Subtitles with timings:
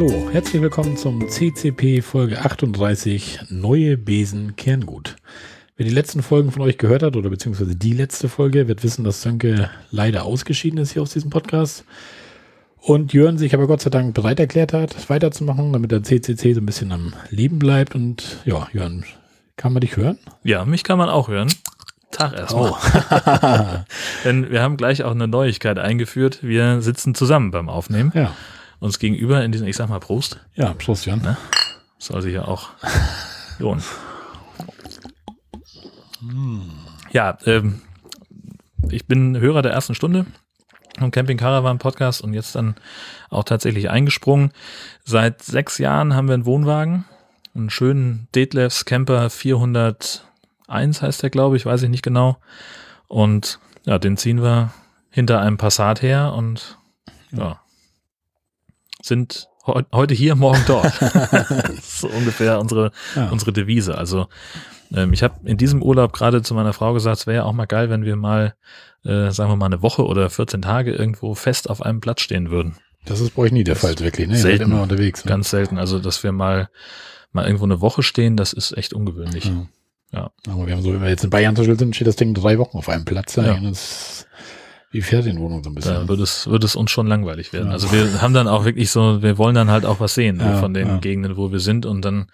[0.00, 5.16] hallo, herzlich willkommen zum CCP Folge 38 Neue Besen Kerngut.
[5.76, 9.02] Wer die letzten Folgen von euch gehört hat oder beziehungsweise die letzte Folge, wird wissen,
[9.02, 11.84] dass Sönke leider ausgeschieden ist hier aus diesem Podcast.
[12.80, 16.60] Und Jörn sich aber Gott sei Dank bereit erklärt hat, weiterzumachen, damit der CCC so
[16.60, 17.96] ein bisschen am Leben bleibt.
[17.96, 19.04] Und ja, Jörn,
[19.56, 20.16] kann man dich hören?
[20.44, 21.52] Ja, mich kann man auch hören.
[22.12, 22.70] Tag erstmal.
[22.70, 23.78] Oh.
[24.24, 26.38] Denn wir haben gleich auch eine Neuigkeit eingeführt.
[26.42, 28.12] Wir sitzen zusammen beim Aufnehmen.
[28.14, 28.36] Ja.
[28.80, 30.40] Uns gegenüber in diesem, ich sag mal Prost.
[30.54, 31.20] Ja, Prost, Jan.
[31.20, 31.36] Ne?
[31.98, 32.70] Soll sich ja auch
[33.58, 33.82] lohnen.
[37.10, 37.82] Ja, ähm,
[38.90, 40.26] ich bin Hörer der ersten Stunde
[40.98, 42.74] vom Camping Caravan Podcast und jetzt dann
[43.30, 44.52] auch tatsächlich eingesprungen.
[45.04, 47.04] Seit sechs Jahren haben wir einen Wohnwagen,
[47.54, 50.22] einen schönen Detlefs Camper 401
[50.68, 52.38] heißt der, glaube ich, weiß ich nicht genau.
[53.06, 54.72] Und ja, den ziehen wir
[55.10, 56.78] hinter einem Passat her und
[57.32, 57.60] ja,
[59.08, 59.48] sind
[59.92, 60.92] heute hier, morgen dort.
[61.82, 63.28] so ungefähr unsere, ja.
[63.28, 63.98] unsere Devise.
[63.98, 64.28] Also
[64.94, 67.52] ähm, ich habe in diesem Urlaub gerade zu meiner Frau gesagt, es wäre ja auch
[67.52, 68.54] mal geil, wenn wir mal,
[69.04, 72.50] äh, sagen wir mal, eine Woche oder 14 Tage irgendwo fest auf einem Platz stehen
[72.50, 72.76] würden.
[73.04, 74.28] Das ist bei euch nie der Fall, wirklich.
[74.28, 74.36] Ne?
[74.36, 75.24] Selten, immer unterwegs.
[75.24, 75.28] Ne?
[75.28, 75.78] Ganz selten.
[75.78, 76.68] Also, dass wir mal,
[77.32, 79.46] mal irgendwo eine Woche stehen, das ist echt ungewöhnlich.
[79.46, 79.66] Ja.
[80.12, 80.30] ja.
[80.52, 82.76] Aber wir haben so, wenn wir jetzt in Bayern sind, steht das Ding drei Wochen
[82.76, 83.36] auf einem Platz.
[83.36, 83.58] Ja.
[83.60, 84.26] Das
[84.90, 85.94] wie Ferienwohnung so ein bisschen.
[85.94, 87.68] Da wird es, wird es uns schon langweilig werden.
[87.68, 87.72] Ja.
[87.72, 90.56] Also wir haben dann auch wirklich so, wir wollen dann halt auch was sehen ja,
[90.58, 90.98] von den ja.
[90.98, 92.28] Gegenden, wo wir sind und dann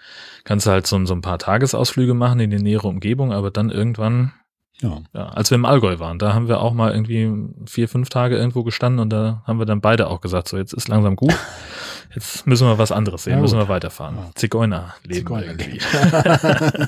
[0.45, 3.71] kannst du halt so, so ein paar Tagesausflüge machen in die nähere Umgebung, aber dann
[3.71, 4.33] irgendwann,
[4.81, 5.03] ja.
[5.13, 7.33] ja, als wir im Allgäu waren, da haben wir auch mal irgendwie
[7.67, 10.75] vier, fünf Tage irgendwo gestanden und da haben wir dann beide auch gesagt, so jetzt
[10.75, 11.35] ist langsam gut,
[12.15, 14.17] jetzt müssen wir was anderes sehen, müssen wir weiterfahren.
[14.37, 15.81] Zigeuner leben Zigeuner irgendwie.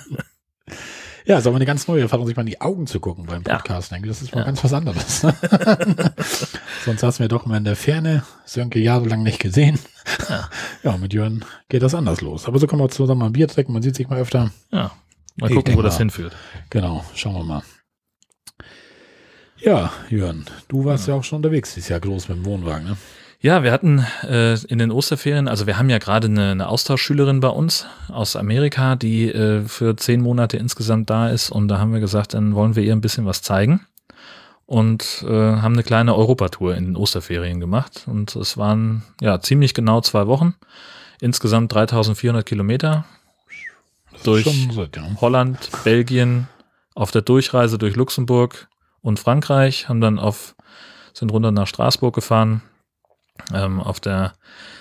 [1.26, 3.42] Ja, ist aber eine ganz neue Erfahrung, sich mal in die Augen zu gucken beim
[3.42, 3.90] Podcast.
[3.90, 3.98] Ja.
[3.98, 4.46] Das ist mal ja.
[4.46, 5.20] ganz was anderes.
[6.84, 9.80] Sonst saßen wir doch immer in der Ferne, Sönke jahrelang nicht gesehen.
[10.28, 10.48] Ja.
[10.84, 12.46] ja, mit Jörn geht das anders los.
[12.46, 14.52] Aber so kann man zusammen mal ein Bier trinken, man sieht sich mal öfter.
[14.70, 14.92] Ja,
[15.34, 15.98] mal gucken, wo das mal.
[15.98, 16.36] hinführt.
[16.70, 17.62] Genau, schauen wir mal.
[19.58, 22.86] Ja, Jörn, du warst ja, ja auch schon unterwegs dieses Jahr groß mit dem Wohnwagen,
[22.86, 22.96] ne?
[23.40, 27.40] Ja, wir hatten äh, in den Osterferien, also wir haben ja gerade eine, eine Austauschschülerin
[27.40, 31.50] bei uns aus Amerika, die äh, für zehn Monate insgesamt da ist.
[31.50, 33.86] Und da haben wir gesagt, dann wollen wir ihr ein bisschen was zeigen.
[34.64, 38.04] Und äh, haben eine kleine Europatour in den Osterferien gemacht.
[38.06, 40.54] Und es waren ja ziemlich genau zwei Wochen,
[41.20, 43.04] insgesamt 3400 Kilometer
[44.24, 44.46] durch
[44.76, 45.08] weit, ja.
[45.20, 46.48] Holland, Belgien,
[46.94, 48.68] auf der Durchreise durch Luxemburg
[49.02, 50.56] und Frankreich, haben dann auf,
[51.12, 52.62] sind runter nach Straßburg gefahren,
[53.54, 54.34] ähm, auf der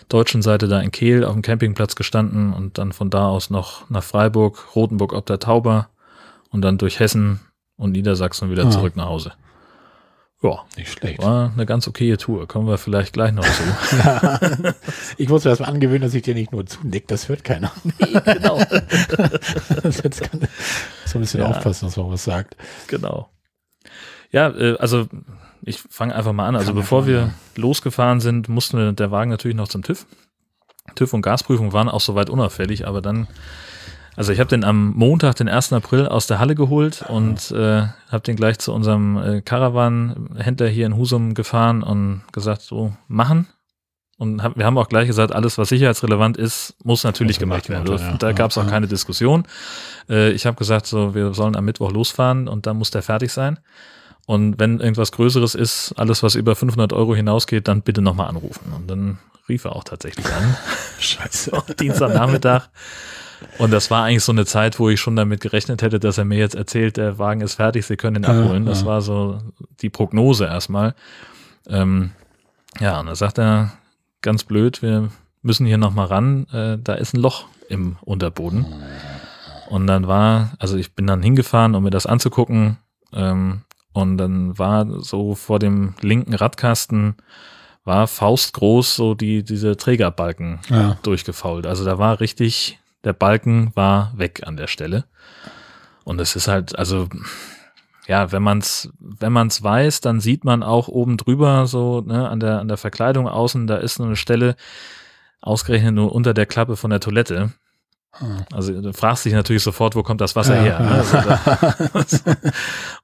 [0.09, 3.89] deutschen Seite da in Kehl auf dem Campingplatz gestanden und dann von da aus noch
[3.89, 5.89] nach Freiburg, Rotenburg ob der Tauber
[6.49, 7.39] und dann durch Hessen
[7.77, 8.69] und Niedersachsen wieder ah.
[8.69, 9.33] zurück nach Hause.
[10.41, 11.23] Ja, nicht schlecht.
[11.23, 12.47] War eine ganz okaye Tour.
[12.47, 13.63] Kommen wir vielleicht gleich noch zu.
[13.97, 14.39] ja.
[15.17, 17.71] Ich muss mir erstmal angewöhnen, dass ich dir nicht nur zunicke, das hört keiner.
[17.83, 18.59] Nee, genau.
[19.83, 20.47] Jetzt kann
[21.05, 21.47] so ein bisschen ja.
[21.47, 22.55] aufpassen, dass man was sagt.
[22.87, 23.29] Genau.
[24.31, 25.07] Ja, äh, also
[25.65, 26.55] ich fange einfach mal an.
[26.55, 30.05] Also Kann bevor wir losgefahren sind, mussten wir der Wagen natürlich noch zum TÜV.
[30.93, 33.27] TÜV und Gasprüfung waren auch soweit unauffällig, aber dann,
[34.15, 35.73] also ich habe den am Montag, den 1.
[35.73, 40.85] April aus der Halle geholt und äh, habe den gleich zu unserem äh, Caravan-Händler hier
[40.85, 43.47] in Husum gefahren und gesagt, so machen.
[44.17, 47.87] Und hab, wir haben auch gleich gesagt, alles, was sicherheitsrelevant ist, muss natürlich gemacht werden.
[47.87, 48.17] Wurde, ja.
[48.17, 48.69] Da gab es auch ja.
[48.69, 49.45] keine Diskussion.
[50.07, 53.33] Äh, ich habe gesagt, so, wir sollen am Mittwoch losfahren und dann muss der fertig
[53.33, 53.59] sein.
[54.25, 58.73] Und wenn irgendwas Größeres ist, alles was über 500 Euro hinausgeht, dann bitte nochmal anrufen.
[58.75, 60.57] Und dann rief er auch tatsächlich an.
[60.99, 61.51] Scheiße.
[61.79, 62.69] Dienstagnachmittag.
[63.57, 66.25] Und das war eigentlich so eine Zeit, wo ich schon damit gerechnet hätte, dass er
[66.25, 68.65] mir jetzt erzählt, der Wagen ist fertig, Sie können ihn abholen.
[68.65, 69.39] Das war so
[69.81, 70.95] die Prognose erstmal.
[71.67, 72.11] Ähm,
[72.79, 73.73] ja, und da sagt er
[74.21, 75.09] ganz blöd, wir
[75.41, 78.65] müssen hier nochmal ran, äh, da ist ein Loch im Unterboden.
[79.69, 82.77] Und dann war, also ich bin dann hingefahren, um mir das anzugucken.
[83.13, 83.61] Ähm,
[83.95, 87.15] und dann war so vor dem linken Radkasten
[87.85, 90.97] war faustgroß so die, diese Trägerbalken ja.
[91.01, 91.65] durchgefault.
[91.65, 95.05] Also da war richtig, der Balken war weg an der Stelle.
[96.03, 97.07] Und es ist halt, also,
[98.05, 102.41] ja, wenn man's, wenn man's weiß, dann sieht man auch oben drüber so, ne, an
[102.41, 104.57] der, an der Verkleidung außen, da ist nur eine Stelle,
[105.39, 107.53] ausgerechnet nur unter der Klappe von der Toilette.
[108.53, 110.79] Also du fragst dich natürlich sofort, wo kommt das Wasser ja, her?
[110.79, 110.91] Ne?
[110.91, 111.75] Also da,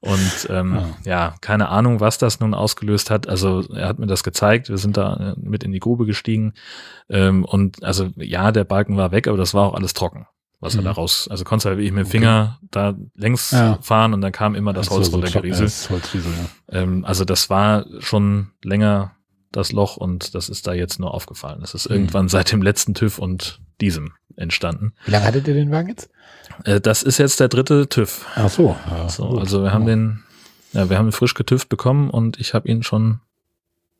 [0.00, 1.10] und ähm, ja.
[1.10, 1.34] ja.
[1.40, 3.28] keine Ahnung, was das nun ausgelöst hat.
[3.28, 4.68] Also er hat mir das gezeigt.
[4.68, 6.54] Wir sind da äh, mit in die Grube gestiegen.
[7.08, 10.26] Ähm, und also ja, der Balken war weg, aber das war auch alles trocken.
[10.60, 10.80] Was mhm.
[10.80, 12.68] er da raus, also konntest du halt wirklich mit dem Finger okay.
[12.70, 13.78] da längs ja.
[13.82, 15.70] fahren und dann kam immer das Holz so, runtergerieselt.
[15.70, 16.00] So
[16.68, 19.16] ähm, also das war schon länger
[19.50, 21.60] das Loch und das ist da jetzt nur aufgefallen.
[21.60, 21.96] Das ist mhm.
[21.96, 24.92] irgendwann seit dem letzten TÜV und diesem entstanden.
[25.04, 26.10] Wie lange hattet ihr den Wagen jetzt?
[26.64, 28.26] Äh, das ist jetzt der dritte TÜV.
[28.34, 28.76] Ach so.
[28.90, 30.22] Ja, so also wir haben den,
[30.72, 33.20] ja, wir haben ihn frisch getüft bekommen und ich habe ihn schon,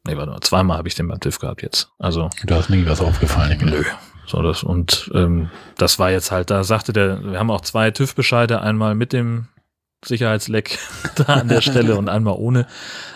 [0.06, 1.90] nee, warte mal, zweimal habe ich den beim TÜV gehabt jetzt.
[1.98, 2.30] Also.
[2.44, 3.58] Du hast nie was aufgefallen.
[3.62, 3.84] Nö.
[4.26, 7.90] So, das, und ähm, das war jetzt halt, da sagte der, wir haben auch zwei
[7.90, 9.48] TÜV-Bescheide, einmal mit dem
[10.04, 10.78] Sicherheitsleck
[11.16, 12.66] da an der Stelle und einmal ohne.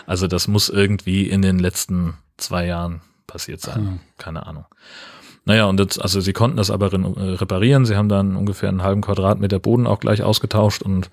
[0.07, 3.77] Also das muss irgendwie in den letzten zwei Jahren passiert sein.
[3.77, 4.01] Hm.
[4.19, 4.67] Keine Ahnung.
[5.47, 7.87] Naja, und das, also sie konnten das aber reparieren.
[7.87, 11.09] Sie haben dann ungefähr einen halben Quadratmeter Boden auch gleich ausgetauscht und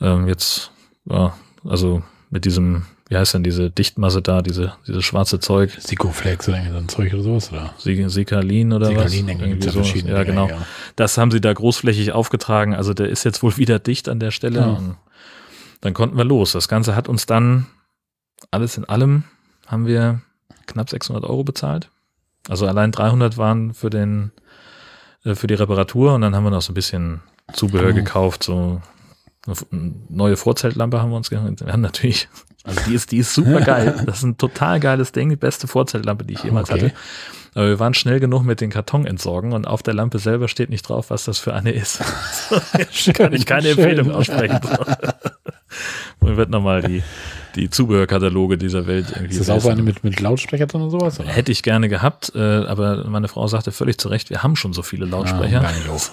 [0.00, 0.72] ähm, jetzt,
[1.04, 5.76] ja, also mit diesem, wie heißt denn diese Dichtmasse da, diese, dieses schwarze Zeug?
[5.78, 7.74] Sikoflex oder so ein Zeug oder sowas, oder?
[8.08, 9.40] Sikalin oder Sikalin, was?
[9.40, 9.82] Irgendwie so.
[10.08, 10.48] Ja, genau.
[10.48, 10.58] Ja.
[10.96, 12.74] Das haben sie da großflächig aufgetragen.
[12.74, 14.60] Also der ist jetzt wohl wieder dicht an der Stelle.
[14.60, 14.80] Ja.
[15.82, 16.52] Dann konnten wir los.
[16.52, 17.66] Das Ganze hat uns dann
[18.50, 19.24] alles in allem
[19.66, 20.20] haben wir
[20.66, 21.90] knapp 600 Euro bezahlt.
[22.48, 24.32] Also allein 300 waren für den,
[25.24, 27.20] äh, für die Reparatur und dann haben wir noch so ein bisschen
[27.52, 27.94] Zubehör oh.
[27.94, 28.80] gekauft, so
[29.46, 31.64] eine neue Vorzeltlampe haben wir uns geholt.
[31.64, 32.28] Wir haben natürlich,
[32.64, 33.94] also die ist, die ist super geil.
[34.06, 36.86] Das ist ein total geiles Ding, die beste Vorzeltlampe, die ich jemals okay.
[36.86, 36.94] hatte.
[37.54, 40.68] Aber wir waren schnell genug mit den Karton entsorgen und auf der Lampe selber steht
[40.68, 42.02] nicht drauf, was das für eine ist.
[42.90, 44.60] so, kann ich keine Empfehlung aussprechen.
[46.20, 47.02] Man wird nochmal die,
[47.56, 49.36] die Zubehörkataloge dieser Welt irgendwie.
[49.36, 51.18] Ist das auch eine mit, mit Lautsprecher drin und sowas?
[51.18, 51.28] Oder?
[51.28, 54.72] Hätte ich gerne gehabt, äh, aber meine Frau sagte völlig zu Recht, wir haben schon
[54.72, 55.62] so viele Lautsprecher.
[55.62, 55.70] Ja,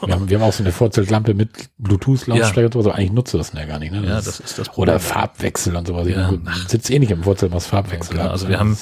[0.08, 2.76] wir, haben, wir haben auch so eine Vorzeltlampe mit Bluetooth-Lautsprecher, ja.
[2.76, 3.92] also eigentlich nutze das ja gar nicht.
[3.92, 4.02] Ne?
[4.02, 4.96] Das ja, das ist das Problem.
[4.96, 6.08] Oder Farbwechsel und sowas.
[6.08, 6.34] Ja.
[6.68, 8.78] Sitzt eh nicht im Vorzelt, was Farbwechsel ja, Also wir haben,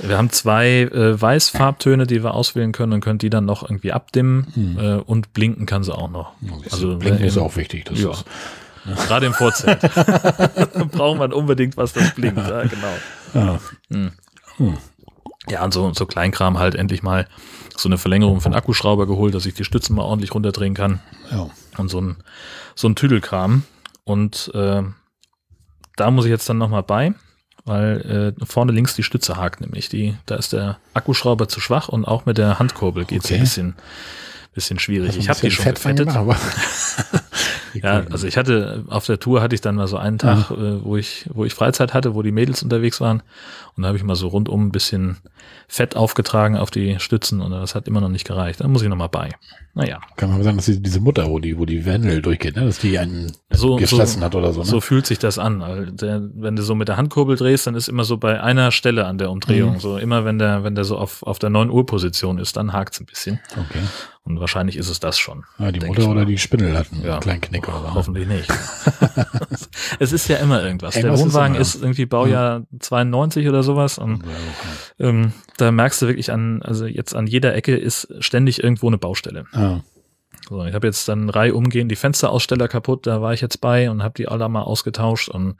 [0.00, 3.92] wir haben zwei äh, Weißfarbtöne, die wir auswählen können und können die dann noch irgendwie
[3.92, 4.78] abdimmen hm.
[4.78, 6.32] äh, und blinken kann sie auch noch.
[6.70, 7.84] Also blinken ist auch wichtig.
[7.84, 8.10] Das ja.
[8.10, 8.24] ist
[9.06, 9.80] Gerade im Vorzelt.
[10.92, 12.38] braucht man unbedingt was, das blinkt.
[12.38, 12.94] Ja, genau.
[13.34, 13.58] Ja.
[13.90, 14.12] Hm.
[14.56, 14.78] Hm.
[15.48, 17.26] Ja, und so, so Kleinkram halt endlich mal
[17.76, 21.00] so eine Verlängerung für den Akkuschrauber geholt, dass ich die Stützen mal ordentlich runterdrehen kann.
[21.30, 21.48] Ja.
[21.76, 22.16] Und so ein,
[22.74, 23.64] so ein Tüdelkram.
[24.04, 24.82] Und äh,
[25.96, 27.14] da muss ich jetzt dann nochmal bei,
[27.64, 29.88] weil äh, vorne links die Stütze hakt nämlich.
[29.88, 33.34] Die, da ist der Akkuschrauber zu schwach und auch mit der Handkurbel geht es okay.
[33.34, 33.74] ein bisschen,
[34.54, 35.16] bisschen schwierig.
[35.16, 36.08] Ich habe die schon gefettet.
[36.08, 36.40] Gemacht,
[37.82, 40.56] ja, also ich hatte auf der Tour hatte ich dann mal so einen Tag, ja.
[40.56, 43.22] äh, wo ich wo ich Freizeit hatte, wo die Mädels unterwegs waren
[43.76, 45.18] und da habe ich mal so rundum ein bisschen
[45.68, 48.60] Fett aufgetragen auf die Stützen und das hat immer noch nicht gereicht.
[48.60, 49.30] Da muss ich noch mal bei.
[49.74, 50.00] Naja.
[50.16, 52.78] Kann man sagen, dass die, diese Mutter, wo die wo die Wendel durchgeht, ne, dass
[52.78, 54.60] die einen so, geschlossen so, hat oder so.
[54.60, 54.66] Ne?
[54.66, 55.60] So fühlt sich das an.
[55.60, 58.72] Also der, wenn du so mit der Handkurbel drehst, dann ist immer so bei einer
[58.72, 59.74] Stelle an der Umdrehung.
[59.74, 59.80] Mhm.
[59.80, 62.72] So immer wenn der wenn der so auf auf der 9 Uhr Position ist, dann
[62.72, 63.40] hakt's ein bisschen.
[63.52, 63.82] Okay.
[64.26, 65.44] Und wahrscheinlich ist es das schon.
[65.56, 67.12] Ja, die Mutter oder die Spindel hatten ja.
[67.12, 67.94] einen kleinen Knick oder so.
[67.94, 68.52] Hoffentlich nicht.
[70.00, 70.96] es ist ja immer irgendwas.
[70.96, 72.78] irgendwas der Wohnwagen ist, ist, irgendwie Baujahr ja.
[72.80, 73.98] 92 oder sowas.
[73.98, 78.60] Und ja, ähm, da merkst du wirklich an, also jetzt an jeder Ecke ist ständig
[78.60, 79.44] irgendwo eine Baustelle.
[79.52, 79.78] Ah.
[80.48, 83.88] So, ich habe jetzt dann Reihe umgehend die Fensteraussteller kaputt, da war ich jetzt bei
[83.90, 85.56] und habe die alle mal ausgetauscht und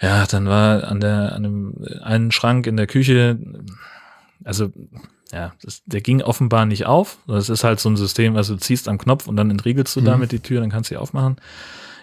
[0.00, 3.38] ja, dann war an der an dem einen Schrank in der Küche,
[4.42, 4.70] also
[5.34, 7.18] ja, das, der ging offenbar nicht auf.
[7.26, 10.00] Das ist halt so ein System, also du ziehst am Knopf und dann entriegelst du
[10.00, 10.04] mhm.
[10.04, 11.36] damit die Tür, dann kannst du sie aufmachen.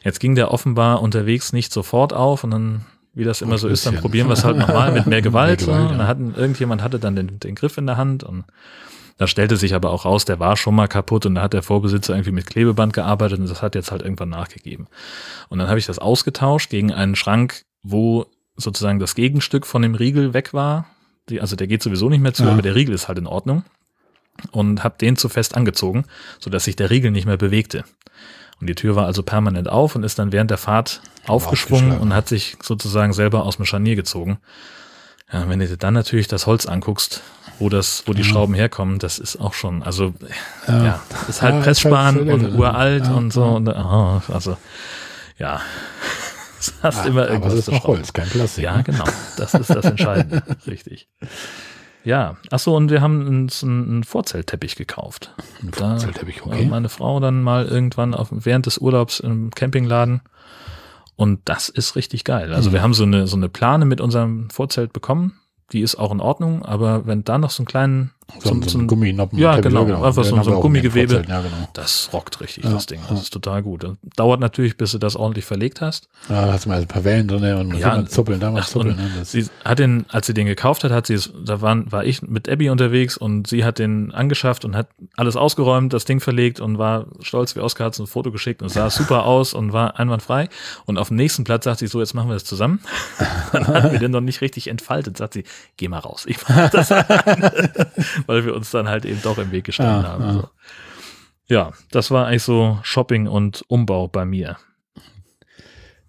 [0.04, 3.86] Jetzt ging der offenbar unterwegs nicht sofort auf und dann, wie das immer so ist,
[3.86, 5.66] dann probieren wir es halt nochmal mit mehr Gewalt.
[5.66, 5.92] Mehr Gewalt ja.
[5.92, 8.44] Und dann hatten, irgendjemand hatte dann den, den Griff in der Hand und
[9.18, 11.62] da stellte sich aber auch raus, der war schon mal kaputt und da hat der
[11.62, 14.88] Vorbesitzer irgendwie mit Klebeband gearbeitet und das hat jetzt halt irgendwann nachgegeben.
[15.48, 18.26] Und dann habe ich das ausgetauscht gegen einen Schrank, wo
[18.58, 20.88] sozusagen das Gegenstück von dem Riegel weg war
[21.32, 22.52] die, also der geht sowieso nicht mehr zu, ja.
[22.52, 23.64] aber der Riegel ist halt in Ordnung.
[24.52, 26.06] Und habe den zu fest angezogen,
[26.40, 27.84] sodass sich der Riegel nicht mehr bewegte.
[28.60, 32.14] Und die Tür war also permanent auf und ist dann während der Fahrt aufgeschwungen und
[32.14, 34.40] hat sich sozusagen selber aus dem Scharnier gezogen.
[35.34, 37.22] Ja, wenn du dir dann natürlich das Holz anguckst,
[37.58, 38.28] wo das, wo die ja.
[38.28, 40.14] Schrauben herkommen, das ist auch schon, also
[40.68, 43.44] ja, ja ist halt ja, Pressspan halt und uralt und so.
[43.44, 44.58] Und, oh, also
[45.38, 45.62] ja,
[46.84, 47.52] hast ja, immer irgendwas.
[47.52, 48.64] Aber das ist noch Holz, kein Plastik.
[48.64, 48.84] Ja, ne?
[48.84, 49.06] genau.
[49.38, 50.44] Das ist das Entscheidende.
[50.68, 51.10] Richtig.
[52.04, 55.34] Ja, achso, und wir haben uns einen Vorzeltteppich gekauft.
[55.62, 56.66] Ein Vorzeltteppich, okay.
[56.66, 60.22] Meine Frau dann mal irgendwann auf, während des Urlaubs im Campingladen.
[61.16, 62.54] Und das ist richtig geil.
[62.54, 62.74] Also mhm.
[62.74, 65.40] wir haben so eine, so eine Plane mit unserem Vorzelt bekommen.
[65.72, 68.82] Die ist auch in Ordnung, aber wenn da noch so einen kleinen So, so zum-
[68.82, 69.38] ein Gumminoppen.
[69.38, 70.04] Ja, Teppich, genau.
[70.04, 71.16] Einfach so- so ein den Gummigewebe.
[71.28, 71.70] Ja, genau.
[71.74, 73.00] Das rockt richtig, Ja, das Ding.
[73.08, 73.24] Das ja.
[73.24, 73.84] ist total gut.
[73.84, 76.08] Das dauert natürlich, bis du das ordentlich verlegt hast.
[76.30, 78.68] Ja, da hast du mal ein paar Wellen drin und Ja, zuppeln, da mal ach,
[78.68, 78.96] zuppeln.
[78.98, 79.26] und Ne?
[79.26, 82.22] Sie hat den, als sie den gekauft hat, hat sie es, da waren, war ich
[82.22, 86.60] mit Abby unterwegs und sie hat den angeschafft und hat alles ausgeräumt, das Ding verlegt
[86.60, 90.00] und war stolz wie Oskar hat ein Foto geschickt und sah super aus und war
[90.00, 90.50] einwandfrei.
[90.86, 92.80] Und auf dem nächsten Platz sagt sie so, jetzt machen wir das zusammen.
[93.52, 95.44] Dann hatten wir den noch nicht richtig entfaltet, sagt sie,
[95.78, 96.90] geh mal raus, ich mach das.
[98.28, 100.24] Weil wir uns dann halt eben doch im Weg gestanden Ja, haben.
[100.24, 100.34] ja.
[100.34, 100.50] So.
[101.48, 104.58] Ja, das war eigentlich so Shopping und Umbau bei mir.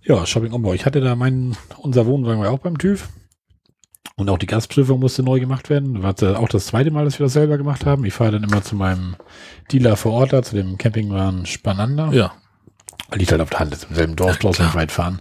[0.02, 0.72] ja, Shopping-Umbau.
[0.74, 3.08] Ich hatte da meinen, unser Wohnwagen war auch beim TÜV.
[4.16, 6.02] Und auch die Gasprüfung musste neu gemacht werden.
[6.02, 8.04] War auch das zweite Mal, dass wir das selber gemacht haben.
[8.04, 9.16] Ich fahre dann immer zu meinem
[9.72, 12.12] Dealer vor Ort da, zu dem Campingwagen Spanander.
[12.12, 12.32] Ja,
[13.14, 15.20] Liegt halt auf der Hand, ist im selben Dorf, Ja, draußen weit fahren.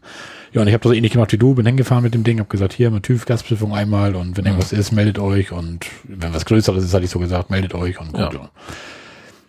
[0.53, 2.49] Ja, und ich habe das ähnlich gemacht wie du, bin hingefahren mit dem Ding, habe
[2.49, 4.47] gesagt, hier, mit TÜV Gasprüfung einmal und wenn Mhm.
[4.49, 7.99] irgendwas ist, meldet euch und wenn was Größeres ist, hatte ich so gesagt, meldet euch
[7.99, 8.33] und gut.
[8.33, 8.49] Ja.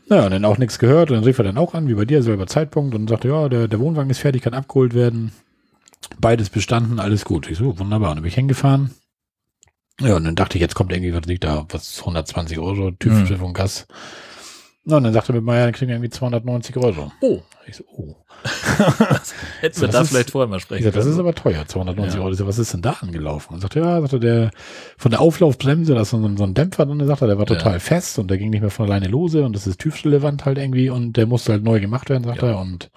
[0.08, 2.04] Naja, und dann auch nichts gehört und dann rief er dann auch an, wie bei
[2.04, 5.32] dir, selber Zeitpunkt und sagte, ja, der, der Wohnwagen ist fertig, kann abgeholt werden.
[6.20, 7.50] Beides bestanden, alles gut.
[7.50, 8.10] Ich so, wunderbar.
[8.10, 8.90] Und dann bin ich hingefahren.
[10.00, 13.54] Ja, und dann dachte ich, jetzt kommt irgendwie, was liegt da, was, 120 Euro, TÜV-Prüfung,
[13.54, 13.86] Gas.
[14.84, 17.12] Na, und dann sagte mir Meier, dann kriegen wir irgendwie 290 Euro.
[17.20, 17.40] Oh.
[17.68, 18.16] Ich so, oh.
[19.60, 22.14] hätten wir Das da ist- vielleicht vorher mal sprechen sag, das ist aber teuer, 290
[22.16, 22.20] Ja.
[22.22, 22.32] Euro.
[22.32, 23.54] Ich sag, was ist denn da angelaufen?
[23.54, 24.50] Und sagte, ja, sagte der,
[24.96, 27.48] von der Auflaufbremse, da ist so ein, so ein Dämpfer drin, sagt er, der war
[27.48, 27.54] Ja.
[27.56, 30.58] total fest und der ging nicht mehr von alleine lose und das ist TÜV-relevant halt
[30.58, 32.48] irgendwie und der musste halt neu gemacht werden, sagt Ja.
[32.48, 32.58] er.
[32.60, 32.90] Und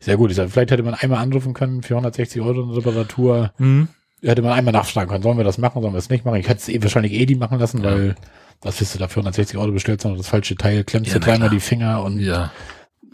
[0.00, 3.52] sehr gut, ich sag, vielleicht hätte man einmal anrufen können für 160 Euro eine Reparatur.
[3.58, 3.88] Hm?
[4.20, 6.40] Hätte man einmal nachfragen können, sollen wir das machen, sollen wir es nicht machen?
[6.40, 7.92] Ich hätte es eh wahrscheinlich eh die machen lassen, Ja.
[7.92, 8.16] weil
[8.62, 11.26] was willst du da für 160 Euro bestellt, sondern das falsche Teil, klemmst Ja, na
[11.26, 12.50] dreimal die Finger und Ja.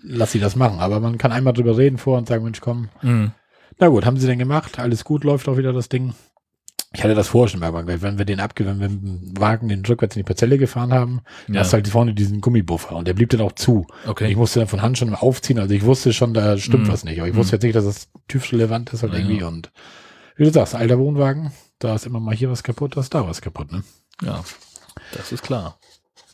[0.02, 0.78] lass sie das machen.
[0.80, 3.32] Aber man kann einmal drüber reden vor und sagen, Mensch, komm, Hm.
[3.78, 4.78] na gut, haben sie denn gemacht?
[4.78, 6.14] Alles gut, läuft auch wieder das Ding.
[6.96, 9.40] Ich hatte das vorher schon mal gesagt, wenn wir den abge, wenn wir mit dem
[9.40, 11.60] Wagen den rückwärts in die Parzelle gefahren haben, Ja.
[11.60, 13.84] hast du halt vorne diesen Gummibuffer und der blieb dann auch zu.
[14.06, 14.28] Okay.
[14.30, 16.92] Ich musste dann von Hand schon aufziehen, also ich wusste schon, da stimmt Mhm.
[16.92, 17.38] was nicht, aber ich Mhm.
[17.38, 19.48] wusste jetzt nicht, dass das TÜV-relevant ist halt Ja, irgendwie ja.
[19.48, 19.72] und
[20.36, 23.26] wie du sagst, alter Wohnwagen, da ist immer mal hier was kaputt, da ist da
[23.26, 23.82] was kaputt, ne?
[24.22, 24.44] Ja,
[25.12, 25.78] das ist klar.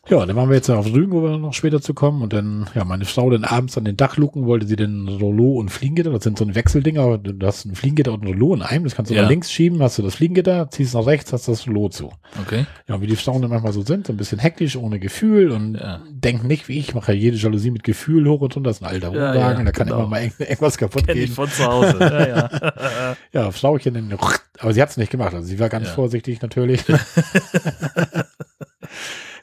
[0.09, 2.23] Ja, dann waren wir jetzt auf Rügen, wo wir noch später zu kommen.
[2.23, 5.69] Und dann, ja, meine Frau dann abends an den Dachluken wollte sie den Rollo und
[5.69, 6.11] Fliegengitter.
[6.11, 7.03] Das sind so ein Wechseldinger.
[7.03, 8.85] aber Du hast ein Fliegengitter und ein Rollo in einem.
[8.85, 9.23] Das kannst du Ja.
[9.23, 12.11] nach links schieben, hast du das Fliegengitter, ziehst nach rechts, hast das Rollo zu.
[12.43, 12.65] Okay.
[12.89, 15.75] Ja, wie die Frauen dann manchmal so sind, so ein bisschen hektisch, ohne Gefühl und
[15.75, 16.01] Ja.
[16.11, 18.71] denken nicht wie ich, mache ja jede Jalousie mit Gefühl hoch und runter.
[18.71, 19.99] Das ist ein alter Ja, Wohnwagen, ja, da kann genau.
[20.01, 21.35] immer mal irgend- irgendwas kaputt Kenn ich gehen.
[21.35, 21.97] von zu Hause.
[22.01, 23.17] Ja, ja.
[23.33, 24.15] Ja, Frauchen,
[24.59, 25.35] aber sie hat es nicht gemacht.
[25.35, 25.93] Also sie war ganz Ja.
[25.95, 26.83] vorsichtig natürlich.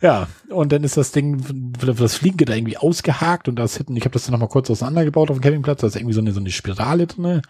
[0.01, 4.03] ja, und dann ist das Ding, das Fliegengitter irgendwie ausgehakt und da ist hinten, ich
[4.03, 6.39] habe das dann nochmal kurz auseinandergebaut auf dem Campingplatz, da ist irgendwie so eine, so
[6.39, 7.41] eine Spirale drin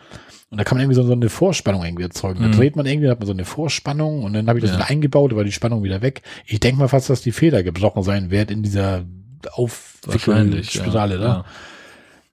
[0.49, 2.41] und da kann man irgendwie so, so eine Vorspannung irgendwie erzeugen.
[2.41, 2.53] Da Mhm.
[2.53, 4.77] dreht man irgendwie, da hat man so eine Vorspannung und dann habe ich das Ja.
[4.77, 6.21] wieder eingebaut, da war die Spannung wieder weg.
[6.45, 9.03] Ich denke mal fast, dass die Feder gebrochen sein wird in dieser
[9.51, 11.19] Aufwickelspirale ja.
[11.21, 11.27] da.
[11.27, 11.45] Ja.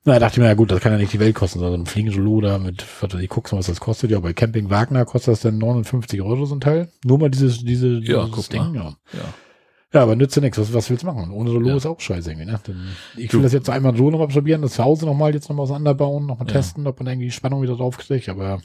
[0.06, 1.82] Na, da dachte ich mir, ja gut, das kann ja nicht die Welt kosten, sondern
[1.82, 4.10] ein Fliegengelot da mit, weiß ich, guckst mal, was das kostet.
[4.10, 6.88] Ja, bei Camping Wagner kostet das dann 59 Euro so ein Teil.
[7.04, 8.74] Nur mal dieses, diese, Ja, dieses Ding, mal.
[8.74, 8.84] ja.
[9.14, 9.34] Ja.
[9.94, 10.58] Ja, aber nützt ja nichts.
[10.58, 11.30] Was, was willst du machen?
[11.30, 11.76] Ohne Rollo Ja.
[11.76, 12.60] ist auch scheiße irgendwie, ne?
[13.16, 15.62] Ich Du- will das jetzt einmal so nochmal probieren, das zu Hause nochmal jetzt nochmal
[15.64, 16.54] auseinanderbauen, nochmal Ja.
[16.54, 18.60] testen, ob man irgendwie Spannung wieder drauf kriegt, aber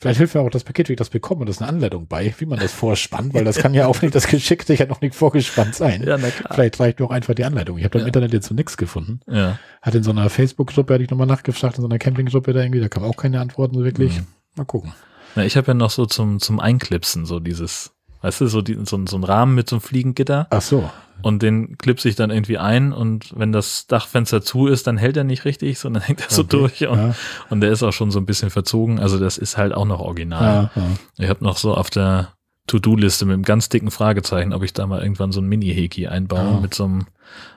[0.00, 1.44] vielleicht hilft mir auch das Paket, wie ich das bekomme.
[1.46, 4.14] Da ist eine Anleitung bei, wie man das vorspannt, weil das kann ja auch nicht
[4.14, 6.02] das Geschickte, ich noch nicht vorgespannt sein.
[6.06, 6.52] ja, na klar.
[6.54, 7.78] Vielleicht reicht mir auch einfach die Anleitung.
[7.78, 8.06] Ich habe da im Ja.
[8.08, 9.20] Internet jetzt so nichts gefunden.
[9.26, 9.58] Ja.
[9.82, 12.80] Hat in so einer Facebook-Gruppe, hatte ich nochmal nachgefragt, in so einer Camping-Gruppe da irgendwie,
[12.80, 14.18] da kam auch keine Antworten so wirklich.
[14.20, 14.26] Mhm.
[14.56, 14.92] Mal gucken.
[15.34, 18.78] Na, ich habe ja noch so zum, zum Einklipsen so dieses, weißt du, so, die,
[18.84, 20.90] so, ein- so ein Rahmen mit so einem Fliegengitter Ach so.
[21.22, 25.16] und den klipse ich dann irgendwie ein und wenn das Dachfenster zu ist, dann hält
[25.16, 26.56] er nicht richtig, sondern hängt er so Okay.
[26.58, 27.14] durch und, Ja,
[27.50, 28.98] und der ist auch schon so ein bisschen verzogen.
[29.00, 30.70] Also das ist halt auch noch original.
[30.74, 30.88] ja, ja.
[31.18, 32.32] Ich habe noch so auf der
[32.66, 36.60] To-Do-Liste mit einem ganz dicken Fragezeichen, ob ich da mal irgendwann so ein Mini-Heki einbaue
[36.60, 37.06] mit so einem,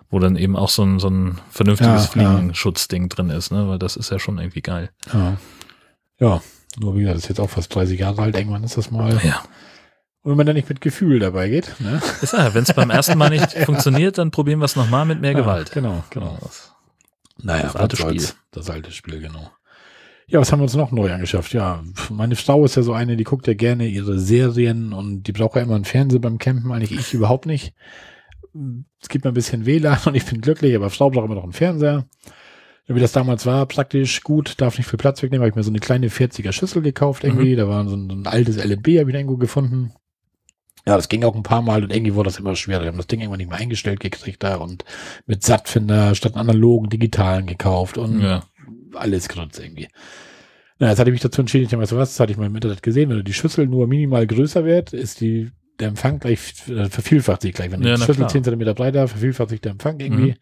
[0.10, 2.06] wo dann eben auch so ein, so ein vernünftiges.
[2.08, 3.68] Fliegenschutzding drin ist, ne?
[3.68, 4.90] Weil das ist ja schon irgendwie geil.
[5.14, 5.38] ja.
[6.20, 6.42] Ja,
[6.80, 9.20] nur wie gesagt, das ist jetzt auch fast 30 Jahre alt, irgendwann ist das mal.
[9.24, 9.42] Ja.
[10.24, 12.00] Und wenn man da nicht mit Gefühl dabei geht, ne?
[12.22, 15.20] Ist ja, wenn es beim ersten Mal nicht funktioniert, dann probieren wir es nochmal mit
[15.20, 15.72] mehr Ja, Gewalt.
[15.72, 16.38] Genau, genau.
[16.42, 16.74] Das-
[17.42, 17.98] Naja, Das alte.
[17.98, 18.24] Spiel.
[18.52, 19.50] Das alte Spiel, genau.
[20.28, 21.54] Ja, was haben wir uns noch neu angeschafft?
[21.54, 25.32] Ja, meine Frau ist ja so eine, die guckt ja gerne ihre Serien und die
[25.34, 27.74] braucht ja immer einen Fernseher beim Campen, eigentlich ich überhaupt nicht.
[29.02, 31.44] Es gibt mir ein bisschen WLAN und ich bin glücklich, aber Frau braucht immer noch
[31.44, 32.06] einen Fernseher.
[32.88, 35.64] Ja, wie das damals war, praktisch gut, darf nicht viel Platz wegnehmen, habe ich mir
[35.64, 39.00] so eine kleine 40er Schüssel gekauft irgendwie, da war so ein, so ein altes LNB,
[39.00, 39.92] habe ich irgendwo gefunden.
[40.86, 42.82] Ja, das ging auch ein paar Mal und irgendwie wurde das immer schwerer.
[42.82, 44.84] Wir haben das Ding irgendwann nicht mehr eingestellt gekriegt da und
[45.28, 48.44] mit Sattfinder statt analogen, digitalen gekauft und Ja.
[48.96, 49.88] alles Grütz irgendwie.
[50.80, 52.48] Na, jetzt hatte ich mich dazu entschieden, ich habe gesagt, was, das hatte ich mal
[52.48, 56.54] im Internet gesehen, wenn die Schüssel nur minimal größer wird, ist die der Empfang gleich
[56.70, 57.72] äh, vervielfacht sich gleich.
[57.72, 58.30] Wenn Ja, du na Schlüssel klar.
[58.30, 60.32] 10 cm breiter, vervielfacht sich der Empfang irgendwie.
[60.32, 60.36] Mhm.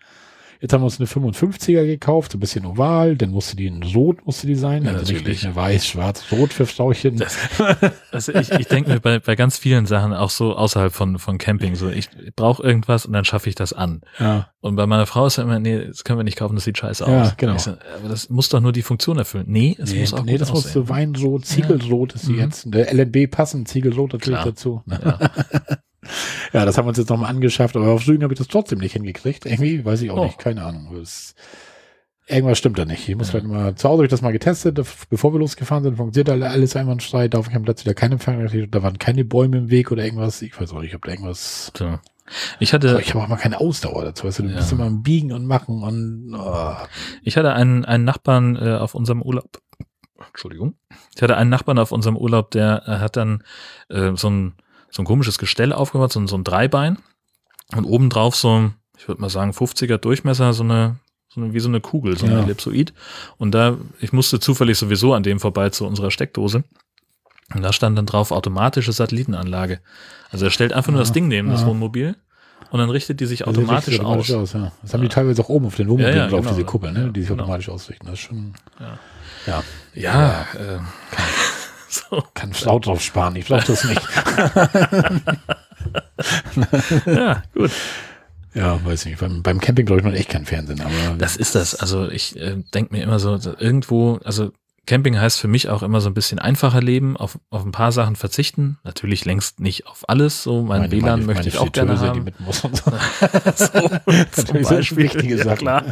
[0.62, 3.82] Jetzt haben wir uns eine 55er gekauft, so ein bisschen oval, dann musste die in
[3.82, 4.84] rot, musste die sein.
[4.84, 5.46] Ja, also natürlich.
[5.46, 7.16] eine weiß, schwarz, rot für Frauchen.
[7.16, 7.38] Das,
[8.12, 11.38] also ich, ich denke mir bei, bei ganz vielen Sachen auch so außerhalb von, von
[11.38, 14.02] Camping, so ich brauche irgendwas und dann schaffe ich das an.
[14.20, 16.66] ja, Und bei meiner Frau ist ja immer, nee, das können wir nicht kaufen, das
[16.66, 17.10] sieht scheiße aus.
[17.30, 17.58] Ja, genau.
[17.58, 19.46] So, aber das muss doch nur die Funktion erfüllen.
[19.48, 22.40] Nee, es nee, muss auch nee das muss so Weinrot, Ziegelrot ist die Mhm.
[22.40, 22.66] jetzt.
[22.74, 24.52] Der LNB passend, Ziegelrot natürlich Klar.
[24.52, 24.84] dazu.
[24.88, 25.20] Ja.
[26.54, 28.80] Ja, das haben wir uns jetzt nochmal angeschafft, aber auf Süden habe ich das trotzdem
[28.80, 29.46] nicht hingekriegt.
[29.46, 30.26] Irgendwie, weiß ich auch Oh.
[30.26, 30.90] nicht, keine Ahnung.
[30.98, 31.36] Das,
[32.28, 33.08] irgendwas stimmt da nicht.
[33.08, 33.42] Ich muss Ja.
[33.44, 34.76] mal, zu Hause habe ich das mal getestet,
[35.10, 38.48] bevor wir losgefahren sind, funktioniert alle- alles einwandfrei, da auf dem Platz wieder keine Empfang,
[38.72, 40.42] da waren keine Bäume im Weg oder irgendwas.
[40.42, 42.00] Ich weiß auch nicht, ob da irgendwas, So.
[42.60, 44.58] Ich hatte, aber ich habe auch mal keine Ausdauer dazu, weißt du, du Ja.
[44.58, 46.76] bist immer am Biegen und Machen und, oh,
[47.24, 49.50] Ich hatte einen, einen Nachbarn äh, auf unserem Urlaub.
[50.28, 50.76] Entschuldigung.
[51.16, 53.44] Ich hatte einen Nachbarn auf unserem Urlaub, der äh, hat dann
[53.90, 54.54] äh, so, ein,
[54.92, 56.98] so ein komisches Gestell aufgebaut, so ein, so ein Dreibein.
[57.76, 60.98] Und obendrauf so, ein, ich würde mal sagen, 50er Durchmesser, so eine,
[61.34, 62.34] so eine, wie so eine Kugel, so Ja.
[62.34, 62.94] eine Ellipsoid.
[63.38, 66.64] Und da, ich musste zufällig sowieso an dem vorbei zu unserer Steckdose.
[67.54, 69.80] Und da stand dann drauf automatische Satellitenanlage.
[70.32, 71.68] Also er stellt einfach nur Ja, das Ding neben das ja.
[71.68, 72.16] Wohnmobil
[72.72, 74.30] und dann richtet die sich das automatisch richtig aus.
[74.32, 74.72] aus ja.
[74.84, 76.52] Das haben die teilweise auch oben auf den Wohnmobilen Ja, ja, drauf, genau.
[76.52, 77.44] diese Kuppeln, ne, die sich genau.
[77.44, 78.06] automatisch ausrichten.
[78.06, 79.00] Das ist schon, Ja.
[79.48, 79.64] ja,
[79.96, 80.80] Ja, äh,
[82.10, 82.24] so.
[82.34, 84.02] kann Stau drauf sparen, ich brauche das nicht.
[87.06, 87.72] Ja, gut.
[88.54, 89.20] Ja, weiß nicht.
[89.20, 91.76] Beim, beim Camping glaube ich noch echt kein Fernsehen, aber Das ist das.
[91.76, 94.52] Also ich äh, denke mir immer so irgendwo, also
[94.86, 97.92] Camping heißt für mich auch immer so ein bisschen einfacher leben, auf, auf ein paar
[97.92, 98.80] Sachen verzichten.
[98.84, 100.42] Natürlich längst nicht auf alles.
[100.44, 102.24] So mein meine- WLAN meine- möchte meine ich auch gerne Fritteuse, die haben.
[102.26, 102.92] mit muss und so.
[103.56, 105.04] so, zum Beispiel.
[105.06, 105.58] wichtige ja, Sachen.
[105.58, 105.84] klar.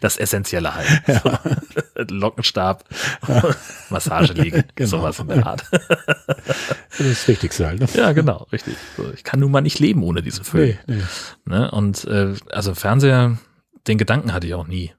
[0.00, 0.86] Das Essentielle halt.
[1.06, 2.84] So, Lockenstab,
[3.90, 4.88] Massageliege, Genau.
[4.90, 5.64] sowas in der Art.
[5.70, 7.80] Das ist das Wichtigste halt.
[7.80, 7.88] Ne?
[7.94, 8.76] Ja, genau, richtig.
[8.96, 10.78] So, ich kann nun mal nicht leben ohne diese Föhn.
[10.86, 11.02] Nee, nee.
[11.46, 11.70] Ne?
[11.70, 13.38] Und äh, also Fernseher,
[13.86, 14.92] den Gedanken hatte ich auch nie.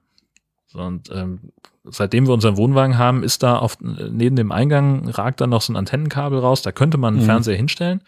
[0.66, 1.52] So, Und ähm,
[1.84, 5.72] seitdem wir unseren Wohnwagen haben, ist da auf, neben dem Eingang ragt dann noch so
[5.72, 6.62] ein Antennenkabel raus.
[6.62, 7.26] Da könnte man einen Mhm.
[7.26, 8.02] Fernseher hinstellen.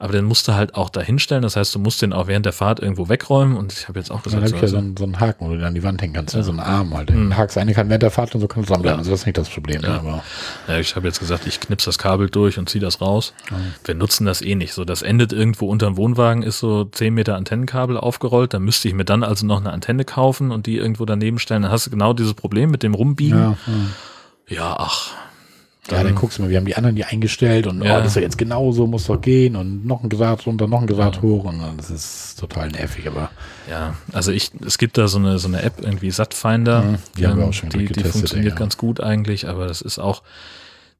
[0.00, 1.42] Aber den musst du halt auch da hinstellen.
[1.42, 3.54] Das heißt, du musst den auch während der Fahrt irgendwo wegräumen.
[3.54, 5.04] Und ich habe jetzt auch Dann gesagt, habe ich so, ja also, so einen, so
[5.04, 6.42] einen Haken, wo du den an die Wand hängen kannst, ne?
[6.42, 7.10] so einen Arm halt.
[7.10, 7.28] Mhm.
[7.28, 8.94] Den hakst eine kann während der Fahrt und so kann es dran bleiben.
[8.94, 8.98] Ja.
[9.00, 9.82] Also das ist nicht das Problem.
[9.82, 9.98] Ja.
[9.98, 10.24] Aber
[10.68, 13.34] ja, ich habe jetzt gesagt, ich knips das Kabel durch und ziehe das raus.
[13.50, 13.58] Ja.
[13.84, 14.72] Wir nutzen das eh nicht.
[14.72, 18.54] So, das endet irgendwo unterm Wohnwagen, ist so 10 Meter Antennenkabel aufgerollt.
[18.54, 21.60] Da müsste ich mir dann also noch eine Antenne kaufen und die irgendwo daneben stellen.
[21.60, 23.38] Dann hast du genau dieses Problem mit dem Rumbiegen.
[23.38, 23.56] ja, ja.
[24.48, 24.90] Ja,
[25.92, 25.98] ach.
[25.98, 27.96] ja, dann guckst du mal, wir haben die anderen die eingestellt und Ja.
[27.96, 30.80] oh, das ist ja jetzt genauso, muss doch gehen und noch ein Grad runter, noch
[30.80, 31.22] ein Grad Ja.
[31.22, 33.30] hoch und dann, das ist total nervig, aber
[33.68, 36.82] Ja, also ich, es gibt da so eine, so eine App, irgendwie Satfinder.
[36.82, 38.58] Mhm, die haben wir ähm, auch schon die, die funktioniert ja.
[38.58, 40.22] ganz gut eigentlich, aber das ist auch,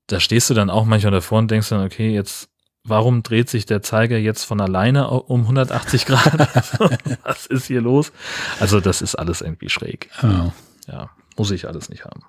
[0.07, 2.49] da stehst du dann auch manchmal davor und denkst dann, okay, jetzt,
[2.85, 6.49] warum dreht sich der Zeiger jetzt von alleine um 180 Grad?
[7.23, 8.11] Was ist hier los?
[8.59, 10.11] Also das ist alles irgendwie schräg.
[10.23, 10.53] ja.
[10.91, 12.23] Ja, muss ich alles nicht haben.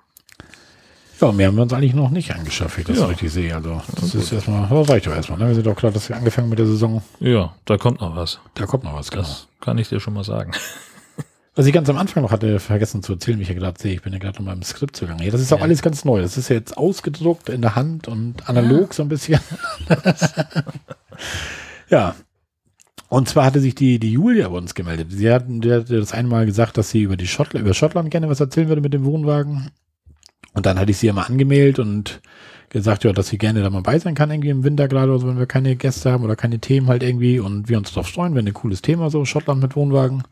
[1.22, 3.06] Ja, mehr haben wir uns eigentlich noch nicht angeschafft, wenn ich das Ja.
[3.06, 3.54] richtig sehe.
[3.54, 5.38] Also das ist erstmal, das reicht doch erstmal.
[5.38, 5.48] Ne?
[5.48, 8.40] Wir sind doch klar, dass wir angefangen mit der Saison, Ja, da kommt noch was.
[8.54, 9.22] da kommt noch was, genau.
[9.22, 10.52] Das kann ich dir schon mal sagen.
[11.54, 14.00] Was ich ganz am Anfang noch hatte vergessen zu erzählen, mich ja gerade sehe, ich
[14.00, 15.22] bin ja gerade noch mal im Skript zugange.
[15.22, 15.64] Ja, das ist auch Ja.
[15.64, 16.22] alles ganz neu.
[16.22, 19.38] Das ist ja jetzt ausgedruckt in der Hand und analog so ein bisschen.
[21.90, 22.14] ja.
[23.10, 25.08] Und zwar hatte sich die, die Julia bei uns gemeldet.
[25.10, 28.30] Sie hatten, die hatte das einmal gesagt, dass sie über die Schottland, über Schottland gerne
[28.30, 29.70] was erzählen würde mit dem Wohnwagen.
[30.54, 32.20] Und dann hatte ich sie mal angemeldet und
[32.68, 35.20] gesagt, ja, dass sie gerne da mal bei sein kann, irgendwie im Winter gerade, oder
[35.20, 38.08] so, wenn wir keine Gäste haben oder keine Themen halt irgendwie und wir uns drauf
[38.08, 40.22] freuen, wenn ein cooles Thema so, Schottland mit Wohnwagen.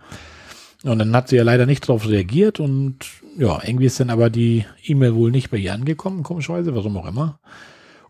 [0.82, 2.96] Und dann hat sie ja leider nicht darauf reagiert und
[3.36, 7.06] ja, irgendwie ist dann aber die E-Mail wohl nicht bei ihr angekommen, komischerweise, warum auch
[7.06, 7.38] immer.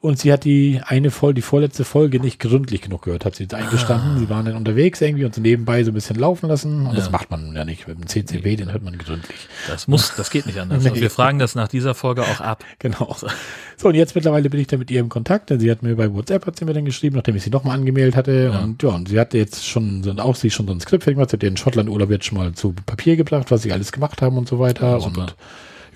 [0.03, 3.43] Und sie hat die eine Folge, die vorletzte Folge nicht gründlich genug gehört, hat sie
[3.43, 4.19] jetzt eingestanden.
[4.19, 6.87] Sie waren dann unterwegs irgendwie und so nebenbei so ein bisschen laufen lassen.
[6.87, 7.11] Und das Ja.
[7.13, 7.87] macht man ja nicht.
[7.87, 9.37] Mit dem CCB, den hört man gründlich.
[9.69, 10.83] Das muss, das geht nicht anders.
[10.85, 10.89] Nee.
[10.91, 12.65] Und wir fragen das nach dieser Folge auch ab.
[12.79, 13.15] Genau.
[13.77, 15.95] So, und jetzt mittlerweile bin ich da mit ihr im Kontakt, denn sie hat mir
[15.97, 18.51] bei WhatsApp, hat sie mir dann geschrieben, nachdem ich sie nochmal angemeldet hatte.
[18.55, 18.61] Ja.
[18.61, 21.17] Und ja, und sie hatte jetzt schon, so- auch sie schon so ein Skript fertig
[21.17, 24.23] gemacht, sie hat den Schottland-Urlaub jetzt schon mal zu Papier gebracht, was sie alles gemacht
[24.23, 24.99] haben und so weiter.
[25.01, 25.21] Super.
[25.21, 25.35] und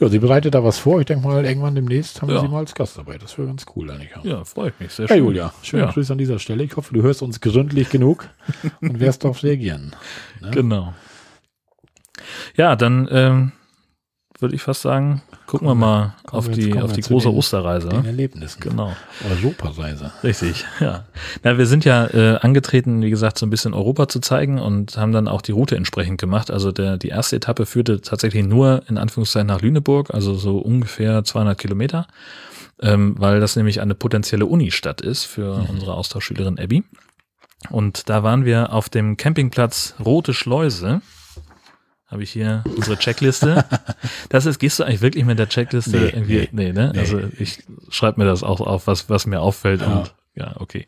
[0.01, 1.01] ja, sie bereitet da was vor.
[1.01, 2.41] Ich denke mal, irgendwann demnächst haben wir Ja.
[2.43, 3.19] sie mal als Gast dabei.
[3.19, 4.11] Das wäre ganz cool eigentlich.
[4.23, 4.23] Ja.
[4.39, 5.25] Ja, freue ich mich sehr Ja, schön.
[5.25, 5.91] Julia, schöne Ja.
[5.93, 6.65] Grüße an dieser Stelle.
[6.65, 8.29] Ich hoffe, du hörst uns gründlich genug
[8.81, 9.95] und wirst darauf reagieren.
[10.41, 10.51] Ne?
[10.51, 10.95] Genau.
[12.57, 13.53] Ja, dann ähm,
[14.41, 17.89] würde ich fast sagen, gucken wir mal kommen auf die, auf die große den- Osterreise.
[17.89, 18.61] Den Erlebnissen.
[18.61, 18.93] Genau,
[19.31, 20.13] Europareise.
[20.23, 21.05] richtig, ja.
[21.43, 24.97] Na, wir sind ja äh, angetreten, wie gesagt, so ein bisschen Europa zu zeigen und
[24.97, 26.51] haben dann auch die Route entsprechend gemacht.
[26.51, 31.23] Also der, die erste Etappe führte tatsächlich nur in Anführungszeichen nach Lüneburg, also so ungefähr
[31.25, 32.07] 200 Kilometer,
[32.83, 35.67] ähm, weil das nämlich eine potenzielle Unistadt ist für Mhm.
[35.71, 36.83] unsere Austauschschülerin Abby.
[37.71, 41.01] Und da waren wir auf dem Campingplatz Rote Schleuse.
[42.15, 43.65] Habe ich hier unsere Checkliste.
[44.29, 46.49] Das ist, gehst du eigentlich wirklich mit der Checkliste Nee, irgendwie?
[46.53, 46.91] Nee, ne?
[46.95, 46.99] nee.
[47.01, 49.87] Also ich schreibe mir das auch auf, was, was mir auffällt Ja.
[49.99, 50.87] und ja, okay.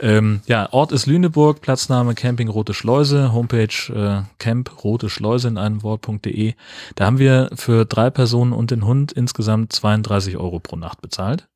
[0.00, 5.58] Ähm, ja, Ort ist Lüneburg, Platzname Camping Rote Schleuse, Homepage äh, Camp Rote Schleuse in
[5.58, 6.54] einem Wort.de.
[6.94, 11.48] Da haben wir für drei Personen und den Hund insgesamt 32 Euro pro Nacht bezahlt.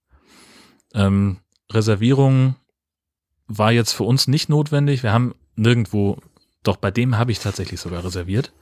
[0.95, 1.37] Ähm,
[1.73, 2.57] Reservierung
[3.47, 5.03] war jetzt für uns nicht notwendig.
[5.03, 6.19] Wir haben nirgendwo,
[6.65, 8.53] doch bei dem habe ich tatsächlich sogar reserviert.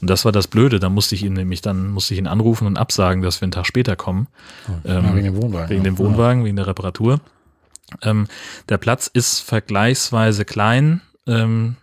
[0.00, 0.80] Und das war das Blöde.
[0.80, 3.52] Da musste ich ihn nämlich dann, musste ich ihn anrufen und absagen, dass wir einen
[3.52, 4.28] Tag später kommen.
[4.84, 5.70] Ähm, ja, wegen dem Wohnwagen.
[5.70, 5.90] Wegen ja.
[5.90, 7.20] dem Wohnwagen, wegen der Reparatur.
[8.02, 8.26] Ähm,
[8.68, 11.00] der Platz ist vergleichsweise klein.
[11.26, 11.76] Ähm,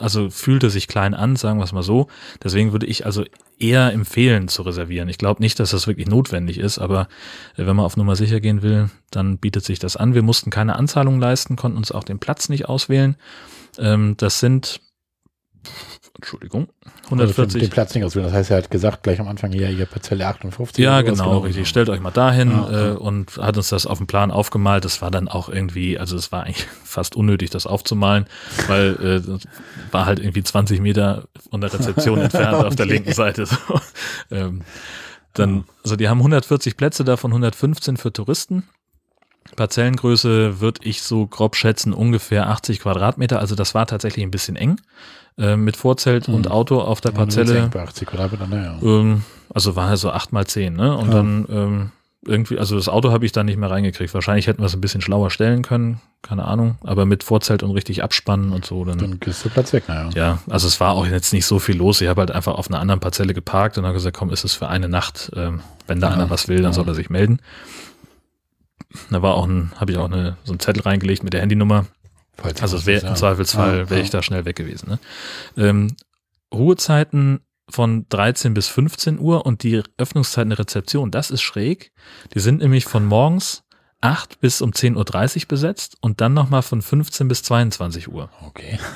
[0.00, 2.08] also fühlte sich klein an, sagen wir es mal so.
[2.42, 3.24] Deswegen würde ich also
[3.58, 5.08] eher empfehlen zu reservieren.
[5.08, 7.08] Ich glaube nicht, dass das wirklich notwendig ist, aber
[7.56, 10.14] äh, wenn man auf Nummer sicher gehen will, dann bietet sich das an.
[10.14, 13.16] Wir mussten keine Anzahlung leisten, konnten uns auch den Platz nicht auswählen.
[13.78, 14.80] Ähm, das sind,
[16.14, 17.60] Entschuldigung, Also den, 140.
[17.60, 18.24] den Platz nicht auswählen.
[18.26, 20.82] Das heißt, er hat gesagt gleich am Anfang, ja, ihr Parzelle 58.
[20.82, 21.68] Ja, oder sowas, genau, richtig.
[21.68, 22.92] Stellt euch mal dahin Ja, ja.
[22.92, 24.86] äh, und hat uns das auf dem Plan aufgemalt.
[24.86, 28.26] Das war dann auch irgendwie, also es war eigentlich fast unnötig, das aufzumalen,
[28.66, 29.42] weil äh, das
[29.90, 32.94] war halt irgendwie 20 Meter von der Rezeption entfernt auf der Okay.
[32.94, 33.44] linken Seite.
[33.44, 33.56] So.
[34.30, 34.62] Ähm,
[35.34, 38.62] dann, also die haben 140 Plätze, davon 115 für Touristen.
[39.54, 43.38] Parzellengröße würde ich so grob schätzen, ungefähr 80 Quadratmeter.
[43.38, 44.80] Also das war tatsächlich ein bisschen eng.
[45.38, 46.50] Äh, mit Vorzelt und Mhm.
[46.52, 47.52] Auto auf der Ja, Parzelle.
[47.64, 48.78] 10 Bei 80 Quadratmeter, naja.
[48.82, 49.22] Ähm,
[49.52, 50.96] also war so acht mal zehn, ne?
[50.96, 51.14] Und Ja.
[51.14, 51.90] dann ähm,
[52.26, 54.14] irgendwie, also das Auto habe ich da nicht mehr reingekriegt.
[54.14, 56.78] Wahrscheinlich hätten wir es ein bisschen schlauer stellen können, keine Ahnung.
[56.82, 58.96] Aber mit Vorzelt und richtig abspannen und so, dann.
[58.98, 60.08] Dann ist der Platz weg, naja.
[60.14, 62.00] Ja, also es war auch jetzt nicht so viel los.
[62.00, 64.54] Ich habe halt einfach auf einer anderen Parzelle geparkt und habe gesagt, komm, ist es
[64.54, 65.30] für eine Nacht.
[65.36, 66.14] Ähm, wenn da Ja.
[66.14, 66.72] einer was will, dann Ja.
[66.72, 67.40] soll er sich melden.
[69.10, 71.84] Da war auch ein, habe ich auch eine, so einen Zettel reingelegt mit der Handynummer.
[72.36, 72.98] Falls Also ja.
[73.00, 74.04] im Zweifelsfall Ja, wäre ja.
[74.04, 74.90] ich da schnell weg gewesen.
[74.90, 74.98] Ne?
[75.56, 75.96] Ähm,
[76.52, 81.92] Ruhezeiten von 13 bis 15 Uhr und die Öffnungszeiten der Rezeption, das ist schräg.
[82.34, 83.64] Die sind nämlich von morgens
[84.00, 88.30] 8 bis um 10.30 Uhr besetzt und dann nochmal von 15 bis 22 Uhr.
[88.46, 88.78] Okay.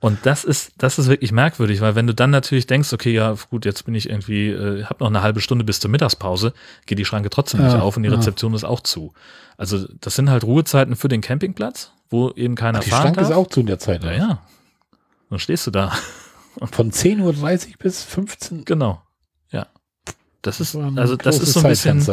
[0.00, 3.34] Und das ist, das ist wirklich merkwürdig, weil wenn du dann natürlich denkst, okay, ja,
[3.50, 6.54] gut, jetzt bin ich irgendwie, äh, hab noch eine halbe Stunde bis zur Mittagspause,
[6.86, 8.16] geht die Schranke trotzdem nicht Ja, auf und die ja.
[8.16, 9.12] Rezeption ist auch zu.
[9.58, 13.30] Also das sind halt Ruhezeiten für den Campingplatz, wo eben keiner Die fahren Schranke darf.
[13.30, 14.04] ist auch zu in der Zeit.
[14.04, 14.38] Ja, ja.
[15.30, 15.92] Dann stehst du da.
[16.72, 17.22] Von 10.30
[17.68, 19.00] Uhr bis 15 Genau.
[19.50, 19.66] Ja.
[20.42, 22.04] Das ist, war ein also das ist so ein bisschen,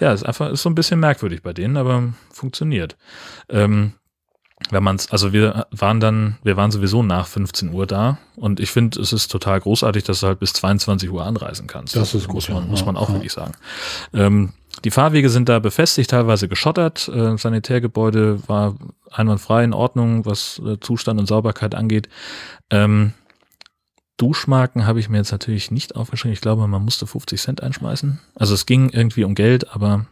[0.00, 2.96] ja, ist einfach, ist so ein bisschen merkwürdig bei denen, aber funktioniert.
[3.48, 3.94] Ähm,
[4.70, 8.70] wenn man's, also wir waren dann, wir waren sowieso nach 15 Uhr da und ich
[8.70, 11.96] finde, es ist total großartig, dass du halt bis 22 Uhr anreisen kannst.
[11.96, 12.70] Das ist muss gut, man, ja.
[12.70, 13.14] muss man auch Ja.
[13.16, 13.52] wirklich sagen.
[14.12, 14.52] Ähm,
[14.84, 17.08] die Fahrwege sind da befestigt, teilweise geschottert.
[17.08, 18.76] Äh, Sanitärgebäude war
[19.10, 22.08] einwandfrei in Ordnung, was äh, Zustand und Sauberkeit angeht.
[22.70, 23.14] Ähm,
[24.18, 26.34] Duschmarken habe ich mir jetzt natürlich nicht aufgeschrieben.
[26.34, 28.20] Ich glaube, man musste 50 Cent einschmeißen.
[28.34, 30.06] Also es ging irgendwie um Geld, aber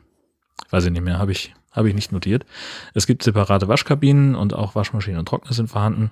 [0.71, 2.45] weiß ich nicht mehr, habe ich, habe ich nicht notiert.
[2.95, 6.11] Es gibt separate Waschkabinen und auch Waschmaschinen und Trockner sind vorhanden.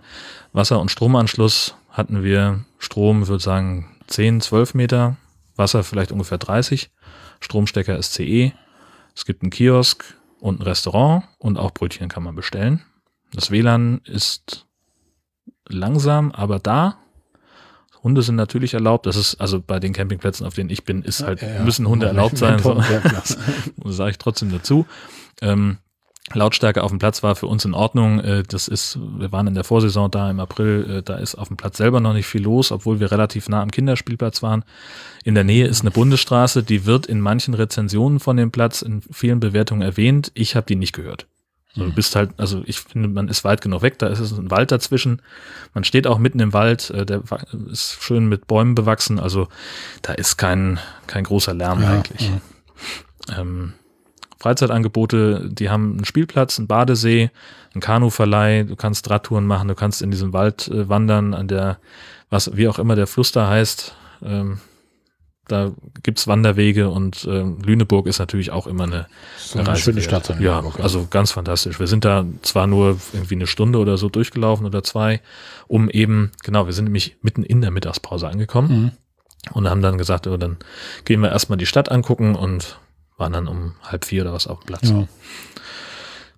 [0.53, 2.61] Wasser- und Stromanschluss hatten wir.
[2.79, 5.17] Strom, würde sagen, 10, 12 Meter.
[5.57, 6.91] Wasser vielleicht ungefähr 30.
[7.41, 8.53] Stromstecker ist CE.
[9.15, 12.83] Es gibt einen Kiosk und ein Restaurant und auch Brötchen kann man bestellen.
[13.33, 14.67] Das WLAN ist
[15.69, 16.97] langsam, aber da.
[18.03, 19.05] Hunde sind natürlich erlaubt.
[19.05, 21.63] Das ist also bei den Campingplätzen, auf denen ich bin, ist halt, Ja, ja.
[21.63, 22.59] müssen Hunde erlaubt sein.
[22.59, 22.81] So.
[23.85, 24.87] Sage ich trotzdem dazu.
[25.43, 25.77] Ähm,
[26.35, 28.21] Lautstärke auf dem Platz war für uns in Ordnung.
[28.21, 31.49] Äh, das ist, wir waren in der Vorsaison da im April, äh, da ist auf
[31.49, 34.65] dem Platz selber noch nicht viel los, obwohl wir relativ nah am Kinderspielplatz waren.
[35.25, 39.03] In der Nähe ist eine Bundesstraße, die wird in manchen Rezensionen von dem Platz in
[39.11, 40.31] vielen Bewertungen erwähnt.
[40.35, 41.27] Ich habe die nicht gehört.
[41.73, 44.33] So, du bist halt, also ich finde, man ist weit genug weg, da ist es
[44.33, 45.23] ein Wald dazwischen.
[45.73, 47.23] Man steht auch mitten im Wald, äh, der
[47.71, 49.47] ist schön mit Bäumen bewachsen, also
[50.03, 52.29] da ist kein, kein großer Lärm Ja, eigentlich.
[53.29, 53.41] ja.
[53.41, 53.75] Ähm,
[54.41, 57.31] Freizeitangebote, die haben einen Spielplatz, einen Badesee,
[57.75, 61.79] einen Kanuverleih, du kannst Radtouren machen, du kannst in diesem Wald äh, wandern, an der,
[62.31, 63.95] was, wie auch immer der Fluss da heißt.
[64.25, 64.59] Ähm,
[65.47, 65.73] da
[66.05, 70.01] gibt's Wanderwege und ähm, Lüneburg ist natürlich auch immer eine, So eine Reise schöne.
[70.01, 70.27] Stadt.
[70.27, 71.81] sein, Ja, Lüneburg, also ganz fantastisch.
[71.81, 75.21] Wir sind da zwar nur irgendwie eine Stunde oder so durchgelaufen oder zwei,
[75.67, 79.53] um eben, genau, wir sind nämlich mitten in der Mittagspause angekommen Mhm.
[79.55, 80.57] und haben dann gesagt, oh, dann
[81.05, 82.79] gehen wir erstmal die Stadt angucken und
[83.21, 84.89] waren dann um halb vier oder was auf dem Platz.
[84.89, 85.07] Ja.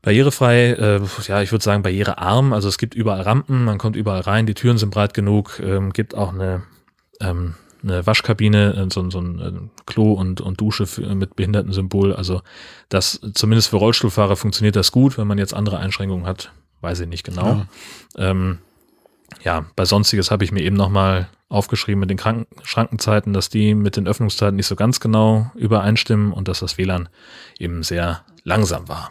[0.03, 2.53] Barrierefrei, äh, ja, ich würde sagen barrierearm.
[2.53, 5.93] Also es gibt überall Rampen, man kommt überall rein, die Türen sind breit genug, ähm,
[5.93, 6.65] gibt auch eine,
[7.21, 9.53] ähm, eine Waschkabine, äh, so, so ein äh,
[9.87, 12.13] Klo und, und Dusche für, mit Behindertensymbol.
[12.13, 12.43] Also
[12.89, 15.19] das zumindest für Rollstuhlfahrer funktioniert das gut.
[15.19, 17.65] Wenn man jetzt andere Einschränkungen hat, weiß ich nicht genau.
[18.17, 18.59] Ja, ähm,
[19.45, 23.75] ja bei Sonstiges habe ich mir eben nochmal aufgeschrieben mit den Kranken Schrankenzeiten, dass die
[23.75, 27.09] mit den Öffnungszeiten nicht so ganz genau übereinstimmen und dass das WLAN
[27.59, 29.11] eben sehr langsam war.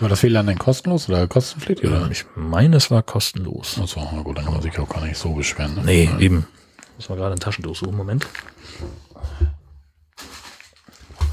[0.00, 1.88] War das WLAN denn kostenlos oder kostenpflichtig?
[1.88, 2.08] Oder?
[2.10, 3.78] Ich meine, es war kostenlos.
[3.82, 5.74] Achso, na gut, dann kann man sich auch gar nicht so beschweren.
[5.74, 5.82] Ne?
[5.84, 6.18] Nee, ja.
[6.18, 6.46] eben.
[6.96, 7.96] Muss man gerade ein Taschentuch suchen.
[7.96, 8.26] Moment.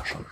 [0.04, 0.26] Schon.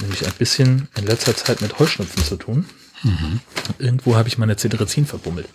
[0.00, 2.66] Nämlich ein bisschen in letzter Zeit mit Heuschnupfen zu tun.
[3.02, 3.40] Mhm.
[3.78, 5.48] Irgendwo habe ich meine Cetirizin verbummelt.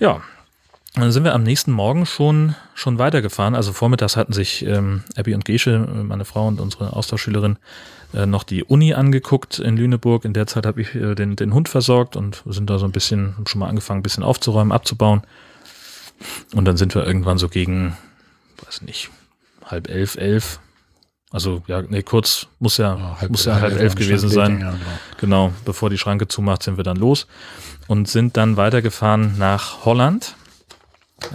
[0.00, 0.22] Ja,
[0.94, 3.54] dann sind wir am nächsten Morgen schon, schon weitergefahren.
[3.54, 7.58] Also vormittags hatten sich ähm, Abby und Gesche, meine Frau und unsere Austauschschülerin,
[8.14, 10.24] äh, noch die Uni angeguckt in Lüneburg.
[10.24, 12.92] In der Zeit habe ich äh, den, den Hund versorgt und sind da so ein
[12.92, 15.22] bisschen, schon mal angefangen, ein bisschen aufzuräumen, abzubauen.
[16.54, 17.96] Und dann sind wir irgendwann so gegen,
[18.64, 19.10] weiß nicht,
[19.66, 20.60] halb elf, elf.
[21.30, 24.60] Also ja, nee, kurz muss ja, ja halb, muss ja halb, halb elf gewesen sein.
[24.60, 24.82] Ja, genau.
[25.18, 27.26] genau, bevor die Schranke zumacht, sind wir dann los
[27.86, 30.34] und sind dann weitergefahren nach Holland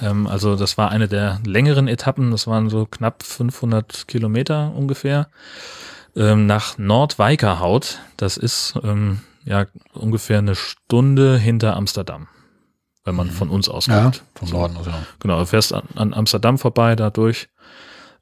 [0.02, 5.28] ähm, also das war eine der längeren Etappen, das waren so knapp 500 Kilometer ungefähr,
[6.16, 8.00] ähm, nach Nordweikerhaut.
[8.18, 12.28] Das ist ähm, ja ungefähr eine Stunde hinter Amsterdam,
[13.04, 13.32] wenn man mhm.
[13.32, 14.18] von uns aus kommt.
[14.18, 15.00] Ja, vom Norden aus, ja.
[15.20, 17.48] Genau, du fährst an, an Amsterdam vorbei, da durch,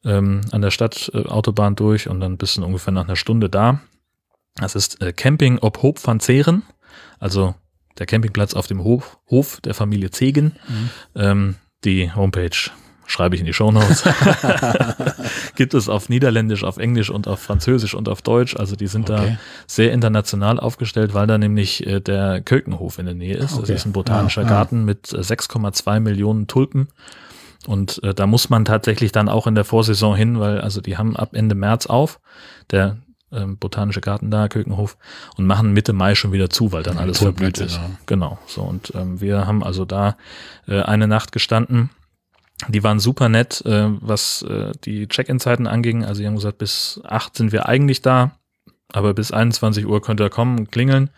[0.05, 3.81] ähm, an der Stadtautobahn äh, durch und dann bist du ungefähr nach einer Stunde da.
[4.55, 6.63] Das ist äh, Camping op Hoop van Zeren,
[7.19, 7.55] also
[7.97, 10.53] der Campingplatz auf dem Hof, Hof der Familie Zegen.
[10.67, 10.89] Mhm.
[11.15, 12.71] Ähm, die Homepage
[13.05, 14.03] schreibe ich in die Show Notes.
[15.55, 18.55] Gibt es auf Niederländisch, auf Englisch und auf Französisch und auf Deutsch.
[18.55, 19.31] Also die sind okay.
[19.31, 19.37] da
[19.67, 23.53] sehr international aufgestellt, weil da nämlich äh, der Kökenhof in der Nähe ist.
[23.53, 23.61] Okay.
[23.61, 24.85] Das ist ein botanischer ja, Garten ja.
[24.85, 26.87] mit 6,2 Millionen Tulpen.
[27.67, 30.97] Und äh, da muss man tatsächlich dann auch in der Vorsaison hin, weil also die
[30.97, 32.19] haben ab Ende März auf.
[32.71, 32.97] Der
[33.31, 34.97] ähm, botanische Garten da, Kökenhof,
[35.37, 37.77] und machen Mitte Mai schon wieder zu, weil dann alles verblüht ist.
[37.77, 37.89] Ja.
[38.05, 38.37] Genau.
[38.45, 40.17] So und ähm, wir haben also da
[40.67, 41.89] äh, eine Nacht gestanden.
[42.67, 46.05] Die waren super nett, äh, was äh, die Check-in-Zeiten anging.
[46.05, 48.31] Also die haben gesagt, bis acht sind wir eigentlich da,
[48.93, 51.09] aber bis 21 Uhr könnt ihr kommen und klingeln.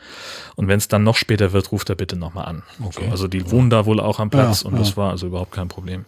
[0.55, 2.63] Und wenn es dann noch später wird, ruft er bitte nochmal an.
[2.83, 3.05] Okay.
[3.05, 4.79] So, also die wohnen da wohl auch am Platz ja, und ja.
[4.79, 6.05] das war also überhaupt kein Problem.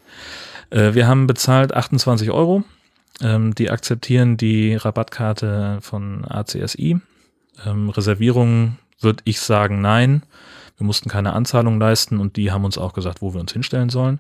[0.72, 2.64] Äh, wir haben bezahlt 28 Euro
[3.22, 7.00] ähm, die akzeptieren die Rabattkarte von ACSI.
[7.66, 10.24] Ähm, Reservierungen würde ich sagen, nein.
[10.78, 13.90] Wir mussten keine Anzahlung leisten und die haben uns auch gesagt, wo wir uns hinstellen
[13.90, 14.20] sollen.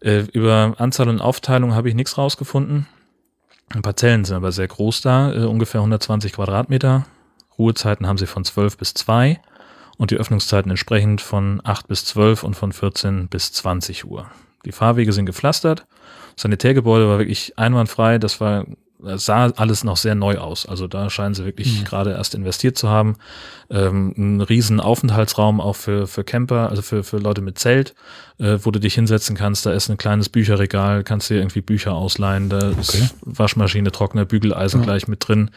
[0.00, 2.86] Äh, über Anzahl und Aufteilung habe ich nichts rausgefunden.
[3.70, 7.06] Ein paar Zellen sind aber sehr groß da, äh, ungefähr 120 Quadratmeter.
[7.58, 9.40] Ruhezeiten haben sie von 12 bis 2
[9.96, 14.30] und die Öffnungszeiten entsprechend von 8 bis 12 und von 14 bis 20 Uhr.
[14.64, 15.86] Die Fahrwege sind gepflastert
[16.40, 18.18] Sanitärgebäude war wirklich einwandfrei.
[18.18, 18.64] Das war,
[19.02, 20.66] das sah alles noch sehr neu aus.
[20.66, 21.84] Also da scheinen sie wirklich mhm.
[21.84, 23.16] gerade erst investiert zu haben.
[23.70, 27.94] Ähm, ein riesen Aufenthaltsraum auch für, für Camper, also für, für Leute mit Zelt,
[28.38, 29.66] äh, wo du dich hinsetzen kannst.
[29.66, 32.48] Da ist ein kleines Bücherregal, kannst dir irgendwie Bücher ausleihen.
[32.48, 32.78] Da okay.
[32.78, 34.86] ist Waschmaschine, Trockner, Bügeleisen ja.
[34.86, 35.50] gleich mit drin.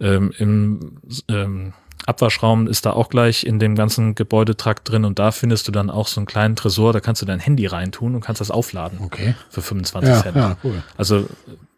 [0.00, 0.98] Ähm, Im
[1.28, 1.72] ähm,
[2.06, 5.90] Abwaschraum ist da auch gleich in dem ganzen Gebäudetrakt drin und da findest du dann
[5.90, 9.00] auch so einen kleinen Tresor, da kannst du dein Handy reintun und kannst das aufladen.
[9.02, 9.34] Okay.
[9.50, 10.36] Für 25 ja, Cent.
[10.36, 10.82] Ja, cool.
[10.96, 11.26] Also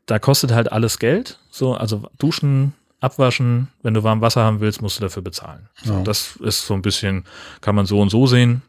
[0.06, 1.38] da kostet halt alles Geld.
[1.50, 5.68] So, also duschen, abwaschen, wenn du warm Wasser haben willst, musst du dafür bezahlen.
[5.82, 6.02] So, ja.
[6.02, 7.24] Das ist so ein bisschen,
[7.60, 8.62] kann man so und so sehen,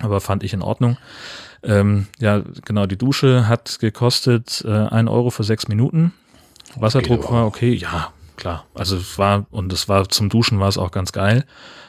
[0.00, 0.96] aber fand ich in Ordnung.
[1.64, 6.12] Ähm, ja, genau, die Dusche hat gekostet äh, 1 Euro für sechs Minuten.
[6.76, 8.64] Wasserdruck war okay, ja, klar.
[8.74, 11.44] Also es war, und es war zum Duschen war es auch ganz geil.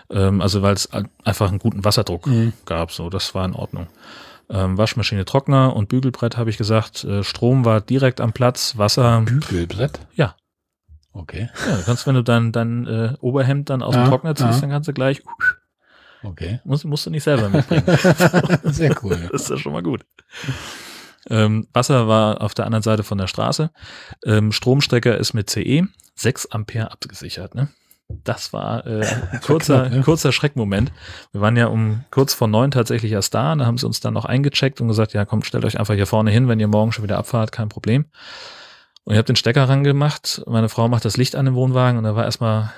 [0.09, 0.89] Ähm, also weil es
[1.23, 2.53] einfach einen guten Wasserdruck mhm.
[2.65, 2.91] gab.
[2.91, 3.87] So, das war in Ordnung.
[4.53, 7.03] Ähm, Waschmaschine, Trockner und Bügelbrett habe ich gesagt.
[7.03, 8.77] Äh, Strom war direkt am Platz.
[8.77, 9.21] Wasser.
[9.21, 9.99] Bügelbrett?
[10.13, 10.35] Ja.
[11.11, 11.49] Okay.
[11.67, 14.53] Ja, du kannst, wenn du dein, dein äh, Oberhemd dann aus ja, dem Trockner ziehst,
[14.55, 14.61] ja.
[14.61, 15.23] dann kannst du gleich.
[16.23, 16.59] Okay.
[16.63, 17.83] Musst, musst du nicht selber mitbringen.
[18.63, 19.27] Sehr cool.
[19.31, 20.05] das ist ja schon mal gut.
[21.29, 23.71] Ähm, Wasser war auf der anderen Seite von der Straße.
[24.23, 25.87] Ähm, Stromstecker ist mit CE.
[26.15, 27.55] 6 Ampere abgesichert.
[27.55, 27.69] Ne?
[28.09, 29.05] Das war äh,
[29.45, 30.91] kurzer, knapp, kurzer Schreckmoment.
[31.31, 33.55] Wir waren ja um kurz vor neun tatsächlich erst da.
[33.55, 36.07] Da haben sie uns dann noch eingecheckt und gesagt, ja komm, stellt euch einfach hier
[36.07, 38.05] vorne hin, wenn ihr morgen schon wieder abfahrt, kein Problem.
[39.03, 40.43] Und ich habe den Stecker rangemacht.
[40.47, 42.71] Meine Frau macht das Licht an dem Wohnwagen und da war erstmal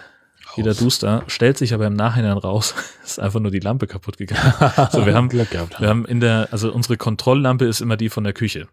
[0.55, 4.53] wieder duster, stellt sich aber im Nachhinein raus, ist einfach nur die Lampe kaputt gegangen.
[4.91, 8.33] so, wir haben, wir haben in der, also unsere Kontrolllampe ist immer die von der
[8.33, 8.67] Küche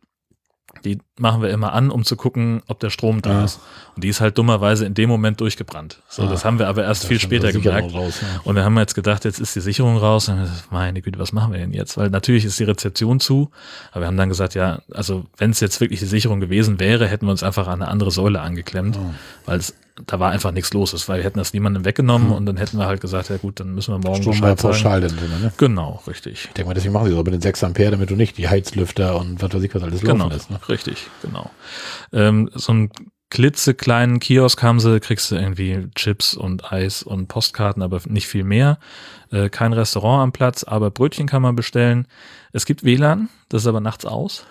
[0.85, 3.45] die machen wir immer an, um zu gucken, ob der Strom da Ja.
[3.45, 3.61] ist.
[3.95, 6.03] Und die ist halt dummerweise in dem Moment durchgebrannt.
[6.09, 6.27] So, Ah.
[6.27, 7.95] das haben wir aber erst viel später gemerkt.
[7.95, 8.41] Raus, ja.
[8.45, 10.29] Und wir haben jetzt gedacht, jetzt ist die Sicherung raus.
[10.29, 11.97] Und gesagt, meine Güte, was machen wir denn jetzt?
[11.97, 13.51] Weil natürlich ist die Rezeption zu.
[13.93, 17.07] Aber wir haben dann gesagt, ja, also wenn es jetzt wirklich die Sicherung gewesen wäre,
[17.07, 19.15] hätten wir uns einfach an eine andere Säule angeklemmt, Oh.
[19.47, 19.75] weil es
[20.07, 21.09] da war einfach nichts los.
[21.09, 23.75] War, wir hätten das niemandem weggenommen und dann hätten wir halt gesagt, ja gut, dann
[23.75, 24.57] müssen wir morgen Bescheid sagen.
[24.57, 25.53] pauschal denn drin, ne?
[25.57, 26.47] Genau, richtig.
[26.47, 28.49] Ich denke mal, deswegen machen sie auch mit den 6 Ampere, damit du nicht die
[28.49, 30.51] Heizlüfter und was weiß ich was alles Genau, laufen lässt.
[30.51, 30.61] Ne?
[30.69, 31.51] richtig, genau.
[32.13, 32.91] Ähm, so einen
[33.31, 38.45] klitzekleinen Kiosk haben sie, kriegst du irgendwie Chips und Eis und Postkarten, aber nicht viel
[38.45, 38.79] mehr.
[39.31, 42.07] Äh, kein Restaurant am Platz, aber Brötchen kann man bestellen.
[42.53, 44.45] Es gibt WLAN, das ist aber nachts aus.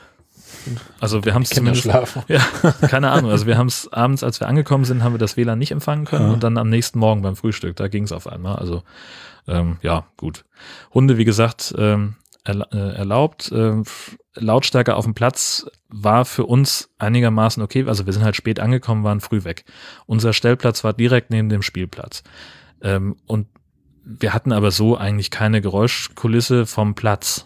[0.99, 2.23] Also wir haben es zumindest schlafen.
[2.27, 2.39] Ja,
[2.87, 3.31] keine Ahnung.
[3.31, 6.05] Also wir haben es abends, als wir angekommen sind, haben wir das WLAN nicht empfangen
[6.05, 6.33] können Ja.
[6.33, 8.55] und dann am nächsten Morgen beim Frühstück, da ging es auf einmal.
[8.57, 8.83] Also
[9.47, 10.45] ähm, ja, gut.
[10.93, 12.53] Hunde, wie gesagt, ähm, äh,
[12.95, 13.51] erlaubt.
[13.53, 13.83] Ähm,
[14.35, 17.85] Lautstärke auf dem Platz war für uns einigermaßen okay.
[17.87, 19.65] Also wir sind halt spät angekommen, waren früh weg.
[20.05, 22.23] Unser Stellplatz war direkt neben dem Spielplatz.
[22.81, 23.47] Ähm, und
[24.03, 27.45] wir hatten aber so eigentlich keine Geräuschkulisse vom Platz.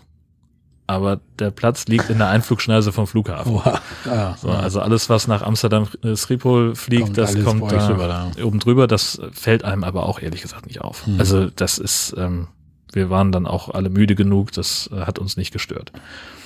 [0.87, 3.53] Aber der Platz liegt in der Einflugschneise vom Flughafen.
[3.53, 3.81] Oha.
[4.05, 8.07] Ja, So, also alles, was nach Amsterdam äh, Schiphol fliegt, Kommt das kommt da rüber
[8.07, 8.43] da.
[8.43, 8.85] oben drüber.
[8.87, 11.07] Das fällt einem aber auch ehrlich gesagt nicht auf.
[11.07, 11.19] Hm.
[11.19, 12.49] Also das ist, ähm,
[12.93, 14.51] wir waren dann auch alle müde genug.
[14.51, 15.91] Das äh, hat uns nicht gestört.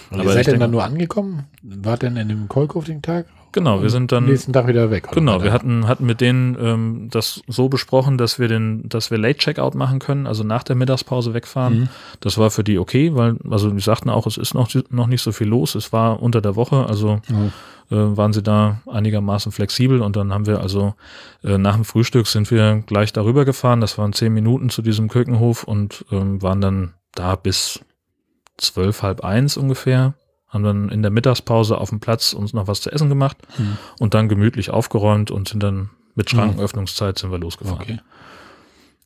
[0.09, 1.45] Und Aber ihr seid denn dann nur angekommen?
[1.61, 3.25] Wart denn in dem Kolkhof den Tag?
[3.51, 5.07] Genau, wir sind dann nächsten Tag wieder weg.
[5.11, 9.17] Genau, wir hatten, hatten mit denen ähm, das so besprochen, dass wir den, dass wir
[9.17, 11.79] Late Checkout machen können, also nach der Mittagspause wegfahren.
[11.81, 11.89] Mhm.
[12.19, 15.21] Das war für die okay, weil, also die sagten auch, es ist noch, noch nicht
[15.21, 15.75] so viel los.
[15.75, 17.45] Es war unter der Woche, also Ja.
[17.97, 20.93] äh, waren sie da einigermaßen flexibel und dann haben wir also
[21.43, 23.81] äh, nach dem Frühstück sind wir gleich darüber gefahren.
[23.81, 27.79] Das waren zehn Minuten zu diesem Kökenhof und ähm, waren dann da bis
[28.57, 30.13] zwölf, halb eins ungefähr.
[30.49, 33.77] Haben dann in der Mittagspause auf dem Platz uns noch was zu essen gemacht Hm.
[33.99, 37.81] und dann gemütlich aufgeräumt und sind dann mit Schrankenöffnungszeit sind wir losgefahren.
[37.81, 37.99] Okay.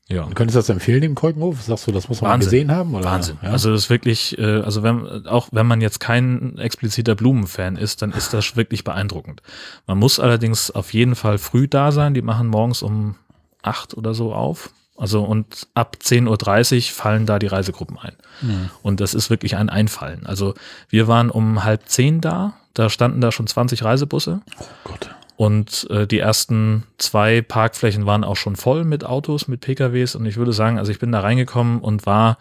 [0.10, 0.23] Ja.
[0.23, 1.62] Und könntest du das empfehlen, dem Kolkenhof?
[1.62, 2.45] Sagst du, das muss man Wahnsinn.
[2.49, 2.93] gesehen haben?
[2.93, 3.06] Oder?
[3.06, 3.38] Wahnsinn.
[3.41, 3.51] Ja?
[3.51, 8.01] Also das ist wirklich, äh, also wenn, auch wenn man jetzt kein expliziter Blumenfan ist,
[8.01, 9.41] dann ist das wirklich beeindruckend.
[9.88, 12.13] Man muss allerdings auf jeden Fall früh da sein.
[12.13, 13.15] Die machen morgens um
[13.62, 14.71] acht oder so auf.
[14.95, 18.13] Also und ab 10.30 Uhr fallen da die Reisegruppen ein.
[18.41, 18.69] Hm.
[18.84, 20.25] Und das ist wirklich ein Einfallen.
[20.25, 20.53] Also
[20.89, 22.53] wir waren um halb zehn da.
[22.73, 24.41] Da standen da schon 20 Reisebusse.
[24.60, 25.10] Oh Gott.
[25.36, 30.15] Und äh, die ersten zwei Parkflächen waren auch schon voll mit Autos, mit PKWs.
[30.15, 32.38] Und ich würde sagen, also ich bin da reingekommen und war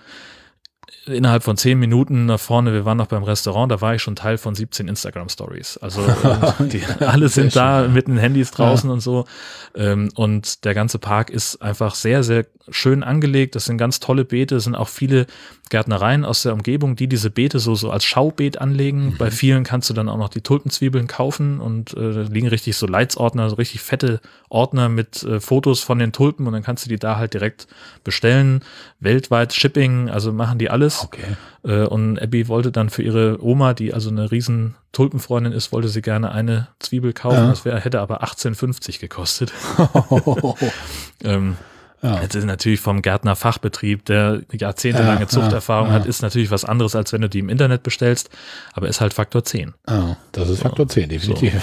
[1.07, 4.15] innerhalb von zehn Minuten nach vorne, wir waren noch beim Restaurant, da war ich schon
[4.15, 5.77] Teil von 17 Instagram Stories.
[5.79, 6.03] Also
[6.61, 9.27] die, alle sind da mit den Handys draußen und so.
[9.75, 13.55] Ähm, und der ganze Park ist einfach sehr, sehr schön angelegt.
[13.55, 15.27] Das sind ganz tolle Beete, es sind auch viele
[15.73, 19.15] Gärtnereien aus der Umgebung, die diese Beete so, so als Schaubeet anlegen.
[19.19, 22.77] Bei vielen kannst du dann auch noch die Tulpenzwiebeln kaufen und äh, da liegen richtig
[22.77, 26.85] so Leitsordner, so richtig fette Ordner mit äh, Fotos von den Tulpen und dann kannst
[26.85, 27.69] du die da halt direkt
[28.05, 28.63] bestellen.
[29.01, 31.05] Weltweit Shipping, also machen die alles.
[31.05, 31.37] Okay.
[31.65, 35.89] Äh, und Abby wollte dann für ihre Oma, die also eine riesen Tulpenfreundin ist, wollte
[35.89, 37.37] sie gerne eine Zwiebel kaufen.
[37.37, 37.49] Ja.
[37.49, 39.55] Das wär, hätte aber 18,50 gekostet.
[41.25, 41.57] ähm,
[42.03, 42.21] ja.
[42.21, 46.65] Jetzt ist natürlich vom Gärtner Fachbetrieb, der jahrzehntelange Ja, Zuchterfahrung ja, hat, ist natürlich was
[46.65, 48.29] anderes, als wenn du die im Internet bestellst,
[48.73, 49.75] aber ist halt Faktor 10.
[49.87, 51.55] Ah, das ist Faktor 10, definitiv.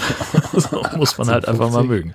[0.54, 1.86] so muss man halt einfach mal 18,50.
[1.86, 2.14] mögen.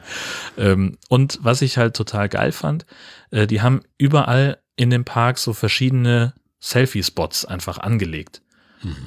[0.58, 2.88] Ähm, und was ich halt total geil fand,
[3.30, 8.42] äh, die haben überall in dem Park so verschiedene Selfie-Spots einfach angelegt.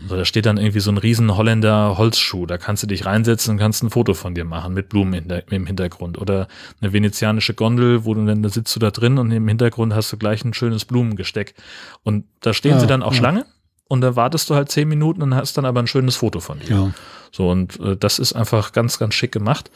[0.09, 3.53] So, da steht dann irgendwie so ein riesen Holländer Holzschuh, da kannst du dich reinsetzen
[3.53, 5.15] und kannst ein Foto von dir machen mit Blumen
[5.51, 6.19] im Hintergrund.
[6.19, 6.49] Oder
[6.81, 10.13] eine venezianische Gondel, wo du dann, da sitzt du da drin und im Hintergrund hast
[10.13, 11.55] du gleich ein schönes Blumengesteck.
[12.03, 13.19] Und da stehen Ja, sie dann auch ja.
[13.19, 13.47] Schlange
[13.89, 16.61] und da wartest du halt zehn Minuten und hast dann aber ein schönes Foto von
[16.61, 16.71] dir.
[16.71, 16.91] Ja.
[17.33, 19.71] So, und äh, das ist einfach ganz, ganz schick gemacht.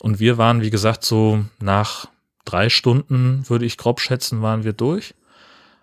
[0.00, 2.06] Und wir waren, wie gesagt, so nach
[2.44, 5.14] drei Stunden, würde ich grob schätzen, waren wir durch.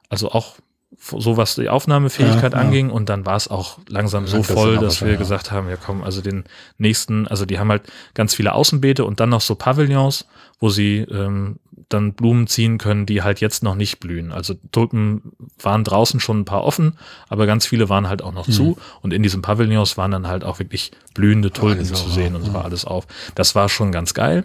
[0.09, 0.57] Also auch
[0.97, 2.65] so was die Aufnahmefähigkeit Ja, ja.
[2.67, 5.17] anging und dann war es auch langsam so das voll, dass wir ja.
[5.17, 6.43] gesagt haben, ja komm, also den
[6.77, 10.27] nächsten, also die haben halt ganz viele Außenbeete und dann noch so Pavillons,
[10.59, 11.57] wo sie ähm,
[11.89, 14.31] dann Blumen ziehen können, die halt jetzt noch nicht blühen.
[14.31, 16.97] Also Tulpen waren draußen schon ein paar offen,
[17.29, 18.51] aber ganz viele waren halt auch noch Mhm.
[18.51, 22.35] zu und in diesen Pavillons waren dann halt auch wirklich blühende Tulpen zu auf, sehen
[22.35, 23.07] und es war alles auf.
[23.35, 24.43] Das war schon ganz geil.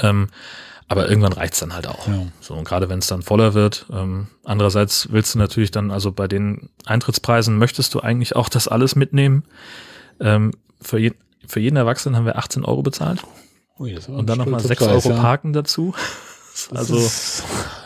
[0.00, 0.28] Ähm,
[0.90, 2.08] aber irgendwann reicht's dann halt auch.
[2.08, 2.26] Ja.
[2.40, 3.86] So, und gerade wenn es dann voller wird.
[3.92, 8.66] Ähm, andererseits willst du natürlich dann, also bei den Eintrittspreisen möchtest du eigentlich auch das
[8.66, 9.44] alles mitnehmen.
[10.18, 10.50] Ähm,
[10.82, 11.12] für, je,
[11.46, 13.22] für jeden Erwachsenen haben wir 18 Euro bezahlt
[13.78, 15.22] Ui, das war und dann nochmal stolzer 6 Preis, Euro ja.
[15.22, 15.94] Parken dazu.
[16.74, 17.08] also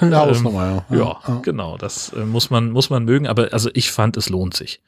[0.00, 1.20] eine Hausnummer, ähm, ja.
[1.28, 4.54] ja, genau, das äh, muss man muss man mögen, aber also ich fand es lohnt
[4.54, 4.80] sich.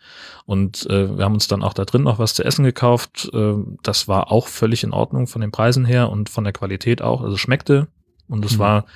[0.46, 3.28] Und äh, wir haben uns dann auch da drin noch was zu essen gekauft.
[3.34, 7.02] Äh, das war auch völlig in Ordnung von den Preisen her und von der Qualität
[7.02, 7.20] auch.
[7.20, 7.88] Also schmeckte
[8.28, 8.58] und es mhm.
[8.58, 8.86] war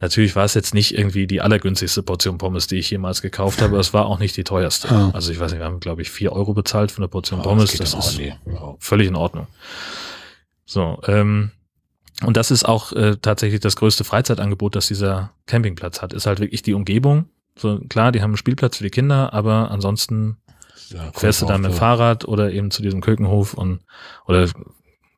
[0.00, 3.78] Natürlich war es jetzt nicht irgendwie die allergünstigste Portion Pommes, die ich jemals gekauft habe,
[3.78, 4.90] es war auch nicht die teuerste.
[4.90, 5.10] Ah.
[5.14, 7.42] Also ich weiß nicht, wir haben, glaube ich, vier Euro bezahlt für eine Portion oh,
[7.42, 7.74] Pommes.
[7.74, 8.36] Das, das ist ja.
[8.80, 9.46] völlig in Ordnung.
[10.66, 11.52] So, ähm,
[12.22, 16.12] und das ist auch äh, tatsächlich das größte Freizeitangebot, das dieser Campingplatz hat.
[16.12, 17.30] Ist halt wirklich die Umgebung.
[17.56, 20.36] So klar, die haben einen Spielplatz für die Kinder, aber ansonsten
[20.90, 23.80] ja, fährst du da mit dem Fahrrad oder eben zu diesem Kökenhof und
[24.26, 24.48] oder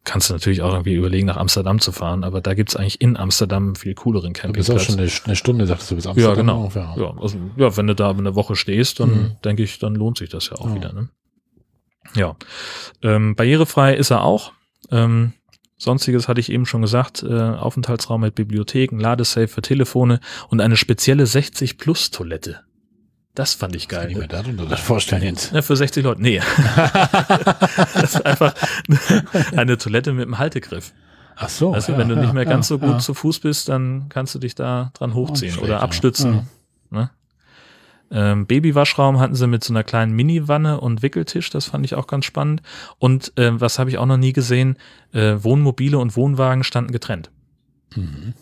[0.06, 3.16] kannst du natürlich auch irgendwie überlegen, nach Amsterdam zu fahren, aber da gibt's eigentlich in
[3.16, 4.66] Amsterdam viel cooleren Campingplatz.
[4.66, 6.30] Du bist auch schon eine, eine Stunde, sagtest du, bis Amsterdam.
[6.30, 6.72] Ja, genau.
[6.74, 6.94] Ja.
[6.96, 9.36] Ja, also, ja, wenn du da eine Woche stehst, dann mhm.
[9.44, 10.74] denke ich, dann lohnt sich das ja auch ja.
[10.76, 10.92] wieder.
[10.92, 11.08] Ne?
[12.14, 12.36] Ja,
[13.02, 14.52] ähm, barrierefrei ist er auch.
[14.90, 15.32] Ähm,
[15.76, 20.76] Sonstiges hatte ich eben schon gesagt, äh, Aufenthaltsraum mit Bibliotheken, Ladesafe für Telefone und eine
[20.76, 22.60] spezielle 60 Plus Toilette.
[23.36, 24.10] Das fand ich geil.
[24.10, 25.52] Ich mir darunter das vorstellen jetzt.
[25.52, 26.22] Ja, für 60 Leute.
[26.22, 26.40] Nee.
[27.94, 28.54] das ist einfach
[29.54, 30.94] eine Toilette mit einem Haltegriff.
[31.36, 31.74] Ach so.
[31.74, 32.98] Also, ja, wenn du nicht mehr ganz so gut ja.
[32.98, 36.48] zu Fuß bist, dann kannst du dich da dran hochziehen oder abstützen.
[36.90, 37.10] Ne?
[38.10, 42.06] Ähm, Babywaschraum hatten sie mit so einer kleinen Mini-Wanne und Wickeltisch, das fand ich auch
[42.06, 42.62] ganz spannend.
[42.98, 44.78] Und äh, was habe ich auch noch nie gesehen,
[45.12, 47.30] äh, Wohnmobile und Wohnwagen standen getrennt.
[47.94, 48.32] Mhm.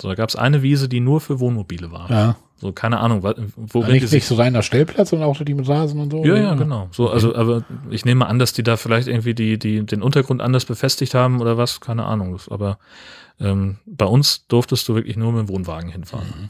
[0.00, 2.10] So, da gab es eine Wiese, die nur für Wohnmobile war.
[2.10, 2.36] Ja.
[2.60, 3.22] So, keine Ahnung,
[3.56, 6.24] wo ja, nicht, nicht so reiner Stellplatz, sondern auch die mit Rasen und so.
[6.24, 6.88] Ja, ja, genau.
[6.90, 10.42] So, also, aber ich nehme an, dass die da vielleicht irgendwie die, die, den Untergrund
[10.42, 12.40] anders befestigt haben oder was, keine Ahnung.
[12.50, 12.78] Aber
[13.40, 16.26] ähm, bei uns durftest du wirklich nur mit dem Wohnwagen hinfahren.
[16.26, 16.48] Mhm.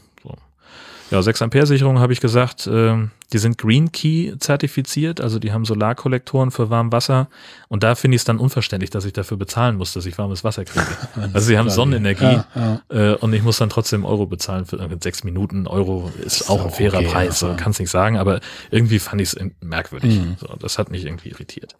[1.11, 2.95] Ja, 6 Ampere Sicherung habe ich gesagt, äh,
[3.33, 7.29] die sind Green Key zertifiziert, also die haben Solarkollektoren für warm Wasser
[7.67, 10.43] und da finde ich es dann unverständlich, dass ich dafür bezahlen muss, dass ich warmes
[10.43, 10.85] Wasser kriege.
[11.33, 13.13] also sie haben Sonnenenergie ja, ja.
[13.13, 15.67] Äh, und ich muss dann trotzdem Euro bezahlen für sechs Minuten.
[15.67, 17.55] Euro ist, ist auch ein fairer okay, Preis, ja.
[17.55, 18.39] kann es nicht sagen, aber
[18.69, 20.19] irgendwie fand ich es merkwürdig.
[20.19, 20.37] Mhm.
[20.39, 21.75] So, das hat mich irgendwie irritiert.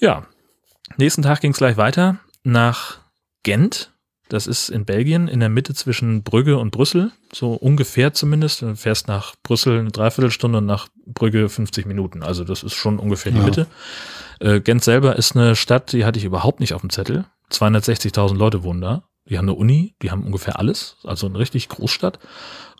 [0.00, 0.26] Ja,
[0.98, 2.98] nächsten Tag ging es gleich weiter nach
[3.42, 3.93] Gent
[4.34, 8.62] das ist in Belgien, in der Mitte zwischen Brügge und Brüssel, so ungefähr zumindest.
[8.62, 12.24] Du fährst nach Brüssel eine Dreiviertelstunde und nach Brügge 50 Minuten.
[12.24, 13.44] Also das ist schon ungefähr die ja.
[13.44, 13.66] Mitte.
[14.40, 17.26] Äh, Gent selber ist eine Stadt, die hatte ich überhaupt nicht auf dem Zettel.
[17.52, 19.04] 260.000 Leute wohnen da.
[19.26, 20.96] Die haben eine Uni, die haben ungefähr alles.
[21.04, 22.18] Also eine richtig Großstadt.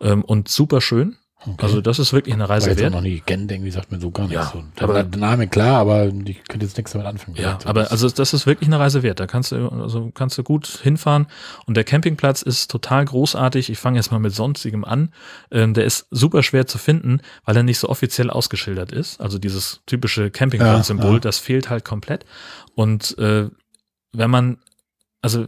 [0.00, 1.16] Ähm, und super schön.
[1.46, 1.56] Okay.
[1.62, 2.92] Also das ist wirklich eine Reise wert.
[2.92, 4.32] noch nie Gent irgendwie sagt mir so gar nicht.
[4.32, 4.62] Ja, so.
[4.80, 7.36] aber der Name klar, aber ich könnte jetzt nichts damit anfangen.
[7.36, 9.20] Ja, aber also das ist wirklich eine Reise wert.
[9.20, 11.26] Da kannst du also kannst du gut hinfahren
[11.66, 13.70] und der Campingplatz ist total großartig.
[13.70, 15.12] Ich fange jetzt mal mit sonstigem an.
[15.50, 19.20] Ähm, der ist super schwer zu finden, weil er nicht so offiziell ausgeschildert ist.
[19.20, 21.20] Also dieses typische Campingplatz-Symbol, ja, ja.
[21.20, 22.24] das fehlt halt komplett.
[22.74, 23.48] Und äh,
[24.12, 24.58] wenn man
[25.24, 25.46] also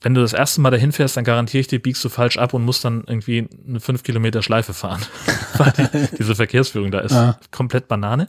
[0.00, 2.54] wenn du das erste Mal dahin fährst, dann garantiere ich dir, biegst du falsch ab
[2.54, 5.02] und musst dann irgendwie eine fünf Kilometer Schleife fahren.
[5.56, 7.38] weil die, diese Verkehrsführung da ist ah.
[7.50, 8.28] komplett Banane.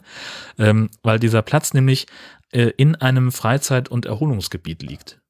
[0.58, 2.06] Ähm, weil dieser Platz nämlich
[2.52, 5.20] äh, in einem Freizeit- und Erholungsgebiet liegt.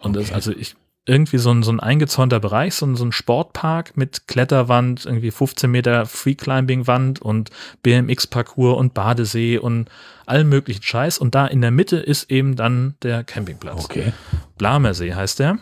[0.00, 0.26] Und okay.
[0.26, 0.76] das, also ich,
[1.10, 5.32] irgendwie so ein, so ein eingezäunter Bereich, so ein, so ein Sportpark mit Kletterwand, irgendwie
[5.32, 7.50] 15 Meter Freeclimbing-Wand und
[7.82, 9.90] BMX-Parcours und Badesee und
[10.26, 11.18] allem möglichen Scheiß.
[11.18, 13.84] Und da in der Mitte ist eben dann der Campingplatz.
[13.84, 14.12] Okay.
[14.56, 15.58] Blamersee heißt der.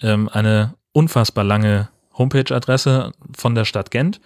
[0.00, 4.20] Ähm, eine unfassbar lange Homepage-Adresse von der Stadt Gent.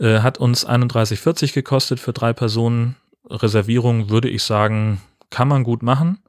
[0.00, 2.96] Äh, hat uns 31,40 gekostet für drei Personen.
[3.28, 6.20] Reservierung würde ich sagen, kann man gut machen.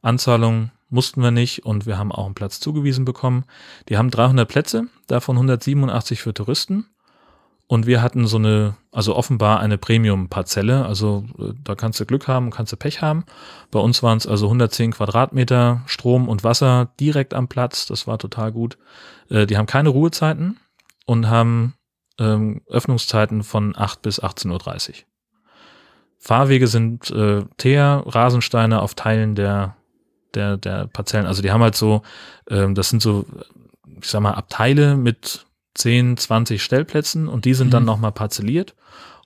[0.00, 3.44] Anzahlung mussten wir nicht und wir haben auch einen Platz zugewiesen bekommen.
[3.88, 6.86] Die haben 300 Plätze, davon 187 für Touristen.
[7.68, 10.86] Und wir hatten so eine, also offenbar eine Premium-Parzelle.
[10.86, 13.24] Also äh, da kannst du Glück haben, kannst du Pech haben.
[13.72, 17.86] Bei uns waren es also 110 Quadratmeter Strom und Wasser direkt am Platz.
[17.86, 18.78] Das war total gut.
[19.30, 20.60] Äh, die haben keine Ruhezeiten
[21.06, 21.74] und haben
[22.20, 24.94] ähm, Öffnungszeiten von 8 bis 18.30 Uhr.
[26.18, 29.76] Fahrwege sind äh, Teer, Rasensteine auf Teilen der
[30.36, 31.26] der, der Parzellen.
[31.26, 32.02] Also die haben halt so,
[32.48, 33.26] ähm, das sind so,
[34.00, 37.72] ich sag mal, Abteile mit 10, 20 Stellplätzen und die sind mhm.
[37.72, 38.74] dann nochmal parzelliert.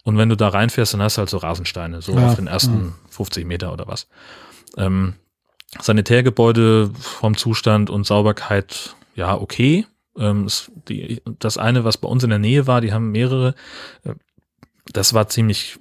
[0.03, 2.47] Und wenn du da reinfährst, dann hast du halt so Rasensteine, so ja, auf den
[2.47, 2.93] ersten ja.
[3.11, 4.09] 50 Meter oder was.
[4.77, 5.15] Ähm,
[5.79, 9.87] Sanitärgebäude vom Zustand und Sauberkeit, ja, okay.
[10.19, 13.55] Ähm, das, die, das eine, was bei uns in der Nähe war, die haben mehrere,
[14.05, 14.15] äh,
[14.93, 15.79] das war ziemlich,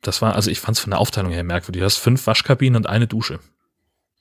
[0.00, 1.80] das war, also ich fand es von der Aufteilung her merkwürdig.
[1.80, 3.40] Du hast fünf Waschkabinen und eine Dusche.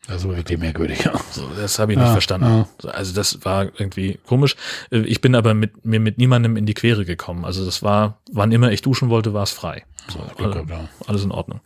[0.07, 1.03] Das war wirklich merkwürdig.
[1.03, 1.13] Ja.
[1.31, 2.45] So, das habe ich nicht ah, verstanden.
[2.45, 2.87] Ah.
[2.87, 4.55] Also das war irgendwie komisch.
[4.89, 7.43] Äh, ich bin aber mit mir mit niemandem in die Quere gekommen.
[7.43, 9.83] Also das war, wann immer ich duschen wollte, war es frei.
[10.09, 10.65] So, also,
[11.05, 11.59] alles in Ordnung.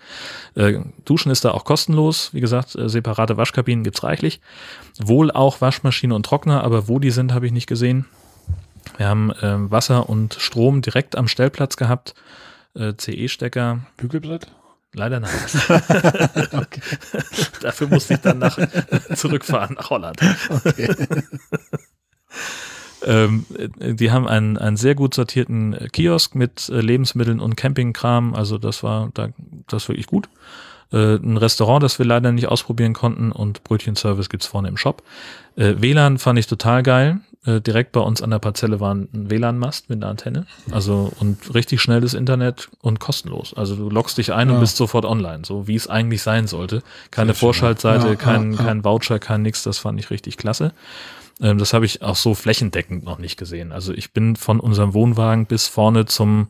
[0.56, 2.34] Äh, duschen ist da auch kostenlos.
[2.34, 4.42] Wie gesagt, äh, separate Waschkabinen gibt's reichlich.
[5.00, 8.06] Wohl auch Waschmaschine und Trockner, aber wo die sind, habe ich nicht gesehen.
[8.98, 12.16] Wir haben äh, Wasser und Strom direkt am Stellplatz gehabt.
[12.74, 13.82] Äh, CE-Stecker.
[13.98, 14.48] Bügelblatt?
[14.94, 15.32] Leider nein.
[17.62, 18.58] Dafür musste ich dann nach,
[19.16, 20.20] zurückfahren nach Holland.
[20.50, 20.90] Okay.
[23.04, 23.46] ähm,
[23.80, 28.36] die haben einen, einen sehr gut sortierten Kiosk mit äh, Lebensmitteln und Campingkram.
[28.36, 29.30] Also das war da,
[29.68, 30.28] das wirklich gut.
[30.92, 35.04] Äh, ein Restaurant, das wir leider nicht ausprobieren konnten und Brötchenservice gibt's vorne im Shop.
[35.56, 37.22] Äh, WLAN fand ich total geil.
[37.44, 40.46] Äh, direkt bei uns an der Parzelle war ein WLAN-Mast mit einer Antenne.
[40.70, 43.54] Also und richtig schnelles Internet und kostenlos.
[43.56, 44.54] Also du loggst dich ein ja.
[44.54, 46.84] und bist sofort online, so wie es eigentlich sein sollte.
[47.10, 50.74] Keine Vorschaltseite, ja, kein, ja, kein Voucher, kein nix, das fand ich richtig klasse.
[51.42, 53.72] Ähm, das habe ich auch so flächendeckend noch nicht gesehen.
[53.72, 56.50] Also ich bin von unserem Wohnwagen bis vorne zum,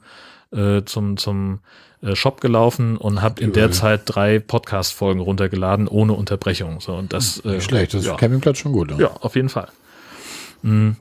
[0.52, 1.60] äh, zum, zum
[2.02, 6.82] äh, Shop gelaufen und habe in der Zeit drei Podcast-Folgen runtergeladen ohne Unterbrechung.
[6.82, 8.14] So und das hm, äh, schlecht, das ja.
[8.14, 8.92] ist Campingplatz schon gut.
[8.92, 9.70] Ja, ja auf jeden Fall.
[10.62, 10.98] Mhm.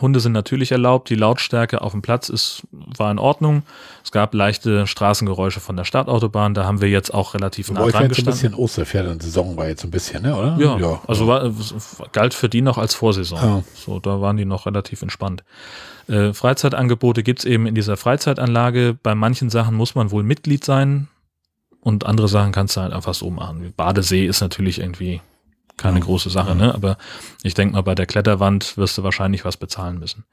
[0.00, 1.08] Hunde sind natürlich erlaubt.
[1.08, 3.62] Die Lautstärke auf dem Platz ist, war in Ordnung.
[4.02, 6.54] Es gab leichte Straßengeräusche von der Stadtautobahn.
[6.54, 8.32] Da haben wir jetzt auch relativ nah dran gestanden.
[8.32, 10.56] ein bisschen Osterpferden-Saison war jetzt ein bisschen, ne, oder?
[10.58, 11.00] Ja, ja.
[11.06, 11.52] also war,
[12.12, 13.38] galt für die noch als Vorsaison.
[13.38, 13.62] Ja.
[13.74, 15.44] So, da waren die noch relativ entspannt.
[16.08, 18.96] Äh, Freizeitangebote gibt's eben in dieser Freizeitanlage.
[19.02, 21.08] Bei manchen Sachen muss man wohl Mitglied sein
[21.80, 23.72] und andere Sachen kannst du halt einfach so machen.
[23.76, 25.20] Badesee ist natürlich irgendwie
[25.76, 26.04] keine ja.
[26.04, 26.74] große Sache, ne?
[26.74, 26.96] Aber
[27.42, 30.24] ich denke mal, bei der Kletterwand wirst du wahrscheinlich was bezahlen müssen.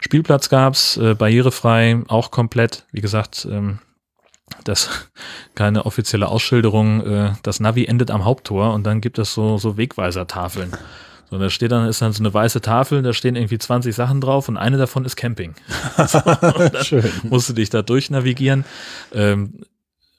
[0.00, 2.84] Spielplatz gab's, äh, barrierefrei, auch komplett.
[2.92, 3.80] Wie gesagt, ähm,
[4.64, 5.08] das
[5.54, 7.06] keine offizielle Ausschilderung.
[7.06, 10.72] Äh, das Navi endet am Haupttor und dann gibt es so so Wegweisertafeln.
[11.30, 14.20] So, da steht dann, ist dann so eine weiße Tafel, da stehen irgendwie 20 Sachen
[14.20, 15.54] drauf und eine davon ist Camping.
[16.06, 16.20] so,
[16.82, 17.10] Schön.
[17.24, 18.64] musst du dich da durchnavigieren.
[19.12, 19.64] Ähm,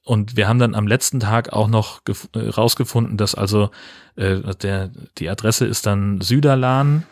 [0.03, 2.01] und wir haben dann am letzten Tag auch noch
[2.33, 3.71] äh, rausgefunden, dass also
[4.15, 7.03] äh, der, die Adresse ist dann Süderlan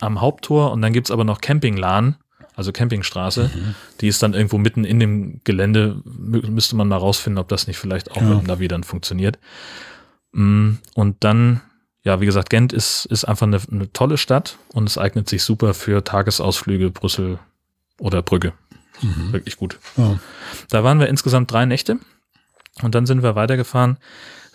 [0.00, 2.16] am Haupttor und dann gibt's aber noch Campinglan,
[2.56, 3.50] also Campingstraße.
[3.54, 3.74] Mhm.
[4.00, 6.02] Die ist dann irgendwo mitten in dem Gelände.
[6.04, 8.28] Müsste man mal rausfinden, ob das nicht vielleicht auch ja.
[8.28, 9.38] mit Navi dann funktioniert.
[10.32, 11.62] Mm, und dann,
[12.04, 15.42] ja, wie gesagt, Gent ist, ist einfach eine, eine tolle Stadt und es eignet sich
[15.42, 17.38] super für Tagesausflüge Brüssel
[17.98, 18.52] oder Brügge.
[19.00, 19.32] Mhm.
[19.32, 19.78] Wirklich gut.
[19.96, 20.18] Ja.
[20.68, 21.98] Da waren wir insgesamt drei Nächte
[22.82, 23.96] und dann sind wir weitergefahren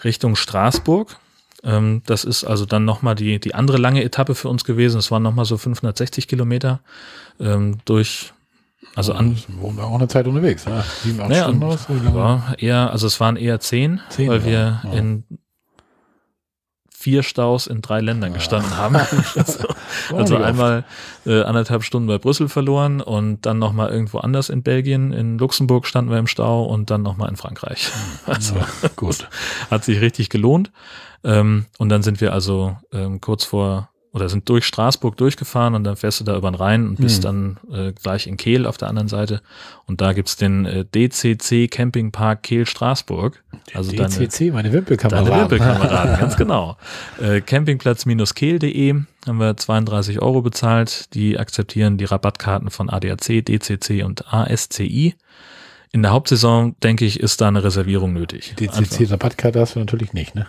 [0.03, 1.17] Richtung Straßburg.
[1.63, 4.99] Ähm, das ist also dann nochmal die, die andere lange Etappe für uns gewesen.
[4.99, 6.81] Es waren nochmal so 560 Kilometer
[7.39, 8.31] ähm, durch
[8.95, 9.37] also an.
[9.59, 10.83] Wohnen wir auch eine Zeit unterwegs, ne?
[11.03, 14.81] Sieben, acht naja, Stunden aus, ja, eher, also es waren eher zehn, zehn weil wir
[14.83, 14.91] ja.
[14.93, 15.23] in
[16.99, 18.95] vier Staus in drei Ländern gestanden haben.
[19.35, 19.67] also,
[20.13, 20.83] also einmal
[21.25, 25.13] äh, anderthalb Stunden bei Brüssel verloren und dann nochmal irgendwo anders in Belgien.
[25.13, 27.87] In Luxemburg standen wir im Stau und dann nochmal in Frankreich.
[27.87, 28.33] Hm.
[28.33, 29.29] Also ja, gut.
[29.71, 30.73] hat sich richtig gelohnt.
[31.23, 35.83] Ähm, und dann sind wir also ähm, kurz vor oder sind durch Straßburg durchgefahren und
[35.83, 37.57] dann fährst du da über den Rhein und bist hm.
[37.71, 39.41] dann äh, gleich in Kehl auf der anderen Seite.
[39.85, 43.43] Und da gibt's den äh, DCC Campingpark Kehl Straßburg.
[43.73, 45.29] Also DCC, deine, meine Wimpelkameraden.
[45.29, 46.77] Deine Wimpelkameraden, ganz genau.
[47.21, 48.95] Äh, Campingplatz-kehl.de
[49.27, 51.13] haben wir 32 Euro bezahlt.
[51.13, 55.15] Die akzeptieren die Rabattkarten von ADAC, DCC und ASCI.
[55.91, 58.53] In der Hauptsaison, denke ich, ist da eine Reservierung nötig.
[58.59, 60.47] DCC-Rabattkarte hast du natürlich nicht, ne?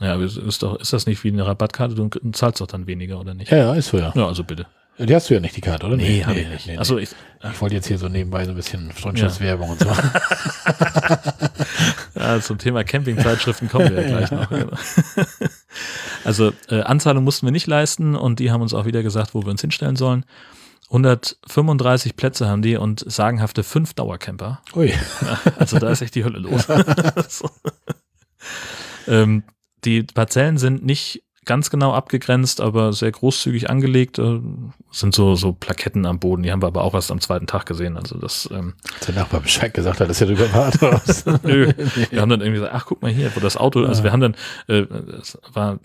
[0.00, 1.94] Ja, ist, doch, ist das nicht wie eine Rabattkarte?
[1.94, 3.50] Du zahlst doch dann weniger, oder nicht?
[3.50, 4.12] Ja, ja, ist so, ja.
[4.14, 4.66] Ja, also bitte.
[4.98, 5.96] Die hast du ja nicht, die Karte, oder?
[5.96, 6.66] Nee, nee, habe ich nicht.
[6.66, 7.08] Nee, Achso, ich,
[7.42, 9.72] ich wollte jetzt hier so nebenbei so ein bisschen Freundschaftswerbung ja.
[9.72, 9.88] und so.
[12.20, 14.50] ja, zum Thema Campingzeitschriften kommen wir ja gleich noch.
[14.50, 14.76] Genau.
[16.24, 19.42] also äh, Anzahlung mussten wir nicht leisten und die haben uns auch wieder gesagt, wo
[19.42, 20.26] wir uns hinstellen sollen.
[20.90, 24.60] 135 Plätze haben die und sagenhafte fünf Dauercamper.
[24.74, 24.92] Ui.
[25.56, 26.66] Also da ist echt die Hölle los.
[27.28, 27.48] so.
[29.06, 29.44] ähm,
[29.84, 34.18] die Parzellen sind nicht ganz genau abgegrenzt, aber sehr großzügig angelegt.
[34.18, 34.40] Äh,
[34.92, 37.66] sind so, so Plaketten am Boden, die haben wir aber auch erst am zweiten Tag
[37.66, 37.96] gesehen.
[37.96, 38.48] Also das.
[38.52, 38.74] Ähm,
[39.06, 40.70] der Nachbar Bescheid gesagt hat, dass er drüber war.
[41.42, 41.72] Nö.
[42.10, 44.20] Wir haben dann irgendwie gesagt, ach guck mal hier, wo das Auto, also wir haben
[44.20, 44.36] dann,
[44.68, 44.82] äh,
[45.20, 45.78] es war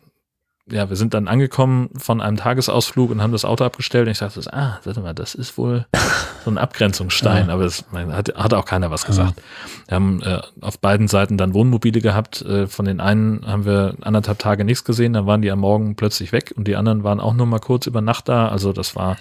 [0.67, 4.17] ja, wir sind dann angekommen von einem Tagesausflug und haben das Auto abgestellt und ich
[4.17, 5.85] dachte, ah, warte mal, das ist wohl
[6.43, 7.53] so ein Abgrenzungsstein, ja.
[7.53, 9.35] aber es hat, hat auch keiner was gesagt.
[9.37, 9.43] Ja.
[9.87, 12.41] Wir haben äh, auf beiden Seiten dann Wohnmobile gehabt.
[12.41, 15.95] Äh, von den einen haben wir anderthalb Tage nichts gesehen, dann waren die am Morgen
[15.95, 18.47] plötzlich weg und die anderen waren auch nur mal kurz über Nacht da.
[18.47, 19.17] Also das war ja.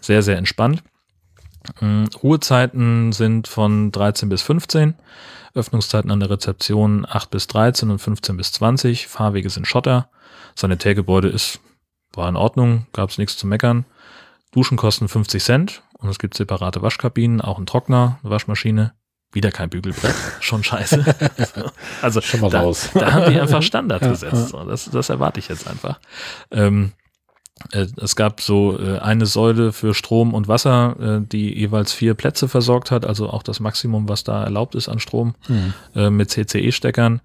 [0.00, 0.84] sehr, sehr entspannt.
[1.80, 2.08] Mhm.
[2.22, 4.94] Ruhezeiten sind von 13 bis 15.
[5.54, 9.08] Öffnungszeiten an der Rezeption 8 bis 13 und 15 bis 20.
[9.08, 10.08] Fahrwege sind Schotter.
[10.56, 11.60] Sanitärgebäude ist,
[12.14, 13.84] war in Ordnung, gab es nichts zu meckern.
[14.52, 18.92] Duschen kosten 50 Cent und es gibt separate Waschkabinen, auch ein Trockner, eine Waschmaschine.
[19.32, 21.04] Wieder kein Bügelbrett, schon scheiße.
[22.02, 22.90] also schon mal da, raus.
[22.94, 24.54] da haben die einfach Standard gesetzt.
[24.54, 26.00] Das, das erwarte ich jetzt einfach.
[26.50, 26.92] Ähm,
[27.72, 32.14] äh, es gab so äh, eine Säule für Strom und Wasser, äh, die jeweils vier
[32.14, 36.16] Plätze versorgt hat, also auch das Maximum, was da erlaubt ist an Strom mhm.
[36.16, 37.20] mit CCE-Steckern.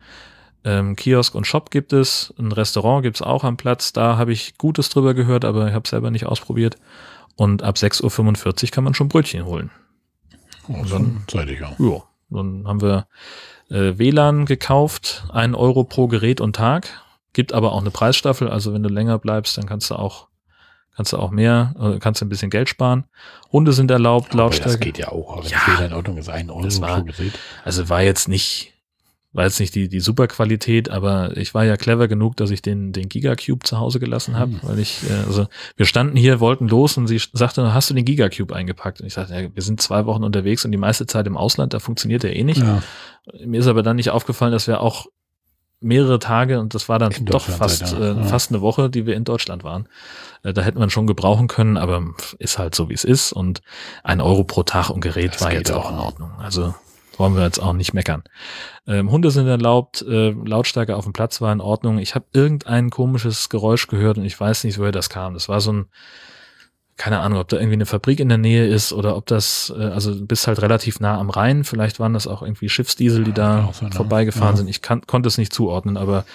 [0.63, 4.31] Ähm, Kiosk und Shop gibt es, ein Restaurant gibt es auch am Platz, da habe
[4.31, 6.77] ich Gutes drüber gehört, aber ich habe selber nicht ausprobiert.
[7.35, 9.71] Und ab 6.45 Uhr kann man schon Brötchen holen.
[10.67, 11.73] Oh, dann, zeitig, ja.
[11.79, 12.03] ja.
[12.29, 13.07] Dann haben wir
[13.69, 16.89] äh, WLAN gekauft, ein Euro pro Gerät und Tag.
[17.33, 20.27] Gibt aber auch eine Preisstaffel, also wenn du länger bleibst, dann kannst du auch
[20.95, 23.05] kannst du auch mehr, äh, kannst du ein bisschen Geld sparen.
[23.51, 24.71] Hunde sind erlaubt, Lautstärke.
[24.71, 27.39] Das geht ja auch, aber ja, WLAN in Ordnung ist ein Euro war, pro Gerät.
[27.63, 28.73] Also war jetzt nicht
[29.33, 32.61] war jetzt nicht die, die super Qualität, aber ich war ja clever genug, dass ich
[32.61, 34.59] den, den Gigacube zu Hause gelassen habe, mhm.
[34.63, 38.03] weil ich, äh, also wir standen hier, wollten los und sie sagte, hast du den
[38.03, 38.99] Gigacube eingepackt?
[38.99, 41.73] Und ich sagte, ja, wir sind zwei Wochen unterwegs und die meiste Zeit im Ausland,
[41.73, 42.61] da funktioniert der eh nicht.
[42.61, 42.83] Ja.
[43.45, 45.05] Mir ist aber dann nicht aufgefallen, dass wir auch
[45.79, 48.23] mehrere Tage und das war dann in doch fast, äh, ja.
[48.23, 49.87] fast eine Woche, die wir in Deutschland waren.
[50.43, 52.03] Äh, da hätten wir schon gebrauchen können, aber
[52.37, 53.31] ist halt so, wie es ist.
[53.31, 53.61] Und
[54.03, 56.31] ein Euro pro Tag und Gerät das war jetzt auch in Ordnung.
[56.37, 56.75] Also
[57.17, 58.23] wollen wir jetzt auch nicht meckern.
[58.87, 61.99] Ähm, Hunde sind erlaubt, äh, Lautstärke auf dem Platz war in Ordnung.
[61.99, 65.33] Ich habe irgendein komisches Geräusch gehört und ich weiß nicht, woher das kam.
[65.33, 65.85] Das war so ein,
[66.97, 69.83] keine Ahnung, ob da irgendwie eine Fabrik in der Nähe ist oder ob das, äh,
[69.83, 71.63] also du bist halt relativ nah am Rhein.
[71.63, 74.57] Vielleicht waren das auch irgendwie Schiffsdiesel, die da ja, so vorbeigefahren ja.
[74.57, 74.67] sind.
[74.67, 76.25] Ich kann, konnte es nicht zuordnen, aber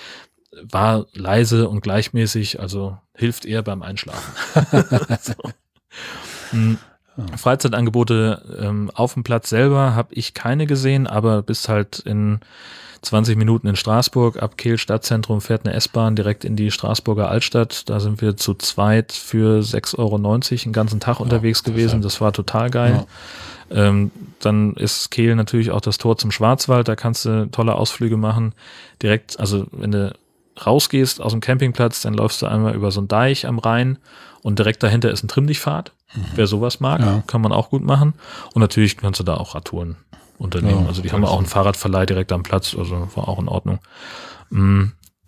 [0.63, 4.33] war leise und gleichmäßig, also hilft eher beim Einschlafen.
[5.21, 5.35] so.
[7.17, 7.39] Hm.
[7.39, 12.41] Freizeitangebote ähm, auf dem Platz selber habe ich keine gesehen, aber bis halt in
[13.03, 17.89] 20 Minuten in Straßburg, ab Kehl Stadtzentrum fährt eine S-Bahn direkt in die Straßburger Altstadt.
[17.89, 22.03] Da sind wir zu zweit für 6,90 Euro einen ganzen Tag ja, unterwegs gewesen.
[22.03, 23.07] Das war total geil.
[23.71, 23.89] Ja.
[23.89, 24.11] Ähm,
[24.41, 26.89] dann ist Kehl natürlich auch das Tor zum Schwarzwald.
[26.89, 28.55] Da kannst du tolle Ausflüge machen.
[29.03, 30.15] Direkt, also wenn du
[30.65, 33.99] rausgehst aus dem Campingplatz, dann läufst du einmal über so einen Deich am Rhein
[34.47, 35.91] und direkt dahinter ist ein Trimmdichtpfad.
[36.15, 36.25] Mhm.
[36.37, 37.25] Wer sowas mag, ja.
[37.27, 38.15] kann man auch gut machen.
[38.55, 39.97] Und natürlich kannst du da auch Radtouren
[40.39, 40.83] unternehmen.
[40.83, 43.81] Ja, also die haben auch einen Fahrradverleih direkt am Platz, also war auch in Ordnung.
[44.51, 44.85] Mm.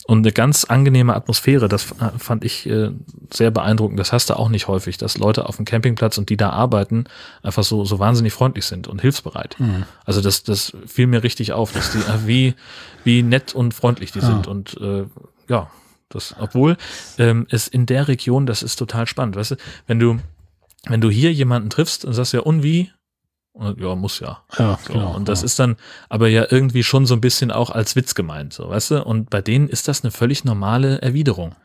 [0.07, 2.93] Und eine ganz angenehme Atmosphäre, das fand ich äh,
[3.31, 3.99] sehr beeindruckend.
[3.99, 7.05] Das hast du auch nicht häufig, dass Leute auf dem Campingplatz und die da arbeiten,
[7.43, 9.57] einfach so, so wahnsinnig freundlich sind und hilfsbereit.
[9.59, 9.83] Mhm.
[10.05, 12.55] Also das, das fiel mir richtig auf, dass die, äh, wie,
[13.03, 14.27] wie nett und freundlich die ja.
[14.27, 14.47] sind.
[14.47, 15.07] Und äh,
[15.49, 15.69] ja,
[16.09, 16.77] das, obwohl
[17.19, 19.57] ähm, es in der Region, das ist total spannend, weißt du,
[19.87, 20.19] wenn du,
[20.87, 22.91] wenn du hier jemanden triffst und sagst ja, und wie?
[23.53, 24.43] Und, ja, muss ja.
[24.57, 25.15] Ja, so, genau.
[25.15, 25.47] Und das ja.
[25.47, 25.77] ist dann
[26.09, 29.05] aber ja irgendwie schon so ein bisschen auch als Witz gemeint, so, weißt du?
[29.05, 31.57] Und bei denen ist das eine völlig normale Erwiderung.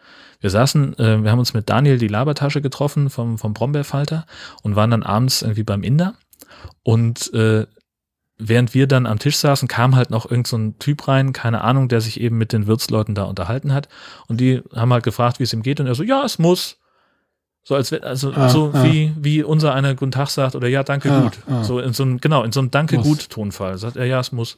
[0.42, 4.26] Wir saßen, äh, wir haben uns mit Daniel die Labertasche getroffen vom, vom Brombeerfalter
[4.62, 6.16] und waren dann abends irgendwie beim Inder.
[6.82, 7.66] Und äh,
[8.48, 11.62] während wir dann am Tisch saßen, kam halt noch irgend so ein Typ rein, keine
[11.62, 13.88] Ahnung, der sich eben mit den Wirtsleuten da unterhalten hat.
[14.28, 15.80] Und die haben halt gefragt, wie es ihm geht.
[15.80, 16.78] Und er so, ja, es muss.
[17.66, 18.84] So als also ah, so ah.
[18.84, 21.64] wie wie unser einer guten Tag sagt oder ja danke ah, gut ah.
[21.64, 23.08] so in so einem genau in so einem danke muss.
[23.08, 24.56] gut Tonfall sagt er ja es muss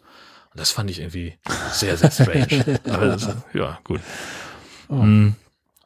[0.51, 1.37] und das fand ich irgendwie
[1.71, 4.01] sehr sehr strange aber das, ja gut
[4.89, 5.01] oh.
[5.01, 5.35] hm,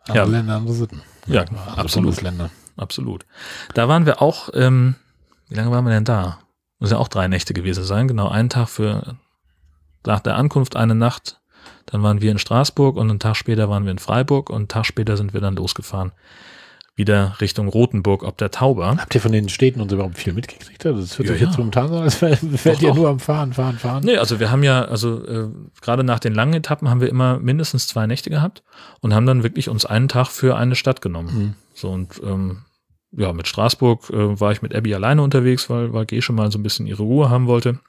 [0.07, 1.45] ja Länder andere Sitten ja, ja
[1.75, 3.25] absolut Länder absolut
[3.73, 4.95] da waren wir auch ähm,
[5.49, 6.39] wie lange waren wir denn da
[6.79, 9.15] muss ja auch drei Nächte gewesen sein genau einen Tag für
[10.05, 11.39] nach der Ankunft eine Nacht
[11.85, 14.67] dann waren wir in Straßburg und einen Tag später waren wir in Freiburg und einen
[14.67, 16.11] Tag später sind wir dann losgefahren
[16.99, 18.97] wieder Richtung Rotenburg ob der Tauber.
[18.97, 20.83] Habt ihr von den Städten uns überhaupt viel mitgekriegt?
[20.85, 21.57] Das hört ja, sich jetzt ja.
[21.57, 24.03] momentan so, als wärt ihr nur am Fahren, Fahren, Fahren.
[24.03, 25.47] Nee, also wir haben ja, also äh,
[25.81, 28.63] gerade nach den langen Etappen haben wir immer mindestens zwei Nächte gehabt
[28.99, 31.33] und haben dann wirklich uns einen Tag für eine Stadt genommen.
[31.33, 31.53] Mhm.
[31.73, 32.59] So und ähm,
[33.11, 36.59] ja, mit Straßburg äh, war ich mit Abby alleine unterwegs, weil, weil Gesche mal so
[36.59, 37.79] ein bisschen ihre Ruhe haben wollte.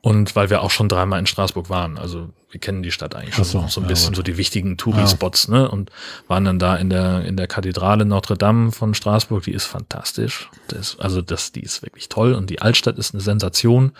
[0.00, 3.34] Und weil wir auch schon dreimal in Straßburg waren, also wir kennen die Stadt eigentlich
[3.34, 5.54] schon so, so ein bisschen, ja, so die wichtigen Touri-Spots, ja.
[5.54, 5.70] ne?
[5.70, 5.90] Und
[6.28, 10.48] waren dann da in der, in der Kathedrale Notre Dame von Straßburg, die ist fantastisch.
[10.68, 13.92] Das, also das, die ist wirklich toll und die Altstadt ist eine Sensation.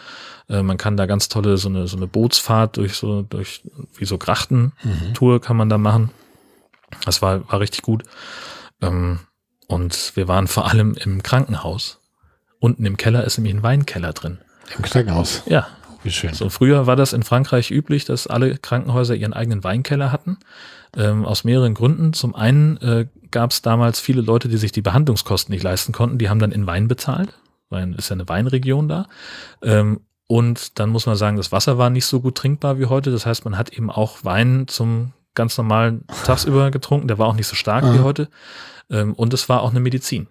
[0.49, 3.63] Äh, man kann da ganz tolle, so eine, so eine Bootsfahrt durch so, durch,
[3.97, 5.41] wie so Grachten-Tour mhm.
[5.41, 6.11] kann man da machen.
[7.05, 8.05] Das war, war richtig gut.
[8.81, 9.19] Ähm,
[9.67, 11.99] und wir waren vor allem im Krankenhaus.
[12.59, 14.39] Unten im Keller ist nämlich ein Weinkeller drin.
[14.77, 15.43] Im Krankenhaus.
[15.47, 15.67] Ja.
[16.03, 16.35] Wie schön.
[16.35, 20.37] So früher war das in Frankreich üblich, dass alle Krankenhäuser ihren eigenen Weinkeller hatten.
[20.97, 22.13] Ähm, aus mehreren Gründen.
[22.13, 26.19] Zum einen äh, gab es damals viele Leute, die sich die Behandlungskosten nicht leisten konnten.
[26.19, 27.31] Die haben dann in Wein bezahlt.
[27.71, 29.07] weil ist ja eine Weinregion da.
[29.63, 33.11] Ähm, und dann muss man sagen, das Wasser war nicht so gut trinkbar wie heute.
[33.11, 37.09] Das heißt, man hat eben auch Wein zum ganz normalen tagsüber getrunken.
[37.09, 37.95] Der war auch nicht so stark Aha.
[37.95, 38.29] wie heute.
[38.91, 40.29] Ähm, und es war auch eine Medizin.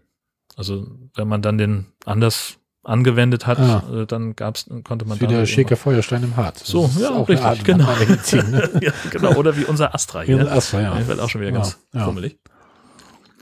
[0.56, 3.84] Also wenn man dann den anders angewendet hat, ah.
[3.94, 6.68] äh, dann gab's, konnte man wie der Schäker Feuerstein im Harz.
[6.68, 7.88] So, ja, auch richtig, Art, genau.
[7.98, 8.70] Medizin, ne?
[8.82, 9.34] ja, genau.
[9.36, 10.38] Oder wie unser Astra hier.
[10.38, 11.00] Wie unser Astra, ja.
[11.00, 12.38] Ich werde auch schon wieder ganz ja, fummelig.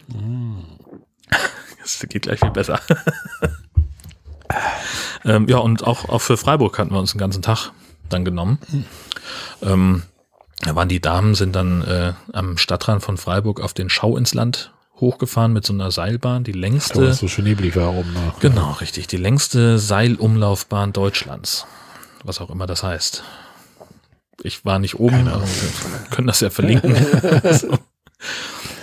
[0.07, 0.59] Mm.
[1.81, 2.79] Das geht gleich viel besser.
[5.25, 7.71] ähm, ja, und auch, auch für Freiburg hatten wir uns den ganzen Tag
[8.07, 8.59] dann genommen.
[8.69, 8.85] Mhm.
[9.63, 10.03] Ähm,
[10.63, 14.33] da waren die Damen, sind dann äh, am Stadtrand von Freiburg auf den Schau ins
[14.33, 17.03] Land hochgefahren mit so einer Seilbahn, die längste.
[17.05, 18.13] Ja, so schön neblig war oben.
[18.13, 18.33] Ne?
[18.39, 19.07] Genau, richtig.
[19.07, 21.65] Die längste Seilumlaufbahn Deutschlands.
[22.23, 23.23] Was auch immer das heißt.
[24.43, 26.95] Ich war nicht oben, aber wir können das ja verlinken.
[27.51, 27.77] so.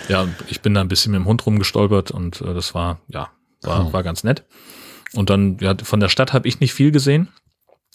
[0.09, 3.29] Ja, ich bin da ein bisschen mit dem Hund rumgestolpert und äh, das war, ja,
[3.61, 3.93] war, oh.
[3.93, 4.43] war ganz nett.
[5.13, 7.29] Und dann, ja, von der Stadt habe ich nicht viel gesehen,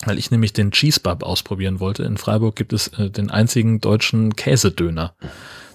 [0.05, 2.03] weil ich nämlich den Cheese Bub ausprobieren wollte.
[2.05, 5.15] In Freiburg gibt es äh, den einzigen deutschen Käsedöner.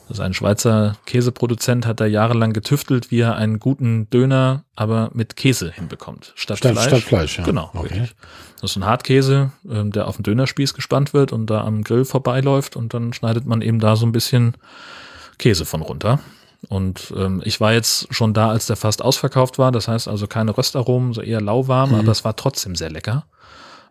[0.07, 5.11] Das ist ein Schweizer Käseproduzent, hat da jahrelang getüftelt, wie er einen guten Döner, aber
[5.13, 6.33] mit Käse hinbekommt.
[6.35, 6.87] Statt, statt Fleisch.
[6.87, 7.43] Statt Fleisch, ja.
[7.43, 7.99] Genau, okay.
[7.99, 8.15] richtig.
[8.59, 12.05] Das ist ein Hartkäse, ähm, der auf den Dönerspieß gespannt wird und da am Grill
[12.05, 14.55] vorbeiläuft und dann schneidet man eben da so ein bisschen
[15.37, 16.19] Käse von runter.
[16.67, 19.71] Und ähm, ich war jetzt schon da, als der fast ausverkauft war.
[19.71, 21.99] Das heißt also keine Röstaromen, so eher lauwarm, mhm.
[21.99, 23.25] aber es war trotzdem sehr lecker.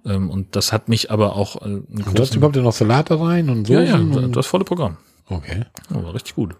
[0.04, 1.56] Ähm, und das hat mich aber auch.
[1.62, 3.74] Äh, und du hast überhaupt noch Salate rein und so?
[3.74, 4.96] Ja, ja, das volle Programm.
[5.26, 5.64] Okay.
[5.90, 6.54] Ja, war richtig gut.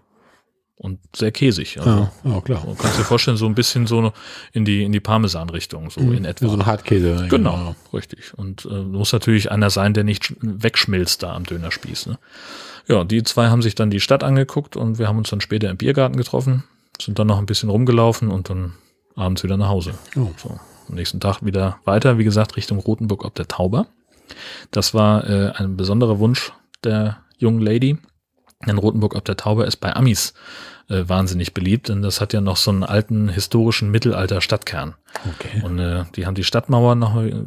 [0.75, 1.77] Und sehr käsig.
[1.77, 2.63] Also, ja, ja, klar.
[2.65, 4.13] Du kannst dir vorstellen, so ein bisschen so
[4.53, 6.47] in die, in die Parmesan-Richtung, so mhm, in etwa.
[6.47, 7.27] So ein Hartkäse.
[7.29, 7.75] Genau, genau.
[7.93, 8.33] richtig.
[8.37, 12.05] Und äh, muss natürlich einer sein, der nicht wegschmilzt da am Dönerspieß.
[12.05, 12.19] Ne?
[12.87, 15.69] Ja, die zwei haben sich dann die Stadt angeguckt und wir haben uns dann später
[15.69, 16.63] im Biergarten getroffen,
[17.01, 18.73] sind dann noch ein bisschen rumgelaufen und dann
[19.17, 19.95] abends wieder nach Hause.
[20.15, 20.31] Oh.
[20.37, 20.59] So,
[20.89, 23.87] am nächsten Tag wieder weiter, wie gesagt, Richtung Rotenburg ob der Tauber.
[24.71, 26.51] Das war äh, ein besonderer Wunsch
[26.83, 27.97] der jungen Lady.
[28.67, 30.33] Denn Rotenburg ob der Tauber ist bei Amis
[30.89, 34.95] äh, wahnsinnig beliebt, denn das hat ja noch so einen alten historischen Mittelalter-Stadtkern.
[35.29, 35.61] Okay.
[35.63, 37.45] Und äh, die haben die Stadtmauer noch äh,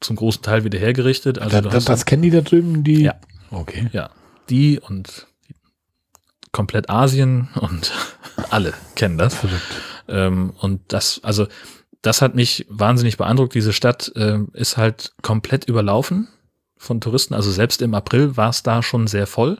[0.00, 1.38] zum großen Teil wieder hergerichtet.
[1.38, 3.02] Also das, das, das kennen die da drüben, die?
[3.02, 3.14] Ja.
[3.50, 3.88] Okay.
[3.92, 4.10] Ja,
[4.50, 5.26] die und
[6.52, 7.92] komplett Asien und
[8.50, 9.38] alle kennen das.
[10.08, 11.46] Ähm, und das, also
[12.02, 13.54] das hat mich wahnsinnig beeindruckt.
[13.54, 16.28] Diese Stadt äh, ist halt komplett überlaufen
[16.76, 17.34] von Touristen.
[17.34, 19.58] Also selbst im April war es da schon sehr voll.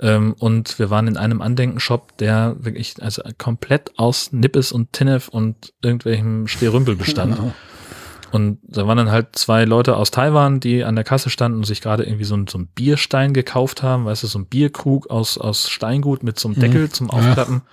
[0.00, 5.28] Ähm, und wir waren in einem Andenkenshop, der wirklich also komplett aus Nippes und Tinnef
[5.28, 7.38] und irgendwelchem Sterümpel bestand.
[8.30, 11.64] Und da waren dann halt zwei Leute aus Taiwan, die an der Kasse standen und
[11.64, 15.10] sich gerade irgendwie so, ein, so ein Bierstein gekauft haben, weißt du, so ein Bierkrug
[15.10, 16.92] aus, aus Steingut mit so einem Deckel mhm.
[16.92, 17.62] zum Aufklappen.
[17.64, 17.70] Ja.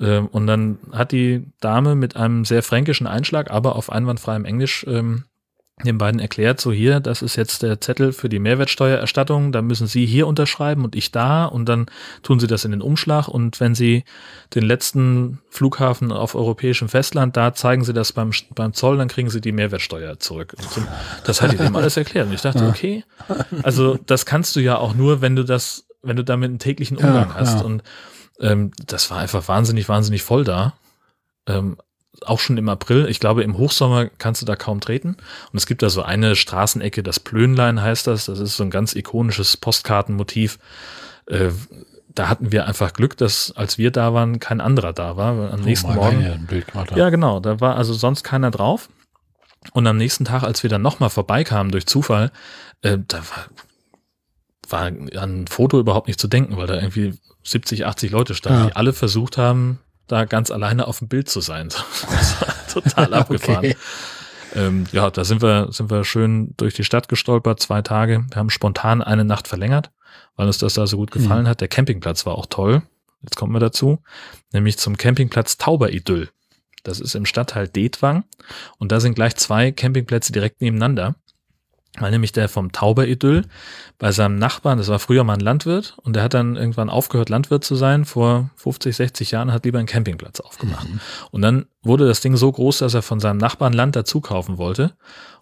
[0.00, 4.84] Ähm, und dann hat die Dame mit einem sehr fränkischen Einschlag, aber auf einwandfreiem Englisch
[4.88, 5.24] ähm,
[5.82, 9.88] den beiden erklärt, so hier, das ist jetzt der Zettel für die Mehrwertsteuererstattung, da müssen
[9.88, 11.86] Sie hier unterschreiben und ich da und dann
[12.22, 14.04] tun Sie das in den Umschlag und wenn Sie
[14.54, 19.30] den letzten Flughafen auf europäischem Festland, da zeigen Sie das beim, beim Zoll, dann kriegen
[19.30, 20.54] Sie die Mehrwertsteuer zurück.
[21.24, 23.04] Das hat die dem alles erklärt und ich dachte, okay,
[23.64, 26.98] also das kannst du ja auch nur, wenn du das, wenn du damit einen täglichen
[26.98, 27.66] Umgang ja, hast ja.
[27.66, 27.82] und
[28.40, 30.74] ähm, das war einfach wahnsinnig, wahnsinnig voll da.
[31.46, 31.76] Ähm,
[32.24, 33.06] auch schon im April.
[33.08, 35.16] Ich glaube, im Hochsommer kannst du da kaum treten.
[35.52, 38.26] Und es gibt da so eine Straßenecke, das Plönlein heißt das.
[38.26, 40.58] Das ist so ein ganz ikonisches Postkartenmotiv.
[41.26, 41.50] Äh,
[42.14, 45.52] da hatten wir einfach Glück, dass als wir da waren, kein anderer da war.
[45.52, 46.46] Am oh, nächsten Morgen.
[46.94, 47.40] Ja, genau.
[47.40, 48.88] Da war also sonst keiner drauf.
[49.72, 52.30] Und am nächsten Tag, als wir dann nochmal vorbeikamen durch Zufall,
[52.82, 53.46] äh, da war,
[54.68, 57.14] war an ein Foto überhaupt nicht zu denken, weil da irgendwie
[57.44, 58.66] 70, 80 Leute standen, ja.
[58.66, 61.68] die alle versucht haben, da ganz alleine auf dem Bild zu sein.
[62.10, 63.58] Das war total abgefahren.
[63.58, 63.76] Okay.
[64.54, 68.24] Ähm, ja, da sind wir, sind wir schön durch die Stadt gestolpert, zwei Tage.
[68.30, 69.90] Wir haben spontan eine Nacht verlängert,
[70.36, 71.48] weil uns das da so gut gefallen mhm.
[71.48, 71.60] hat.
[71.60, 72.82] Der Campingplatz war auch toll.
[73.22, 74.00] Jetzt kommen wir dazu,
[74.52, 76.28] nämlich zum Campingplatz Tauberidyll.
[76.82, 78.24] Das ist im Stadtteil Detwang
[78.78, 81.16] und da sind gleich zwei Campingplätze direkt nebeneinander
[81.98, 83.42] weil nämlich der vom Tauberidyll
[83.98, 87.28] bei seinem Nachbarn, das war früher mal ein Landwirt und der hat dann irgendwann aufgehört,
[87.28, 90.88] Landwirt zu sein, vor 50, 60 Jahren, hat lieber einen Campingplatz aufgemacht.
[90.88, 91.00] Mhm.
[91.30, 94.58] Und dann wurde das Ding so groß, dass er von seinem Nachbarn Land dazu kaufen
[94.58, 94.94] wollte.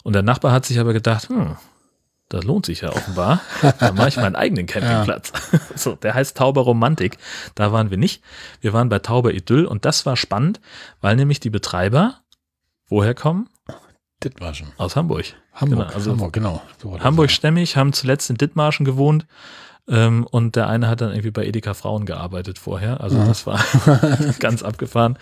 [0.03, 1.57] Und der Nachbar hat sich aber gedacht, hm,
[2.29, 3.41] das lohnt sich ja offenbar.
[3.79, 5.31] Dann mache ich meinen eigenen Campingplatz.
[5.51, 5.59] Ja.
[5.75, 7.17] So, der heißt Tauber Romantik.
[7.55, 8.23] Da waren wir nicht.
[8.61, 10.59] Wir waren bei Tauber Idyll und das war spannend,
[11.01, 12.21] weil nämlich die Betreiber
[12.89, 13.49] woher kommen?
[14.23, 14.71] Dithmarschen.
[14.77, 15.35] Aus Hamburg.
[15.53, 15.95] Hamburg, genau.
[15.95, 16.61] Also Hamburg, genau.
[16.81, 19.25] So Hamburg stämmig, haben zuletzt in Dithmarschen gewohnt.
[19.87, 23.01] Ähm, und der eine hat dann irgendwie bei Edeka Frauen gearbeitet vorher.
[23.01, 23.25] Also ja.
[23.25, 23.63] das war
[24.39, 25.17] ganz abgefahren.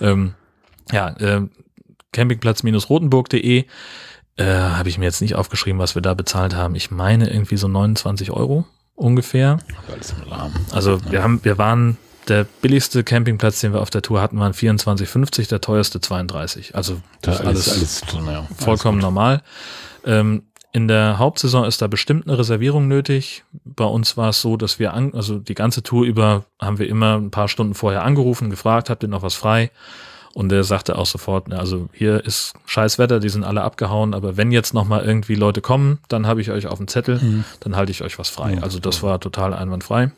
[0.00, 0.34] Ähm,
[0.92, 1.50] ja, ähm,
[2.12, 3.64] campingplatz-rotenburg.de
[4.36, 6.74] äh, habe ich mir jetzt nicht aufgeschrieben, was wir da bezahlt haben.
[6.74, 8.64] Ich meine irgendwie so 29 Euro
[8.94, 9.58] ungefähr.
[10.70, 11.98] Also wir haben, wir waren
[12.28, 16.74] der billigste Campingplatz, den wir auf der Tour hatten, waren 24,50, der teuerste 32.
[16.74, 18.46] Also das ist alles, alles, ja.
[18.56, 19.42] vollkommen alles normal.
[20.04, 23.44] Ähm, in der Hauptsaison ist da bestimmt eine Reservierung nötig.
[23.64, 26.88] Bei uns war es so, dass wir, an, also die ganze Tour über haben wir
[26.88, 29.70] immer ein paar Stunden vorher angerufen, gefragt, habt ihr noch was frei?
[30.34, 34.36] Und er sagte auch sofort, also hier ist scheiß Wetter, die sind alle abgehauen, aber
[34.36, 37.44] wenn jetzt nochmal irgendwie Leute kommen, dann habe ich euch auf dem Zettel, mhm.
[37.60, 38.56] dann halte ich euch was frei.
[38.56, 38.64] Mhm.
[38.64, 40.10] Also das war total einwandfrei.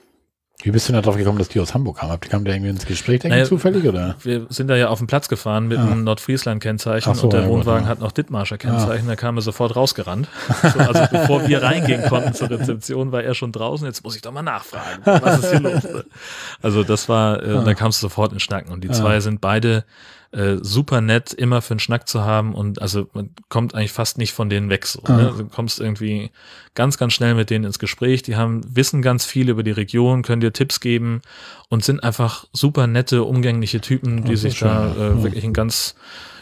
[0.67, 2.19] Wie bist du denn darauf gekommen, dass die aus Hamburg kamen?
[2.19, 4.17] Kam der irgendwie ins Gespräch naja, zufällig oder?
[4.25, 5.83] Wir sind da ja auf dem Platz gefahren mit ah.
[5.83, 7.91] einem Nordfriesland-Kennzeichen so, und der ja, Wohnwagen gut, ja.
[7.91, 9.07] hat noch Dithmarscher Kennzeichen.
[9.07, 9.11] Ah.
[9.11, 10.29] Da kam er sofort rausgerannt.
[10.67, 13.87] So, also bevor wir reingehen konnten zur Rezeption, war er schon draußen.
[13.87, 15.87] Jetzt muss ich doch mal nachfragen, was ist hier los?
[16.63, 17.63] Also das war, äh, ah.
[17.63, 18.73] da kamst du sofort in Schnacken.
[18.73, 18.93] Und die ah.
[18.93, 19.85] zwei sind beide
[20.33, 24.19] äh, super nett, immer für einen Schnack zu haben und also man kommt eigentlich fast
[24.19, 24.87] nicht von denen weg.
[24.87, 25.33] So, ne?
[25.33, 25.39] Ah.
[25.39, 26.31] Du kommst irgendwie
[26.75, 28.23] ganz, ganz schnell mit denen ins Gespräch.
[28.23, 31.23] Die haben, wissen ganz viel über die Region, können dir Tipps geben
[31.69, 35.95] und sind einfach super nette, umgängliche Typen, die sich da äh, wirklich ein ganz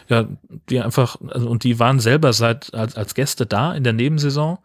[0.07, 0.25] ja,
[0.69, 4.59] die einfach, also, und die waren selber seit als, als Gäste da in der Nebensaison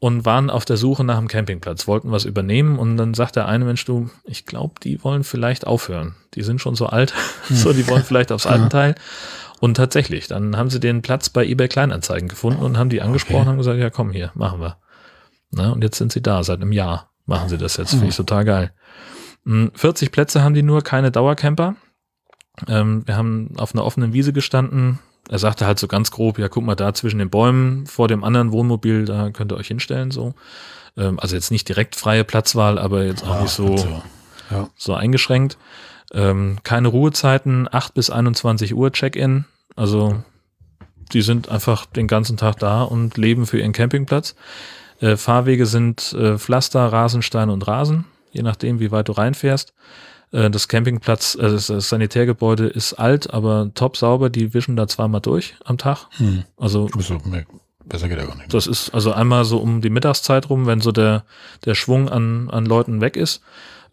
[0.00, 3.48] und waren auf der Suche nach einem Campingplatz, wollten was übernehmen und dann sagt der
[3.48, 6.14] eine Mensch, du, ich glaube, die wollen vielleicht aufhören.
[6.34, 7.14] Die sind schon so alt,
[7.48, 7.56] hm.
[7.56, 8.94] so, die wollen vielleicht aufs Altenteil.
[9.60, 13.40] Und tatsächlich, dann haben sie den Platz bei eBay Kleinanzeigen gefunden und haben die angesprochen
[13.40, 13.48] okay.
[13.48, 14.76] haben gesagt, ja komm hier, machen wir.
[15.50, 18.16] Na, und jetzt sind sie da, seit einem Jahr machen sie das jetzt, finde ich
[18.16, 18.72] total geil.
[19.44, 21.74] 40 hm, Plätze haben die nur, keine Dauercamper.
[22.68, 24.98] Ähm, wir haben auf einer offenen Wiese gestanden,
[25.28, 28.24] er sagte halt so ganz grob, ja, guck mal da zwischen den Bäumen vor dem
[28.24, 30.34] anderen Wohnmobil, da könnt ihr euch hinstellen, so.
[30.96, 34.02] Ähm, also jetzt nicht direkt freie Platzwahl, aber jetzt auch ja, nicht so, so.
[34.50, 34.68] Ja.
[34.76, 35.58] so eingeschränkt.
[36.12, 39.44] Ähm, keine Ruhezeiten, 8 bis 21 Uhr Check-in.
[39.76, 40.22] Also
[41.12, 44.34] die sind einfach den ganzen Tag da und leben für ihren Campingplatz.
[45.00, 49.74] Äh, Fahrwege sind äh, Pflaster, Rasenstein und Rasen, je nachdem, wie weit du reinfährst.
[50.32, 54.30] Äh, das Campingplatz, äh, das Sanitärgebäude ist alt, aber top sauber.
[54.30, 56.06] Die wischen da zweimal durch am Tag.
[56.18, 56.44] Hm.
[56.56, 57.18] Also so,
[57.88, 58.52] besser geht ja gar nicht.
[58.52, 61.24] Das ist also einmal so um die Mittagszeit rum, wenn so der,
[61.64, 63.42] der Schwung an, an Leuten weg ist.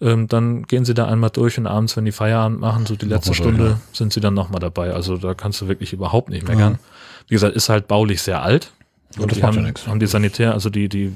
[0.02, 3.06] Ähm, dann gehen sie da einmal durch und abends, wenn die Feierabend machen, so die
[3.06, 3.80] letzte Stunde, durch, ja.
[3.94, 4.94] sind sie dann nochmal dabei.
[4.94, 6.74] Also da kannst du wirklich überhaupt nicht meckern.
[6.74, 6.80] Ja.
[7.28, 8.72] Wie gesagt, ist halt baulich sehr alt.
[9.18, 11.14] Und, und die haben, ja haben die Sanitär, also die, die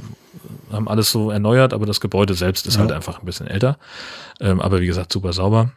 [0.71, 2.81] haben alles so erneuert, aber das Gebäude selbst ist ja.
[2.81, 3.77] halt einfach ein bisschen älter.
[4.39, 5.71] Ähm, aber wie gesagt, super sauber.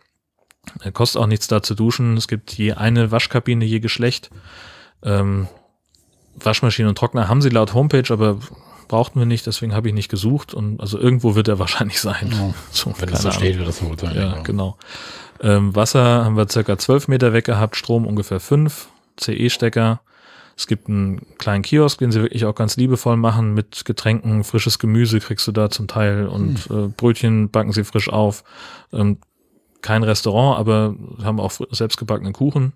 [0.82, 2.16] Äh, kostet auch nichts da zu duschen.
[2.16, 4.30] Es gibt je eine Waschkabine je Geschlecht.
[5.02, 5.48] Ähm,
[6.36, 8.38] Waschmaschine und Trockner haben sie laut Homepage, aber
[8.88, 10.54] brauchten wir nicht, deswegen habe ich nicht gesucht.
[10.54, 12.30] Und also irgendwo wird er wahrscheinlich sein.
[12.30, 14.14] Ja, so, wenn es so steht, wird das so sein.
[14.14, 14.42] Ja, genau.
[14.42, 14.76] genau.
[15.40, 18.88] Ähm, Wasser haben wir circa 12 Meter weg gehabt, Strom ungefähr 5,
[19.18, 20.00] CE-Stecker.
[20.56, 24.78] Es gibt einen kleinen Kiosk, den sie wirklich auch ganz liebevoll machen mit Getränken, frisches
[24.78, 26.84] Gemüse kriegst du da zum Teil und hm.
[26.84, 28.44] äh, Brötchen backen sie frisch auf.
[28.92, 29.18] Ähm,
[29.80, 30.94] kein Restaurant, aber
[31.24, 32.72] haben auch selbstgebackenen Kuchen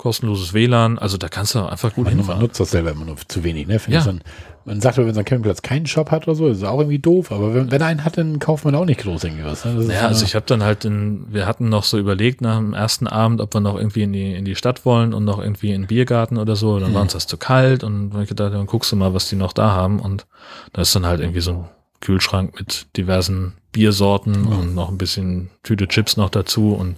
[0.00, 2.38] kostenloses WLAN, also da kannst du einfach gut man, hinfahren.
[2.38, 3.78] Man nutzt das selber immer nur zu wenig, ne?
[3.86, 4.02] Ja.
[4.02, 4.22] Dann,
[4.64, 7.30] man sagt, wenn so ein Campingplatz keinen Shop hat oder so, ist auch irgendwie doof,
[7.30, 9.66] aber wenn, wenn er einen hat, dann kauft man auch nicht groß irgendwie was.
[9.66, 9.92] Ne?
[9.92, 13.06] Ja, also ich habe dann halt, in, wir hatten noch so überlegt nach dem ersten
[13.06, 15.82] Abend, ob wir noch irgendwie in die, in die Stadt wollen und noch irgendwie in
[15.82, 16.94] den Biergarten oder so, dann mhm.
[16.94, 19.36] war uns das zu kalt und dann ich gedacht, dann guckst du mal, was die
[19.36, 20.26] noch da haben und
[20.72, 21.64] da ist dann halt irgendwie so ein
[22.00, 24.58] Kühlschrank mit diversen Biersorten mhm.
[24.58, 26.96] und noch ein bisschen Tüte Chips noch dazu und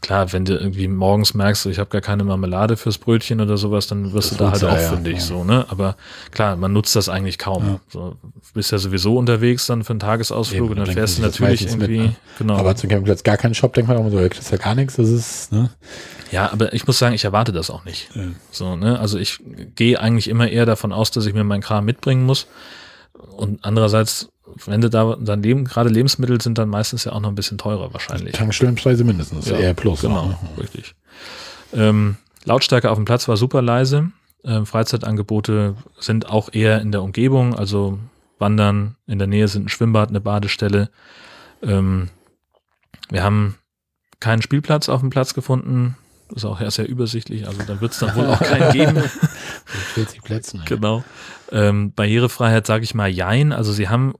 [0.00, 3.86] klar, wenn du irgendwie morgens merkst, ich habe gar keine Marmelade fürs Brötchen oder sowas,
[3.86, 5.20] dann wirst das du da halt auch ja, fündig, ja.
[5.20, 5.66] so, ne?
[5.68, 5.96] Aber
[6.32, 7.64] klar, man nutzt das eigentlich kaum.
[7.64, 7.80] Ja.
[7.88, 8.16] So,
[8.54, 11.98] bist ja sowieso unterwegs dann für einen Tagesausflug Eben, und dann fährst du natürlich irgendwie,
[11.98, 12.16] mit, ne?
[12.38, 12.56] genau.
[12.56, 14.74] Aber zum Campingplatz gar keinen Shop, denkt man auch immer so, das ist ja gar
[14.74, 15.70] nichts, das ist, ne?
[16.32, 18.10] Ja, aber ich muss sagen, ich erwarte das auch nicht.
[18.50, 18.98] So, ne?
[18.98, 19.38] Also ich
[19.76, 22.48] gehe eigentlich immer eher davon aus, dass ich mir meinen Kram mitbringen muss.
[23.36, 24.28] Und andererseits
[24.66, 27.58] wenn du da dann leben, gerade Lebensmittel sind dann meistens ja auch noch ein bisschen
[27.58, 28.32] teurer wahrscheinlich.
[28.34, 30.02] Tankstellenpreise mindestens, ja, eher plus.
[30.02, 30.38] Genau, auch, ne?
[30.58, 30.94] richtig.
[31.72, 34.10] Ähm, Lautstärke auf dem Platz war super leise.
[34.44, 37.98] Ähm, Freizeitangebote sind auch eher in der Umgebung, also
[38.38, 40.90] Wandern, in der Nähe sind ein Schwimmbad, eine Badestelle.
[41.62, 42.10] Ähm,
[43.10, 43.56] wir haben
[44.20, 45.96] keinen Spielplatz auf dem Platz gefunden.
[46.28, 49.02] Das ist auch sehr, sehr übersichtlich, also da wird es dann wohl auch keinen geben.
[49.94, 50.60] 40 Plätze.
[50.64, 51.04] Genau.
[51.52, 53.52] Ähm, Barrierefreiheit sage ich mal Jein.
[53.52, 54.14] Also sie haben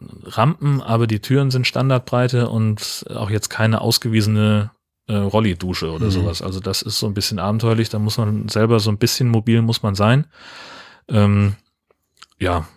[0.00, 4.70] Rampen, aber die Türen sind Standardbreite und auch jetzt keine ausgewiesene
[5.08, 6.10] äh, Rolli-Dusche oder mhm.
[6.10, 6.42] sowas.
[6.42, 7.88] Also das ist so ein bisschen abenteuerlich.
[7.88, 10.26] Da muss man selber so ein bisschen mobil muss man sein.
[11.08, 11.56] Ähm,
[12.38, 12.68] ja,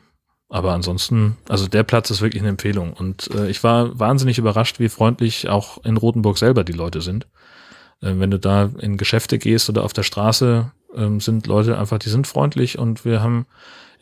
[0.50, 2.94] aber ansonsten, also der Platz ist wirklich eine Empfehlung.
[2.94, 7.28] Und äh, ich war wahnsinnig überrascht, wie freundlich auch in Rothenburg selber die Leute sind.
[8.02, 12.00] Äh, wenn du da in Geschäfte gehst oder auf der Straße, ähm, sind Leute einfach,
[12.00, 13.46] die sind freundlich und wir haben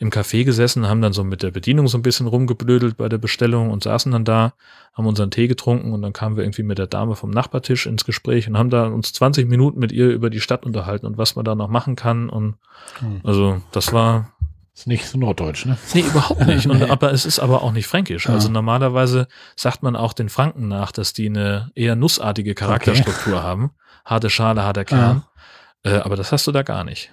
[0.00, 3.18] im Café gesessen, haben dann so mit der Bedienung so ein bisschen rumgeblödelt bei der
[3.18, 4.54] Bestellung und saßen dann da,
[4.94, 8.06] haben unseren Tee getrunken und dann kamen wir irgendwie mit der Dame vom Nachbartisch ins
[8.06, 11.36] Gespräch und haben da uns 20 Minuten mit ihr über die Stadt unterhalten und was
[11.36, 12.56] man da noch machen kann und
[13.00, 13.20] hm.
[13.24, 14.32] also das war
[14.74, 15.76] ist nicht so norddeutsch, ne?
[15.92, 16.66] Nee, überhaupt nicht.
[16.66, 18.26] Und, aber es ist aber auch nicht fränkisch.
[18.26, 18.32] Ja.
[18.32, 23.42] Also normalerweise sagt man auch den Franken nach, dass die eine eher nussartige Charakterstruktur okay.
[23.42, 23.72] haben.
[24.06, 25.24] Harte Schale, harter Kern.
[25.84, 25.90] Ja.
[25.90, 27.12] Äh, aber das hast du da gar nicht.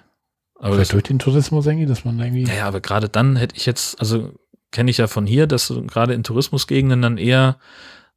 [0.58, 2.44] Aber Vielleicht das, durch den Tourismus irgendwie, dass man irgendwie.
[2.44, 4.32] Ja, aber gerade dann hätte ich jetzt, also
[4.70, 7.56] kenne ich ja von hier, dass gerade in Tourismusgegenden dann eher,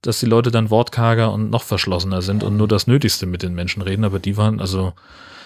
[0.01, 3.53] dass die Leute dann wortkarger und noch verschlossener sind und nur das Nötigste mit den
[3.53, 4.03] Menschen reden.
[4.03, 4.93] Aber die waren, also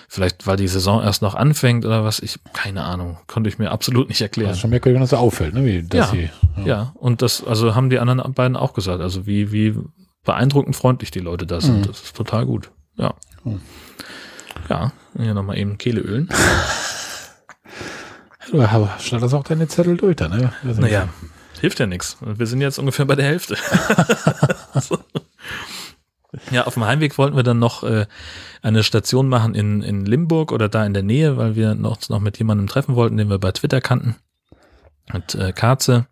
[0.07, 3.71] vielleicht, weil die Saison erst noch anfängt oder was, ich, keine Ahnung, konnte ich mir
[3.71, 4.49] absolut nicht erklären.
[4.49, 5.65] Das ist schon merkwürdig, wenn das so auffällt, ne?
[5.65, 6.65] Wie, dass ja, sie, ja.
[6.65, 9.75] ja, und das, also haben die anderen beiden auch gesagt, also wie, wie
[10.23, 11.81] beeindruckend freundlich die Leute da sind.
[11.81, 11.87] Mhm.
[11.87, 12.71] Das ist total gut.
[12.95, 13.13] Ja.
[13.43, 13.59] Mhm.
[14.69, 16.29] Ja, hier nochmal eben Kehle ölen.
[18.51, 18.63] Du
[18.99, 20.53] schneid das auch deine Zettel durch, dann, ne?
[20.63, 21.09] Naja,
[21.59, 22.17] hilft ja nichts.
[22.21, 23.57] Wir sind jetzt ungefähr bei der Hälfte.
[24.79, 24.99] so.
[26.51, 28.05] Ja, auf dem Heimweg wollten wir dann noch äh,
[28.61, 32.19] eine Station machen in, in Limburg oder da in der Nähe, weil wir noch, noch
[32.19, 34.15] mit jemandem treffen wollten, den wir bei Twitter kannten.
[35.11, 36.07] Mit äh, Katze.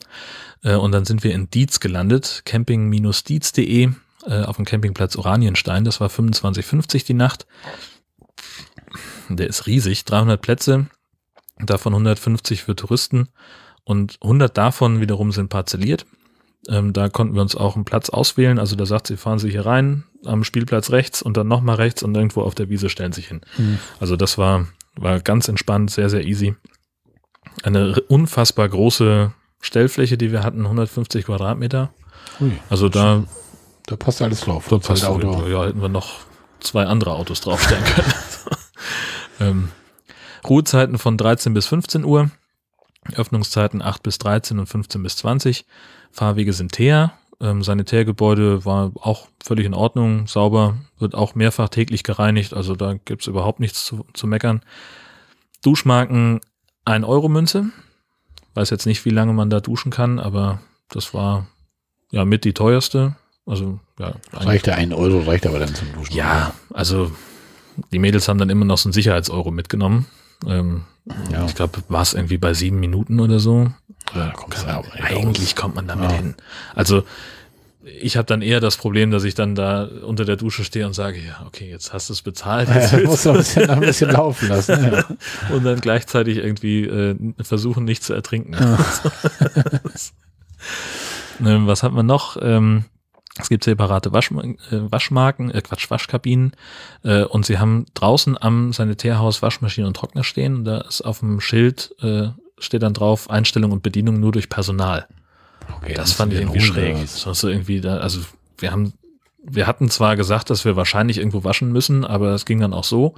[0.63, 3.89] Äh, und dann sind wir in Dietz gelandet, camping-dietz.de
[4.25, 5.83] äh, auf dem Campingplatz Oranienstein.
[5.83, 7.45] Das war 25,50 die Nacht.
[9.29, 10.87] Der ist riesig, 300 Plätze,
[11.59, 13.29] davon 150 für Touristen
[13.83, 16.05] und 100 davon wiederum sind parzelliert.
[16.69, 18.57] Ähm, da konnten wir uns auch einen Platz auswählen.
[18.57, 22.03] Also da sagt sie, fahren Sie hier rein, am Spielplatz rechts und dann nochmal rechts
[22.03, 23.41] und irgendwo auf der Wiese stellen sich hin.
[23.57, 23.79] Mhm.
[23.99, 26.55] Also das war, war ganz entspannt, sehr, sehr easy.
[27.63, 31.93] Eine unfassbar große Stellfläche, die wir hatten, 150 Quadratmeter.
[32.39, 33.25] Ui, also da,
[33.85, 34.67] da passt alles drauf.
[34.69, 35.45] Da passt Auto.
[35.47, 36.21] Ja, hätten wir noch
[36.61, 38.13] zwei andere Autos draufstellen können.
[39.39, 39.69] ähm,
[40.47, 42.29] Ruhezeiten von 13 bis 15 Uhr,
[43.15, 45.65] Öffnungszeiten 8 bis 13 und 15 bis 20.
[46.11, 47.13] Fahrwege sind teer.
[47.41, 52.93] Ähm, Sanitärgebäude war auch völlig in Ordnung, sauber, wird auch mehrfach täglich gereinigt, also da
[52.93, 54.61] gibt's überhaupt nichts zu, zu meckern.
[55.63, 56.39] Duschmarken
[56.85, 57.65] 1 Euro Münze.
[58.53, 61.47] Weiß jetzt nicht, wie lange man da duschen kann, aber das war
[62.11, 63.15] ja mit die teuerste.
[63.45, 64.13] Also ja.
[64.31, 66.15] Reicht der 1 Euro, reicht aber dann zum Duschen.
[66.15, 67.11] Ja, also
[67.91, 70.05] die Mädels haben dann immer noch so einen Sicherheitseuro mitgenommen.
[70.47, 70.83] Ähm,
[71.31, 71.45] ja.
[71.45, 73.71] Ich glaube, war es irgendwie bei sieben Minuten oder so.
[74.15, 74.33] Ja,
[74.65, 76.17] man, eigentlich kommt man damit ja.
[76.17, 76.35] hin.
[76.75, 77.03] Also
[77.83, 80.93] ich habe dann eher das Problem, dass ich dann da unter der Dusche stehe und
[80.93, 82.69] sage, ja, okay, jetzt hast du es bezahlt.
[82.73, 84.91] Jetzt ja, musst du ein bisschen, ein bisschen laufen lassen.
[84.91, 85.05] Ja.
[85.53, 88.53] und dann gleichzeitig irgendwie äh, versuchen, nicht zu ertrinken.
[88.53, 88.77] Ja.
[91.43, 92.37] Ähm, was hat man noch?
[92.41, 92.85] Ähm,
[93.39, 96.53] es gibt separate Wasch, äh, Waschmarken, äh, Quatsch, Waschkabinen.
[97.03, 100.55] Äh, und sie haben draußen am Sanitärhaus Waschmaschine und Trockner stehen.
[100.57, 102.27] Und da ist auf dem Schild, äh,
[102.59, 105.07] steht dann drauf, Einstellung und Bedienung nur durch Personal.
[105.77, 107.01] Okay, das, das fand ich irgendwie schräg.
[107.01, 108.21] Das war so irgendwie da, also
[108.59, 108.93] wir haben,
[109.43, 112.83] wir hatten zwar gesagt, dass wir wahrscheinlich irgendwo waschen müssen, aber es ging dann auch
[112.83, 113.15] so.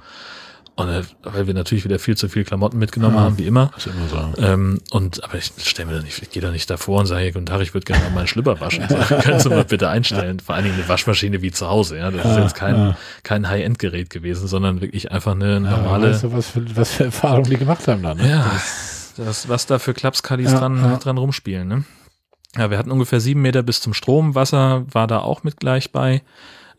[0.78, 0.90] Und
[1.22, 3.70] weil wir natürlich wieder viel zu viel Klamotten mitgenommen ja, haben, wie immer.
[3.78, 4.42] Ist immer so.
[4.42, 7.32] Ähm, und aber ich stelle mir da nicht, ich gehe da nicht davor und sage,
[7.32, 8.86] guten Tag, ich würde gerne mal meinen Schlüpper waschen.
[9.08, 10.40] So, können Sie mal bitte einstellen.
[10.40, 11.96] Vor allen Dingen eine Waschmaschine wie zu Hause.
[11.96, 12.96] Ja, das ja, ist jetzt kein, ja.
[13.22, 16.10] kein High-End-Gerät gewesen, sondern wirklich einfach eine normale.
[16.10, 18.18] weißt du, was für, was für Erfahrungen die gemacht haben dann.
[18.18, 18.28] Ne?
[18.28, 18.60] Ja,
[19.16, 21.68] das, was da für Klapskadis dran, dran rumspielen.
[21.68, 21.84] Ne?
[22.56, 24.34] Ja, wir hatten ungefähr sieben Meter bis zum Strom.
[24.34, 26.22] Wasser war da auch mit gleich bei.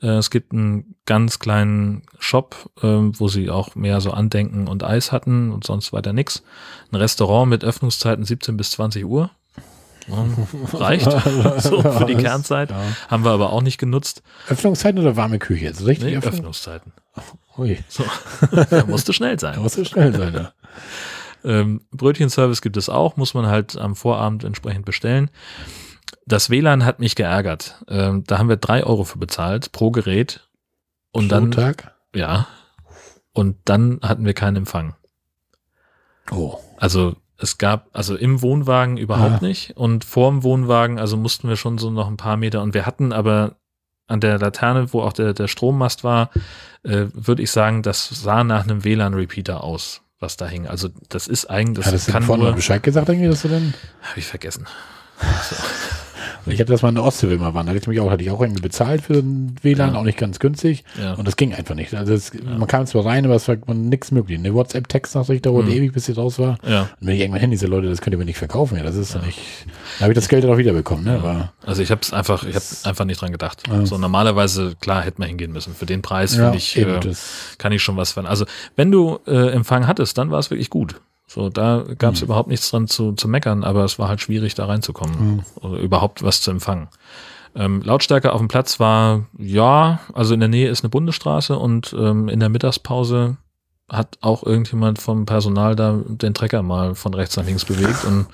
[0.01, 4.83] Äh, es gibt einen ganz kleinen Shop, ähm, wo sie auch mehr so Andenken und
[4.83, 6.43] Eis hatten und sonst weiter nix.
[6.91, 9.31] Ein Restaurant mit Öffnungszeiten 17 bis 20 Uhr.
[10.73, 11.11] reicht
[11.59, 12.71] so für die Kernzeit.
[12.71, 12.81] Ja.
[13.09, 14.23] Haben wir aber auch nicht genutzt.
[14.47, 15.65] Öffnungszeiten oder warme Küche?
[15.65, 16.11] Jetzt richtig?
[16.11, 16.93] Nee, Öffnungszeiten.
[17.57, 17.77] Ui.
[17.89, 18.03] So.
[18.69, 19.55] da musste schnell sein.
[19.55, 20.53] Da musste schnell sein, ja.
[21.43, 25.29] ähm, Brötchenservice gibt es auch, muss man halt am Vorabend entsprechend bestellen.
[26.27, 27.75] Das WLAN hat mich geärgert.
[27.87, 30.47] Ähm, da haben wir drei Euro für bezahlt pro Gerät.
[31.11, 31.51] Und pro dann.
[31.51, 31.95] Tag?
[32.13, 32.47] Ja.
[33.31, 34.95] Und dann hatten wir keinen Empfang.
[36.29, 36.57] Oh.
[36.75, 39.45] Also es gab, also im Wohnwagen überhaupt ah.
[39.45, 39.77] nicht.
[39.77, 42.61] Und vorm Wohnwagen, also mussten wir schon so noch ein paar Meter.
[42.61, 43.55] Und wir hatten aber
[44.07, 46.31] an der Laterne, wo auch der, der Strommast war,
[46.83, 50.67] äh, würde ich sagen, das sah nach einem WLAN-Repeater aus, was da hing.
[50.67, 53.47] Also das ist eigentlich, das Hattest kann du vorhin nur, Bescheid gesagt, irgendwie, dass du
[53.47, 53.73] denn?
[54.01, 54.65] Habe ich vergessen.
[55.49, 55.55] So.
[56.49, 57.65] Ich hatte das mal in der Ostsee mal waren.
[57.65, 59.99] Da hatte ich mich auch, hatte ich auch irgendwie bezahlt für den WLAN, ja.
[59.99, 60.83] auch nicht ganz günstig.
[61.01, 61.13] Ja.
[61.13, 61.93] Und das ging einfach nicht.
[61.93, 64.37] Also das, man kam zwar rein, aber es war nichts möglich.
[64.39, 65.71] Eine WhatsApp-Text-Nachricht dauert mhm.
[65.71, 66.57] ewig, bis sie raus war.
[66.67, 66.81] Ja.
[66.81, 68.77] Und wenn ich irgendwann hin, diese Leute, das könnt ihr mir nicht verkaufen.
[68.77, 69.21] Ja, das ist ja.
[69.21, 69.39] nicht.
[69.97, 71.03] Da habe ich das Geld auch wieder bekommen.
[71.03, 71.15] Ne?
[71.15, 73.63] Aber also ich habe es einfach, ich habe einfach nicht dran gedacht.
[73.83, 75.73] So normalerweise, klar, hätte man hingehen müssen.
[75.73, 76.99] Für den Preis, finde ich, äh,
[77.57, 78.29] kann ich schon was finden.
[78.29, 78.45] Also
[78.75, 80.95] wenn du äh, Empfang hattest, dann war es wirklich gut.
[81.27, 82.25] So, da gab es mhm.
[82.25, 85.43] überhaupt nichts dran zu, zu meckern, aber es war halt schwierig, da reinzukommen mhm.
[85.61, 86.87] oder überhaupt was zu empfangen.
[87.53, 91.93] Ähm, Lautstärke auf dem Platz war, ja, also in der Nähe ist eine Bundesstraße und
[91.97, 93.37] ähm, in der Mittagspause
[93.89, 98.27] hat auch irgendjemand vom Personal da den Trecker mal von rechts nach links bewegt und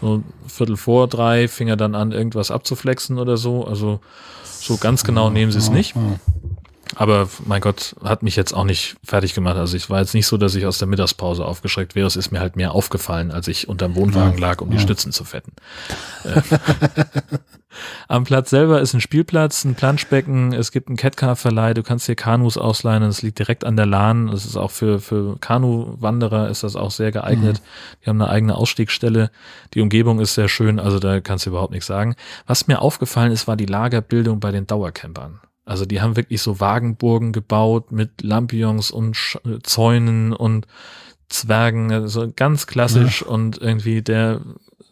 [0.00, 3.64] so Viertel vor drei fing er dann an, irgendwas abzuflexen oder so.
[3.64, 4.00] Also
[4.44, 5.94] so ganz genau nehmen sie es nicht.
[6.94, 9.56] Aber mein Gott, hat mich jetzt auch nicht fertig gemacht.
[9.56, 12.06] Also ich war jetzt nicht so, dass ich aus der Mittagspause aufgeschreckt wäre.
[12.06, 15.24] Es ist mir halt mehr aufgefallen, als ich unterm Wohnwagen lag, um die Stützen zu
[15.24, 15.52] fetten.
[16.24, 16.42] Äh,
[18.08, 22.14] am Platz selber ist ein Spielplatz, ein Planschbecken, es gibt einen Catcar-Verleih, du kannst hier
[22.14, 24.28] Kanus ausleihen, es liegt direkt an der Lahn.
[24.28, 27.60] Es ist auch für, für Kanu-Wanderer ist das auch sehr geeignet.
[27.60, 27.96] Mhm.
[28.04, 29.30] Die haben eine eigene Ausstiegsstelle.
[29.74, 32.14] Die Umgebung ist sehr schön, also da kannst du überhaupt nichts sagen.
[32.46, 35.40] Was mir aufgefallen ist, war die Lagerbildung bei den Dauercampern.
[35.66, 40.66] Also die haben wirklich so Wagenburgen gebaut mit Lampions und Sch Zäunen und
[41.28, 43.26] Zwergen, also ganz klassisch ja.
[43.26, 44.40] und irgendwie der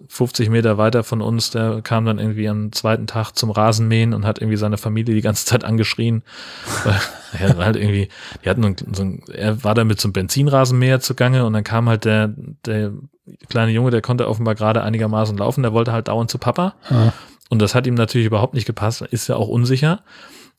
[0.08, 4.26] 50 Meter weiter von uns, der kam dann irgendwie am zweiten Tag zum Rasenmähen und
[4.26, 6.22] hat irgendwie seine Familie die ganze Zeit angeschrien.
[7.38, 8.08] er halt irgendwie,
[8.44, 11.88] die hatten so ein, er war da mit so einem Benzinrasenmäher zugange und dann kam
[11.88, 12.34] halt der,
[12.66, 12.92] der
[13.48, 16.74] kleine Junge, der konnte offenbar gerade einigermaßen laufen, der wollte halt dauernd zu Papa.
[16.90, 17.12] Ja.
[17.48, 20.02] Und das hat ihm natürlich überhaupt nicht gepasst, ist ja auch unsicher.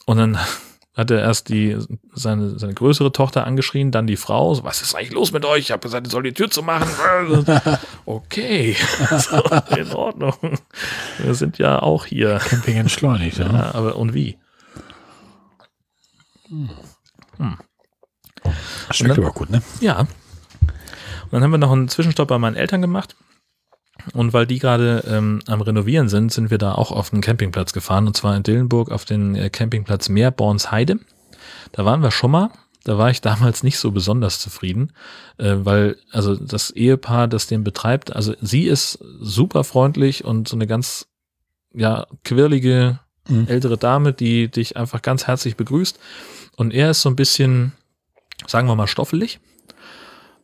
[0.06, 0.38] Und dann
[0.96, 1.78] hat er erst die,
[2.14, 5.60] seine, seine größere Tochter angeschrien, dann die Frau, so, was ist eigentlich los mit euch?
[5.60, 6.88] Ich habe gesagt, ihr soll die Tür zu machen.
[8.06, 8.76] okay,
[9.18, 9.44] so,
[9.76, 10.36] in Ordnung.
[11.18, 12.40] Wir sind ja auch hier.
[12.40, 13.52] Camping entschleunigt, ja.
[13.52, 13.76] ja.
[13.76, 14.38] Aber und wie?
[16.48, 16.70] Hm.
[18.92, 19.62] Schmeckt aber gut, ne?
[19.82, 20.02] Ja.
[20.02, 23.16] Und dann haben wir noch einen Zwischenstopp bei meinen Eltern gemacht.
[24.14, 27.74] Und weil die gerade ähm, am Renovieren sind, sind wir da auch auf den Campingplatz
[27.74, 28.08] gefahren.
[28.08, 31.00] Und zwar in Dillenburg auf den äh, Campingplatz Meerbornsheide.
[31.72, 32.52] Da waren wir schon mal.
[32.86, 34.94] Da war ich damals nicht so besonders zufrieden,
[35.38, 40.56] äh, weil also das Ehepaar, das den betreibt, also sie ist super freundlich und so
[40.56, 41.08] eine ganz
[41.74, 43.48] ja quirlige mhm.
[43.48, 46.00] ältere Dame, die dich einfach ganz herzlich begrüßt.
[46.58, 47.74] Und er ist so ein bisschen,
[48.48, 49.40] sagen wir mal, stoffelig.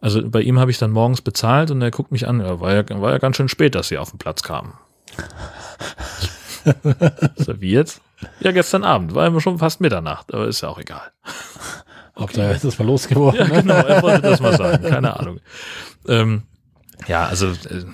[0.02, 2.74] Also bei ihm habe ich dann morgens bezahlt und er guckt mich an, ja, war
[2.74, 4.74] ja, war ja ganz schön spät, dass sie auf den Platz kamen.
[7.36, 8.02] so, wie jetzt?
[8.40, 11.12] Ja, gestern Abend, war immer schon fast Mitternacht, aber ist ja auch egal.
[12.16, 13.40] Ob da ist das mal losgeworden?
[13.40, 15.40] Ja, genau, er wollte das mal sagen, keine Ahnung.
[16.08, 16.44] Ähm,
[17.08, 17.86] ja, also äh,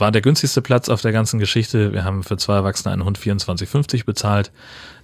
[0.00, 1.92] war der günstigste Platz auf der ganzen Geschichte.
[1.92, 4.50] Wir haben für zwei Erwachsene einen Hund 24,50 bezahlt.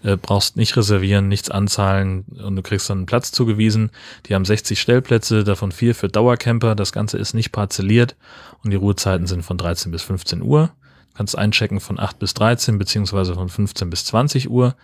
[0.03, 3.91] Äh, brauchst nicht reservieren, nichts anzahlen und du kriegst dann einen Platz zugewiesen.
[4.27, 6.75] Die haben 60 Stellplätze, davon vier für Dauercamper.
[6.75, 8.17] Das Ganze ist nicht parzelliert
[8.63, 10.71] und die Ruhezeiten sind von 13 bis 15 Uhr.
[11.11, 14.77] Du kannst einchecken von 8 bis 13 beziehungsweise von 15 bis 20 Uhr.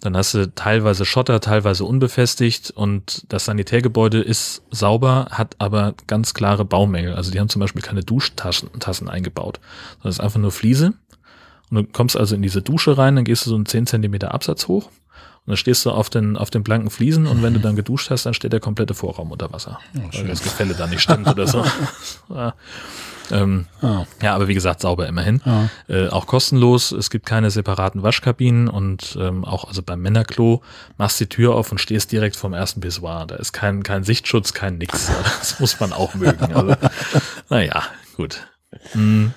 [0.00, 6.34] Dann hast du teilweise Schotter, teilweise unbefestigt und das Sanitärgebäude ist sauber, hat aber ganz
[6.34, 7.14] klare Baumängel.
[7.14, 9.58] Also die haben zum Beispiel keine Duschtassen Tassen eingebaut,
[9.96, 10.94] sondern es ist einfach nur Fliese.
[11.70, 14.32] Und du kommst also in diese Dusche rein, dann gehst du so einen 10 Zentimeter
[14.32, 17.60] Absatz hoch und dann stehst du auf den, auf den blanken Fliesen und wenn du
[17.60, 19.80] dann geduscht hast, dann steht der komplette Vorraum unter Wasser.
[19.96, 21.64] Oh, weil das Gefälle da nicht stimmt oder so.
[23.30, 23.42] ja.
[23.42, 24.04] Ähm, oh.
[24.22, 25.40] Ja, aber wie gesagt, sauber immerhin.
[25.44, 25.92] Oh.
[25.92, 26.92] Äh, auch kostenlos.
[26.92, 30.62] Es gibt keine separaten Waschkabinen und ähm, auch also beim Männerklo
[30.96, 33.26] machst die Tür auf und stehst direkt vom ersten Pissoir.
[33.26, 35.10] Da ist kein, kein Sichtschutz, kein nix.
[35.38, 36.38] Das muss man auch mögen.
[36.58, 36.74] Also,
[37.50, 37.84] naja,
[38.16, 38.48] gut.
[38.92, 39.32] Hm.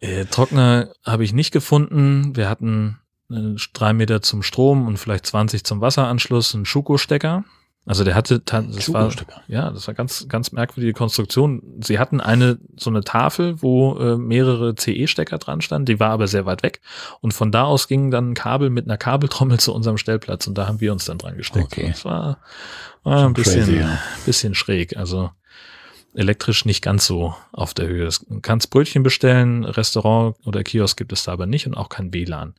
[0.00, 2.36] Äh, Trockner habe ich nicht gefunden.
[2.36, 2.98] Wir hatten
[3.30, 7.44] äh, drei Meter zum Strom und vielleicht 20 zum Wasseranschluss, einen Schuko-Stecker.
[7.88, 9.10] Also der hatte, das war,
[9.46, 11.62] ja, das war ganz, ganz merkwürdige Konstruktion.
[11.82, 16.26] Sie hatten eine, so eine Tafel, wo äh, mehrere CE-Stecker dran standen, die war aber
[16.26, 16.82] sehr weit weg.
[17.22, 20.58] Und von da aus ging dann ein Kabel mit einer Kabeltrommel zu unserem Stellplatz und
[20.58, 21.72] da haben wir uns dann dran gesteckt.
[21.72, 21.88] Okay.
[21.88, 22.40] Das war,
[23.04, 23.98] war ein bisschen, crazy, ja.
[24.26, 24.98] bisschen schräg.
[24.98, 25.30] Also
[26.12, 28.10] elektrisch nicht ganz so auf der Höhe.
[28.28, 32.12] Du kannst Brötchen bestellen, Restaurant oder Kiosk gibt es da aber nicht und auch kein
[32.12, 32.54] WLAN.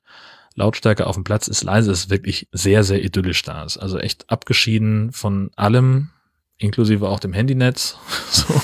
[0.60, 3.64] Lautstärke auf dem Platz ist leise, ist wirklich sehr, sehr idyllisch da.
[3.64, 6.10] Ist also echt abgeschieden von allem,
[6.58, 7.98] inklusive auch dem Handynetz.
[8.30, 8.62] so.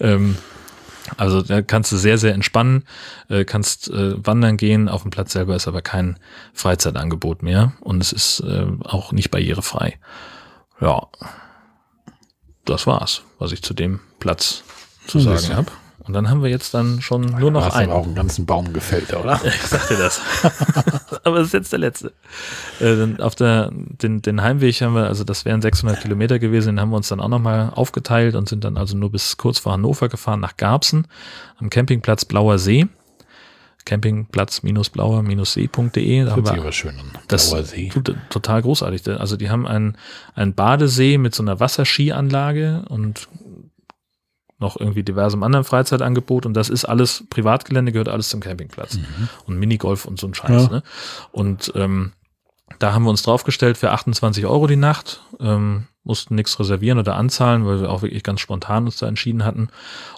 [0.00, 0.36] ähm,
[1.18, 2.84] also da kannst du sehr, sehr entspannen,
[3.28, 4.88] äh, kannst äh, wandern gehen.
[4.88, 6.18] Auf dem Platz selber ist aber kein
[6.54, 9.98] Freizeitangebot mehr und es ist äh, auch nicht barrierefrei.
[10.80, 11.06] Ja,
[12.64, 14.64] das war's, was ich zu dem Platz
[15.06, 15.70] zu sagen habe.
[16.06, 17.90] Und dann haben wir jetzt dann schon nur noch hast einen.
[17.90, 19.40] aber auch einen ganzen Baum gefällt, oder?
[19.44, 20.20] Ich sagte das.
[21.24, 22.12] aber das ist jetzt der letzte.
[22.80, 26.80] Äh, auf der, den, den Heimweg haben wir, also das wären 600 Kilometer gewesen, den
[26.80, 29.72] haben wir uns dann auch nochmal aufgeteilt und sind dann also nur bis kurz vor
[29.72, 31.06] Hannover gefahren nach Garbsen
[31.58, 32.86] am Campingplatz Blauer See.
[33.86, 36.24] Campingplatz-blauer-see.de.
[36.24, 37.10] Da haben Hört sich wir aber schön an.
[37.28, 37.90] das Blauer See.
[37.90, 39.06] tut total großartig.
[39.08, 39.98] Also die haben einen,
[40.34, 43.28] einen Badesee mit so einer Wasserskianlage und
[44.58, 48.98] noch irgendwie diversem anderen Freizeitangebot und das ist alles Privatgelände, gehört alles zum Campingplatz
[49.46, 50.64] und Minigolf und so ein Scheiß.
[50.64, 50.68] Ja.
[50.68, 50.82] Ne?
[51.32, 52.12] Und ähm,
[52.78, 57.16] da haben wir uns draufgestellt für 28 Euro die Nacht, ähm, mussten nichts reservieren oder
[57.16, 59.68] anzahlen, weil wir auch wirklich ganz spontan uns da entschieden hatten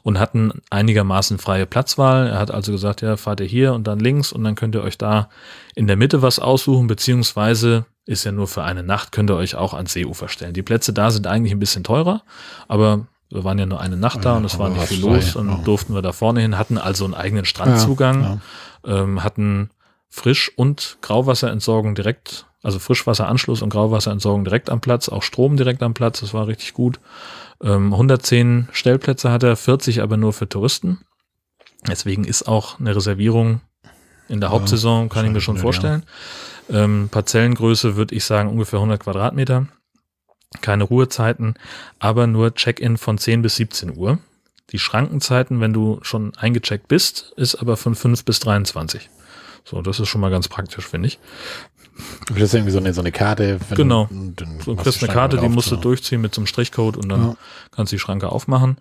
[0.03, 2.27] und hatten einigermaßen freie Platzwahl.
[2.29, 4.83] Er hat also gesagt, ja, fahrt ihr hier und dann links und dann könnt ihr
[4.83, 5.29] euch da
[5.75, 9.55] in der Mitte was aussuchen, beziehungsweise ist ja nur für eine Nacht, könnt ihr euch
[9.55, 10.55] auch ans Seeufer stellen.
[10.55, 12.23] Die Plätze da sind eigentlich ein bisschen teurer,
[12.69, 15.15] aber wir waren ja nur eine Nacht da Ja, und es war nicht viel frei,
[15.16, 15.57] los und ja.
[15.65, 18.40] durften wir da vorne hin, hatten also einen eigenen Strandzugang,
[18.85, 19.70] Ähm, hatten
[20.09, 25.93] Frisch- und Grauwasserentsorgung direkt, also Frischwasseranschluss und Grauwasserentsorgung direkt am Platz, auch Strom direkt am
[25.93, 27.01] Platz, das war richtig gut.
[27.62, 31.01] Ähm, 110 Stellplätze hat er, 40 aber nur für Touristen.
[31.89, 33.61] Deswegen ist auch eine Reservierung
[34.28, 35.62] in der Ja, Hauptsaison, kann ich mir schon ja.
[35.62, 36.05] vorstellen.
[36.70, 39.66] Ähm, Parzellengröße würde ich sagen ungefähr 100 Quadratmeter.
[40.61, 41.55] Keine Ruhezeiten,
[41.99, 44.19] aber nur Check-in von 10 bis 17 Uhr.
[44.70, 49.09] Die Schrankenzeiten, wenn du schon eingecheckt bist, ist aber von 5 bis 23.
[49.65, 51.19] So, das ist schon mal ganz praktisch, finde ich.
[52.27, 53.59] Du kriegst irgendwie so eine, so eine Karte.
[53.74, 54.09] Genau.
[54.11, 55.81] Du, So, kriegst eine Karte, die musst du so.
[55.81, 57.37] durchziehen mit so einem Strichcode und dann Ja.
[57.70, 58.77] kannst du die Schranke aufmachen.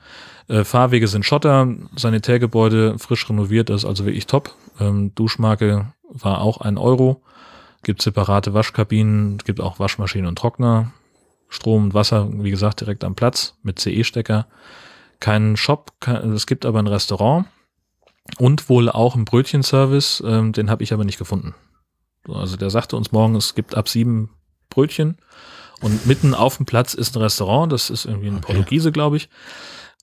[0.47, 4.53] Äh, Fahrwege sind Schotter, Sanitärgebäude frisch renoviert, das ist also wirklich top.
[4.79, 7.21] Ähm, Duschmarke war auch ein Euro.
[7.83, 10.91] Gibt separate Waschkabinen, gibt auch Waschmaschinen und Trockner.
[11.55, 14.47] Strom und Wasser, wie gesagt, direkt am Platz mit CE-Stecker.
[15.19, 17.47] Keinen Shop, kein, es gibt aber ein Restaurant
[18.37, 21.55] und wohl auch einen Brötchenservice, ähm, den habe ich aber nicht gefunden.
[22.27, 24.29] So, Also der sagte uns morgen, es gibt ab sieben
[24.69, 25.17] Brötchen
[25.81, 28.53] und mitten auf dem Platz ist ein Restaurant, das ist irgendwie ein Okay.
[28.53, 29.29] Portugiese, glaube ich.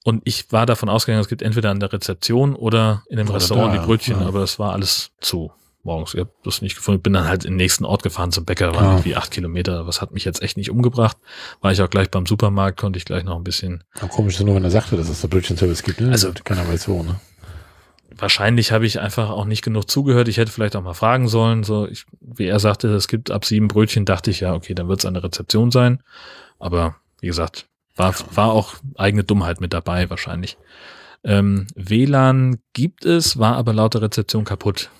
[0.04, 3.36] Und ich war davon ausgegangen, es gibt entweder an der Rezeption oder in dem Oder
[3.36, 4.26] Restaurant da, die Brötchen, ja.
[4.26, 5.52] aber das war alles zu
[5.84, 6.14] morgens.
[6.14, 7.02] Ich habe das nicht gefunden.
[7.02, 8.90] Bin dann halt in den nächsten Ort gefahren zum Bäcker, waren Ja.
[8.92, 9.86] irgendwie acht Kilometer.
[9.86, 11.16] Was hat mich jetzt echt nicht umgebracht.
[11.60, 13.84] War ich auch gleich beim Supermarkt, konnte ich gleich noch ein bisschen.
[14.00, 16.00] Ja, komisch ist nur, wenn er sagte, dass es da Brötchenservice gibt.
[16.00, 16.10] Ne?
[16.10, 17.20] Also- keiner weiß wo, ne?
[18.14, 20.28] Wahrscheinlich habe ich einfach auch nicht genug zugehört.
[20.28, 21.64] Ich hätte vielleicht auch mal fragen sollen.
[21.64, 24.86] So, ich, wie er sagte, es gibt ab sieben Brötchen, dachte ich ja, okay, dann
[24.88, 26.02] wird es der Rezeption sein.
[26.58, 30.58] Aber wie gesagt, war, war auch eigene Dummheit mit dabei wahrscheinlich.
[31.24, 34.90] Ähm, WLAN gibt es, war aber laut der Rezeption kaputt.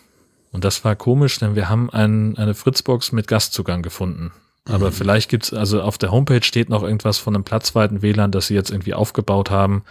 [0.53, 4.33] Und das war komisch, denn wir haben ein, eine Fritzbox mit Gastzugang gefunden.
[4.67, 4.93] Aber Mhm.
[4.93, 8.55] vielleicht gibt's also auf der Homepage steht noch irgendwas von einem platzweiten WLAN, das sie
[8.55, 9.83] jetzt irgendwie aufgebaut haben.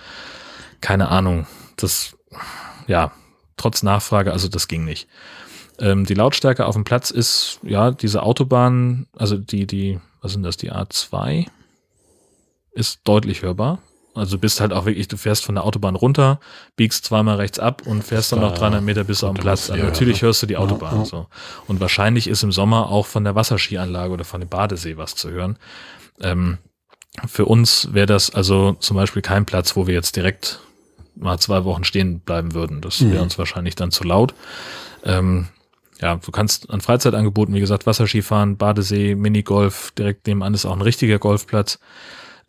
[0.79, 1.47] Keine Ahnung.
[1.75, 2.15] Das,
[2.87, 3.11] ja,
[3.57, 5.07] trotz Nachfrage, also das ging nicht.
[5.79, 10.43] Ähm, die Lautstärke auf dem Platz ist, ja, diese Autobahn, also die, die, was sind
[10.43, 11.47] das, die A2,
[12.71, 13.79] ist deutlich hörbar.
[14.13, 16.39] Also bist halt auch wirklich, du fährst von der Autobahn runter,
[16.75, 19.69] biegst zweimal rechts ab und fährst dann noch Da 300 Meter bis am kommt Platz.
[19.69, 20.27] Also natürlich ne?
[20.27, 21.05] hörst du die Ja, Autobahn ja.
[21.05, 21.27] so.
[21.67, 25.29] Und wahrscheinlich ist im Sommer auch von der Wasserskianlage oder von dem Badesee was zu
[25.31, 25.57] hören.
[26.19, 26.57] Ähm,
[27.25, 30.59] für uns wäre das also zum Beispiel kein Platz, wo wir jetzt direkt
[31.15, 32.81] mal zwei Wochen stehen bleiben würden.
[32.81, 33.21] Das wäre Mhm.
[33.23, 34.33] uns wahrscheinlich dann zu laut.
[35.03, 35.47] Ähm,
[36.01, 40.81] ja, du kannst an Freizeitangeboten, wie gesagt, Wasserskifahren, Badesee, Minigolf, direkt nebenan ist auch ein
[40.81, 41.79] richtiger Golfplatz.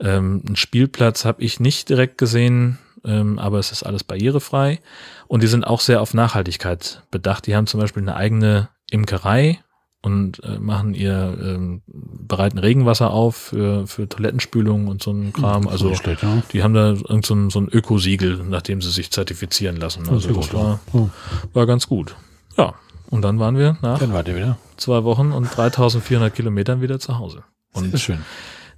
[0.01, 4.81] Ähm, einen Spielplatz habe ich nicht direkt gesehen, ähm, aber es ist alles barrierefrei.
[5.29, 7.47] Und die sind auch sehr auf Nachhaltigkeit bedacht.
[7.47, 9.61] Die haben zum Beispiel eine eigene Imkerei
[10.03, 15.69] und äh, machen ihr ähm, bereiten Regenwasser auf für, für Toilettenspülung und so ein Kram.
[15.69, 16.43] Also schlecht, ja.
[16.53, 20.09] die haben da irgend so ein, so ein Ökosiegel, nachdem sie sich zertifizieren lassen.
[20.09, 21.09] Also sehr das war, ja.
[21.53, 22.17] war ganz gut.
[22.59, 22.75] Ja,
[23.11, 24.59] und dann waren wir nach Dann wart ihr wieder.
[24.77, 27.45] zwei Wochen und 3400 Kilometern wieder zu Hause.
[27.73, 28.19] Sehr Und schön.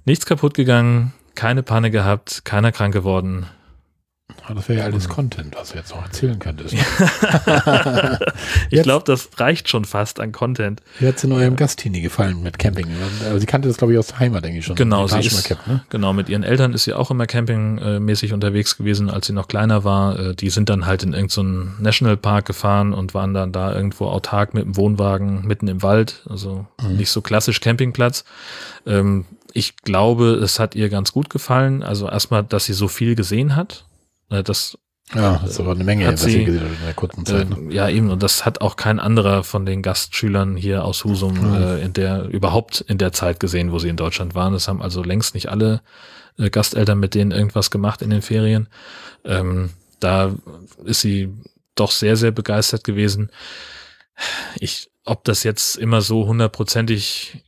[0.05, 3.45] Nichts kaputt gegangen, keine Panne gehabt, keiner krank geworden.
[4.47, 6.75] Ja, das wäre ja alles Content, was du jetzt noch erzählen könntest.
[8.69, 10.81] Ich glaube, das reicht schon fast an Content.
[10.99, 12.87] Wie hat es in eurem Gastini gefallen mit Camping?
[13.23, 14.75] Also sie kannte das, glaube ich, aus der Heimat, denke ich schon.
[14.75, 15.83] Genau, sie ist, Camp, ne?
[15.89, 19.83] genau, mit ihren Eltern ist sie auch immer campingmäßig unterwegs gewesen, als sie noch kleiner
[19.83, 20.19] war.
[20.19, 24.07] Äh, Die sind dann halt in irgendeinen so Nationalpark gefahren und waren dann da irgendwo
[24.07, 26.23] autark mit dem Wohnwagen mitten im Wald.
[26.29, 26.97] Also Mhm.
[26.97, 28.25] nicht so klassisch Campingplatz.
[28.85, 29.25] Ähm,
[29.57, 31.81] Ich glaube, es hat ihr ganz gut gefallen.
[31.81, 33.85] Also erstmal, dass sie so viel gesehen hat.
[34.29, 34.77] Äh, Das
[35.13, 37.25] Ja, das ist aber eine Menge, Hat was sie- ihr gesehen habt in der kurzen
[37.25, 37.49] Zeit.
[37.49, 37.71] Ne?
[37.71, 38.09] Äh, ja, eben.
[38.09, 41.53] Und das hat auch kein anderer von den Gastschülern hier aus Husum Mhm.
[41.55, 44.51] äh, in der überhaupt in der Zeit gesehen, wo sie in Deutschland waren.
[44.53, 45.81] Das haben also längst nicht alle
[46.37, 48.67] äh, Gasteltern mit denen irgendwas gemacht in den Ferien.
[49.23, 49.69] Ähm,
[50.01, 50.33] da
[50.83, 51.29] ist sie
[51.75, 53.29] doch sehr, sehr begeistert gewesen.
[54.59, 57.44] Ich, ob das jetzt immer so hundertprozentig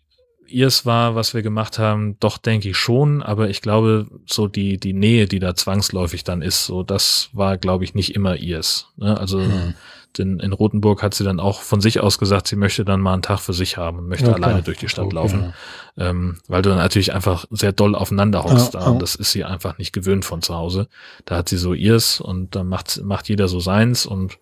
[0.50, 4.78] ihrs war, was wir gemacht haben, doch denke ich schon, aber ich glaube, so die,
[4.78, 8.88] die Nähe, die da zwangsläufig dann ist, so das war, glaube ich, nicht immer ihrs.
[8.98, 9.18] Ne?
[9.18, 9.74] Also hm.
[10.18, 13.14] denn in Rothenburg hat sie dann auch von sich aus gesagt, sie möchte dann mal
[13.14, 15.16] einen Tag für sich haben und möchte ja, alleine durch die Stadt okay.
[15.16, 15.54] laufen.
[15.98, 18.88] Ähm, weil du dann natürlich einfach sehr doll aufeinander hockst ja, da.
[18.88, 20.88] Und das ist sie einfach nicht gewöhnt von zu Hause.
[21.26, 24.38] Da hat sie so ihrs und dann macht, macht jeder so seins und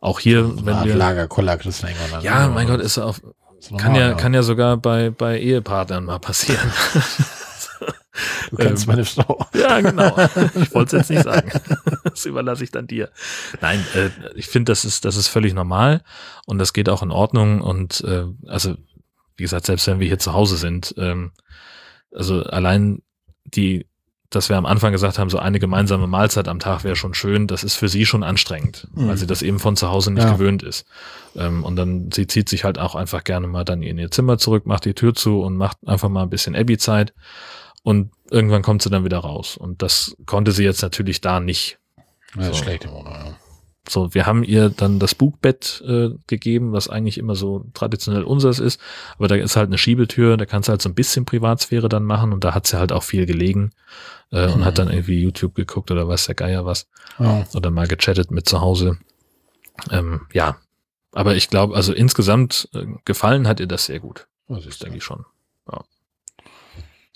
[0.00, 0.94] auch hier, wenn wir.
[0.94, 1.58] Lager, Koller,
[2.22, 3.20] ja, mein Gott, ist auf,
[3.76, 6.72] kann ja, kann ja sogar bei, bei Ehepartnern mal passieren.
[8.50, 9.46] Du kennst ähm, meine Frau.
[9.54, 10.16] Ja, genau.
[10.54, 11.50] Ich wollte es jetzt nicht sagen.
[12.04, 13.10] Das überlasse ich dann dir.
[13.60, 16.02] Nein, äh, ich finde, das ist, das ist völlig normal
[16.46, 17.60] und das geht auch in Ordnung.
[17.60, 18.76] Und äh, also,
[19.36, 21.32] wie gesagt, selbst wenn wir hier zu Hause sind, ähm,
[22.12, 23.02] also allein
[23.44, 23.87] die
[24.30, 27.46] dass wir am Anfang gesagt haben, so eine gemeinsame Mahlzeit am Tag wäre schon schön,
[27.46, 29.08] das ist für sie schon anstrengend, mhm.
[29.08, 30.32] weil sie das eben von zu Hause nicht ja.
[30.32, 30.86] gewöhnt ist.
[31.34, 34.36] Ähm, und dann, sie zieht sich halt auch einfach gerne mal dann in ihr Zimmer
[34.36, 37.14] zurück, macht die Tür zu und macht einfach mal ein bisschen Abby-Zeit.
[37.82, 39.56] Und irgendwann kommt sie dann wieder raus.
[39.56, 41.78] Und das konnte sie jetzt natürlich da nicht.
[42.36, 42.54] Ja, so.
[42.54, 43.36] schlecht im Monat, ja.
[43.88, 48.58] So, wir haben ihr dann das Bugbett äh, gegeben, was eigentlich immer so traditionell unseres
[48.58, 48.80] ist.
[49.16, 52.04] Aber da ist halt eine Schiebetür, da kannst du halt so ein bisschen Privatsphäre dann
[52.04, 53.72] machen und da hat sie halt auch viel gelegen
[54.30, 54.54] äh, mhm.
[54.54, 56.88] und hat dann irgendwie YouTube geguckt oder weiß der Geier was.
[57.18, 57.46] Ja.
[57.54, 58.98] Oder mal gechattet mit zu Hause.
[59.90, 60.56] Ähm, ja,
[61.12, 64.26] aber ich glaube, also insgesamt äh, gefallen hat ihr das sehr gut.
[64.48, 65.24] Das ist, denke ich schon.
[65.70, 65.84] Ja.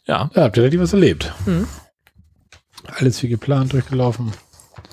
[0.07, 0.31] Ja.
[0.35, 1.32] Ja, habt ihr da was erlebt?
[1.47, 1.66] Mhm.
[2.86, 4.32] Alles wie geplant durchgelaufen.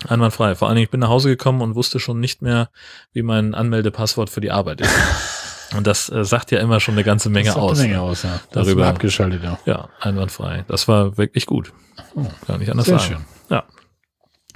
[0.08, 0.56] Einwandfrei.
[0.56, 2.70] Vor allen Dingen, ich bin nach Hause gekommen und wusste schon nicht mehr,
[3.14, 4.92] wie mein Anmeldepasswort für die Arbeit ist.
[5.76, 7.80] Und das äh, sagt ja immer schon eine ganze Menge das sagt aus.
[7.80, 8.40] Eine Menge aus, ja.
[8.52, 9.60] Das Darüber abgeschaltet, ja.
[9.66, 10.66] Ja, einwandfrei.
[10.68, 11.74] Das war wirklich gut.
[12.16, 13.14] Oh, Kann nicht anders sehr sagen.
[13.14, 13.26] Schön.
[13.56, 13.66] Ja.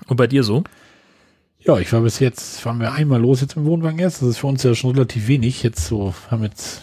[0.07, 0.63] Und bei dir so?
[1.59, 4.21] Ja, ich war bis jetzt, fahren wir einmal los jetzt im Wohnwagen erst.
[4.21, 5.63] Das ist für uns ja schon relativ wenig.
[5.63, 6.81] Jetzt so, haben jetzt,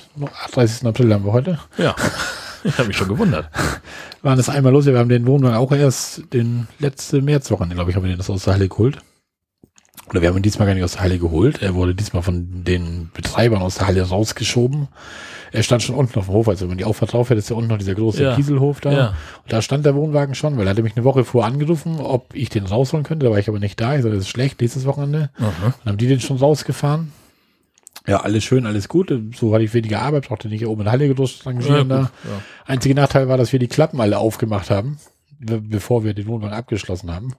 [0.53, 0.87] 30.
[0.87, 1.59] April haben wir heute.
[1.77, 1.95] Ja.
[2.65, 3.49] Ich habe mich schon gewundert.
[4.23, 7.97] Waren es einmal los, wir haben den Wohnwagen auch erst den letzte Märzwochen, glaube ich,
[7.97, 8.99] haben wir den das aus der Halle geholt.
[10.11, 11.63] Oder wir haben ihn diesmal gar nicht aus der Halle geholt.
[11.63, 14.89] Er wurde diesmal von den Betreibern aus der Halle rausgeschoben.
[15.53, 17.51] Er stand schon unten auf dem Hof, also wenn man die Auffahrt drauf hätte, ist
[17.51, 18.37] ja unten noch dieser große ja.
[18.37, 18.93] Kieselhof da.
[18.93, 19.09] Ja.
[19.09, 22.35] Und da stand der Wohnwagen schon, weil er hatte mich eine Woche vor angerufen, ob
[22.35, 23.27] ich den rausholen könnte.
[23.27, 23.97] Da war ich aber nicht da.
[23.97, 25.31] Ich sagte, das ist schlecht, nächstes Wochenende.
[25.39, 25.45] Mhm.
[25.61, 27.13] Dann haben die den schon rausgefahren.
[28.11, 29.15] Ja, alles schön, alles gut.
[29.37, 31.97] So hatte ich weniger Arbeit, brauchte nicht oben in Halle geduscht rangieren ja.
[31.97, 32.11] Ja.
[32.67, 34.99] Einziger Nachteil war, dass wir die Klappen alle aufgemacht haben,
[35.39, 37.35] bevor wir den Wohnwagen abgeschlossen haben.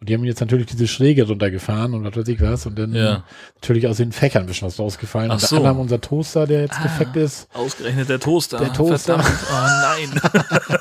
[0.00, 2.66] Und die haben jetzt natürlich diese Schräge runtergefahren und was weiß ich was.
[2.66, 3.22] Und dann ja.
[3.54, 5.30] natürlich aus den Fächern ein bisschen was rausgefallen.
[5.30, 5.58] Ach und so.
[5.58, 7.48] anderem unser Toaster, der jetzt ah, defekt ist.
[7.54, 8.58] Ausgerechnet der Toaster.
[8.58, 9.20] Der Toaster.
[9.20, 9.46] Verdammt.
[9.48, 10.80] Oh nein.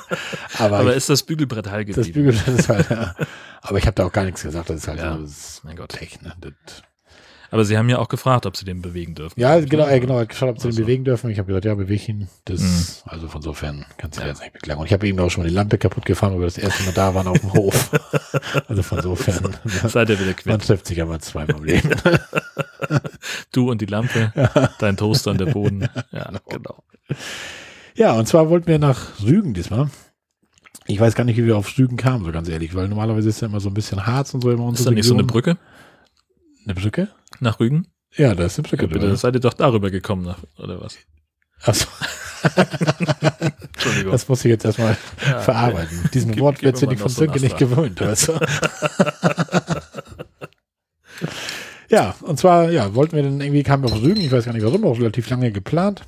[0.57, 2.07] Aber, Aber ist das Bügelbrett heil geblieben?
[2.07, 3.13] Das Bügelbrett ist halt, ja.
[3.61, 4.71] Aber ich habe da auch gar nichts gesagt.
[4.71, 5.17] Das ist halt ja.
[5.17, 5.89] so, das mein Gott.
[5.89, 6.33] Pech, ne?
[6.41, 6.51] Das
[7.51, 9.39] aber sie haben ja auch gefragt, ob sie den bewegen dürfen.
[9.39, 10.77] Ja, genau, ja, genau, geschaut, ob sie also.
[10.77, 11.29] den bewegen dürfen.
[11.29, 12.27] Ich habe gesagt, ja, bewege ihn.
[12.45, 13.09] Das, mhm.
[13.09, 14.29] also von sofern kannst du ja.
[14.29, 14.79] jetzt nicht beklagen.
[14.79, 16.83] Und ich habe eben auch schon mal die Lampe kaputt gefahren, weil wir das erste
[16.83, 17.91] Mal da waren auf dem Hof.
[18.67, 19.55] also von sofern.
[19.87, 20.45] Seid ihr wieder quitt.
[20.47, 21.89] Man trifft sich aber zweimal im Leben.
[23.51, 24.33] du und die Lampe,
[24.79, 25.87] dein Toaster und der Boden.
[26.11, 26.39] Ja, genau.
[26.49, 26.83] genau.
[27.95, 29.89] Ja, und zwar wollten wir nach Rügen diesmal.
[30.87, 33.41] Ich weiß gar nicht, wie wir auf Rügen kamen, so ganz ehrlich, weil normalerweise ist
[33.41, 35.23] ja immer so ein bisschen Harz und so immer unsere Ist da nicht so eine
[35.23, 35.57] Brücke?
[36.65, 37.07] Eine Brücke?
[37.39, 37.87] Nach Rügen?
[38.15, 38.85] Ja, da ist eine Brücke.
[38.85, 40.97] Ja, bitte, seid ihr doch darüber gekommen, nach, oder was?
[41.63, 41.87] Achso.
[43.73, 44.11] Entschuldigung.
[44.11, 45.99] Das muss ich jetzt erstmal ja, verarbeiten.
[45.99, 46.09] Okay.
[46.13, 47.99] Diesen Wort wird sie von Sönke nicht gewöhnt.
[47.99, 48.39] Weißt du?
[51.89, 54.53] ja, und zwar, ja, wollten wir dann irgendwie, kamen wir auf Rügen, ich weiß gar
[54.53, 56.03] nicht warum, auch relativ lange geplant.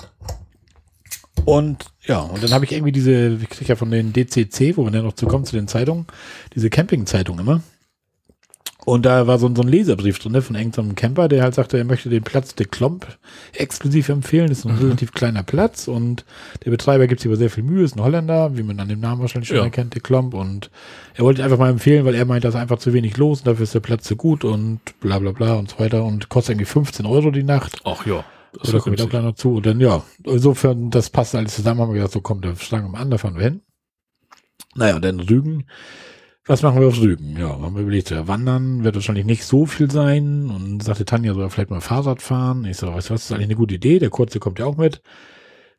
[1.45, 4.83] Und ja, und dann habe ich irgendwie diese, ich kriege ja von den DCC, wo
[4.83, 6.05] man dann noch zu kommt, zu den Zeitungen,
[6.55, 7.61] diese Campingzeitung immer.
[8.87, 11.77] Und da war so, so ein Leserbrief drin ne, von irgendeinem Camper, der halt sagte,
[11.77, 13.05] er möchte den Platz de Klomp
[13.51, 14.47] exklusiv empfehlen.
[14.47, 14.81] Das ist ein mhm.
[14.81, 16.23] relativ kleiner Platz und
[16.63, 19.01] der Betreiber gibt sich aber sehr viel Mühe, ist ein Holländer, wie man an dem
[19.01, 19.65] Namen wahrscheinlich schon ja.
[19.65, 20.33] erkennt, de Klomp.
[20.33, 20.71] Und
[21.15, 23.47] er wollte einfach mal empfehlen, weil er meint, da ist einfach zu wenig los und
[23.47, 26.53] dafür ist der Platz zu gut und bla bla bla und so weiter und kostet
[26.53, 27.81] irgendwie 15 Euro die Nacht.
[27.83, 28.23] Ach ja.
[28.57, 29.55] Das Oder kommt auch gleich noch zu.
[29.55, 32.87] Und dann, ja, insofern, das passt alles zusammen, haben wir gesagt, so kommt der Schlange
[32.87, 33.59] mal an, da fahren wir hin.
[34.75, 35.65] Naja, und dann Rügen
[36.47, 37.37] was machen wir auf Rügen?
[37.37, 40.49] Ja, haben wir überlegt, ja, wandern wird wahrscheinlich nicht so viel sein.
[40.49, 42.65] Und sagte Tanja, soll vielleicht mal Fahrrad fahren.
[42.65, 43.99] Ich so, weißt du was, das ist eigentlich eine gute Idee.
[43.99, 45.01] Der Kurze kommt ja auch mit.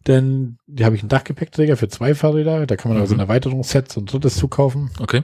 [0.06, 2.66] Denn die habe ich einen Dachgepäckträger für zwei Fahrräder.
[2.66, 3.02] Da kann man mhm.
[3.02, 4.90] also ein Erweiterungsset und drittes zukaufen.
[5.00, 5.22] Okay.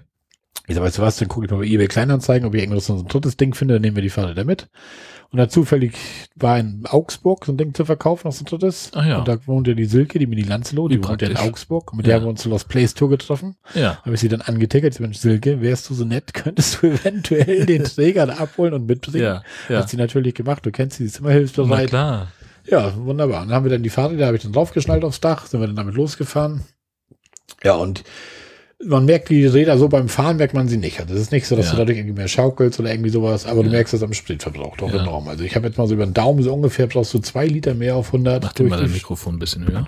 [0.66, 2.87] Ich sag, weißt du was, dann gucke ich mal bei eBay Kleinanzeigen, ob ich irgendwas
[2.87, 4.69] so ein drittes Ding finde, dann nehmen wir die Fahrräder mit.
[5.31, 5.95] Und dann zufällig
[6.37, 8.91] war in Augsburg so ein Ding zu verkaufen, noch so drittes.
[8.95, 9.19] Ach ja.
[9.19, 11.37] Und da wohnt ja die Silke, die Mini Lanzelo, die Wie wohnt ja in.
[11.37, 11.93] Augsburg.
[11.93, 12.11] Und mit Ja.
[12.13, 13.57] der haben wir uns zur Lost Place Tour getroffen.
[13.75, 13.99] Ja.
[14.03, 14.99] Habe ich sie dann angetickert.
[15.01, 19.25] Mensch, Silke, wärst du so nett, könntest du eventuell den Träger da abholen und mitbringen?
[19.25, 19.43] Ja.
[19.69, 19.79] Ja.
[19.81, 20.65] Hat sie natürlich gemacht.
[20.65, 21.89] Du kennst sie, sie ist immer Na hilfsbereit.
[21.89, 22.29] klar.
[22.67, 23.43] Ja, wunderbar.
[23.43, 25.67] Und dann haben wir dann die Fahrräder, habe ich dann draufgeschnallt aufs Dach, sind wir
[25.67, 26.63] dann damit losgefahren.
[27.63, 28.05] Ja, und
[28.86, 31.01] man merkt die Räder so beim Fahren, merkt man sie nicht.
[31.01, 31.73] Also es ist nicht so, dass Ja.
[31.73, 33.73] du dadurch irgendwie mehr schaukelst oder irgendwie sowas, aber du Ja.
[33.77, 35.02] merkst das am Spritverbrauch doch Ja.
[35.02, 35.28] enorm.
[35.28, 37.74] Also ich habe jetzt mal so über den Daumen so ungefähr, brauchst du zwei Liter
[37.74, 38.43] mehr auf 100.
[38.43, 39.86] Mach dir mal dein Mikrofon ein bisschen höher.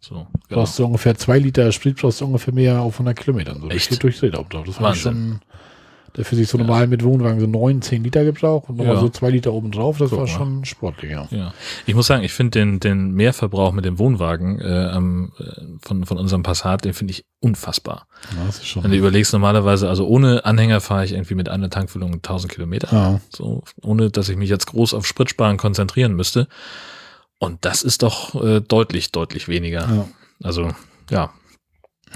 [0.00, 0.14] So.
[0.14, 0.26] Genau.
[0.60, 3.58] brauchst du ungefähr zwei Liter Sprit, brauchst du ungefähr mehr auf 100 Kilometern.
[3.62, 4.02] So, das Echt?
[4.02, 4.64] durch Räder drauf.
[4.66, 5.40] Das war schon,
[6.16, 9.00] der für sich so normal mit Wohnwagen so 9, 10 Liter gebraucht und nochmal Ja.
[9.00, 9.98] so zwei Liter oben drauf.
[9.98, 11.26] Das Guck war schon sportlich, ja.
[11.30, 11.52] Ja,
[11.86, 15.00] ich muss sagen, ich finde den, den Mehrverbrauch mit dem Wohnwagen äh, äh,
[15.82, 18.06] von, von unserem Passat, den finde ich unfassbar.
[18.36, 18.84] Ja, Das ist schon.
[18.84, 22.88] Wenn du überlegst, normalerweise, also ohne Anhänger fahre ich irgendwie mit einer Tankfüllung 1000 Kilometer.
[22.92, 23.20] ja.
[23.28, 26.46] So, ohne dass ich mich jetzt groß auf Spritsparen konzentrieren müsste.
[27.38, 29.80] Und das ist doch äh, deutlich, deutlich weniger.
[29.80, 30.08] Ja.
[30.42, 30.70] Also,
[31.10, 31.30] ja,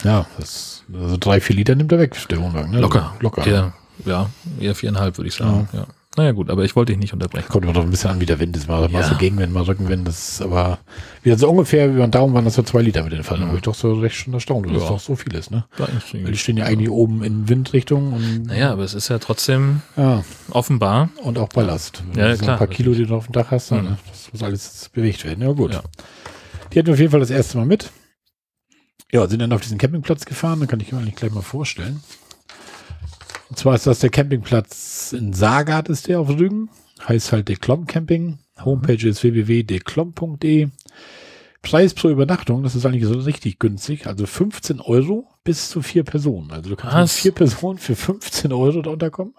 [0.05, 2.71] Ja, das, also drei, vier Liter nimmt er weg, der Wohnwagen.
[2.71, 2.81] Ne?
[2.81, 3.15] locker.
[3.21, 3.47] Locker.
[3.47, 4.31] Eher, ja,
[4.61, 5.69] eher viereinhalb, würde ich sagen.
[5.73, 5.87] Ja.
[6.17, 7.47] Naja, gut, aber ich wollte dich nicht unterbrechen.
[7.49, 8.67] Kommt immer doch ein bisschen an, wie der Wind ist.
[8.67, 9.09] Mal, mal Ja.
[9.09, 10.09] so Gegenwind, mal Rückenwind.
[10.09, 10.79] Das ist aber
[11.23, 13.47] wieder so ungefähr über den Daumen waren das so zwei Liter mit den Fallen.
[13.47, 13.53] Mhm.
[13.53, 14.79] Wo ich doch so recht schon erstaunt, dass Ja.
[14.81, 15.67] das doch so viel ist, ne?
[15.77, 19.83] Weil die stehen ja eigentlich oben in Windrichtung und, Naja, aber es ist ja trotzdem
[19.97, 21.11] ja, offenbar.
[21.23, 22.03] und auch Ballast.
[22.13, 23.83] Wenn Ja, du so klar, ein paar Kilo, die du auf dem Dach hast, dann,
[23.85, 23.91] Mhm.
[23.91, 23.99] ne?
[24.09, 25.43] das muss alles bewegt werden.
[25.47, 25.73] Ja, gut.
[25.75, 25.83] Ja.
[26.73, 27.93] Die hatten wir auf jeden Fall das erste Mal mit.
[29.13, 32.01] Ja, sind dann auf diesen Campingplatz gefahren, dann kann ich mir eigentlich gleich mal vorstellen.
[33.49, 36.69] Und zwar ist das der Campingplatz in Sagat ist der auf Rügen.
[37.07, 38.39] Heißt halt Deklom Camping.
[38.65, 40.69] Homepage ist www.deklom.de.
[41.63, 44.07] Preis pro Übernachtung, das ist eigentlich so richtig günstig.
[44.07, 46.51] Also 15 Euro bis zu vier Personen.
[46.53, 49.35] Also du kannst mit vier Personen für 15 Euro da unterkommen.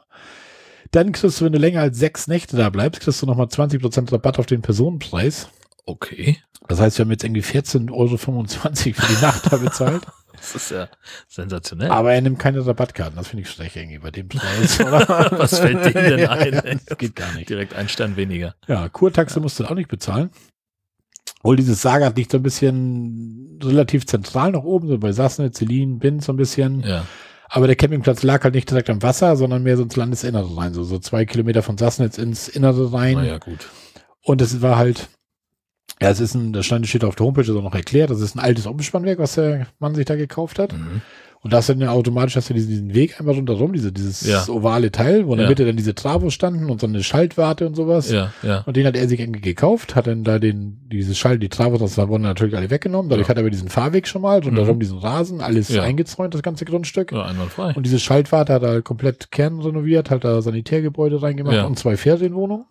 [0.92, 4.12] Dann kriegst du, wenn du länger als sechs Nächte da bleibst, kriegst du nochmal 20%
[4.12, 5.50] Rabatt auf den Personenpreis.
[5.86, 6.38] Okay.
[6.68, 10.04] Das heißt, wir haben jetzt irgendwie 14,25 Euro für die Nacht da bezahlt.
[10.40, 10.88] Das ist ja
[11.28, 11.92] sensationell.
[11.92, 13.18] Aber er nimmt keine Rabattkarten.
[13.18, 14.80] Das finde ich schlecht irgendwie bei dem Preis.
[14.80, 15.30] Oder?
[15.32, 16.80] Was fällt dir denn ein?
[16.86, 17.50] das geht gar nicht.
[17.50, 18.56] Direkt ein Stern weniger.
[18.68, 20.30] Ja, Kurtaxe musst du auch nicht bezahlen.
[21.42, 26.00] Wohl dieses Sagat liegt so ein bisschen relativ zentral nach oben, so bei Sassnitz, Selin,
[26.00, 26.82] Binz so ein bisschen.
[26.82, 27.06] Ja.
[27.50, 30.74] Aber der Campingplatz lag halt nicht direkt am Wasser, sondern mehr so ins Landesinnere rein.
[30.74, 33.16] So, so zwei Kilometer von Sassnitz ins Innere rein.
[33.16, 33.70] Naja, gut.
[34.24, 35.10] Und es war halt,
[36.02, 38.22] ja, es ist ein, das stand- steht auf der Homepage, ist auch noch erklärt, das
[38.22, 40.74] ist ein altes Umspannwerk, was der Mann sich da gekauft hat.
[40.74, 41.02] Mhm.
[41.42, 43.94] Und da hast du dann ja automatisch hast du diesen, diesen Weg einmal rundherum, diese,
[43.94, 44.46] dieses Ja.
[44.50, 45.50] ovale Teil, wo in der Ja.
[45.50, 48.12] Mitte dann diese Travos standen und so eine Schaltwarte und sowas.
[48.12, 48.60] Ja, ja.
[48.66, 51.80] Und den hat er sich irgendwie gekauft, hat dann da den, dieses Schalt, die Travos,
[51.80, 53.10] das wurden natürlich alle weggenommen.
[53.10, 53.30] Dadurch Ja.
[53.30, 54.80] hat er aber diesen Fahrweg schon mal, rundherum Mhm.
[54.82, 55.82] diesen Rasen, alles Ja.
[55.84, 57.14] eingezäunt, das ganze Grundstück.
[57.14, 57.72] Ja, einwandfrei.
[57.74, 62.66] Und diese Schaltwarte hat er komplett kernrenoviert, hat da Sanitärgebäude reingemacht und zwei Ferienwohnungen.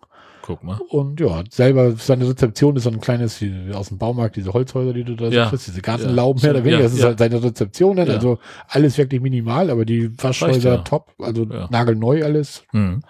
[0.49, 0.79] Guck mal.
[0.89, 3.39] Und ja, selber, seine Rezeption ist so ein kleines,
[3.71, 5.47] aus dem Baumarkt, diese Holzhäuser, die du da Ja.
[5.47, 6.55] kriegst, diese Gartenlauben mehr Ja.
[6.57, 8.15] oder weniger, Ja, das ist halt seine Rezeption, dann, Ja.
[8.15, 13.03] also alles wirklich minimal, aber die Waschhäuser Reicht top, also nagelneu alles, Mhm.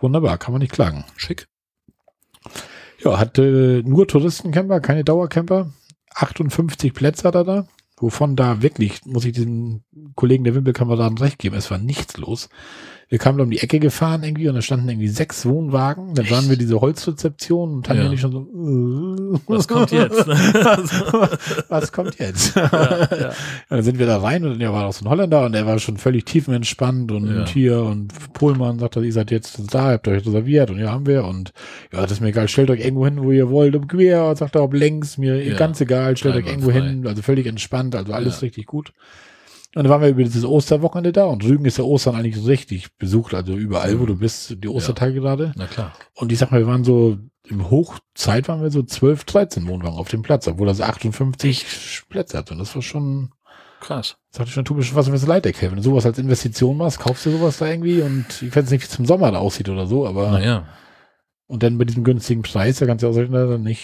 [0.00, 1.04] wunderbar, kann man nicht klagen.
[1.16, 1.46] Schick.
[3.04, 5.70] Ja, hat äh, nur Touristencamper, keine Dauercamper,
[6.16, 7.66] 58 Plätze hat er da,
[8.00, 9.84] wovon da wirklich, muss ich diesem
[10.16, 12.48] Kollegen der Wimpelkameraden recht geben, es war nichts los.
[13.10, 16.14] Wir kamen da um die Ecke gefahren irgendwie und da standen irgendwie sechs Wohnwagen.
[16.14, 18.08] Dann waren wir diese Holzrezeption und haben Ja.
[18.08, 20.26] nicht schon so, äh, Was kommt jetzt?
[21.68, 22.54] Was kommt jetzt?
[22.54, 23.32] ja, ja.
[23.68, 25.78] Dann sind wir da rein und dann war auch so ein Holländer und der war
[25.80, 27.46] schon völlig tiefenentspannt und Ja.
[27.48, 31.24] hier und Pohlmann sagt, ihr seid jetzt da, habt euch reserviert und ja, haben wir
[31.24, 31.52] und
[31.92, 34.54] ja, das ist mir egal, stellt euch irgendwo hin, wo ihr wollt, ob quer, sagt
[34.54, 36.90] er, ob längs, mir ganz egal, stellt euch irgendwo Einwandfrei.
[36.90, 38.92] hin, also völlig entspannt, also alles richtig gut.
[39.74, 42.96] Und dann waren wir über dieses Osterwochenende da und Rügen ist ja Ostern eigentlich richtig
[42.98, 44.08] besucht, also überall, wo Mhm.
[44.08, 45.52] du bist, die Ostertage gerade.
[45.56, 45.92] Na klar.
[46.14, 49.96] Und ich sag mal, wir waren so, im Hochzeit waren wir so 12, 13 Wohnwagen
[49.96, 52.50] auf dem Platz, obwohl das 58 Plätze hat.
[52.50, 53.30] Und das war schon,
[53.80, 54.16] Krass.
[54.30, 56.98] Sagte ich schon, tu mir schon was mit Leiteck Wenn du sowas als Investition machst,
[56.98, 59.68] kaufst du sowas da irgendwie und ich weiß nicht, wie es im Sommer da aussieht
[59.70, 60.66] oder so, aber Naja.
[61.46, 63.82] und dann bei diesem günstigen Preis, da kannst du auch sagen, dann nicht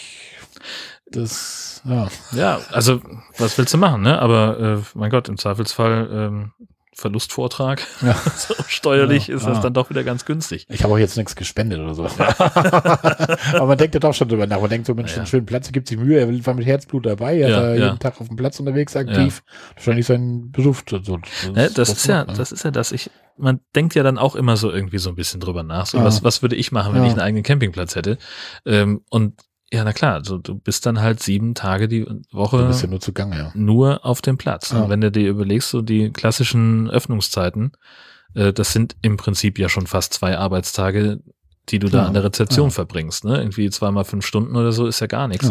[1.10, 2.08] das, ja.
[2.32, 3.00] Ja, also
[3.38, 4.18] was willst du machen, ne?
[4.18, 6.52] Aber äh, mein Gott, im Zweifelsfall ähm,
[6.96, 7.86] Verlustvortrag.
[8.00, 8.14] ja.
[8.36, 10.66] so steuerlich Ja, ist das dann doch wieder ganz günstig.
[10.70, 12.04] Ich habe auch jetzt nichts gespendet oder so.
[12.08, 14.60] aber man denkt ja doch schon drüber nach.
[14.60, 15.18] Man denkt so, Mensch, Ja.
[15.18, 17.74] einen schönen Platz, gibt sich Mühe, er war mit Herzblut dabei, er ja.
[17.74, 19.42] jeden Tag auf dem Platz unterwegs aktiv.
[19.74, 20.84] Wahrscheinlich sein Beruf.
[20.88, 21.18] So, so,
[21.52, 22.32] Ne, das ist ja, ne?
[22.34, 22.92] das ist ja das.
[22.92, 25.84] Ich, man denkt ja dann auch immer so irgendwie so ein bisschen drüber nach.
[25.84, 28.16] So, was, was würde ich machen, wenn ich einen eigenen Campingplatz hätte?
[28.64, 29.34] Ähm, und
[29.72, 32.88] ja, na klar, so, du bist dann halt sieben Tage die Woche Du bist ja
[32.88, 33.52] nur zugange, ja.
[33.54, 34.70] nur auf dem Platz.
[34.70, 34.82] Ja.
[34.82, 37.72] Und wenn du dir überlegst, so die klassischen Öffnungszeiten,
[38.34, 41.20] äh, das sind im Prinzip ja schon fast zwei Arbeitstage,
[41.68, 42.70] die du da Ja, an der Rezeption ja.
[42.74, 43.24] verbringst.
[43.24, 43.38] Ne?
[43.38, 45.50] Irgendwie zweimal fünf Stunden oder so ist ja gar nichts.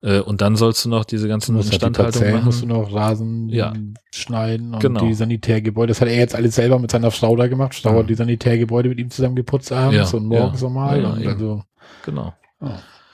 [0.00, 2.82] Äh, und dann sollst du noch diese ganzen halt die Instandhaltungen Parzellen musst du machen.
[2.82, 3.74] noch Rasen Ja.
[4.12, 5.04] schneiden und Genau.
[5.04, 5.88] die Sanitärgebäude.
[5.88, 7.78] Das hat er jetzt alles selber mit seiner Frau da gemacht.
[7.84, 11.62] Hat die Sanitärgebäude mit ihm zusammen geputzt abends und morgens ja, und also,
[12.06, 12.32] Genau.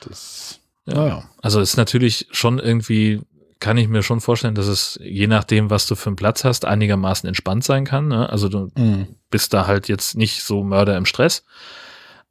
[0.09, 0.95] Das, Ja.
[0.95, 1.23] naja.
[1.43, 3.21] Also ist natürlich schon irgendwie,
[3.61, 6.65] kann ich mir schon vorstellen, dass es je nachdem, was du für einen Platz hast,
[6.65, 8.09] einigermaßen entspannt sein kann.
[8.09, 8.29] Ne?
[8.31, 9.09] Also du Mhm.
[9.31, 11.45] bist da halt jetzt nicht so Mörder im Stress,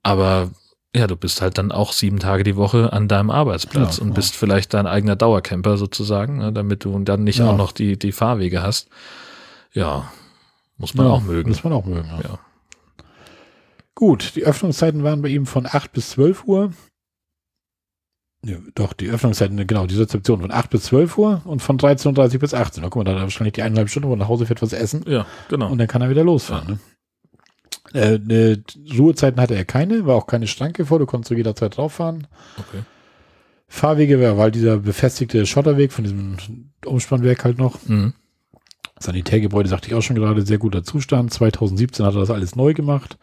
[0.03, 0.51] aber
[0.95, 4.09] ja, du bist halt dann auch sieben Tage die Woche an deinem Arbeitsplatz Ja, und
[4.09, 4.15] ja.
[4.15, 6.51] bist vielleicht dein eigener Dauercamper sozusagen, ne?
[6.53, 8.89] damit du dann nicht auch noch die, die Fahrwege hast.
[9.73, 10.09] Ja,
[10.77, 11.49] muss man auch mögen.
[11.49, 12.07] Muss man auch mögen.
[12.07, 12.21] Ja.
[12.21, 12.39] Ja.
[13.95, 16.71] Gut, die Öffnungszeiten waren bei ihm von 8 bis 12 Uhr.
[18.45, 22.39] Ja, doch, die Öffnungszeiten, genau, die Rezeption von 8 bis 12 Uhr und von 13.30
[22.39, 22.89] bis 18 Uhr.
[22.89, 24.73] Guck mal, da hat er wahrscheinlich die eineinhalb Stunden, wo er nach Hause fährt, was
[24.73, 25.03] essen.
[25.07, 25.71] Ja, genau.
[25.71, 26.79] Und dann kann er wieder losfahren.
[27.93, 27.99] Ne?
[27.99, 28.63] Äh, ne,
[28.97, 32.27] Ruhezeiten hatte er keine, war auch keine Schranke vor, du konntest zu jeder Zeit drauffahren.
[32.57, 32.83] Okay.
[33.67, 36.37] Fahrwege war, war dieser befestigte Schotterweg von diesem
[36.85, 37.85] Umspannwerk halt noch.
[37.85, 38.13] Mhm.
[38.99, 41.33] Sanitärgebäude, sagte ich auch schon gerade, sehr guter Zustand.
[41.33, 43.17] 2017 hat er das alles neu gemacht.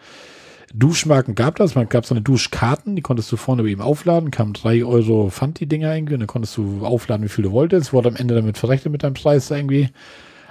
[0.77, 4.31] Duschmarken gab das, man gab so eine Duschkarten, die konntest du vorne bei ihm aufladen,
[4.33, 7.53] kam drei Euro Pfand die Dinger irgendwie und dann konntest du aufladen, wie viel du
[7.53, 9.91] wolltest, wurde am Ende damit verrechnet mit deinem Preis irgendwie.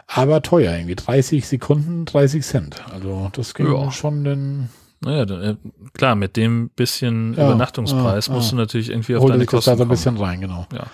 [0.08, 2.82] Aber teuer irgendwie, 30 Sekunden, 30 Cent.
[2.94, 3.91] Also das ging Ja.
[3.91, 4.70] schon den,
[5.02, 5.56] Naja, äh,
[5.94, 9.72] klar, mit dem bisschen Ja, Übernachtungspreis ja, musst du natürlich irgendwie auf holte deine Kosten
[9.72, 10.66] da so ein bisschen rein, genau.
[10.74, 10.86] Ja.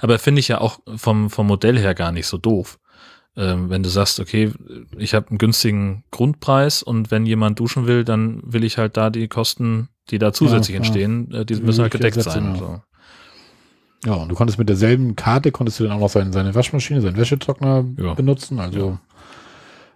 [0.00, 2.78] Aber finde ich ja auch vom, vom Modell her gar nicht so doof.
[3.36, 4.52] Ähm, wenn du sagst, okay,
[4.96, 9.10] ich habe einen günstigen Grundpreis und wenn jemand duschen will, dann will ich halt da
[9.10, 10.78] die Kosten, die da zusätzlich ja.
[10.78, 12.54] entstehen, äh, die müssen halt gedeckt sein.
[12.54, 12.56] ja.
[12.56, 12.80] So.
[14.06, 17.00] Ja, und du konntest mit derselben Karte, konntest du dann auch noch seine, seine Waschmaschine,
[17.00, 18.14] seinen Wäschetrockner Ja.
[18.14, 18.60] benutzen.
[18.60, 18.98] Also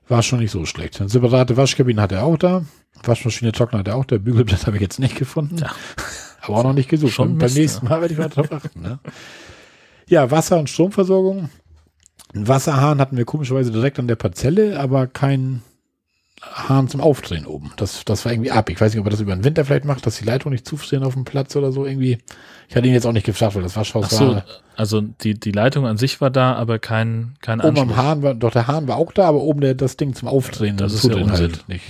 [0.08, 1.00] war schon nicht so schlecht.
[1.00, 2.64] Eine separate Waschkabine hat er auch da.
[3.04, 4.18] Waschmaschine, Trockner hat er auch da.
[4.18, 5.58] Bügelblatt habe ich jetzt nicht gefunden.
[5.58, 5.70] Ja.
[6.42, 7.12] Aber auch noch nicht gesucht.
[7.12, 8.80] Schon Beim, beim Mist, nächsten Mal werde ich mal drauf achten.
[8.80, 8.98] Ne?
[10.08, 11.48] Ja, Wasser- und Stromversorgung.
[12.35, 15.62] Einen Wasserhahn hatten wir komischerweise direkt an der Parzelle, aber kein
[16.43, 17.73] Hahn zum Aufdrehen oben.
[17.77, 18.70] Das, das war irgendwie ab.
[18.70, 20.66] Ich weiß nicht, ob er das über den Winter vielleicht macht, dass die Leitung nicht
[20.66, 22.19] zufrieren auf dem Platz oder so irgendwie.
[22.69, 24.44] Ich hatte ihn jetzt auch nicht gefragt, weil das Waschhaus Ach so, war.
[24.77, 27.97] also die, die Leitung an sich war da, aber kein, kein Oben am.
[27.97, 30.77] Hahn war, doch der Hahn war auch da, aber oben der, das Ding zum Aufdrehen,
[30.78, 31.31] Das ist ja Unsinn.
[31.32, 31.85] halt nicht.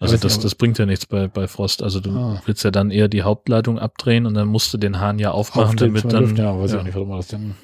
[0.00, 1.82] Also das, nicht, das bringt ja nichts bei, bei Frost.
[1.82, 2.42] Also du Ah.
[2.44, 5.70] willst ja dann eher die Hauptleitung abdrehen und dann musst du den Hahn ja aufmachen,
[5.70, 6.22] Aufdrehen damit dann.
[6.24, 7.54] Lüften, ja, weiß ich ja, auch nicht, warum das denn.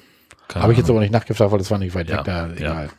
[0.61, 2.53] Habe ich jetzt aber nicht nachgefragt, weil das war nicht weit Ja, weg, da, ja.
[2.55, 2.89] egal.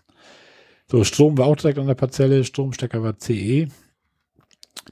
[0.90, 3.68] So, Strom war auch direkt an der Parzelle, Stromstecker war CE.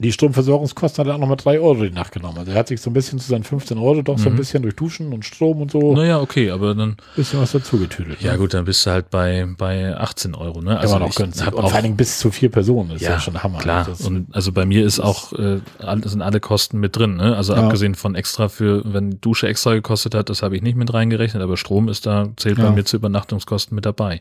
[0.03, 2.39] Die Stromversorgungskosten hat er auch nochmal 3 Euro nachgenommen.
[2.39, 4.37] Also er hat sich so ein bisschen zu seinen 15 Euro doch so ein Mhm.
[4.37, 8.21] bisschen durch Duschen und Strom und so Naja, okay, aber dann, bisschen was dazu getüdelt.
[8.21, 8.39] ja ne?
[8.39, 10.79] gut, dann bist du halt bei, bei 18 Euro, ne?
[10.79, 11.47] Also Immer noch günstig.
[11.47, 13.59] Und vor allen Dingen bis zu vier Personen ist ja, ja, schon Hammer.
[13.59, 13.85] klar.
[13.87, 15.61] Das- und also bei mir ist auch, äh,
[16.05, 17.37] sind alle Kosten mit drin, ne?
[17.37, 17.63] Also Ja.
[17.63, 20.93] abgesehen von extra für, wenn die Dusche extra gekostet hat, das habe ich nicht mit
[20.93, 22.65] reingerechnet, aber Strom ist da, zählt Ja.
[22.67, 24.21] bei mir zu Übernachtungskosten mit dabei.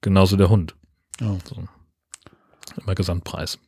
[0.00, 0.74] Genauso der Hund.
[1.20, 1.36] ja.
[2.82, 3.58] Immer Gesamtpreis.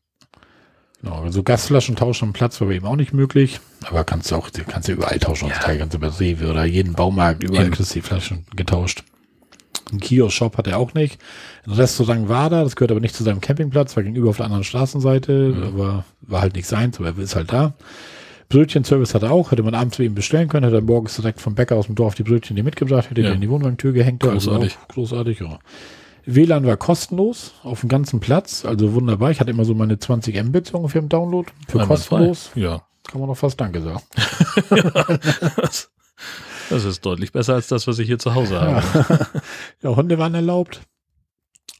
[1.03, 3.61] Genau, also Gasflaschen tauschen am Platz war bei ihm auch nicht möglich.
[3.89, 5.49] Aber kannst du auch, kannst du überall tauschen.
[5.49, 5.55] Ja.
[5.55, 7.75] Kannst du bei Rewe oder jeden Baumarkt, überall Eben.
[7.75, 9.05] kriegst du die Flaschen getauscht.
[9.93, 11.19] Ein Kiosk-Shop hat er auch nicht.
[11.66, 14.47] Ein Restaurant war da, das gehört aber nicht zu seinem Campingplatz, war gegenüber auf der
[14.47, 15.62] anderen Straßenseite, Mhm.
[15.62, 17.75] aber war halt nicht seins, aber er ist halt da.
[18.49, 21.41] Brötchenservice hat er auch, hätte man abends bei ihm bestellen können, hätte er morgens direkt
[21.41, 23.33] vom Bäcker aus dem Dorf die Brötchen dir mitgebracht, hätte Ja.
[23.33, 24.20] in die Wohnwagentür gehängt.
[24.23, 24.73] Großartig.
[24.75, 25.59] Also auch großartig, ja.
[26.35, 29.31] WLAN war kostenlos auf dem ganzen Platz, also wunderbar.
[29.31, 31.51] Ich hatte immer so meine 20 Mbit ungefähr im Download.
[31.69, 32.83] Für kostenlos Ja.
[33.11, 34.01] kann man noch fast Danke sagen.
[35.57, 35.91] das,
[36.71, 38.83] das ist deutlich besser als das, was ich hier zu Hause habe.
[39.83, 40.83] Ja, Hunde waren erlaubt.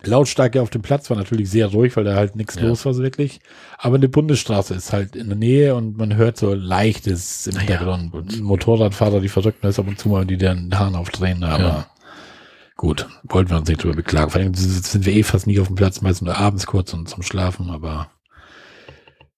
[0.05, 2.63] Lautstärke auf dem Platz war natürlich sehr ruhig, weil da halt nichts Ja.
[2.63, 3.41] los war so wirklich.
[3.79, 7.61] Aber eine Bundesstraße ist halt in der Nähe und man hört so leichtes im Ja,
[7.63, 8.13] Hintergrund.
[8.13, 8.41] gut.
[8.41, 11.43] Motorradfahrer, die verrückten ist ab und zu mal, die den Hahn aufdrehen.
[11.43, 11.87] Aber Ja.
[12.79, 14.31] Gut, wollten wir uns nicht drüber beklagen.
[14.31, 17.09] Vor allem sind wir eh fast nie auf dem Platz, meistens nur abends kurz und
[17.09, 18.09] zum Schlafen, aber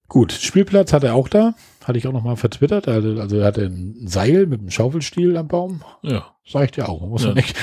[0.07, 0.31] gut.
[0.31, 1.53] Spielplatz hat er auch da.
[1.83, 2.87] Hatte ich auch noch mal vertwittert.
[2.87, 5.81] Also, also er hatte ein Seil mit einem Schaufelstiel am Baum.
[6.03, 7.01] Ja, Reicht ja auch.
[7.07, 7.33] Muss ja, Ja.
[7.35, 7.55] nicht,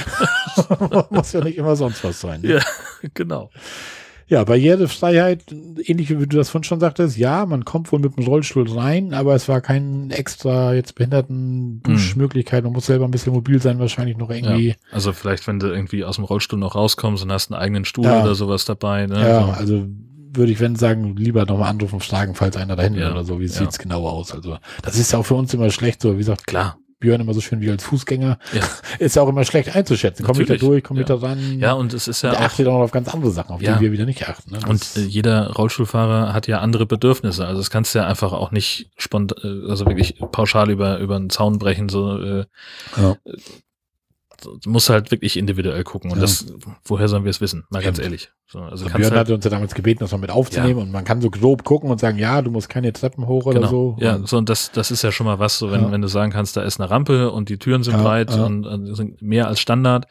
[1.10, 2.40] muss ja nicht immer sonst was sein.
[2.40, 2.54] ne?
[2.54, 2.60] Ja.
[3.14, 3.50] genau.
[4.28, 5.44] Ja, Barrierefreiheit,
[5.84, 9.14] ähnlich wie du das vorhin schon sagtest, ja, man kommt wohl mit dem Rollstuhl rein,
[9.14, 12.62] aber es war kein extra jetzt behinderten Duschmöglichkeit.
[12.64, 14.68] Man muss selber ein bisschen mobil sein, wahrscheinlich noch irgendwie.
[14.68, 14.74] Ja.
[14.92, 18.04] Also vielleicht, wenn du irgendwie aus dem Rollstuhl noch rauskommst und hast einen eigenen Stuhl
[18.04, 18.22] Ja.
[18.22, 19.06] oder sowas dabei.
[19.06, 19.18] Ne?
[19.20, 19.50] Ja, So.
[19.52, 19.84] also
[20.34, 23.40] würde ich, wenn sagen, lieber nochmal anrufen, fragen, falls einer dahin will Ja, oder so.
[23.40, 23.50] Wie ja.
[23.50, 24.32] sieht's genau aus?
[24.32, 26.78] Also, das ist ja auch für uns immer schlecht, so wie gesagt, Klar.
[27.00, 28.60] Björn immer so schön wie als Fußgänger, Ja.
[28.98, 30.24] ist ja auch immer schlecht einzuschätzen.
[30.24, 31.16] Komme ich da durch, komme ich ja.
[31.16, 31.58] da ran?
[31.60, 33.62] Ja, und es ist ja der auch, achtet auch noch auf ganz andere Sachen, auf
[33.62, 33.76] Ja.
[33.76, 34.52] die wir wieder nicht achten.
[34.52, 34.60] Ne?
[34.68, 37.46] und äh, jeder Rollstuhlfahrer hat ja andere Bedürfnisse.
[37.46, 41.30] Also das kannst du ja einfach auch nicht spontan, also wirklich pauschal über, über einen
[41.30, 42.44] Zaun brechen, so, äh,
[42.96, 43.16] ja.
[44.42, 46.10] Du musst halt wirklich individuell gucken.
[46.10, 46.22] Und Ja.
[46.22, 46.46] das,
[46.84, 47.64] woher sollen wir es wissen?
[47.70, 48.30] Mal ganz ehrlich.
[48.46, 51.04] So, also Björn halt, hatte uns ja damals gebeten, das mal mit aufzunehmen und man
[51.04, 53.68] kann so grob gucken und sagen, ja, du musst keine Treppen hoch oder genau.
[53.70, 53.96] so.
[54.00, 55.92] Ja, Und- so und das, das ist ja schon mal was, so wenn, Ja.
[55.92, 58.44] wenn du sagen kannst, da ist eine Rampe und die Türen sind Ja, breit ja.
[58.46, 60.06] und, und sind mehr als Standard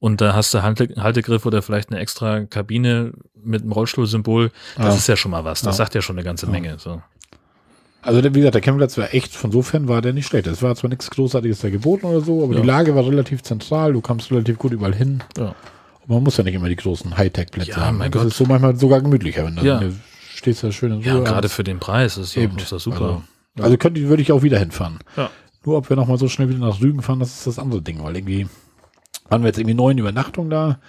[0.00, 4.86] und da hast du Halte, Haltegriff oder vielleicht eine extra Kabine mit einem Rollstuhlsymbol, das
[4.86, 4.94] Ja.
[4.94, 5.60] ist ja schon mal was.
[5.60, 5.84] Das Ja.
[5.84, 6.52] sagt ja schon eine ganze Ja.
[6.52, 6.78] Menge.
[6.78, 7.02] So.
[8.02, 10.46] Also der, wie gesagt, der Campingplatz war echt, von sofern war der nicht schlecht.
[10.48, 12.60] Es war zwar nichts Großartiges da geboten oder so, aber Ja.
[12.60, 15.22] die Lage war relativ zentral, du kamst relativ gut überall hin.
[15.38, 15.54] Ja.
[16.00, 17.98] Und man muss ja nicht immer die großen Hightech-Plätze Ja, haben.
[17.98, 18.30] mein das Gott.
[18.32, 19.78] ist so manchmal sogar gemütlicher, wenn du Ja.
[19.78, 19.94] du
[20.34, 22.58] stehst da schön in Ja, gerade für den Preis ist, Eben.
[22.58, 23.22] ist das super.
[23.56, 24.98] Also, also könnte, würde ich auch wieder hinfahren.
[25.16, 25.30] Ja.
[25.64, 28.02] Nur ob wir nochmal so schnell wieder nach Rügen fahren, das ist das andere Ding,
[28.02, 28.48] weil irgendwie
[29.28, 30.80] waren wir jetzt irgendwie neun Übernachtungen da,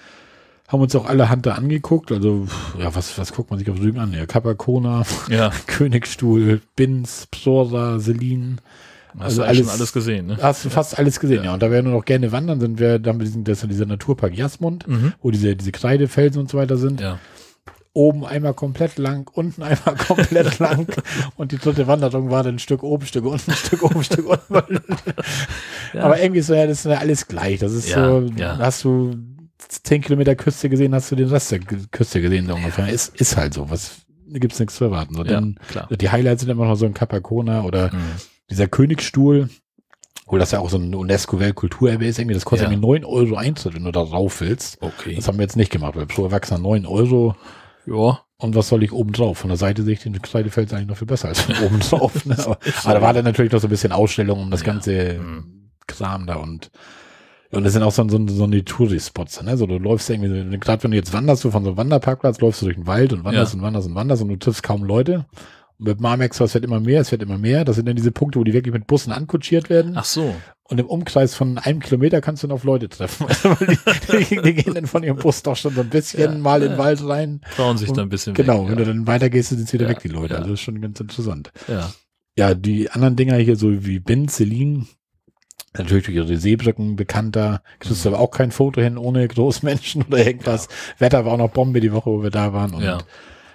[0.74, 2.12] haben uns auch alle Hand da angeguckt.
[2.12, 2.48] Also,
[2.80, 4.12] ja, was, was guckt man sich auf Rügen an?
[4.12, 8.60] Ja, Capacona, Ja, Königstuhl, Binz, Psora, Selin.
[9.14, 10.38] hast Also du alles, schon alles- gesehen, ne?
[10.42, 11.44] Hast du fast alles gesehen, ja.
[11.46, 11.54] Ja.
[11.54, 13.68] Und da wir nur noch gerne wandern, sind wir, da haben wir diesen, das ja
[13.68, 15.14] dieser Naturpark Jasmund, Mhm.
[15.22, 17.00] wo diese, diese Kreidefelsen und so weiter sind.
[17.00, 17.20] Ja.
[17.96, 20.88] Oben einmal komplett lang, unten einmal komplett lang.
[21.36, 24.82] Und die dritte Wanderung war dann ein Stück oben, Stück unten, Stück oben, Stück unten.
[25.94, 26.02] Ja.
[26.02, 27.60] Aber irgendwie so, ja, das ist ja alles gleich.
[27.60, 28.58] Das ist Ja, so, ja.
[28.58, 29.14] hast du
[29.82, 32.90] zehn Kilometer Küste gesehen, hast du den Rest der Küste gesehen, so ungefähr.
[32.90, 33.70] Ist, ist halt so.
[33.70, 35.16] Was gibt's nichts zu erwarten.
[35.16, 35.88] So, ja, dann, klar.
[35.90, 38.00] die Highlights sind immer noch so ein Capacona oder Mhm.
[38.50, 39.50] dieser Königsstuhl,
[40.26, 42.72] wo das ja auch so ein UNESCO-Weltkulturerbe ist, irgendwie, das kostet Ja.
[42.74, 44.78] irgendwie 9 Euro Eintritt, wenn du da rauf willst.
[44.82, 45.16] Okay.
[45.16, 47.36] Das haben wir jetzt nicht gemacht, weil pro Erwachsener 9 Euro.
[47.86, 48.22] Ja.
[48.38, 49.38] Und was soll ich oben drauf?
[49.38, 52.12] Von der Seite sehe ich den Kreidefeld eigentlich noch viel besser als von oben drauf.
[52.26, 52.38] Ne?
[52.40, 54.68] Aber, aber da war dann natürlich noch so ein bisschen Ausstellung um das Ja.
[54.68, 55.70] ganze Mhm.
[55.88, 56.72] Kram da und
[57.54, 59.58] und das sind auch so, so, so eine Touri-Spots, ne?
[59.58, 62.62] So, du läufst irgendwie, gerade wenn du jetzt wanderst, du von so einem Wanderparkplatz, läufst
[62.62, 63.58] du durch den Wald und wanderst Ja.
[63.60, 65.26] und wanderst und wanderst und du triffst kaum Leute.
[65.80, 67.66] Und mit Marmex, es wird immer mehr, es wird immer mehr.
[67.66, 69.94] Das sind dann diese Punkte, wo die wirklich mit Bussen ankutschiert werden.
[69.96, 70.34] Ach so.
[70.66, 73.28] Und im Umkreis von einem Kilometer kannst du dann auf Leute treffen.
[74.12, 76.62] Die, die, die gehen dann von ihrem Bus doch schon so ein bisschen Ja, mal
[76.64, 76.84] in den ja.
[76.84, 77.42] Wald rein.
[77.56, 78.72] Trauen sich da ein bisschen Genau, weg.
[78.72, 80.34] wenn du dann weitergehst, sind sie wieder Ja, weg, die Leute.
[80.34, 80.40] ja.
[80.40, 81.52] Also das ist schon ganz interessant.
[81.68, 81.92] ja.
[82.36, 84.86] Ja, die anderen Dinger hier, so wie Ben, Celine,
[85.78, 90.26] natürlich durch ihre Seebrücken bekannter, kriegst du aber auch kein Foto hin ohne Großmenschen oder
[90.26, 90.68] irgendwas.
[91.00, 92.80] Wetter war auch noch Bombe die Woche, wo wir da waren.
[92.82, 93.00] Ja.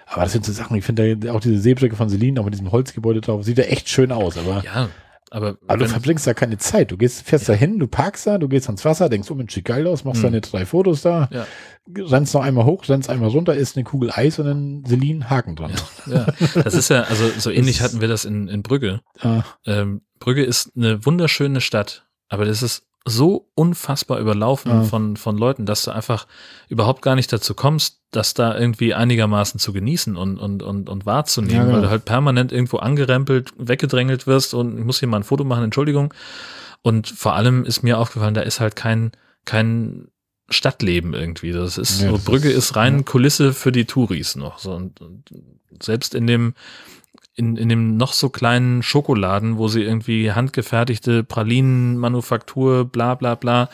[0.07, 2.73] Aber das sind so Sachen, ich finde auch diese Seebrücke von Celine, auch mit diesem
[2.73, 4.89] Holzgebäude drauf, sieht ja echt schön aus, aber, Ja,
[5.31, 6.90] aber, aber du verbringst da keine Zeit.
[6.90, 9.53] Du gehst, fährst da hin, du parkst da, du gehst ans Wasser, denkst, oh Mensch,
[9.53, 10.31] sieht geil aus, machst Hm.
[10.32, 11.47] deine drei Fotos da, Ja.
[11.95, 15.55] rennst noch einmal hoch, rennst einmal runter, isst eine Kugel Eis und dann Celine Haken
[15.57, 15.73] dran.
[16.07, 19.03] ja, das ist ja, also so ähnlich Das- hatten wir das in, in Brügge.
[19.20, 24.83] Ah, Ähm, Brügge ist eine wunderschöne Stadt, aber das ist so unfassbar überlaufen Ja.
[24.85, 26.27] von, von Leuten, dass du einfach
[26.69, 31.07] überhaupt gar nicht dazu kommst, das da irgendwie einigermaßen zu genießen und, und, und, und
[31.07, 31.75] wahrzunehmen, Ja, genau.
[31.77, 35.45] weil du halt permanent irgendwo angerempelt, weggedrängelt wirst und ich muss hier mal ein Foto
[35.45, 36.13] machen, Entschuldigung.
[36.83, 39.13] Und vor allem ist mir aufgefallen, da ist halt kein,
[39.47, 40.09] kein
[40.51, 41.53] Stadtleben irgendwie.
[41.53, 43.03] Das ist Ja, so, Brügge ist- ist rein ja.
[43.05, 44.59] Kulisse für die Touris noch.
[44.59, 45.25] So, und, und
[45.83, 46.55] selbst in dem,
[47.39, 53.69] in, in dem noch so kleinen Schokoladen, wo sie irgendwie handgefertigte Pralinenmanufaktur, bla bla bla,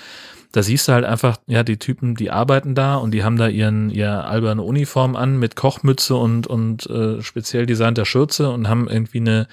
[0.53, 3.49] da siehst du halt einfach, ja, die Typen, die arbeiten da und die haben da
[3.49, 8.89] ihren, ihr alberne Uniform an mit Kochmütze und, und äh, speziell designter Schürze und haben
[8.89, 9.49] irgendwie eine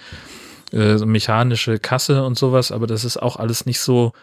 [0.73, 4.13] äh, mechanische Kasse und sowas, aber das ist auch alles nicht so,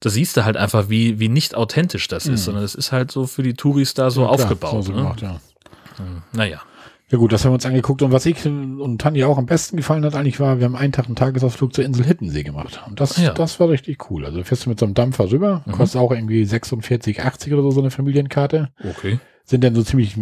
[0.00, 2.34] da siehst du halt einfach, wie, wie nicht authentisch das Mhm.
[2.34, 4.84] ist, sondern es ist halt so für die Touris da so ja, klar, aufgebaut.
[4.84, 4.98] So ne?
[4.98, 5.40] gemacht, ja.
[5.98, 6.60] Hm, Naja.
[7.08, 9.76] Ja gut, das haben wir uns angeguckt und was ich und Tanja auch am besten
[9.76, 12.98] gefallen hat eigentlich war, wir haben einen Tag einen Tagesausflug zur Insel Hittensee gemacht und
[13.00, 13.32] das, ja.
[13.32, 14.24] das war richtig cool.
[14.24, 15.72] Also fährst du mit so einem Dampfer rüber, Mhm.
[15.72, 18.70] kostet auch irgendwie 46, 80 oder so so eine Familienkarte.
[18.82, 19.20] Okay.
[19.48, 20.16] Sind dann so ziemlich,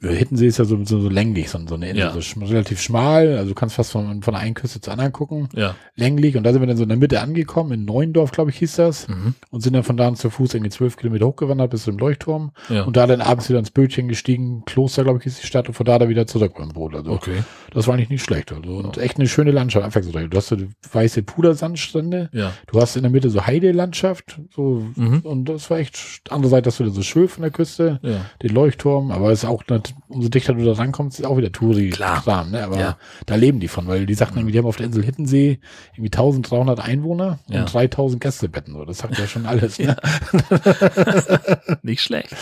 [0.00, 2.12] Hittensee ist ja so, so, so länglich, so, so eine Insel, Ja.
[2.12, 5.12] so sch- relativ schmal, also du kannst fast von, von der einen Küste zur anderen
[5.12, 5.74] gucken, Ja.
[5.96, 8.58] länglich und da sind wir dann so in der Mitte angekommen, in Neuendorf, glaube ich,
[8.58, 9.34] hieß das Mhm.
[9.50, 12.52] und sind dann von da an zu Fuß irgendwie zwölf Kilometer hochgewandert bis zum Leuchtturm
[12.68, 12.82] Ja.
[12.84, 15.74] und da dann abends wieder ins Bötchen gestiegen, Kloster, glaube ich, ist die Stadt und
[15.74, 16.94] von da dann wieder zurück beim Boot.
[16.94, 17.42] Also Okay.
[17.72, 18.52] das war eigentlich nicht schlecht.
[18.52, 19.84] Also, und echt eine schöne Landschaft.
[19.84, 20.12] Einfach so.
[20.12, 20.56] Du hast so
[20.92, 22.30] weiße Pudersandstrände.
[22.32, 22.52] Ja.
[22.70, 24.40] Du hast in der Mitte so Heidelandschaft.
[24.54, 25.20] So, Mhm.
[25.20, 28.24] Und das war echt, andere Seite hast du wieder so Schöf von der Küste, Ja.
[28.42, 29.10] den Leuchtturm.
[29.10, 32.50] Aber es ist auch, nat- umso dichter du da rankommst, ist auch wieder Touri-Kram.
[32.50, 32.62] Ne?
[32.64, 32.96] Aber Ja.
[33.26, 35.58] da leben die von, weil die sagten irgendwie, die haben auf der Insel Hittensee
[35.94, 37.60] irgendwie 1300 Einwohner Ja.
[37.60, 38.74] und 3000 Gästebetten.
[38.74, 38.84] So.
[38.84, 39.78] Das sagt ja schon alles.
[39.78, 39.96] Ne?
[41.82, 42.34] Nicht schlecht.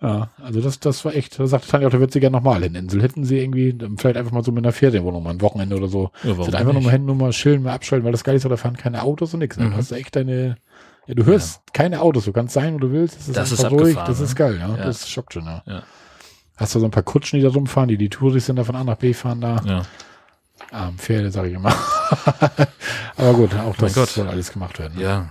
[0.00, 0.30] Ja.
[0.42, 2.74] Also das, das war echt, da sagte Tanja auch, da wird sie gerne nochmal hin.
[2.74, 6.10] Insel Hittensee irgendwie, vielleicht einfach mal so mit einer Ferienwohnung mal ein Wochenende oder so.
[6.22, 8.76] Ja, einfach nochmal hin, nur mal chillen, mal abschalten, weil das geil ist, da fahren
[8.76, 9.56] keine Autos und nichts.
[9.56, 9.66] Ne?
[9.66, 9.70] Mhm.
[9.72, 10.56] Du hast echt deine,
[11.06, 13.16] ja, du hörst keine Autos, du kannst sein, wo du willst.
[13.28, 14.68] Das einfach ist abgefahren, das ist geil, ja.
[14.76, 14.84] Ja.
[14.84, 15.62] Das schockt schon, ja.
[15.66, 15.82] Ja.
[16.56, 18.76] Hast du so ein paar Kutschen, die da rumfahren, die die Touris sind da von
[18.76, 19.60] A nach B fahren da.
[19.64, 19.82] Ja.
[20.72, 21.74] Ähm, Pferde, sage ich immer.
[23.16, 24.08] Aber gut, auch das Gott.
[24.08, 24.96] soll alles gemacht werden.
[24.96, 25.02] ne?
[25.02, 25.28] ja.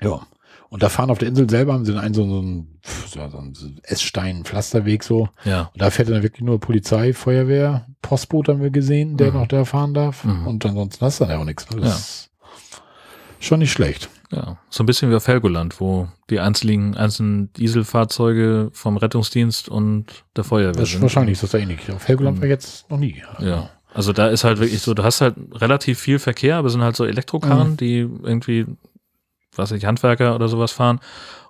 [0.00, 0.20] Ja.
[0.68, 3.80] Und da fahren auf der Insel selber, haben sie einen so, so einen, so, einen
[3.84, 5.28] Essstein-Pflasterweg so.
[5.44, 5.70] Ja.
[5.72, 9.38] Und da fährt dann wirklich nur Polizei, Feuerwehr, Postboot haben wir gesehen, der Mhm.
[9.38, 10.24] noch da fahren darf.
[10.24, 10.46] Mhm.
[10.46, 11.70] Und ansonsten hast du dann ja auch nichts.
[11.70, 11.80] Ne?
[11.82, 12.30] Das ist
[13.38, 14.10] schon nicht schlecht.
[14.32, 20.06] Ja, so ein bisschen wie auf Helgoland, wo die einzelnen, einzelnen Dieselfahrzeuge vom Rettungsdienst und
[20.36, 21.02] der Feuerwehr Das ist sind.
[21.02, 21.90] wahrscheinlich ist das da ähnlich.
[21.92, 23.22] Auf Helgoland war jetzt noch nie.
[23.38, 23.70] Ja.
[23.94, 26.82] Also da ist halt wirklich so, du hast halt relativ viel Verkehr, aber es sind
[26.82, 27.76] halt so Elektrokarren, Mhm.
[27.76, 28.66] die irgendwie,
[29.54, 31.00] weiß ich, Handwerker oder sowas fahren.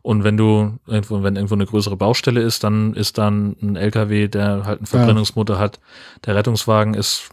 [0.02, 4.28] Und wenn du irgendwo, wenn irgendwo eine größere Baustelle ist, dann ist dann ein LKW,
[4.28, 5.80] der halt einen Verbrennungsmotor hat.
[6.26, 7.30] Der Rettungswagen ist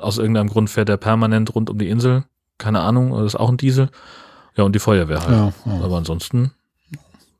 [0.00, 2.24] aus irgendeinem Grund fährt der permanent rund um die Insel.
[2.56, 3.90] Keine Ahnung, das ist auch ein Diesel.
[4.56, 5.30] Ja, und die Feuerwehr halt.
[5.30, 5.84] Ja, ja.
[5.84, 6.52] Aber ansonsten,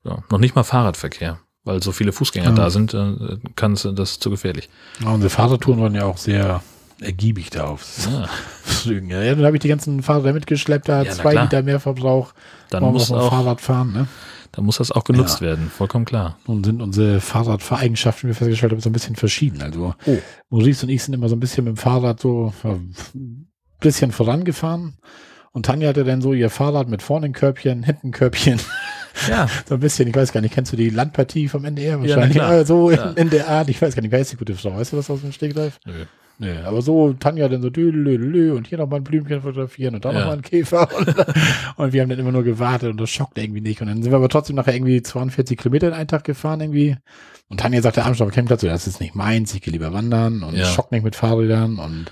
[0.05, 2.55] ja, noch nicht mal Fahrradverkehr, weil so viele Fußgänger Ja.
[2.55, 4.69] da sind, äh, kann es, das ist zu gefährlich.
[5.03, 6.63] Ja, unsere Fahrradtouren waren ja auch sehr
[7.01, 8.29] ergiebig da auf Ja,
[8.63, 9.11] Flügen.
[9.11, 11.45] Ja, dann habe ich die ganzen Fahrräder mitgeschleppt, da Ja, zwei klar.
[11.45, 12.33] Liter mehr Verbrauch.
[12.71, 14.07] dann muss dem auch, Fahrrad fahren, ne?
[14.53, 16.39] dann muss das auch genutzt werden, vollkommen klar.
[16.47, 19.61] Nun sind unsere Fahrradfahreigenschaften, wie wir festgestellt haben, so ein bisschen verschieden.
[19.63, 20.19] Also Oh.
[20.51, 23.49] Maurice und ich sind immer so ein bisschen mit dem Fahrrad so ja, ein
[23.81, 24.95] bisschen vorangefahren.
[25.55, 28.59] Und Tanja hatte dann so ihr Fahrrad mit vorne ein Körbchen, hinten ein Körbchen.
[29.31, 32.37] Ja, So ein bisschen, ich weiß gar nicht, kennst du die Landpartie vom NDR wahrscheinlich?
[32.37, 33.11] Ja, so Ja.
[33.13, 34.77] in, in der Art, ich weiß gar nicht, wer ist die gute Frau?
[34.77, 35.79] Weißt du was aus dem Stegreif?
[35.87, 35.93] nö.
[36.37, 40.11] Nee, aber so Tanja dann so dü und hier nochmal ein Blümchen fotografieren und da
[40.11, 40.19] Ja.
[40.19, 40.89] nochmal ein Käfer.
[40.99, 41.15] Und,
[41.77, 43.81] und wir haben dann immer nur gewartet und das schockt irgendwie nicht.
[43.81, 46.97] Und dann sind wir aber trotzdem nachher irgendwie 42 Kilometer in einen Tag gefahren irgendwie.
[47.49, 49.93] Und Tanja sagte abends auf dem Campingplatz, so, das ist nicht meins, ich gehe lieber
[49.93, 50.65] wandern und Ja.
[50.65, 52.07] schock nicht mit Fahrrädern und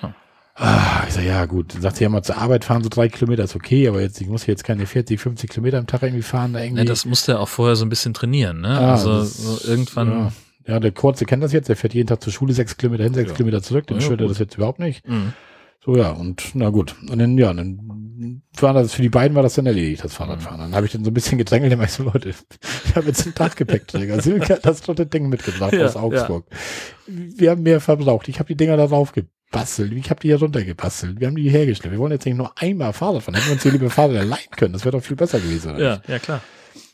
[0.00, 0.14] Ja.
[0.58, 1.74] Ah, ich sag, ja, gut.
[1.74, 4.20] Dann sagt sie ja mal zur Arbeit fahren, so drei Kilometer ist okay, aber jetzt,
[4.20, 6.80] ich muss hier jetzt keine 40, 50 Kilometer am Tag irgendwie fahren, da irgendwie.
[6.82, 8.68] Ne, das musste er auch vorher so ein bisschen trainieren, ne?
[8.68, 10.32] Ah, also das- so irgendwann, Ja.
[10.66, 13.12] ja, der Kurze kennt das jetzt, der fährt jeden Tag zur Schule sechs Kilometer hin,
[13.12, 13.36] sechs Ja.
[13.36, 15.06] Kilometer zurück, den Ja, er das jetzt überhaupt nicht.
[15.06, 15.34] Mhm.
[15.84, 16.96] So, ja, und na gut.
[17.10, 20.58] Und dann, ja, dann war das, für die beiden war das dann erledigt, das Fahrradfahren.
[20.58, 23.34] Dann habe ich dann so ein bisschen gedrängelt, ich so, Leute, ich habe jetzt einen
[23.34, 24.20] Taggepäckträger.
[24.22, 26.46] Silke hat das dritte Ding mitgebracht Ja, aus Augsburg.
[27.06, 28.26] Wir haben mehr verbraucht.
[28.28, 29.12] Ich habe die Dinger da drauf
[29.50, 29.92] gebastelt.
[29.92, 31.20] Ich habe die hier runtergebastelt.
[31.20, 31.92] Wir haben die hergestellt.
[31.92, 33.34] Wir wollen jetzt nicht nur einmal Fahrrad fahren.
[33.34, 34.72] Hätten wir uns hier lieber Fahrräder leihen können.
[34.72, 35.74] Das wäre doch viel besser gewesen.
[35.74, 36.40] oder ja, ja, klar.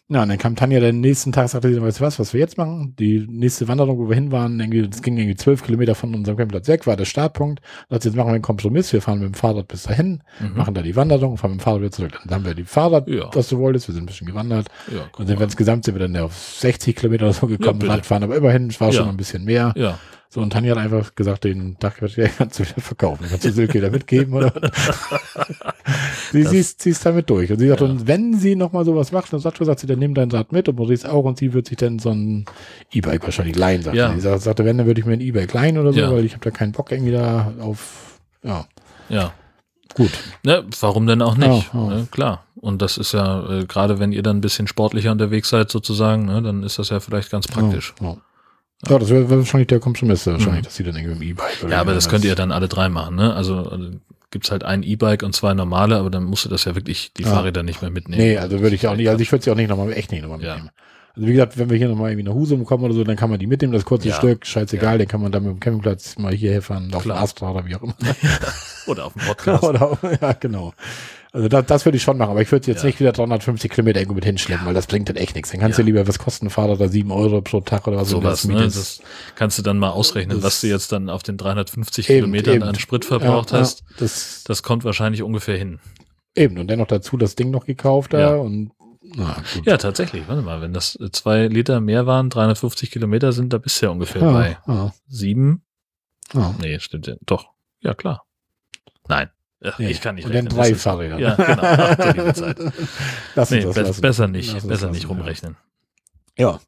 [0.09, 2.41] Ja, und dann kam Tanja den nächsten Tag, sagte sie, weißt du was, was wir
[2.41, 2.95] jetzt machen?
[2.99, 4.59] Die nächste Wanderung, wo wir hin waren,
[4.91, 7.61] das ging irgendwie zwölf Kilometer von unserem Campingplatz weg, war der Startpunkt.
[7.89, 10.57] Sie, jetzt machen wir einen Kompromiss, wir fahren mit dem Fahrrad bis dahin, Mhm.
[10.57, 12.19] machen da die Wanderung, fahren mit dem Fahrrad wieder zurück.
[12.27, 13.31] Dann haben wir die Fahrrad, Ja.
[13.33, 14.67] was du wolltest, wir sind ein bisschen gewandert.
[14.95, 17.93] Ja, Und sind wir insgesamt sind wir dann auf 60 Kilometer oder so gekommen, bitte.
[17.93, 18.95] Radfahren, aber immerhin, es war Ja.
[18.99, 19.73] schon ein bisschen mehr.
[19.77, 19.99] ja.
[20.35, 23.27] So, und Tanja hat einfach gesagt, den Dachgepäck kannst du wieder verkaufen.
[23.29, 24.51] Kannst du Silke wieder mitgeben, oder?
[26.33, 27.51] sie, sie ist damit durch.
[27.53, 27.87] Und sie sagt, Ja.
[27.87, 30.69] und wenn sie nochmal sowas macht, dann sagt, sagt sie, dann nimm dein Rad mit
[30.69, 32.47] und Maurice auch und sie wird sich dann so ein
[32.93, 34.09] E-Bike wahrscheinlich leihen, sagt Ja.
[34.11, 34.15] sie.
[34.17, 36.11] Sie sagt- sagte, wenn, dann würde ich mir ein E-Bike leihen oder so, Ja.
[36.11, 38.67] weil ich habe da keinen Bock irgendwie da auf, ja,
[39.11, 39.33] Ja.
[39.95, 40.11] gut.
[40.45, 41.71] Ne, warum denn auch nicht?
[41.75, 41.95] Ja, ja.
[41.97, 42.45] Ne, klar.
[42.57, 46.25] Und das ist ja, äh, gerade wenn ihr dann ein bisschen sportlicher unterwegs seid sozusagen,
[46.27, 47.93] ne, dann ist das ja vielleicht ganz praktisch.
[48.01, 48.17] Ja,
[48.87, 48.93] ja.
[48.93, 50.65] ja das wäre wär wahrscheinlich der Kompromiss, wahrscheinlich, Mhm.
[50.65, 53.17] dass sie dann irgendwie im E-Bike Ja, aber das könnt ihr dann alle drei machen,
[53.17, 53.35] ne?
[53.35, 53.91] Also, also
[54.31, 57.23] gibt's halt ein E-Bike und zwei normale, aber dann musst du das ja wirklich die
[57.23, 57.29] Ja.
[57.29, 58.23] Fahrräder nicht mehr mitnehmen.
[58.23, 60.23] Nee, also würde ich auch nicht, also ich würde sie auch nicht nochmal, echt nicht
[60.23, 60.55] nochmal Ja.
[60.55, 60.71] mitnehmen.
[61.15, 63.29] Also wie gesagt, wenn wir hier nochmal irgendwie nach Husum kommen oder so, dann kann
[63.29, 64.15] man die mitnehmen, das kurze Ja.
[64.15, 67.51] Stück, scheißegal, den kann man dann mit dem Campingplatz mal hierher fahren, auf dem Astra
[67.51, 67.95] oder wie auch immer.
[68.87, 69.63] Oder auf dem Podcast.
[69.69, 70.73] oder, auf- ja, genau.
[71.35, 72.87] Also das, das würde ich schon machen, aber ich würde jetzt Ja.
[72.87, 75.51] nicht wieder 350 Kilometer irgendwo mit hinschleppen, weil das bringt dann echt nichts.
[75.51, 75.83] Dann kannst Ja.
[75.83, 78.51] du lieber, was kosten ein Fahrrad da 7 Euro pro Tag oder was Sowas, das
[78.51, 78.61] ne?
[78.63, 79.01] Das
[79.35, 82.55] kannst du dann mal ausrechnen, Das- was du jetzt dann auf den 350 Eben, Kilometern
[82.57, 82.63] eben.
[82.65, 83.81] an Sprit verbraucht ja, hast.
[83.81, 85.81] Ja, das, Das kommt wahrscheinlich ungefähr hin.
[86.35, 88.35] eben, und dennoch dazu das Ding noch gekauft da Ja.
[88.35, 88.73] und
[89.15, 89.67] na, gut.
[89.67, 90.29] Ja, tatsächlich.
[90.29, 93.93] Warte mal, wenn das zwei Liter mehr waren, 350 Kilometer sind, da bist du ja
[93.93, 95.63] ungefähr ja, bei ja, sieben.
[96.35, 96.55] ja.
[96.61, 97.15] Nee, stimmt ja.
[97.27, 97.47] Doch.
[97.81, 98.25] Ja, klar.
[99.09, 99.31] Nein.
[99.65, 99.91] Ach, Nee.
[99.91, 100.57] Ich kann nicht Und dann rechnen.
[100.59, 101.19] drei Das ist- Fahrräder.
[101.19, 101.63] Ja, genau.
[101.63, 102.57] Ach, Zeit.
[103.37, 104.01] Lass Nee, das be lassen.
[104.01, 104.53] besser nicht.
[104.53, 105.17] Lass uns besser nicht lassen, ja.
[105.19, 105.57] rumrechnen.
[106.39, 106.61] Ja.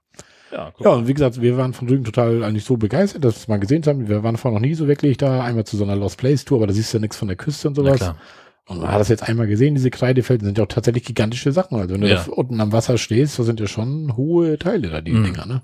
[0.52, 3.34] Ja, guck Ja, und wie gesagt, wir waren von Rügen total eigentlich so begeistert, dass
[3.34, 4.08] wir es mal gesehen haben.
[4.08, 6.58] Wir waren vorher noch nie so wirklich da, einmal zu so einer Lost Place Tour,
[6.58, 8.12] aber da siehst du ja nichts von der Küste und sowas.
[8.66, 11.76] Und man hat das jetzt einmal gesehen, diese Kreidefelder sind ja auch tatsächlich gigantische Sachen.
[11.78, 12.22] Also wenn du Ja.
[12.24, 15.24] da unten am Wasser stehst, das sind ja schon hohe Teile da, die Mhm.
[15.24, 15.62] Dinger, ne?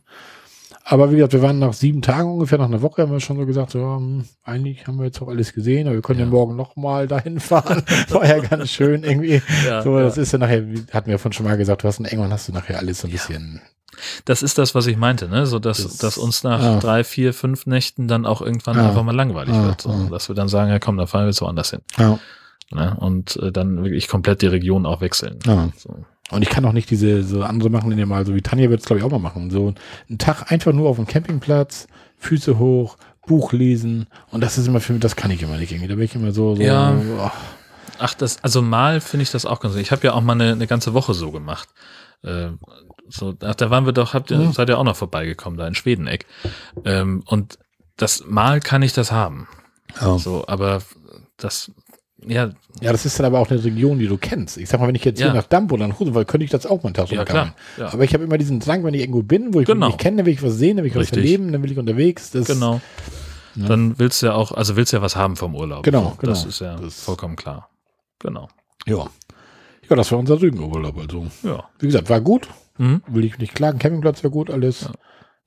[0.92, 3.36] Aber wie gesagt, wir waren nach sieben Tagen ungefähr, nach einer Woche haben wir schon
[3.36, 6.24] so gesagt, so, hm, eigentlich haben wir jetzt auch alles gesehen, aber wir können ja,
[6.24, 6.30] Ja.
[6.30, 7.82] morgen noch mal dahin fahren.
[8.10, 9.40] War ja ganz schön irgendwie.
[9.66, 10.02] Ja, so, ja.
[10.04, 12.32] das ist ja nachher, wie- hatten wir von schon mal gesagt, du hast in England
[12.32, 13.16] hast du nachher alles so ein Ja.
[13.18, 13.60] bisschen
[14.24, 15.46] Das ist das, was ich meinte, ne?
[15.46, 16.78] So dass, Das- dass uns nach ja.
[16.80, 18.88] drei, vier, fünf Nächten dann auch irgendwann Ja.
[18.88, 19.82] einfach mal langweilig Ja, wird.
[19.82, 19.90] So.
[19.90, 20.08] ja.
[20.10, 21.80] Dass wir dann sagen, ja komm, dann fahren wir jetzt woanders hin.
[21.98, 22.18] Ja.
[22.72, 22.96] Ne?
[22.98, 25.38] Und äh, dann wirklich komplett die Region auch wechseln.
[25.46, 25.68] ja.
[25.76, 26.04] So.
[26.30, 28.80] Und ich kann auch nicht diese so andere machen, die mal so wie Tanja wird
[28.80, 29.50] es glaube ich auch mal machen.
[29.50, 29.74] So
[30.08, 31.86] einen Tag einfach nur auf dem Campingplatz,
[32.18, 32.96] Füße hoch,
[33.26, 35.88] Buch lesen und das ist immer für mich, das kann ich immer nicht irgendwie.
[35.88, 36.94] Da bin ich immer so, so Ja.
[37.18, 37.30] oh,
[38.02, 39.74] Ach, das, also mal finde ich das auch ganz.
[39.76, 41.68] Ich habe ja auch mal eine, eine ganze Woche so gemacht.
[42.22, 42.48] Äh,
[43.08, 44.52] so, ach, da waren wir doch, habt ihr, Mhm.
[44.52, 46.24] seid ihr auch noch vorbeigekommen, da in Schwedeneck.
[46.84, 47.58] Ähm, und
[47.96, 49.48] das Mal kann ich das haben.
[50.00, 50.16] ja.
[50.16, 50.80] So, aber
[51.36, 51.72] das,
[52.26, 54.56] ja, ja, das ist dann aber auch eine Region, die du kennst.
[54.58, 55.26] Ich sag mal, wenn ich jetzt Ja.
[55.26, 57.24] hier nach Damp oder nach Husum, könnte ich das auch mal einen Tag so ja
[57.24, 57.54] klar.
[57.78, 59.86] Ja, Aber ich habe immer diesen Drang, wenn ich irgendwo bin, wo ich Genau.
[59.88, 61.18] mich kenne, dann will ich was sehen, dann will ich was Richtig.
[61.18, 62.30] erleben, dann will ich unterwegs.
[62.30, 62.80] Das, genau.
[63.56, 63.66] Ja.
[63.66, 65.82] Dann willst du ja auch, also willst du ja was haben vom Urlaub.
[65.82, 66.48] Genau, So, Das genau.
[66.50, 67.68] ist ja Das- vollkommen klar.
[68.18, 68.48] Genau.
[68.86, 69.06] Ja.
[69.88, 70.96] Ja, das war unser Rügenurlaub.
[70.98, 71.64] Also, Ja.
[71.80, 72.48] wie gesagt, war gut.
[72.78, 73.02] Mhm.
[73.08, 73.78] Will ich nicht klagen.
[73.78, 74.88] Campingplatz war gut, alles.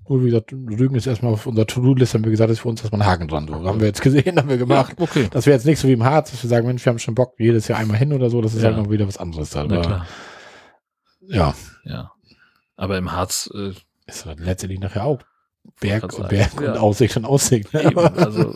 [0.06, 0.10] Ja.
[0.16, 2.82] Nur wie gesagt, Rügen ist erstmal auf unserer To-Do-Liste, haben wir gesagt, ist für uns
[2.82, 3.48] erstmal ein Haken dran.
[3.48, 4.96] So, haben wir jetzt gesehen, haben wir gemacht.
[4.98, 5.28] Ja, okay.
[5.32, 7.16] Das wäre jetzt nicht so wie im Harz, dass wir sagen, Mensch, wir haben schon
[7.16, 8.42] Bock, jedes Jahr einmal hin oder so.
[8.42, 8.70] Das ist Ja.
[8.70, 9.54] halt noch wieder was anderes.
[9.56, 10.06] Na Aber,
[11.22, 11.54] ja,
[11.86, 12.12] Ja.
[12.76, 13.72] Aber im Harz, äh,
[14.08, 15.20] ist halt letztendlich nachher auch
[15.80, 16.72] Berg und Berg ja.
[16.74, 17.74] und Aussicht und Aussicht.
[17.74, 17.84] Ne?
[17.84, 18.54] eben, Aber, also,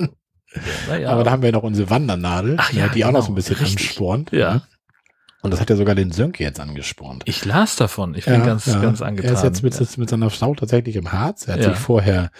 [0.90, 1.10] naja.
[1.12, 3.48] aber da haben wir noch unsere Wandernadel, Ach ja, die auch noch so ein genau,
[3.48, 3.88] bisschen richtig.
[3.90, 4.32] anspornt.
[4.32, 4.56] Ja.
[4.56, 4.62] ne?
[5.44, 7.24] Und das hat ja sogar den Sönke jetzt angespornt.
[7.26, 8.16] ich las davon.
[8.16, 9.32] Ich bin ganz, ganz angetan.
[9.32, 9.86] Er ist jetzt mit, ja.
[9.98, 11.48] mit seiner Frau tatsächlich im Harz.
[11.48, 11.70] Er hat Ja.
[11.70, 12.32] sich vorher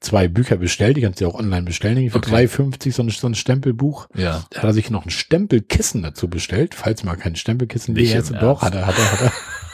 [0.00, 2.30] zwei Bücher bestellt, die kannst du ja auch online bestellen, für Okay.
[2.46, 4.08] 3,50 so ein, so ein Stempelbuch.
[4.14, 4.44] ja.
[4.50, 8.32] Da hat er sich noch ein Stempelkissen dazu bestellt, falls mal kein Stempelkissen Nicht ist.
[8.32, 9.20] Doch, hat er, hat er, hat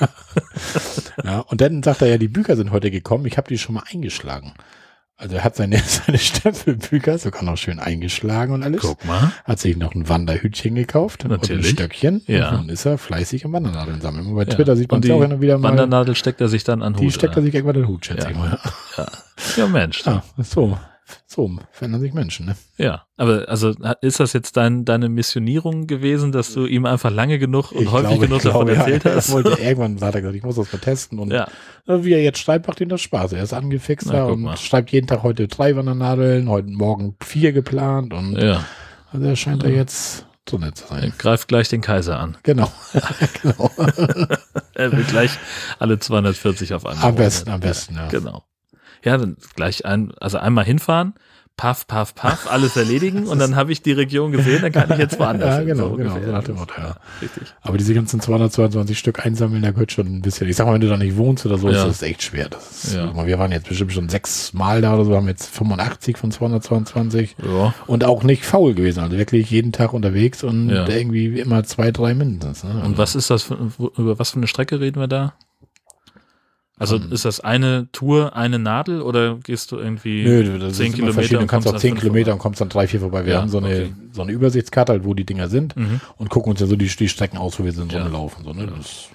[0.00, 0.08] er.
[1.24, 3.76] ja, und dann sagt er ja, die Bücher sind heute gekommen, ich habe die schon
[3.76, 4.54] mal eingeschlagen.
[5.22, 8.80] Also er hat seine, seine Stempelbücher sogar noch schön eingeschlagen und alles.
[8.82, 9.32] Guck mal.
[9.44, 11.68] Hat sich noch ein Wanderhütchen gekauft und ein Natürlich.
[11.70, 12.22] Stöckchen.
[12.26, 12.48] Ja.
[12.50, 14.26] Und dann ist er fleißig am Wandernadeln sammeln.
[14.26, 14.48] Und bei Ja.
[14.48, 15.68] Twitter sieht man es die auch und wieder mal.
[15.68, 17.12] Wandernadel steckt er sich dann an die Hut.
[17.12, 18.30] steckt er sich irgendwann in den Hut, schätze Ja.
[18.30, 18.58] ich mal.
[18.98, 19.06] ja.
[19.56, 20.04] ja, Mensch.
[20.04, 20.76] Ja, so.
[21.32, 22.56] So verändern sich Menschen, ne?
[22.76, 23.72] Ja, aber also
[24.02, 28.18] ist das jetzt dein, deine Missionierung gewesen, dass du ihm einfach lange genug und häufig
[28.18, 29.28] glaube- genug ich glaube, davon erzählt ja, hast?
[29.30, 31.18] Er wollte irgendwann hat er gesagt, ich muss das mal testen.
[31.18, 31.48] Und ja,
[31.86, 33.32] äh, wie er jetzt schreibt, macht ihm das Spaß.
[33.32, 34.56] Er ist angefixt Na, und mal.
[34.58, 38.12] schreibt jeden Tag heute drei Wandernadeln, heute Morgen vier geplant.
[38.12, 38.62] Und ja.
[39.10, 41.12] also er scheint da jetzt so nett zu Er sein.
[41.16, 42.36] greift gleich den Kaiser an.
[42.42, 42.70] Genau.
[43.42, 43.70] genau.
[44.74, 45.30] Er will gleich
[45.78, 47.06] alle 240 auf einmal.
[47.06, 48.08] Am besten, am besten, ja.
[48.08, 48.44] Genau.
[49.04, 51.14] Ja, dann gleich ein, also einmal hinfahren,
[51.56, 54.98] paff, paff, paff, alles erledigen und dann habe ich die Region gesehen, dann kann ich
[54.98, 56.96] jetzt woanders Ja, genau, so genau, so nach dem Motto, ja.
[57.20, 57.42] Richtig.
[57.60, 60.48] Aber diese ganzen 222 Stück einsammeln, da gehört schon ein bisschen.
[60.48, 61.82] Ich sag mal, wenn du da nicht wohnst oder so, Ja.
[61.82, 62.48] ist das echt schwer.
[62.48, 63.26] Das ist, Ja.
[63.26, 67.36] Wir waren jetzt bestimmt schon sechs Mal da oder so, haben jetzt 85 von 222
[67.44, 69.00] Ja, und auch nicht faul gewesen.
[69.00, 72.64] Also wirklich jeden Tag unterwegs und irgendwie immer zwei, drei mindestens.
[72.64, 72.82] Ne?
[72.84, 73.54] und was ist das, für,
[73.98, 75.34] über was für eine Strecke reden wir da?
[76.82, 77.12] Also Ähm.
[77.12, 81.14] ist das eine Tour, eine Nadel oder gehst du irgendwie Nö, das 10 ist Kilometer
[81.14, 81.40] verschieden.
[81.40, 82.32] Du kannst kommst auch an 10 fünf Kilometer vorbei?
[82.34, 83.24] und kommst an drei, vier vorbei.
[83.24, 83.92] Wir Ja, haben so eine, okay.
[84.12, 86.00] so eine Übersichtskarte, halt, wo die Dinger sind Mhm.
[86.18, 88.06] und gucken uns ja so die, die Strecken aus, wo wir sind, so Ja.
[88.06, 88.44] laufen.
[88.44, 88.66] So, ne?
[88.76, 89.08] das,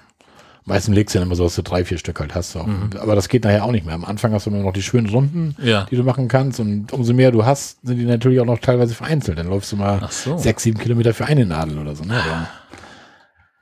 [0.64, 2.56] meistens legst du dann immer so, dass du drei, vier Stück halt hast.
[2.56, 2.66] Auch.
[2.66, 2.90] Mhm.
[3.00, 3.94] Aber das geht nachher auch nicht mehr.
[3.94, 5.86] Am Anfang hast du immer noch die schönen Runden, Ja.
[5.90, 6.60] die du machen kannst.
[6.60, 9.38] Und umso mehr du hast, sind die natürlich auch noch teilweise vereinzelt.
[9.38, 10.36] Dann läufst du mal so.
[10.38, 12.04] sechs, sieben Kilometer für eine Nadel oder so.
[12.04, 12.14] Ne?
[12.14, 12.48] Aber,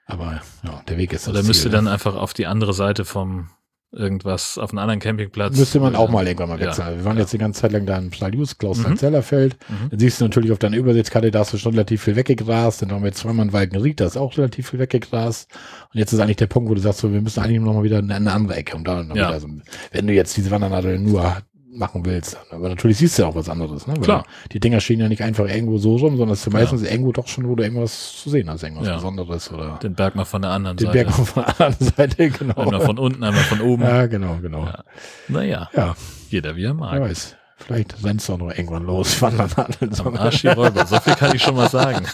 [0.06, 2.72] aber ja, der Weg ist Oder das müsst ihr Ziel, dann einfach auf die andere
[2.74, 3.48] Seite vom
[3.97, 5.56] irgendwas, auf einen anderen Campingplatz?
[5.56, 6.66] Müsste man auch mal irgendwann mal ja.
[6.66, 6.98] wechseln.
[6.98, 7.23] Wir waren Ja.
[7.23, 8.97] jetzt die ganze Zeit lang da in Stadius, Klaus Mhm.
[8.97, 9.56] Zellerfeld.
[9.68, 9.90] Mhm.
[9.90, 12.82] Dann siehst du natürlich auf deiner Übersichtskarte, da hast du schon relativ viel weggegrast.
[12.82, 15.51] Dann haben wir jetzt zweimal in Walkenried, da ist auch relativ viel weggegrast.
[15.93, 17.82] Und jetzt ist eigentlich der Punkt, wo du sagst, so, wir müssen eigentlich noch mal
[17.82, 18.77] wieder in eine andere Ecke.
[18.77, 19.28] Und da dann Ja.
[19.31, 19.48] wieder so,
[19.93, 21.36] wenn du jetzt diese Wandernadel nur
[21.77, 22.36] machen willst.
[22.51, 23.86] Aber natürlich siehst du ja auch was anderes.
[23.86, 23.94] Ne?
[23.97, 24.27] Weil Klar.
[24.53, 27.27] Die Dinger stehen ja nicht einfach irgendwo so rum, sondern es ist meistens irgendwo doch
[27.28, 28.94] schon, wo du irgendwas zu sehen hast, irgendwas Ja.
[28.97, 31.05] Besonderes oder Den Berg mal von der anderen den Seite.
[31.05, 32.55] Berg von der anderen Seite, genau.
[32.55, 33.82] Einmal von unten, einmal von oben.
[33.82, 34.65] ja, genau, genau.
[34.65, 34.85] Ja.
[35.28, 35.94] Naja, Ja,
[36.31, 37.01] jeder wie er wer mag.
[37.01, 37.36] weiß.
[37.59, 39.90] Vielleicht rennst du auch noch irgendwann los, Wandernadeln.
[40.05, 42.05] Am Arsch die Räuber, so viel kann ich schon mal sagen.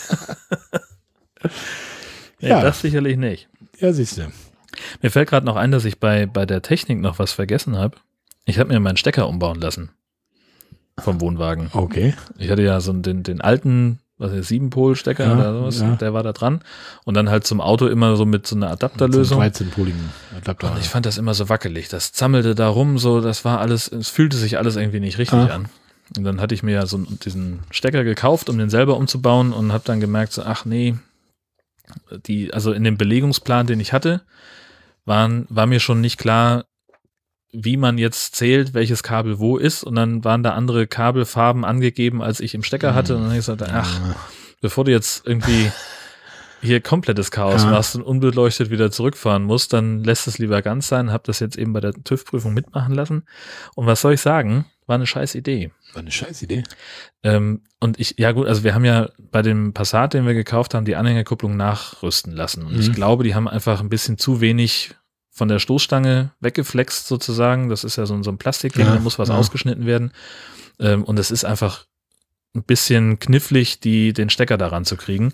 [2.40, 2.60] nee, Ja.
[2.62, 3.48] Das sicherlich nicht.
[3.78, 4.32] Ja, siehst du.
[5.02, 7.96] Mir fällt gerade noch ein, dass ich bei, bei der Technik noch was vergessen habe.
[8.44, 9.90] Ich habe mir meinen Stecker umbauen lassen.
[10.98, 11.70] Vom Wohnwagen.
[11.72, 12.14] Okay.
[12.38, 15.96] Ich hatte ja so den, den alten, was ist, Siebenpol-Stecker Ja, oder sowas, ja.
[15.96, 16.60] der war da dran.
[17.04, 19.40] Und dann halt zum Auto immer so mit so einer Adapterlösung.
[19.40, 20.72] 13-poligen Adapter.
[20.72, 21.88] Und ich fand das immer so wackelig.
[21.88, 25.38] Das zammelte da rum, so, das war alles, es fühlte sich alles irgendwie nicht richtig
[25.38, 25.46] Ah.
[25.54, 25.68] an.
[26.16, 29.72] Und dann hatte ich mir ja so diesen Stecker gekauft, um den selber umzubauen und
[29.72, 30.94] habe dann gemerkt, so, ach nee,
[32.26, 34.20] die, also in dem Belegungsplan, den ich hatte,
[35.06, 36.64] waren, war mir schon nicht klar,
[37.52, 39.84] wie man jetzt zählt, welches Kabel wo ist.
[39.84, 43.14] Und dann waren da andere Kabelfarben angegeben, als ich im Stecker hatte.
[43.14, 44.16] Und dann habe ich gesagt, ach,
[44.60, 45.70] bevor du jetzt irgendwie
[46.62, 47.70] hier komplettes Chaos ja.
[47.70, 51.12] machst und unbeleuchtet wieder zurückfahren musst, dann lässt es lieber ganz sein.
[51.12, 53.24] Hab das jetzt eben bei der TÜV-Prüfung mitmachen lassen.
[53.74, 54.64] Und was soll ich sagen?
[54.86, 55.72] War eine scheiß Idee.
[55.92, 56.62] War eine scheiß Idee.
[57.22, 60.74] Ähm, und ich, ja gut, also wir haben ja bei dem Passat, den wir gekauft
[60.74, 62.64] haben, die Anhängerkupplung nachrüsten lassen.
[62.64, 62.80] Und mhm.
[62.80, 64.94] ich glaube, die haben einfach ein bisschen zu wenig
[65.32, 67.68] von der Stoßstange weggeflext sozusagen.
[67.68, 69.36] Das ist ja so, so ein Plastikding, ja, da muss was ja.
[69.36, 70.12] ausgeschnitten werden.
[70.78, 71.86] Ähm, und es ist einfach
[72.54, 75.32] ein bisschen knifflig, die, den Stecker daran zu kriegen.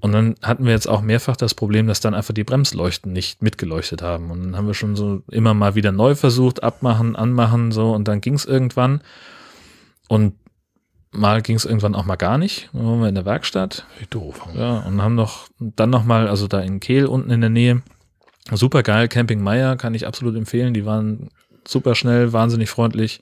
[0.00, 3.42] Und dann hatten wir jetzt auch mehrfach das Problem, dass dann einfach die Bremsleuchten nicht
[3.42, 4.30] mitgeleuchtet haben.
[4.30, 7.92] Und dann haben wir schon so immer mal wieder neu versucht, abmachen, anmachen, so.
[7.92, 9.02] Und dann ging es irgendwann.
[10.08, 10.34] Und
[11.10, 12.70] mal ging es irgendwann auch mal gar nicht.
[12.72, 13.86] Dann waren wir in der Werkstatt.
[13.98, 14.46] Wie doof.
[14.54, 17.82] Ja, und haben noch, dann noch mal, also da in Kehl unten in der Nähe,
[18.52, 20.74] super geil, Camping Meier, kann ich absolut empfehlen.
[20.74, 21.30] Die waren
[21.66, 23.20] super schnell, wahnsinnig freundlich,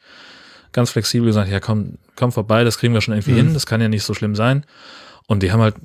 [0.72, 3.36] ganz flexibel gesagt, ja komm, komm vorbei, das kriegen wir schon irgendwie mhm.
[3.36, 4.64] hin, das kann ja nicht so schlimm sein.
[5.26, 5.76] Und die haben halt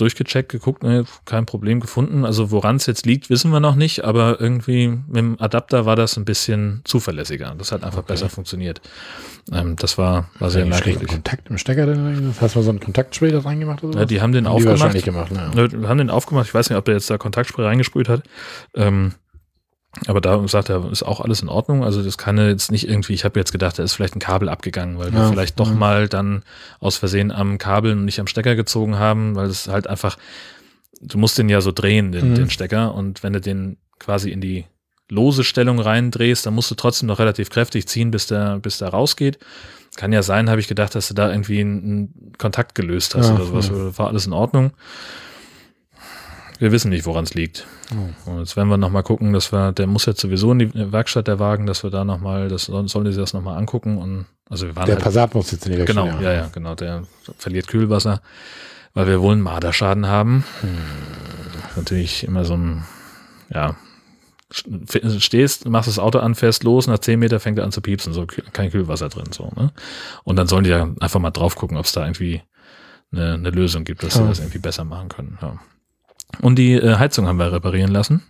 [0.00, 2.24] durchgecheckt, geguckt, ne, kein Problem gefunden.
[2.24, 5.96] Also woran es jetzt liegt, wissen wir noch nicht, aber irgendwie mit dem Adapter war
[5.96, 7.54] das ein bisschen zuverlässiger.
[7.58, 8.12] Das hat einfach okay.
[8.12, 8.80] besser funktioniert.
[9.52, 11.08] Ähm, das war, war sehr merkwürdig.
[11.08, 12.34] Kontakt im Stecker denn?
[12.40, 13.84] Hast du mal so einen Kontaktspray da reingemacht?
[13.84, 14.76] Oder ja, die haben den haben aufgemacht.
[14.76, 15.88] Die wahrscheinlich gemacht, ne?
[15.88, 16.46] haben den aufgemacht.
[16.46, 18.22] Ich weiß nicht, ob der jetzt da Kontaktspray reingesprüht hat.
[18.74, 19.14] Ähm,
[20.06, 21.82] aber da sagt er, ist auch alles in Ordnung.
[21.82, 24.48] Also das kann jetzt nicht irgendwie, ich habe jetzt gedacht, da ist vielleicht ein Kabel
[24.48, 25.74] abgegangen, weil ja, wir vielleicht doch ja.
[25.74, 26.42] mal dann
[26.78, 30.18] aus Versehen am Kabel und nicht am Stecker gezogen haben, weil es halt einfach,
[31.00, 32.34] du musst den ja so drehen, den, mhm.
[32.34, 32.94] den Stecker.
[32.94, 34.66] Und wenn du den quasi in die
[35.08, 38.88] lose Stellung reindrehst, dann musst du trotzdem noch relativ kräftig ziehen, bis der, bis der
[38.88, 39.38] rausgeht.
[39.96, 43.34] Kann ja sein, habe ich gedacht, dass du da irgendwie einen, Kontakt gelöst hast ja,
[43.34, 43.98] oder sowas.
[43.98, 44.72] War alles in Ordnung.
[46.58, 47.66] Wir wissen nicht, woran es liegt.
[47.92, 48.30] Oh.
[48.30, 51.28] Und jetzt werden wir nochmal gucken, dass wir, der muss jetzt sowieso in die Werkstatt
[51.28, 54.66] der Wagen, dass wir da nochmal, das sollen die sich das nochmal angucken und also
[54.66, 56.04] wir waren Der halt, Passat muss jetzt in die Werkstatt.
[56.04, 57.04] Genau, ja, ja, genau, der
[57.38, 58.22] verliert Kühlwasser,
[58.94, 60.44] weil wir wohl einen Marderschaden haben.
[60.60, 60.68] Hm.
[61.76, 62.84] Natürlich immer so ein,
[63.50, 63.76] ja,
[64.50, 68.12] stehst, machst das Auto an, fährst los, nach 10 Meter fängt er an zu piepsen,
[68.12, 69.72] so kein Kühlwasser drin, so, ne?
[70.24, 72.42] Und dann sollen die ja einfach mal drauf gucken, ob es da irgendwie
[73.12, 74.22] eine, eine Lösung gibt, dass ja.
[74.22, 75.58] sie das irgendwie besser machen können, ja.
[76.40, 78.22] Und die äh, Heizung haben wir reparieren lassen.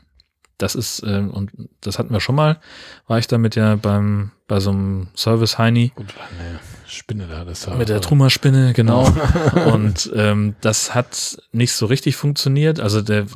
[0.59, 2.59] Das ist, äh, und das hatten wir schon mal,
[3.07, 5.93] war ich damit ja beim, bei so einem Service Heini.
[5.95, 6.07] Gut,
[6.37, 9.09] eine Spinne da, das war Mit der Trummerspinne, genau.
[9.73, 12.81] und ähm, das hat nicht so richtig funktioniert.
[12.81, 13.27] Also der,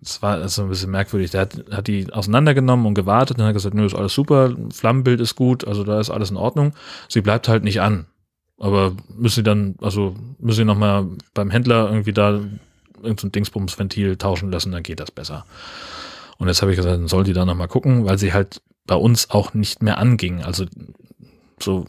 [0.00, 1.32] es war also ein bisschen merkwürdig.
[1.32, 5.20] Der hat, hat die auseinandergenommen und gewartet und hat gesagt, nö, ist alles super, Flammenbild
[5.20, 6.74] ist gut, also da ist alles in Ordnung.
[7.08, 8.06] Sie bleibt halt nicht an.
[8.60, 12.40] Aber müssen sie dann, also müssen sie nochmal beim Händler irgendwie da
[13.02, 15.44] irgendein Dingsbumsventil tauschen lassen, dann geht das besser.
[16.38, 18.94] Und jetzt habe ich gesagt, dann soll die da nochmal gucken, weil sie halt bei
[18.94, 20.42] uns auch nicht mehr anging.
[20.42, 20.66] Also
[21.60, 21.86] so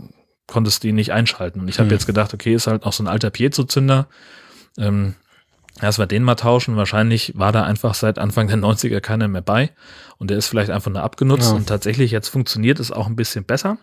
[0.48, 1.62] konntest du die nicht einschalten.
[1.62, 1.96] Und ich habe hm.
[1.96, 4.08] jetzt gedacht, okay, ist halt noch so ein alter Piezo-Zünder.
[4.78, 5.16] Ähm,
[5.82, 6.76] erst wir den mal tauschen.
[6.76, 9.72] Wahrscheinlich war da einfach seit Anfang der 90er keiner mehr bei.
[10.18, 11.52] Und der ist vielleicht einfach nur abgenutzt.
[11.52, 11.56] Ja.
[11.56, 13.78] Und tatsächlich jetzt funktioniert es auch ein bisschen besser.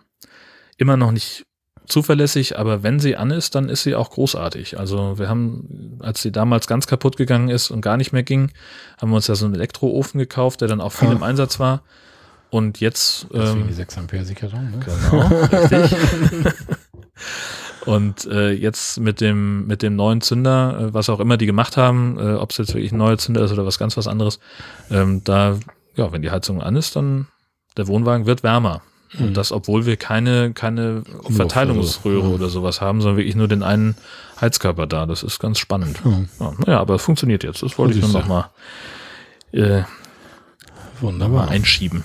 [0.77, 1.46] Immer noch nicht
[1.87, 4.79] zuverlässig, aber wenn sie an ist, dann ist sie auch großartig.
[4.79, 8.51] Also wir haben, als sie damals ganz kaputt gegangen ist und gar nicht mehr ging,
[9.01, 11.15] haben wir uns ja so einen Elektroofen gekauft, der dann auch viel ja.
[11.15, 11.81] im Einsatz war.
[12.49, 13.27] Und jetzt.
[13.33, 14.79] Deswegen ähm, die 6 Ampere Sicherung, ne?
[14.79, 15.97] Genau, richtig.
[17.85, 21.77] Und äh, jetzt mit dem, mit dem neuen Zünder, äh, was auch immer die gemacht
[21.77, 24.39] haben, äh, ob es jetzt wirklich ein neuer Zünder ist oder was ganz was anderes,
[24.91, 25.57] ähm, da,
[25.95, 27.27] ja, wenn die Heizung an ist, dann
[27.77, 28.81] der Wohnwagen wird wärmer.
[29.17, 29.33] Und mhm.
[29.33, 33.95] das, obwohl wir keine, keine Verteilungsröhre oder sowas haben, sondern wirklich nur den einen
[34.41, 35.05] Heizkörper da.
[35.05, 36.01] Das ist ganz spannend.
[36.39, 37.63] Ja, ja aber es funktioniert jetzt.
[37.63, 38.49] Das wollte ich nur noch mal,
[39.53, 39.83] äh,
[40.99, 41.49] Wunderbar.
[41.49, 42.03] einschieben.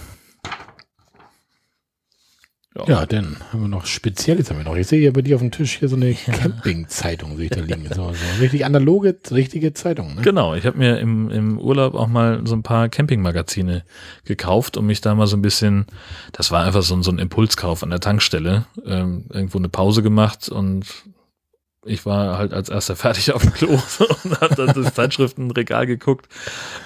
[2.74, 2.85] Ja.
[2.86, 4.77] ja, dann haben wir noch Spezielles haben wir noch.
[4.77, 7.61] Ich sehe hier bei dir auf dem Tisch hier so eine Camping-Zeitung, sehe ich da
[7.61, 7.86] liegen.
[7.89, 10.15] So, so richtig analoge, richtige Zeitung.
[10.15, 10.23] Ne?
[10.23, 13.85] Genau, ich habe mir im, im Urlaub auch mal so ein paar Camping-Magazine
[14.24, 15.85] gekauft, um mich da mal so ein bisschen,
[16.32, 20.49] das war einfach so, so ein Impulskauf an der Tankstelle, ähm, irgendwo eine Pause gemacht
[20.49, 20.86] und
[21.85, 23.79] ich war halt als erster fertig auf dem Klo
[24.25, 26.29] und habe dann das Zeitschriftenregal geguckt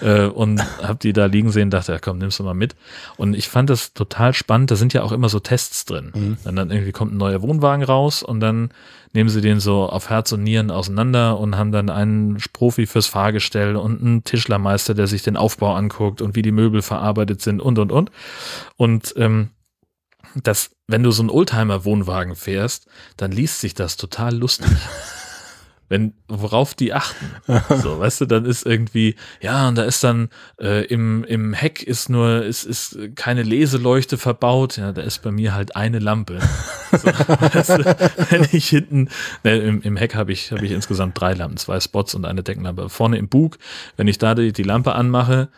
[0.01, 2.75] äh, und habe die da liegen sehen, dachte, ja komm, nimmst du mal mit.
[3.17, 6.13] Und ich fand das total spannend, da sind ja auch immer so Tests drin.
[6.15, 6.37] Mhm.
[6.45, 8.71] Und dann irgendwie kommt ein neuer Wohnwagen raus und dann
[9.13, 13.07] nehmen sie den so auf Herz und Nieren auseinander und haben dann einen Profi fürs
[13.07, 17.61] Fahrgestell und einen Tischlermeister, der sich den Aufbau anguckt und wie die Möbel verarbeitet sind
[17.61, 18.11] und und und.
[18.77, 19.51] Und ähm,
[20.43, 22.87] das, wenn du so einen Oldtimer-Wohnwagen fährst,
[23.17, 24.71] dann liest sich das total lustig.
[25.89, 27.27] wenn, worauf die achten.
[27.81, 30.31] So, weißt du, dann ist irgendwie, ja, und da ist dann
[30.61, 34.77] äh, im, im Heck ist nur, ist, ist keine Leseleuchte verbaut.
[34.77, 36.41] Ja, da ist bei mir halt eine Lampe.
[36.91, 37.85] So, weißt du,
[38.31, 39.11] wenn ich hinten,
[39.45, 42.43] ne, im, im Heck habe ich, habe ich insgesamt drei Lampen, zwei Spots und eine
[42.43, 42.89] Deckenlampe.
[42.89, 43.59] Vorne im Bug,
[43.97, 45.51] wenn ich da die, die Lampe anmache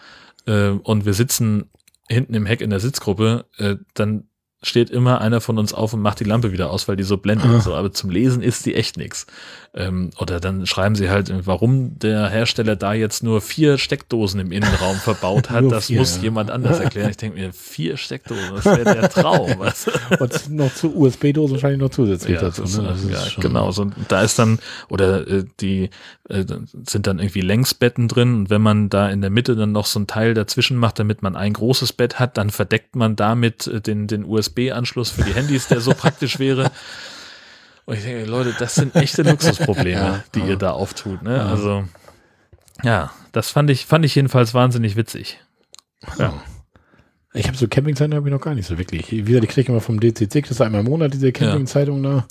[0.46, 1.70] äh, und wir sitzen
[2.10, 4.24] hinten im Heck in der Sitzgruppe, äh, dann
[4.62, 7.16] steht immer einer von uns auf und macht die Lampe wieder aus, weil die so
[7.16, 7.48] blendet.
[7.48, 7.60] Ah.
[7.60, 9.26] So, aber zum Lesen ist die echt nix.
[9.74, 14.50] Ähm, oder dann schreiben sie halt, warum der Hersteller da jetzt nur vier Steckdosen im
[14.50, 15.70] Innenraum verbaut hat.
[15.70, 16.22] das vier, muss ja.
[16.24, 17.10] jemand anders erklären.
[17.10, 19.54] Ich denke mir, vier Steckdosen, das wäre der Traum.
[19.58, 19.86] Was?
[20.18, 22.62] und noch zu USB-Dosen wahrscheinlich noch zusätzlich ja, dazu.
[22.62, 22.94] Ne?
[22.94, 23.70] Ist, ja, genau.
[23.70, 24.58] So, da ist dann,
[24.88, 25.90] oder äh, die
[26.28, 26.44] äh,
[26.84, 30.00] sind dann irgendwie Längsbetten drin und wenn man da in der Mitte dann noch so
[30.00, 33.80] ein Teil dazwischen macht, damit man ein großes Bett hat, dann verdeckt man damit äh,
[33.80, 36.70] den, den USB-Anschluss für die Handys, der so praktisch wäre.
[37.84, 40.46] Und ich denke, Leute, das sind echte Luxusprobleme, ja, die ja.
[40.46, 41.22] ihr da auftut.
[41.22, 41.36] Ne?
[41.36, 41.46] Ja.
[41.46, 41.84] Also,
[42.82, 45.40] ja, das fand ich, fand ich jedenfalls wahnsinnig witzig.
[46.18, 46.34] Ja.
[47.34, 49.10] Ich habe so Campingzeiten habe ich noch gar nicht so wirklich.
[49.10, 52.26] Wie gesagt, ich kriege immer vom DCC, das ist einmal im Monat diese Campingzeitung da.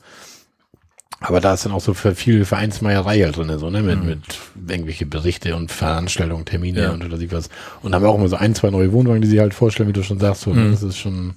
[1.20, 4.06] Aber da ist dann auch so viel Vereinsmeierei halt drin, so, ne, mit, mhm.
[4.06, 4.22] mit
[4.70, 7.50] irgendwelche Berichte und Veranstaltungen, Termine und oder was.
[7.82, 10.04] Und haben auch immer so ein, zwei neue Wohnwagen, die sie halt vorstellen, wie du
[10.04, 10.62] schon sagst, so, ne?
[10.62, 10.72] mhm.
[10.72, 11.34] das ist schon,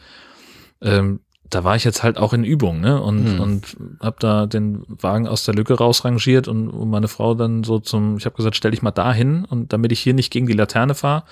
[0.82, 1.22] ähm,
[1.52, 3.02] da war ich jetzt halt auch in Übung, ne?
[3.02, 3.40] Und, hm.
[3.40, 7.80] und hab da den Wagen aus der Lücke rausrangiert und, und meine Frau dann so
[7.80, 10.48] zum, ich habe gesagt, stell dich mal da hin und damit ich hier nicht gegen
[10.48, 11.24] die Laterne fahre.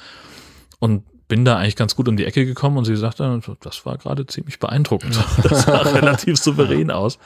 [0.79, 3.97] Und bin da eigentlich ganz gut um die Ecke gekommen und sie sagte, das war
[3.97, 5.17] gerade ziemlich beeindruckend.
[5.43, 7.19] Das sah relativ souverän aus.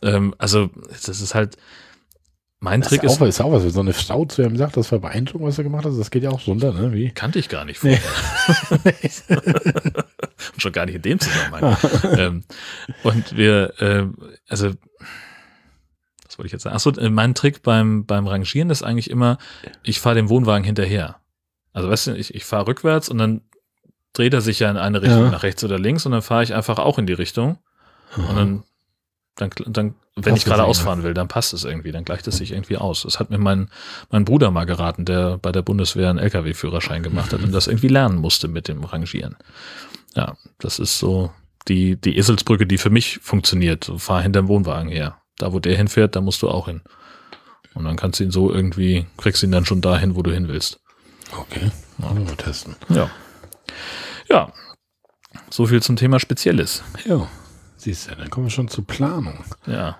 [0.00, 1.56] Ähm, also, das ist halt,
[2.60, 4.76] mein das Trick ist, auch, ist auch was, wenn so eine Frau zu ihm sagt,
[4.76, 6.92] das war beeindruckend, was er gemacht hat, das geht ja auch runter, ne?
[6.92, 7.10] Wie?
[7.10, 7.98] Kannte ich gar nicht vorher.
[8.84, 9.10] Nee.
[10.52, 11.76] Und schon gar nicht in dem Zusammenhang.
[12.16, 12.44] ähm,
[13.02, 14.06] und wir, äh,
[14.48, 14.72] also,
[16.26, 16.76] was wollte ich jetzt sagen?
[16.76, 19.38] Achso, äh, mein Trick beim, beim Rangieren ist eigentlich immer,
[19.82, 21.16] ich fahre dem Wohnwagen hinterher.
[21.72, 23.42] Also, weißt du, ich, ich fahre rückwärts und dann
[24.12, 25.30] dreht er sich ja in eine Richtung, ja.
[25.30, 27.58] nach rechts oder links, und dann fahre ich einfach auch in die Richtung.
[28.16, 28.24] Mhm.
[28.26, 28.62] Und dann
[29.36, 32.52] dann, dann wenn ich gerade ausfahren will, dann passt es irgendwie, dann gleicht es sich
[32.52, 33.02] irgendwie aus.
[33.02, 33.70] Das hat mir mein,
[34.10, 37.88] mein Bruder mal geraten, der bei der Bundeswehr einen LKW-Führerschein gemacht hat und das irgendwie
[37.88, 39.36] lernen musste mit dem Rangieren.
[40.14, 41.30] Ja, das ist so
[41.68, 43.84] die, die Eselsbrücke, die für mich funktioniert.
[43.84, 45.18] So, fahr hinterm Wohnwagen her.
[45.38, 46.82] Da, wo der hinfährt, da musst du auch hin.
[47.74, 50.48] Und dann kannst du ihn so irgendwie, kriegst ihn dann schon dahin, wo du hin
[50.48, 50.80] willst.
[51.36, 52.76] Okay, machen wir testen.
[52.90, 53.10] Ja.
[54.28, 54.52] Ja.
[55.50, 56.82] So viel zum Thema Spezielles.
[57.06, 57.28] Ja.
[57.76, 59.44] Siehst du, dann kommen wir schon zur Planung.
[59.66, 59.98] Ja.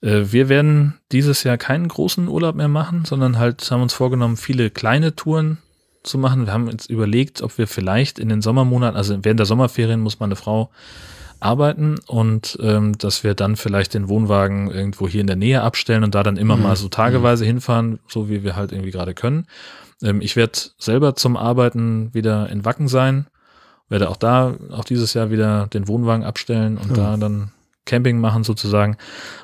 [0.00, 4.36] Äh, wir werden dieses Jahr keinen großen Urlaub mehr machen, sondern halt haben uns vorgenommen,
[4.36, 5.58] viele kleine Touren
[6.02, 6.46] zu machen.
[6.46, 10.20] Wir haben uns überlegt, ob wir vielleicht in den Sommermonaten, also während der Sommerferien muss
[10.20, 10.70] meine Frau
[11.40, 16.02] arbeiten und ähm, dass wir dann vielleicht den Wohnwagen irgendwo hier in der Nähe abstellen
[16.02, 16.64] und da dann immer mhm.
[16.64, 17.48] mal so tageweise mhm.
[17.48, 19.46] hinfahren, so wie wir halt irgendwie gerade können.
[20.02, 23.26] Ähm, ich werde selber zum Arbeiten wieder in Wacken sein
[23.88, 26.96] werde auch da, auch dieses Jahr wieder den Wohnwagen abstellen und ja.
[26.96, 27.50] da dann
[27.88, 28.96] Camping machen sozusagen.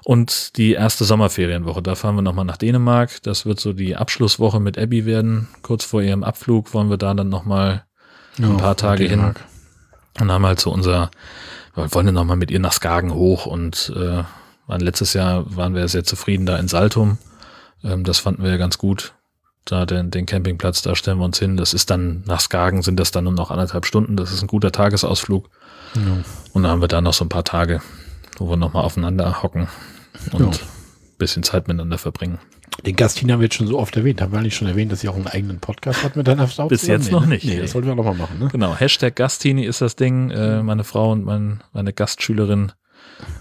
[0.05, 3.23] Und die erste Sommerferienwoche, da fahren wir nochmal nach Dänemark.
[3.23, 5.49] Das wird so die Abschlusswoche mit Abby werden.
[5.63, 7.85] Kurz vor ihrem Abflug wollen wir da dann nochmal
[8.39, 9.35] ja, ein paar Tage hin.
[10.21, 11.11] Und haben halt so unser,
[11.75, 14.23] wir wollen dann nochmal mit ihr nach Skagen hoch und äh,
[14.67, 17.19] waren letztes Jahr waren wir sehr zufrieden da in Saltum.
[17.83, 19.15] Ähm, das fanden wir ja ganz gut
[19.65, 21.57] da den, den Campingplatz, da stellen wir uns hin.
[21.57, 24.17] Das ist dann, nach Skagen sind das dann nur noch anderthalb Stunden.
[24.17, 25.49] Das ist ein guter Tagesausflug.
[25.95, 26.01] Ja.
[26.53, 27.81] Und dann haben wir da noch so ein paar Tage,
[28.39, 29.69] wo wir nochmal aufeinander hocken
[30.33, 30.67] und ja.
[31.19, 32.39] bisschen Zeit miteinander verbringen.
[32.85, 34.21] Den Gastin haben wir jetzt schon so oft erwähnt.
[34.21, 36.67] Haben wir eigentlich schon erwähnt, dass sie auch einen eigenen Podcast hat mit deiner Frau?
[36.69, 36.99] Bis zusammen?
[36.99, 37.45] jetzt nee, noch nicht.
[37.45, 38.39] Nee, nee, das sollten wir noch mal machen.
[38.39, 38.49] Ne?
[38.51, 40.31] Genau, Hashtag Gastini ist das Ding.
[40.31, 42.73] Äh, meine Frau und mein, meine Gastschülerin,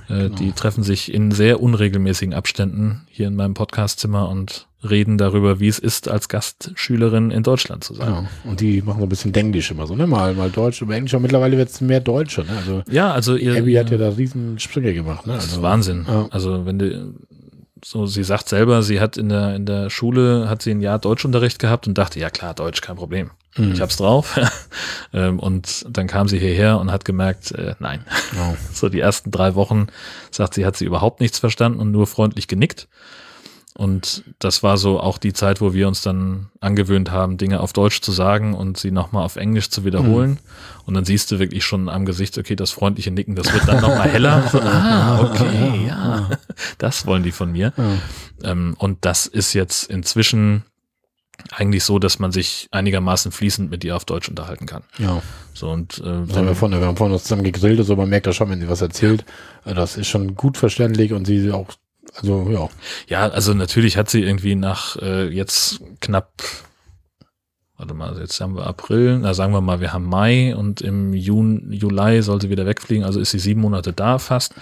[0.08, 0.36] äh, genau.
[0.36, 5.68] die treffen sich in sehr unregelmäßigen Abständen hier in meinem Podcastzimmer und reden darüber, wie
[5.68, 8.08] es ist, als Gastschülerin in Deutschland zu sein.
[8.08, 10.08] Ja, und die machen so ein bisschen Denglisch immer so, ne?
[10.08, 12.58] Mal, mal Deutsch, über Englisch, aber mittlerweile wird es mehr Deutsche, ne?
[12.58, 15.34] Also, ja, also ihr, Abby hat ja da riesen Sprünge gemacht, ne?
[15.34, 16.06] Also, das ist Wahnsinn.
[16.08, 16.28] Ja.
[16.32, 17.14] Also wenn du,
[17.86, 21.00] so, sie sagt selber, sie hat in der, in der Schule, hat sie ein Jahr
[21.00, 23.32] Deutschunterricht gehabt und dachte, ja klar, Deutsch, kein Problem.
[23.58, 23.74] Mhm.
[23.74, 24.40] Ich hab's drauf.
[25.16, 28.04] Ähm, und dann kam sie hierher und hat gemerkt, äh, nein.
[28.36, 28.56] Oh.
[28.74, 29.86] So die ersten drei Wochen
[30.32, 32.88] sagt sie, hat sie überhaupt nichts verstanden und nur freundlich genickt.
[33.76, 37.74] Und das war so auch die Zeit, wo wir uns dann angewöhnt haben, Dinge auf
[37.74, 40.32] Deutsch zu sagen und sie nochmal auf Englisch zu wiederholen.
[40.32, 40.38] Mhm.
[40.86, 43.82] Und dann siehst du wirklich schon am Gesicht, okay, das freundliche Nicken, das wird dann
[43.82, 44.48] nochmal heller.
[44.52, 46.30] So, ah, okay, ja,
[46.78, 47.74] das wollen die von mir.
[48.44, 50.64] Ähm, und das ist jetzt inzwischen
[51.52, 54.84] eigentlich so, dass man sich einigermaßen fließend mit ihr auf Deutsch unterhalten kann.
[55.00, 55.22] Ja.
[55.54, 58.36] So und äh, haben wir, vorhin, wir haben vorhin zusammen gegrillt, also man merkt das
[58.36, 59.26] schon, wenn sie was erzählt.
[59.66, 59.74] Ja.
[59.74, 61.70] Das ist schon gut verständlich und sie auch
[62.16, 62.70] also ja.
[63.08, 66.44] Ja, also natürlich hat sie irgendwie nach äh, jetzt knapp,
[67.78, 71.14] warte mal, jetzt haben wir April, na sagen wir mal, wir haben Mai und im
[71.14, 74.54] Juni, Juli soll sie wieder wegfliegen, also ist sie sieben Monate da fast.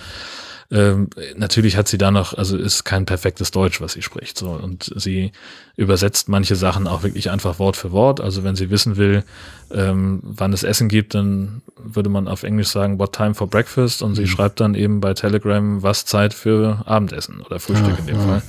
[0.72, 4.38] Ähm, natürlich hat sie da noch, also ist kein perfektes Deutsch, was sie spricht.
[4.38, 5.34] So und sie
[5.76, 8.22] übersetzt manche Sachen auch wirklich einfach Wort für Wort.
[8.22, 9.24] Also wenn sie wissen will,
[9.70, 14.02] ähm, wann es Essen gibt, dann würde man auf Englisch sagen, what time for breakfast?
[14.02, 14.16] Und mhm.
[14.16, 18.18] sie schreibt dann eben bei Telegram, was Zeit für Abendessen oder Frühstück ja, in dem
[18.18, 18.24] ja.
[18.24, 18.42] Fall.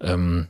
[0.00, 0.46] Ähm,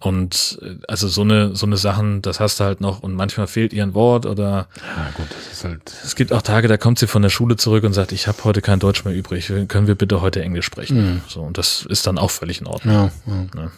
[0.00, 3.48] und äh, also so eine, so eine Sachen, das hast du halt noch und manchmal
[3.48, 5.92] fehlt ihr ein Wort oder ja, gut, das ist halt.
[6.04, 8.42] Es gibt auch Tage, da kommt sie von der Schule zurück und sagt, ich habe
[8.44, 11.14] heute kein Deutsch mehr übrig, können wir bitte heute Englisch sprechen?
[11.14, 11.20] Mhm.
[11.26, 12.94] So, und das ist dann auch völlig in Ordnung.
[12.94, 13.34] Ja, ja.
[13.54, 13.70] Ne?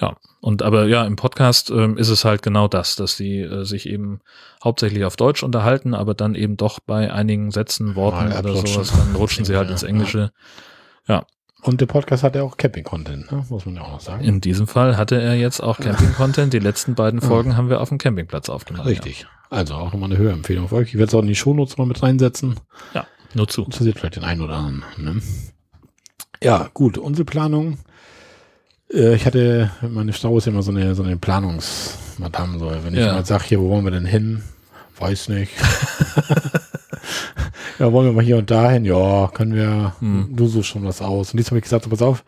[0.00, 0.16] ja.
[0.40, 3.88] Und aber ja, im Podcast ähm, ist es halt genau das, dass sie äh, sich
[3.88, 4.20] eben
[4.62, 8.92] hauptsächlich auf Deutsch unterhalten, aber dann eben doch bei einigen Sätzen, Worten Mal oder sowas,
[8.92, 10.32] dann rutschen sie halt ins Englische.
[11.06, 11.24] Ja.
[11.66, 13.44] Und der Podcast hat ja auch Camping-Content, ne?
[13.48, 14.22] muss man ja auch noch sagen.
[14.22, 16.52] In diesem Fall hatte er jetzt auch Camping-Content.
[16.52, 17.56] Die letzten beiden Folgen ja.
[17.56, 18.86] haben wir auf dem Campingplatz aufgenommen.
[18.86, 19.22] Richtig.
[19.22, 19.28] Ja.
[19.50, 20.88] Also auch nochmal eine Hörempfehlung für euch.
[20.90, 22.54] Ich werde es auch in die Shownotes mal mit reinsetzen.
[22.94, 23.64] Ja, nur zu.
[23.64, 24.84] Interessiert vielleicht den einen oder anderen.
[24.96, 25.20] Ne?
[26.40, 26.98] Ja, gut.
[26.98, 27.78] Unsere Planung.
[28.92, 32.60] Äh, ich hatte, meine Frau ist immer so eine, so eine Planungsmadame.
[32.60, 32.70] So.
[32.84, 33.12] Wenn ich ja.
[33.12, 34.44] mal sage, hier, wo wollen wir denn hin?
[34.98, 35.52] Weiß nicht.
[37.78, 38.84] ja, wollen wir mal hier und dahin?
[38.84, 39.94] Ja, können wir.
[40.00, 40.30] Hm.
[40.34, 41.32] Du suchst schon was aus.
[41.32, 42.24] Und diesmal habe ich gesagt, so, pass auf,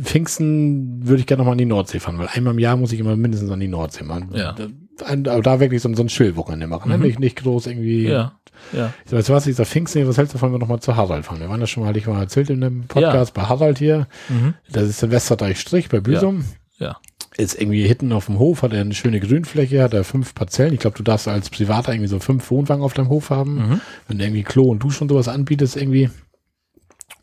[0.00, 2.92] Pfingsten würde ich gerne noch mal an die Nordsee fahren, weil einmal im Jahr muss
[2.92, 4.30] ich immer mindestens an die Nordsee machen.
[4.34, 4.54] Ja.
[4.98, 6.98] Da, da wirklich so, so ein Schillwochenende machen, ne?
[6.98, 7.04] mhm.
[7.04, 8.08] nicht, nicht groß irgendwie.
[8.08, 8.38] Ja.
[8.72, 8.92] Ja.
[9.04, 11.40] Ich weiß was, dieser Pfingsten, was hältst du davon, wir nochmal zu Harald fahren?
[11.40, 13.42] Wir waren das schon mal, hatte ich mal erzählt in dem Podcast ja.
[13.42, 14.08] bei Harald hier.
[14.28, 14.54] Mhm.
[14.70, 16.44] Das ist Silvesterdeich Strich bei Büsum.
[16.78, 16.86] Ja.
[16.86, 16.96] ja
[17.38, 20.74] ist irgendwie hinten auf dem Hof, hat er eine schöne Grünfläche, hat er fünf Parzellen.
[20.74, 23.54] Ich glaube, du darfst als Privater irgendwie so fünf Wohnwagen auf deinem Hof haben.
[23.56, 23.80] Mhm.
[24.08, 26.10] Wenn du irgendwie Klo und Dusche und sowas anbietest irgendwie.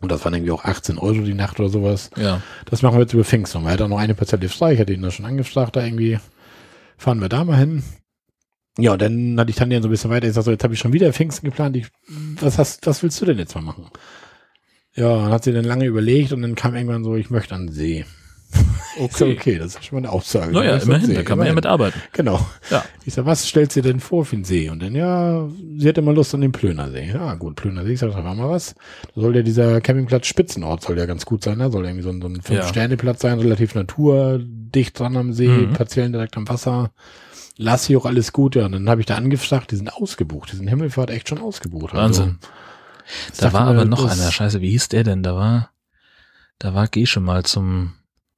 [0.02, 2.12] Und das waren irgendwie auch 18 Euro die Nacht oder sowas.
[2.18, 2.42] Ja.
[2.66, 3.66] Das machen wir jetzt über Pfingsten.
[3.66, 4.74] Er hat auch noch eine Parzelle frei.
[4.74, 6.20] Ich hatte ihn da schon angefragt, da irgendwie.
[6.98, 7.84] Fahren wir da mal hin.
[8.78, 10.28] Ja, und dann hatte ich dann ja so ein bisschen weiter.
[10.28, 11.76] Ich sag so, jetzt habe ich schon wieder Pfingsten geplant.
[11.76, 11.88] Ich,
[12.40, 13.90] was hast, was willst du denn jetzt mal machen?
[14.96, 17.68] Ja, dann hat sie dann lange überlegt und dann kam irgendwann so, ich möchte an
[17.68, 18.06] den See.
[19.00, 19.34] Okay.
[19.34, 20.52] okay, das ist schon mal eine Aussage.
[20.52, 22.00] Naja, immerhin, da kann man ja mitarbeiten.
[22.12, 22.46] Genau.
[22.70, 22.86] Ja.
[23.06, 24.70] Ich sag, was stellt sie denn vor für einen See?
[24.70, 27.12] Und dann, ja, sie hätte mal Lust an den Plönersee.
[27.12, 28.76] Ja, gut, Plönersee, ich sag, da war mal was.
[29.16, 31.72] Da soll ja dieser Campingplatz Spitzenort, soll ja ganz gut sein, da ne?
[31.72, 35.74] soll irgendwie so ein, so ein Fünf-Sterne-Platz sein, relativ naturdicht dran am See, mhm.
[35.74, 36.92] Parzellen direkt am Wasser.
[37.58, 38.66] Lass hier auch alles gut, ja.
[38.66, 41.94] Und dann habe ich da angefragt, die sind ausgebucht, die sind Himmelfahrt echt schon ausgebucht.
[41.94, 42.38] Also, Wahnsinn.
[43.30, 45.24] Also, da war aber noch einer, scheiße, wie hieß der denn?
[45.24, 45.72] Da war,
[46.60, 47.94] da war Gesche mal zum,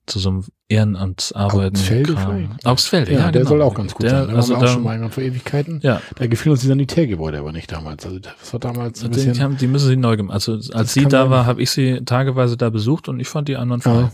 [0.05, 1.77] zu so einem Ehrenamtsarbeiten.
[1.77, 2.15] Augsfelde
[2.63, 3.49] Augsfelde, ja, ja der genau.
[3.49, 4.27] soll auch ganz gut der, sein.
[4.29, 5.79] Da also waren wir auch schon mal vor Ewigkeiten.
[5.83, 6.01] Ja.
[6.15, 8.05] Da gefiel uns die Sanitärgebäude aber nicht damals.
[8.05, 9.33] Also das war damals ein bisschen...
[9.33, 10.35] Die, haben, die müssen sie neu gemacht.
[10.35, 13.57] Also als sie da war, habe ich sie tageweise da besucht und ich fand die
[13.57, 14.01] anderen frei.
[14.01, 14.11] Ja.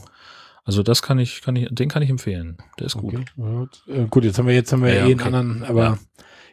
[0.63, 2.57] Also das kann ich, kann ich, den kann ich empfehlen.
[2.79, 3.15] Der ist gut.
[3.37, 4.07] Okay.
[4.09, 5.23] Gut, jetzt haben wir, jetzt haben wir ja, eh okay.
[5.23, 5.97] einen anderen, aber ja.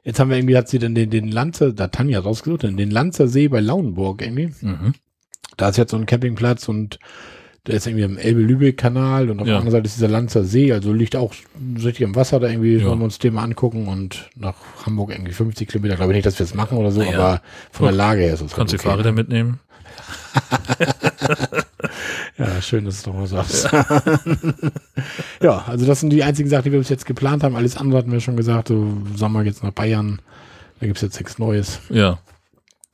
[0.02, 3.28] jetzt haben wir irgendwie, hat sie dann den, den Lanzer, da Tanja rausgesucht, den Lanzer
[3.28, 4.52] See bei Lauenburg irgendwie.
[4.60, 4.94] Mhm.
[5.56, 6.98] Da ist jetzt so ein Campingplatz und
[7.68, 9.52] der ist irgendwie am Elbe-Lübeck-Kanal und auf ja.
[9.52, 11.34] der anderen Seite ist dieser Lanzer See, also liegt auch
[11.76, 12.86] richtig am Wasser da irgendwie, ja.
[12.86, 14.54] wollen wir uns den mal angucken und nach
[14.86, 17.12] Hamburg irgendwie 50 Kilometer, glaube ich nicht, dass wir es machen oder so, ja.
[17.12, 18.88] aber von der Lage her ist es Kannst du okay.
[18.88, 19.60] Fahrräder mitnehmen?
[22.38, 23.70] ja, schön, dass du doch mal sagst.
[23.70, 24.02] Ja.
[25.42, 27.54] ja, also das sind die einzigen Sachen, die wir bis jetzt geplant haben.
[27.54, 30.20] Alles andere hatten wir schon gesagt, so Sommer jetzt nach Bayern,
[30.80, 31.80] da gibt es jetzt nichts Neues.
[31.90, 32.18] Ja.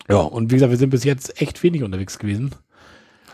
[0.09, 2.51] Ja, und wie gesagt, wir sind bis jetzt echt wenig unterwegs gewesen.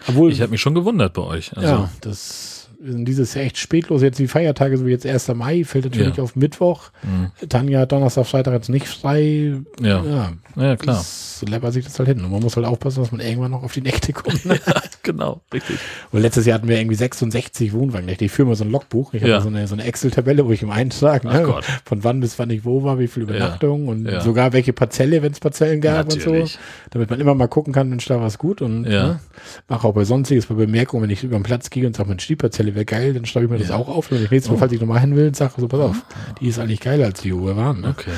[0.08, 1.56] Obwohl, ich habe mich schon gewundert bei euch.
[1.56, 1.68] Also.
[1.68, 4.00] Ja, das wir sind dieses Jahr echt spät los.
[4.02, 5.28] Jetzt die Feiertage, so wie jetzt 1.
[5.34, 6.22] Mai, fällt natürlich Ja.
[6.22, 6.90] auf Mittwoch.
[7.02, 7.48] Mhm.
[7.48, 9.54] Tanja hat Donnerstag, Freitag jetzt nicht frei.
[9.80, 10.02] Ja.
[10.04, 10.96] ja, Ja, klar.
[10.96, 12.24] Das läppert sich das halt hin.
[12.24, 14.44] Und man muss halt aufpassen, dass man irgendwann noch auf die Nächte kommt.
[14.46, 14.58] Ne?
[15.02, 15.76] genau, richtig.
[16.12, 18.08] Und letztes Jahr hatten wir irgendwie 66 Wohnwagen.
[18.08, 19.12] Ich führe mal so ein Logbuch.
[19.14, 19.40] Ich habe Ja.
[19.40, 21.64] so eine, so eine Excel-Tabelle, wo ich im Eintrag, ne, Gott.
[21.84, 24.20] von wann bis wann ich wo war, wie viel Übernachtungen und Ja.
[24.22, 26.30] sogar welche Parzelle, wenn es Parzellen gab und so.
[26.30, 26.58] Natürlich.
[26.90, 28.62] Damit man immer mal gucken kann, Mensch, da war es gut.
[28.62, 29.06] Und Ja.
[29.08, 29.20] ne,
[29.68, 32.26] mache auch bei sonstiges, bei Bemerkungen, wenn ich über den Platz gehe und sage, Mensch,
[32.26, 33.76] die Parzelle wäre geil, dann schreibe ich mir das Ja.
[33.76, 34.10] auch auf.
[34.10, 34.58] Wenn ich nächstes Mal, Oh.
[34.58, 35.96] falls ich nochmal hin will, sage so, pass auf,
[36.40, 37.80] die ist eigentlich geiler als die, wo wir waren.
[37.80, 37.88] Ne?
[37.88, 38.10] Okay,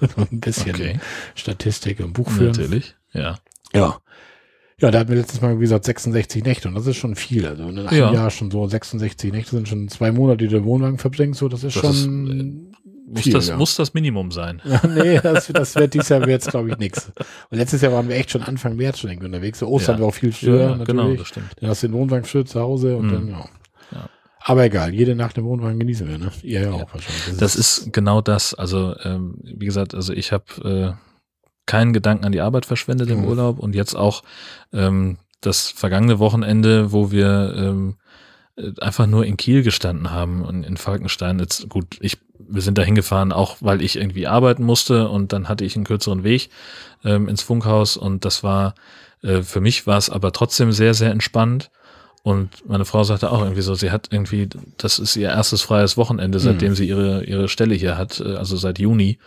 [0.16, 1.00] So ein bisschen okay.
[1.34, 2.48] Statistik und Buch führen.
[2.52, 2.94] Natürlich.
[3.12, 3.36] Ja.
[3.74, 3.98] Ja.
[4.80, 7.46] Ja, da hatten wir letztes Mal, wie gesagt, 66 Nächte und das ist schon viel.
[7.46, 8.12] Also in einem Ja.
[8.12, 11.48] Jahr schon so 66 Nächte sind schon zwei Monate, die du im Wohnwagen verbringst, so
[11.48, 12.68] das ist Das ist, schon.
[13.06, 13.56] Muss, Viel, das, ja.
[13.56, 14.62] muss das Minimum sein.
[14.64, 17.12] ja, nee, das, das wird dieses Jahr jetzt, glaube ich, nichts.
[17.50, 19.58] Und letztes Jahr waren wir echt schon Anfang März schon irgendwie unterwegs.
[19.58, 20.00] So Ostern Ja.
[20.00, 21.18] war auch viel früher Ja, genau, natürlich.
[21.20, 21.46] das stimmt.
[21.60, 23.12] Dann hast du den Wohnwagen früher zu Hause und Mhm.
[23.12, 23.44] dann, ja.
[24.44, 26.30] Aber egal, jede Nacht im Wohnwagen genießen wir, ne?
[26.42, 26.72] Ihr ja, Ja.
[26.72, 27.38] auch wahrscheinlich.
[27.38, 28.54] Das ist genau das.
[28.54, 31.32] Also, ähm, wie gesagt, also ich habe äh,
[31.66, 33.28] keinen Gedanken an die Arbeit verschwendet im Mhm.
[33.28, 34.22] Urlaub und jetzt auch
[34.72, 37.96] ähm, das vergangene Wochenende, wo wir ähm,
[38.56, 41.38] äh, einfach nur in Kiel gestanden haben und in Falkenstein.
[41.38, 45.48] Jetzt gut, ich wir sind da hingefahren, auch weil ich irgendwie arbeiten musste und dann
[45.48, 46.50] hatte ich einen kürzeren Weg
[47.04, 48.74] ähm, ins Funkhaus und das war
[49.22, 51.70] äh, für mich war es aber trotzdem sehr sehr entspannt.
[52.24, 55.96] Und meine Frau sagte auch irgendwie so, sie hat irgendwie, das ist ihr erstes freies
[55.96, 59.18] Wochenende, seitdem sie ihre, ihre Stelle hier hat, äh, also seit Juni,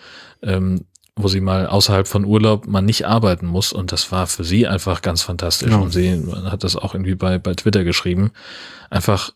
[0.41, 0.85] ähm,
[1.17, 3.73] wo sie mal außerhalb von Urlaub mal nicht arbeiten muss.
[3.73, 5.72] Und das war für sie einfach ganz fantastisch.
[5.72, 5.77] Ja.
[5.77, 8.31] Und sie hat das auch irgendwie bei, bei Twitter geschrieben.
[8.89, 9.34] Einfach,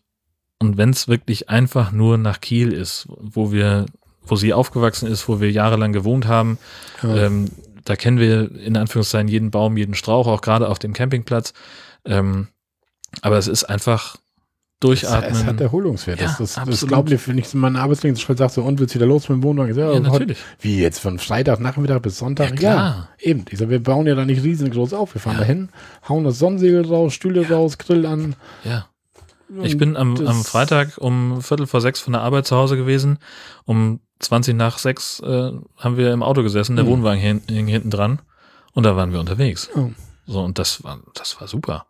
[0.58, 3.86] und wenn es wirklich einfach nur nach Kiel ist, wo wir,
[4.22, 6.58] wo sie aufgewachsen ist, wo wir jahrelang gewohnt haben,
[7.02, 7.26] ja.
[7.26, 7.50] ähm,
[7.84, 11.52] da kennen wir in Anführungszeichen jeden Baum, jeden Strauch, auch gerade auf dem Campingplatz.
[12.04, 12.48] Ähm,
[13.22, 14.16] aber es ist einfach
[14.80, 15.32] durchatmen.
[15.32, 16.20] Es, es hat Erholungswert.
[16.20, 18.98] Ja, das, das, das glaubt ihr, wenn ich meinen Arbeitskollegen sage, so, und willst du
[18.98, 19.76] wieder los mit dem Wohnwagen?
[19.76, 20.38] Ja, heute- natürlich.
[20.60, 22.50] Wie jetzt von Freitagnachmittag bis Sonntag?
[22.50, 23.08] Ja, klar.
[23.18, 23.44] eben.
[23.50, 25.14] Ich sag, wir bauen ja da nicht riesengroß auf.
[25.14, 25.40] Wir fahren Ja.
[25.40, 25.68] dahin,
[26.08, 28.36] hauen das Sonnensegel raus, Stühle raus, Grill an.
[28.64, 28.86] Ja.
[29.62, 33.18] Ich bin am, am Freitag um Viertel vor sechs von der Arbeit zu Hause gewesen.
[33.64, 36.88] Um 20 nach sechs äh, haben wir im Auto gesessen, der Mhm.
[36.90, 38.20] Wohnwagen hin, hing hinten dran
[38.72, 39.68] und da waren wir unterwegs.
[39.74, 39.90] Ja.
[40.26, 41.86] So, und das war, das war super.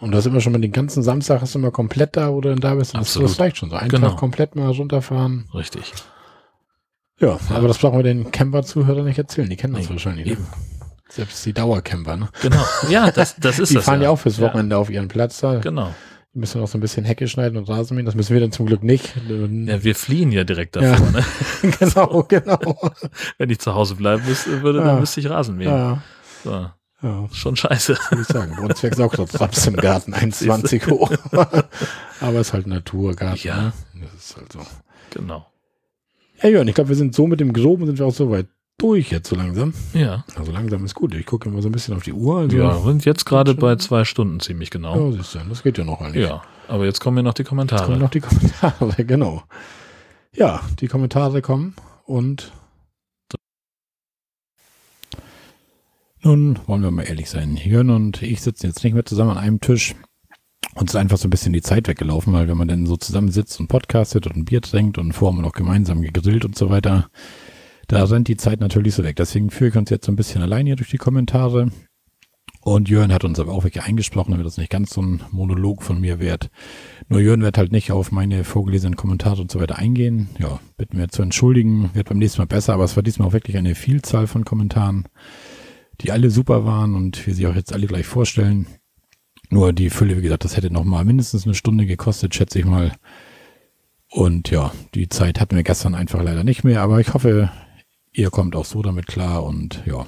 [0.00, 2.48] Und das immer schon mal den ganzen Samstag hast du immer komplett da, wo du
[2.48, 2.94] dann da bist.
[2.94, 3.30] Und das, Absolut.
[3.30, 3.76] das reicht schon so.
[3.76, 4.08] Einen Genau.
[4.10, 5.48] Tag komplett mal runterfahren.
[5.54, 5.92] Richtig.
[7.18, 9.48] Ja, aber das brauchen wir den Camper-Zuhörern nicht erzählen.
[9.50, 10.26] Die kennen das Nee, wahrscheinlich.
[10.26, 10.32] Ne?
[10.32, 10.46] eben.
[11.10, 12.16] Selbst die Dauercamper.
[12.16, 12.28] Ne?
[12.40, 12.64] Genau.
[12.88, 13.84] Ja, das, das ist Die das.
[13.84, 14.08] fahren ja.
[14.10, 14.44] auch fürs Ja.
[14.46, 15.56] Wochenende auf ihren Platz da.
[15.56, 15.92] Genau.
[16.32, 18.06] Die müssen auch so ein bisschen Hecke schneiden und Rasen mähen.
[18.06, 19.12] Das müssen wir dann zum Glück nicht.
[19.28, 20.82] Ja, wir fliehen ja direkt Ja.
[20.92, 21.10] davor.
[21.10, 21.24] Ne?
[21.80, 22.90] genau, genau.
[23.38, 25.00] Wenn ich zu Hause bleiben müsste, würde, dann Ja.
[25.00, 25.68] müsste ich Rasen mähen.
[25.70, 26.02] Ja,
[26.44, 26.70] So,
[27.02, 27.28] ja.
[27.32, 27.96] schon scheiße.
[28.10, 28.58] würde ich sagen.
[28.58, 31.10] Uns wächst auch im Garten, 1,20 hoch.
[32.20, 33.46] Aber es ist halt Naturgarten.
[33.46, 33.56] Ja.
[33.56, 33.72] Ne?
[34.02, 34.60] Das ist halt so.
[35.10, 35.46] Genau.
[36.42, 38.46] Ja, Jörn, ich glaube, wir sind so mit dem Groben sind wir auch so weit
[38.78, 39.74] durch jetzt so langsam.
[39.92, 40.24] Ja.
[40.36, 41.14] Also langsam ist gut.
[41.14, 42.38] Ich gucke immer so ein bisschen auf die Uhr.
[42.38, 45.10] Also, Ja, sind jetzt gerade bei zwei Stunden ziemlich genau.
[45.10, 46.26] ja siehst du, das geht ja noch eigentlich.
[46.26, 47.98] Ja, aber jetzt kommen ja noch die Jetzt kommen Kommentare.
[47.98, 49.42] noch die Kommentare, genau.
[50.34, 51.74] Ja, die Kommentare kommen
[52.04, 52.52] und
[56.22, 57.56] nun wollen wir mal ehrlich sein.
[57.56, 59.94] Jörn und ich sitzen jetzt nicht mehr zusammen an einem Tisch.
[60.74, 63.30] Uns ist einfach so ein bisschen die Zeit weggelaufen, weil wenn man dann so zusammen
[63.30, 66.56] sitzt und podcastet und ein Bier trinkt und vorher haben wir noch gemeinsam gegrillt und
[66.56, 67.10] so weiter,
[67.88, 69.16] da rennt die Zeit natürlich so weg.
[69.16, 71.70] Deswegen führe ich uns jetzt so ein bisschen allein hier durch die Kommentare.
[72.62, 75.82] Und Jörn hat uns aber auch wirklich eingesprochen, damit das nicht ganz so ein Monolog
[75.82, 76.50] von mir wird.
[77.08, 80.28] Nur Jörn wird halt nicht auf meine vorgelesenen Kommentare und so weiter eingehen.
[80.38, 81.90] Ja, bitten wir zu entschuldigen.
[81.94, 85.08] Wird beim nächsten Mal besser, aber es war diesmal auch wirklich eine Vielzahl von Kommentaren,
[86.00, 88.66] die alle super waren und wir sie auch jetzt alle gleich vorstellen.
[89.50, 92.64] Nur die Fülle, wie gesagt, das hätte noch mal mindestens eine Stunde gekostet, schätze ich
[92.64, 92.92] mal.
[94.08, 97.50] Und ja, die Zeit hatten wir gestern einfach leider nicht mehr, aber ich hoffe,
[98.12, 100.06] ihr kommt auch so damit klar und ja,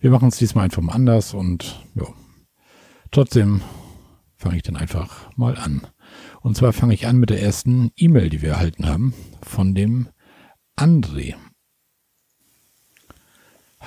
[0.00, 2.06] wir machen es diesmal einfach mal anders und ja,
[3.10, 3.62] trotzdem
[4.36, 5.86] fange ich dann einfach mal an.
[6.40, 9.12] Und zwar fange ich an mit der ersten E-Mail, die wir erhalten haben,
[9.42, 10.08] von dem
[10.76, 11.34] André.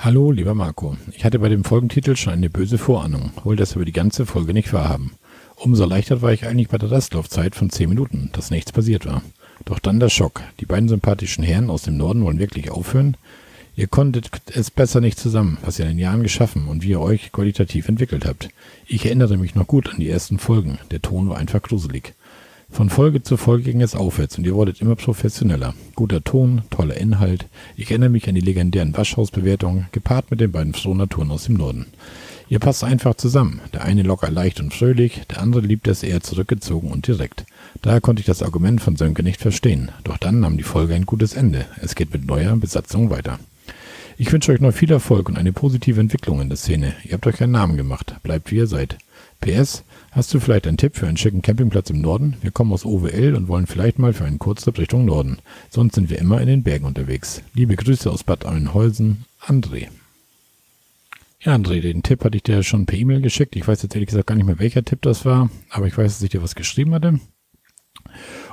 [0.03, 0.98] Hallo, lieber Marco.
[1.11, 4.52] Ich hatte bei dem Folgentitel schon eine böse Vorahnung, wollte das aber die ganze Folge
[4.52, 5.11] nicht wahrhaben.
[5.57, 9.22] Umso erleichtert war ich eigentlich bei der Restlaufzeit von 10 Minuten, dass nichts passiert war.
[9.64, 10.41] Doch dann der Schock.
[10.60, 13.15] Die beiden sympathischen Herren aus dem Norden wollen wirklich aufhören?
[13.76, 16.99] Ihr konntet es besser nicht zusammen, was ihr in den Jahren geschaffen und wie ihr
[16.99, 18.49] euch qualitativ entwickelt habt.
[18.88, 20.80] Ich erinnere mich noch gut an die ersten Folgen.
[20.90, 22.15] Der Ton war einfach gruselig.
[22.72, 25.76] Von Folge zu Folge ging es aufwärts und ihr wurdet immer professioneller.
[25.95, 27.45] Guter Ton, toller Inhalt.
[27.76, 31.56] Ich erinnere mich an die legendären Waschhausbewertungen, gepaart mit den beiden frohen Naturen aus dem
[31.56, 31.88] Norden.
[32.48, 33.60] Ihr passt einfach zusammen.
[33.73, 37.45] Der eine locker leicht und fröhlich, der andere liebt es eher zurückgezogen und direkt.
[37.81, 39.91] Daher konnte ich das Argument von Sönke nicht verstehen.
[40.06, 41.65] Doch dann nahm die Folge ein gutes Ende.
[41.81, 43.39] Es geht mit neuer Besatzung weiter.
[44.18, 46.93] Ich wünsche euch noch viel Erfolg und eine positive Entwicklung in der Szene.
[47.03, 48.15] Ihr habt euch einen Namen gemacht.
[48.23, 48.98] Bleibt wie ihr seid.
[49.41, 52.35] PS, hast du vielleicht einen Tipp für einen schicken Campingplatz im Norden?
[52.41, 55.39] Wir kommen aus OWL und wollen vielleicht mal für einen Kurztrip Richtung Norden.
[55.69, 57.41] Sonst sind wir immer in den Bergen unterwegs.
[57.53, 59.88] Liebe Grüße aus Bad Oeynholzen, André.
[61.39, 63.55] Ja, André, den Tipp hatte ich dir schon per E-Mail geschickt.
[63.55, 66.13] Ich weiß jetzt ehrlich gesagt gar nicht mehr, welcher Tipp das war, aber ich weiß,
[66.13, 67.19] dass ich dir was geschrieben hatte.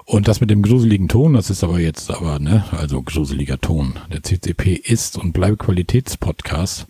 [0.07, 3.95] Und das mit dem gruseligen Ton, das ist aber jetzt aber, ne, also gruseliger Ton.
[4.11, 6.87] Der CCP ist und bleibt Qualitätspodcast.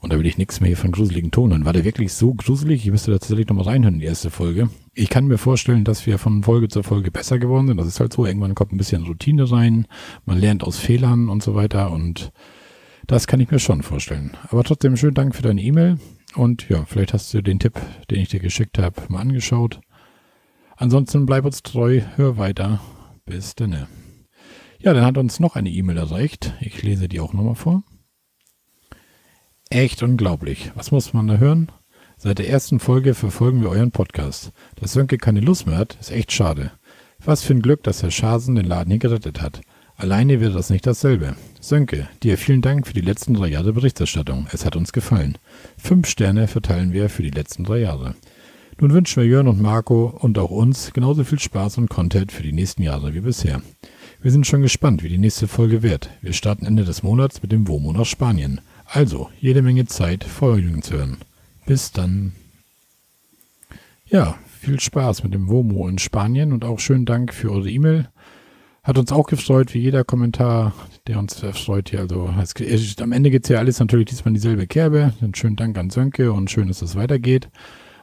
[0.00, 1.64] Und da will ich nichts mehr von gruseligen Ton hören.
[1.64, 2.84] War der wirklich so gruselig?
[2.84, 4.70] Ich müsste da tatsächlich nochmal reinhören in die erste Folge.
[4.94, 7.78] Ich kann mir vorstellen, dass wir von Folge zu Folge besser geworden sind.
[7.78, 8.24] Das ist halt so.
[8.24, 9.86] Irgendwann kommt ein bisschen Routine rein.
[10.24, 11.90] Man lernt aus Fehlern und so weiter.
[11.90, 12.32] Und
[13.08, 14.36] das kann ich mir schon vorstellen.
[14.50, 15.98] Aber trotzdem schönen Dank für deine E-Mail.
[16.36, 17.80] Und ja, vielleicht hast du den Tipp,
[18.10, 19.80] den ich dir geschickt habe, mal angeschaut.
[20.76, 22.80] Ansonsten bleib uns treu, hör weiter.
[23.26, 23.88] Bis denne.
[24.78, 26.54] Ja, dann hat uns noch eine E-Mail erreicht.
[26.60, 27.82] Ich lese die auch nochmal vor.
[29.70, 30.72] Echt unglaublich.
[30.76, 31.70] Was muss man da hören?
[32.16, 34.52] Seit der ersten Folge verfolgen wir euren Podcast.
[34.76, 36.72] Dass Sönke keine Lust mehr hat, ist echt schade.
[37.22, 39.60] Was für ein Glück, dass Herr Schasen den Laden hier gerettet hat.
[39.96, 41.36] Alleine wäre das nicht dasselbe.
[41.60, 44.46] Sönke, dir vielen Dank für die letzten drei Jahre Berichterstattung.
[44.52, 45.36] Es hat uns gefallen.
[45.76, 48.14] Fünf Sterne verteilen wir für die letzten drei Jahre.
[48.80, 52.42] Nun wünschen wir Jörn und Marco und auch uns genauso viel Spaß und Content für
[52.42, 53.60] die nächsten Jahre wie bisher.
[54.22, 56.08] Wir sind schon gespannt, wie die nächste Folge wird.
[56.22, 58.62] Wir starten Ende des Monats mit dem WOMO nach Spanien.
[58.90, 61.18] Also, jede Menge Zeit, Folgen zu hören.
[61.66, 62.32] Bis dann.
[64.06, 68.08] Ja, viel Spaß mit dem WOMO in Spanien und auch schönen Dank für eure E-Mail.
[68.82, 70.72] Hat uns auch gefreut, wie jeder Kommentar,
[71.06, 72.00] der uns freut hier.
[72.00, 75.12] Also es, am Ende geht es ja alles natürlich diesmal in dieselbe Kerbe.
[75.20, 77.50] Dann schönen Dank an Sönke und schön, dass es weitergeht.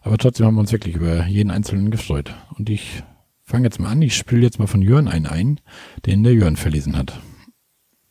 [0.04, 2.36] Aber trotzdem haben wir uns wirklich über jeden Einzelnen gefreut.
[2.60, 3.02] Und ich
[3.42, 4.04] fange jetzt mal an.
[4.04, 5.60] Ich spiele jetzt mal von Jörn einen ein,
[6.06, 7.20] den der Jörn verlesen hat.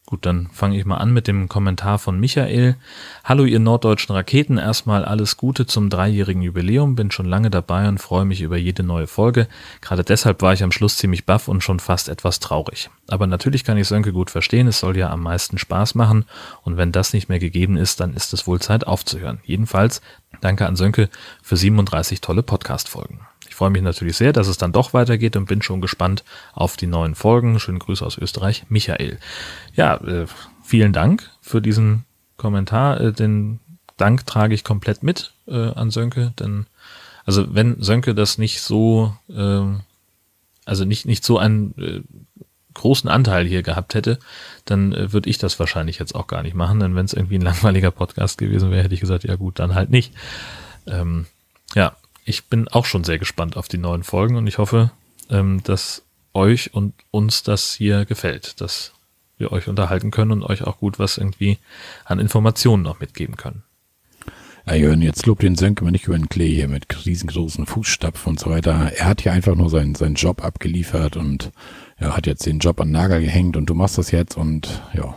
[0.06, 2.76] Gut, dann fange ich mal an mit dem Kommentar von Michael.
[3.24, 7.97] Hallo ihr norddeutschen Raketen, erstmal alles Gute zum dreijährigen Jubiläum, bin schon lange dabei und
[7.97, 9.48] freue mich über jede neue Folge.
[9.81, 12.90] Gerade deshalb war ich am Schluss ziemlich baff und schon fast etwas traurig.
[13.09, 16.26] Aber natürlich kann ich Sönke gut verstehen, es soll ja am meisten Spaß machen
[16.64, 19.40] und wenn das nicht mehr gegeben ist, dann ist es wohl Zeit aufzuhören.
[19.44, 20.02] Jedenfalls
[20.43, 21.09] danke an Sönke
[21.43, 23.20] für 37 tolle Podcast-Folgen.
[23.55, 26.24] Ich freue mich natürlich sehr, dass es dann doch weitergeht und bin schon gespannt
[26.55, 27.60] auf die neuen Folgen.
[27.60, 29.20] Schönen Grüße aus Österreich, Michael.
[29.76, 30.26] Ja, äh,
[30.64, 32.05] vielen Dank für diesen
[32.36, 33.01] Kommentar.
[33.01, 33.60] Äh, den
[33.97, 36.66] Dank trage ich komplett mit äh, an Sönke, denn
[37.26, 39.62] also wenn Sönke das nicht so, äh,
[40.64, 42.01] also nicht, nicht so einen äh,
[42.74, 44.18] großen Anteil hier gehabt hätte,
[44.64, 46.81] dann äh, würde ich das wahrscheinlich jetzt auch gar nicht machen.
[46.81, 49.76] Denn wenn es irgendwie ein langweiliger Podcast gewesen wäre, hätte ich gesagt, ja gut, dann
[49.76, 50.12] halt nicht.
[50.89, 51.26] Ähm,
[51.76, 51.94] ja,
[52.25, 54.91] ich bin auch schon sehr gespannt auf die neuen Folgen und ich hoffe,
[55.31, 56.03] ähm, dass
[56.33, 58.93] euch und uns das hier gefällt, dass
[59.37, 61.59] wir euch unterhalten können und euch auch gut was irgendwie
[62.05, 63.63] an Informationen noch mitgeben können.
[64.67, 68.31] Ja, Jörn, jetzt lobt den Sönke mal nicht über den Klee hier mit riesengroßen Fußstapfen
[68.31, 68.93] und so weiter.
[68.97, 71.53] Er hat ja einfach nur seinen, seinen Job abgeliefert und
[72.01, 75.15] ja, hat jetzt den Job an Nagel gehängt und du machst das jetzt und ja.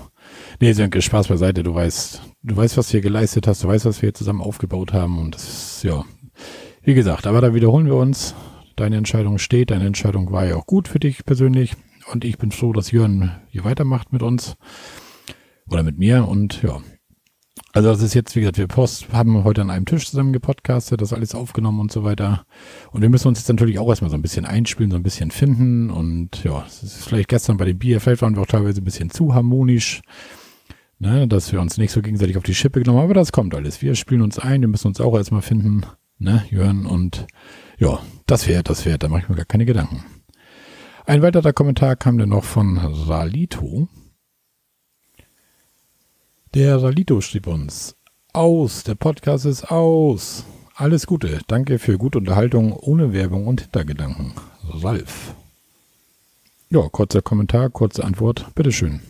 [0.59, 1.63] Nee, Sönke, Spaß beiseite.
[1.63, 4.41] Du weißt, du weißt, was du hier geleistet hast, du weißt, was wir hier zusammen
[4.41, 6.03] aufgebaut haben und das ist, ja,
[6.87, 8.33] wie gesagt, aber da wiederholen wir uns.
[8.77, 11.73] Deine Entscheidung steht, deine Entscheidung war ja auch gut für dich persönlich.
[12.13, 14.55] Und ich bin froh, dass Jörn hier weitermacht mit uns.
[15.69, 16.25] Oder mit mir.
[16.25, 16.79] Und ja.
[17.73, 21.01] Also das ist jetzt, wie gesagt, wir Post haben heute an einem Tisch zusammen gepodcastet,
[21.01, 22.45] das alles aufgenommen und so weiter.
[22.91, 25.29] Und wir müssen uns jetzt natürlich auch erstmal so ein bisschen einspielen, so ein bisschen
[25.29, 25.89] finden.
[25.89, 28.85] Und ja, es ist vielleicht gestern bei dem Bier, vielleicht waren wir auch teilweise ein
[28.85, 29.99] bisschen zu harmonisch.
[30.99, 33.53] Ne, dass wir uns nicht so gegenseitig auf die Schippe genommen haben, aber das kommt
[33.53, 33.81] alles.
[33.81, 35.83] Wir spielen uns ein, wir müssen uns auch erstmal finden
[36.19, 36.85] ne, Jörn?
[36.85, 37.27] Und
[37.77, 40.03] ja, das wäre, das wäre, da mache ich mir gar keine Gedanken.
[41.05, 43.87] Ein weiterer Kommentar kam dann noch von Salito.
[46.53, 47.95] Der Salito schrieb uns,
[48.33, 50.43] aus, der Podcast ist aus.
[50.75, 54.33] Alles Gute, danke für gute Unterhaltung ohne Werbung und Hintergedanken.
[54.63, 55.33] Ralf.
[56.69, 59.01] Ja, kurzer Kommentar, kurze Antwort, bitteschön.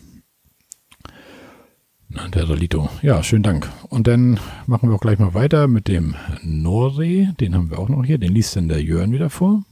[2.34, 2.88] Der Solito.
[3.02, 3.70] Ja, schönen Dank.
[3.88, 7.34] Und dann machen wir auch gleich mal weiter mit dem Norre.
[7.40, 8.18] Den haben wir auch noch hier.
[8.18, 9.62] Den liest dann der Jörn wieder vor.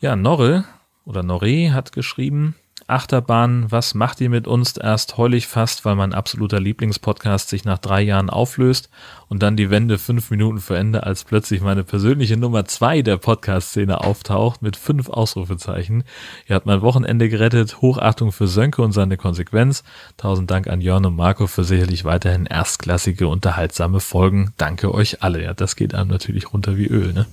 [0.00, 0.64] Ja, Norre
[1.04, 4.76] oder Norre hat geschrieben, Achterbahn, was macht ihr mit uns?
[4.76, 8.90] Erst heul ich fast, weil mein absoluter Lieblingspodcast sich nach drei Jahren auflöst
[9.28, 13.16] und dann die Wende fünf Minuten vor Ende, als plötzlich meine persönliche Nummer zwei der
[13.16, 16.04] Podcast-Szene auftaucht mit fünf Ausrufezeichen.
[16.46, 17.80] Ihr habt mein Wochenende gerettet.
[17.80, 19.84] Hochachtung für Sönke und seine Konsequenz.
[20.16, 24.52] Tausend Dank an Jörn und Marco für sicherlich weiterhin erstklassige, unterhaltsame Folgen.
[24.56, 25.42] Danke euch alle.
[25.42, 27.26] Ja, das geht einem natürlich runter wie Öl, ne?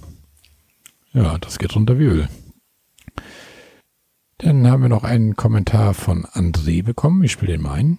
[1.13, 2.29] Ja, das geht runter wie Öl.
[4.41, 7.21] Dann haben wir noch einen Kommentar von André bekommen.
[7.23, 7.97] Ich spiele den mal ein.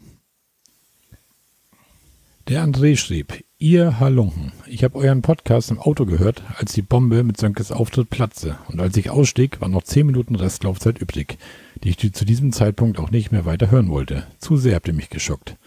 [2.49, 7.25] Der André schrieb, ihr Halunken, ich habe euren Podcast im Auto gehört, als die Bombe
[7.25, 8.57] mit Sönkes Auftritt platze.
[8.69, 11.37] Und als ich ausstieg, waren noch 10 Minuten Restlaufzeit übrig,
[11.85, 14.27] die ich zu diesem Zeitpunkt auch nicht mehr weiter hören wollte.
[14.39, 15.59] Zu sehr habt ihr mich geschockt.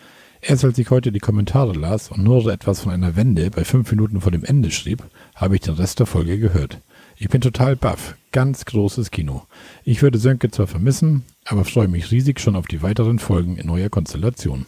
[0.41, 3.91] Erst als ich heute die Kommentare las und nur etwas von einer Wende bei 5
[3.91, 5.03] Minuten vor dem Ende schrieb,
[5.35, 6.79] habe ich den Rest der Folge gehört.
[7.17, 8.15] Ich bin total baff.
[8.31, 9.43] Ganz großes Kino.
[9.83, 13.67] Ich würde Sönke zwar vermissen, aber freue mich riesig schon auf die weiteren Folgen in
[13.67, 14.65] neuer Konstellation.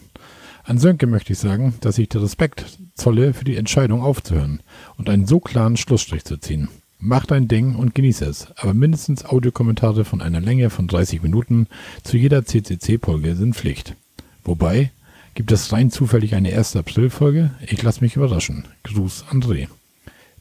[0.62, 4.62] An Sönke möchte ich sagen, dass ich dir Respekt zolle für die Entscheidung aufzuhören
[4.96, 6.68] und einen so klaren Schlussstrich zu ziehen.
[6.98, 11.68] Mach dein Ding und genieße es, aber mindestens Audiokommentare von einer Länge von 30 Minuten
[12.02, 13.96] zu jeder CCC-Folge sind Pflicht.
[14.44, 14.90] Wobei,
[15.34, 16.76] gibt es rein zufällig eine 1.
[16.76, 17.50] April-Folge?
[17.66, 18.64] Ich lasse mich überraschen.
[18.84, 19.68] Gruß André.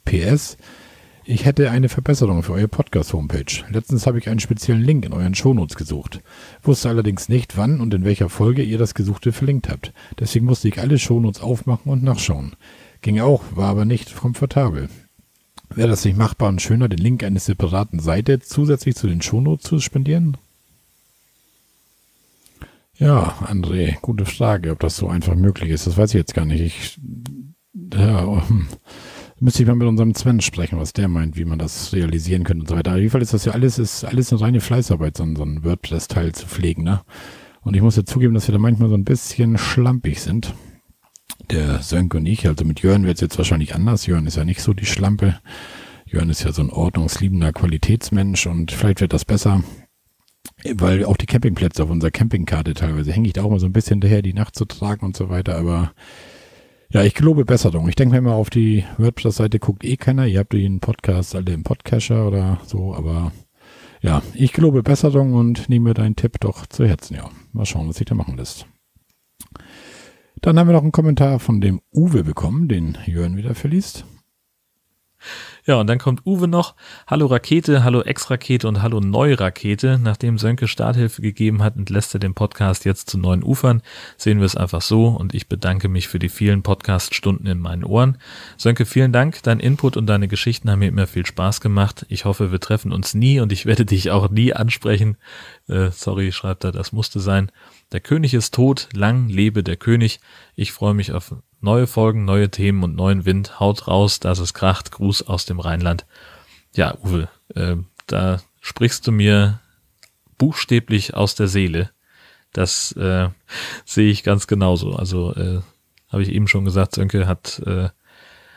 [0.06, 0.58] PS,
[1.26, 3.64] ich hätte eine Verbesserung für eure Podcast-Homepage.
[3.70, 6.22] Letztens habe ich einen speziellen Link in euren Shownotes gesucht.
[6.62, 9.92] Wusste allerdings nicht, wann und in welcher Folge ihr das Gesuchte verlinkt habt.
[10.20, 12.56] Deswegen musste ich alle Shownotes aufmachen und nachschauen.
[13.02, 14.90] Ging auch, war aber nicht komfortabel.
[15.74, 19.68] Wäre das nicht machbar und schöner, den Link eines separaten Seite zusätzlich zu den Shownotes
[19.68, 20.38] zu spendieren?
[22.98, 25.88] Ja, André, gute Frage, ob das so einfach möglich ist.
[25.88, 26.62] Das weiß ich jetzt gar nicht.
[26.62, 27.00] Ich,
[27.94, 28.68] ja, hm.
[29.40, 32.62] Müsste ich mal mit unserem Sven sprechen, was der meint, wie man das realisieren könnte
[32.62, 32.92] und so weiter.
[32.92, 35.44] Auf jeden Fall ist das ja alles, ist alles eine reine Fleißarbeit, so ein, so
[35.44, 37.02] ein WordPress-Teil zu pflegen, ne?
[37.62, 40.54] Und ich muss ja zugeben, dass wir da manchmal so ein bisschen schlampig sind.
[41.50, 44.06] Der Sönke und ich, also mit Jörn wird es jetzt wahrscheinlich anders.
[44.06, 45.40] Jörn ist ja nicht so die Schlampe.
[46.06, 49.64] Jörn ist ja so ein ordnungsliebender Qualitätsmensch und vielleicht wird das besser.
[50.64, 53.74] Weil auch die Campingplätze auf unserer Campingkarte teilweise hänge ich da auch mal so ein
[53.74, 55.92] bisschen daher, die Nacht zu tragen und so weiter, aber
[56.90, 57.90] ja, ich gelobe Besserung.
[57.90, 60.26] Ich denke mir immer, auf die WordPress-Seite guckt eh keiner.
[60.28, 63.32] Ihr habt den Podcast alle im Podcatcher oder so, aber
[64.02, 67.16] ja, ich gelobe Besserung und nehme deinen Tipp doch zu Herzen.
[67.16, 68.68] Ja, mal schauen, was sich da machen lässt.
[70.42, 74.06] Dann haben wir noch einen Kommentar von dem Uwe bekommen, den Jörn wieder verliest.
[75.68, 76.76] Ja, und dann kommt Uwe noch.
[77.08, 80.00] Hallo Rakete, hallo Ex-Rakete und hallo Neurakete.
[80.00, 83.82] Nachdem Sönke Starthilfe gegeben hat, entlässt er den Podcast jetzt zu neuen Ufern.
[84.16, 87.84] Sehen wir es einfach so und ich bedanke mich für die vielen Podcast-Stunden in meinen
[87.84, 88.20] Ohren.
[88.58, 89.42] Sönke, vielen Dank.
[89.42, 92.06] Dein Input und deine Geschichten haben mir immer viel Spaß gemacht.
[92.10, 95.18] Ich hoffe, wir treffen uns nie und ich werde dich auch nie ansprechen.
[95.68, 97.52] Äh, sorry, schreibt er, das musste sein.
[97.92, 100.20] Der König ist tot, lang lebe der König.
[100.56, 101.34] Ich freue mich auf
[101.66, 103.60] Neue Folgen, neue Themen und neuen Wind.
[103.60, 104.92] Haut raus, dass es kracht.
[104.92, 106.06] Gruß aus dem Rheinland.
[106.74, 107.78] Ja, Uwe, äh,
[108.08, 109.60] da sprichst du mir
[110.38, 111.90] buchstäblich aus der Seele.
[112.54, 113.30] Das äh,
[113.86, 114.96] sehe ich ganz genauso.
[114.96, 115.62] Also äh,
[116.10, 117.90] habe ich eben schon gesagt, Sönke hat, äh,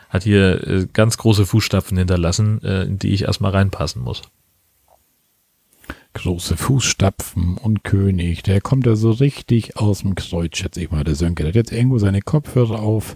[0.09, 4.23] hat hier äh, ganz große Fußstapfen hinterlassen, äh, in die ich erstmal reinpassen muss
[6.13, 8.43] große Fußstapfen und König.
[8.43, 11.43] Der kommt da so richtig aus dem Kreuz, schätze ich mal, der Sönke.
[11.43, 13.15] Der hat jetzt irgendwo seine Kopfhörer auf,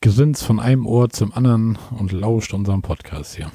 [0.00, 3.50] grinst von einem Ohr zum anderen und lauscht unserem Podcast hier.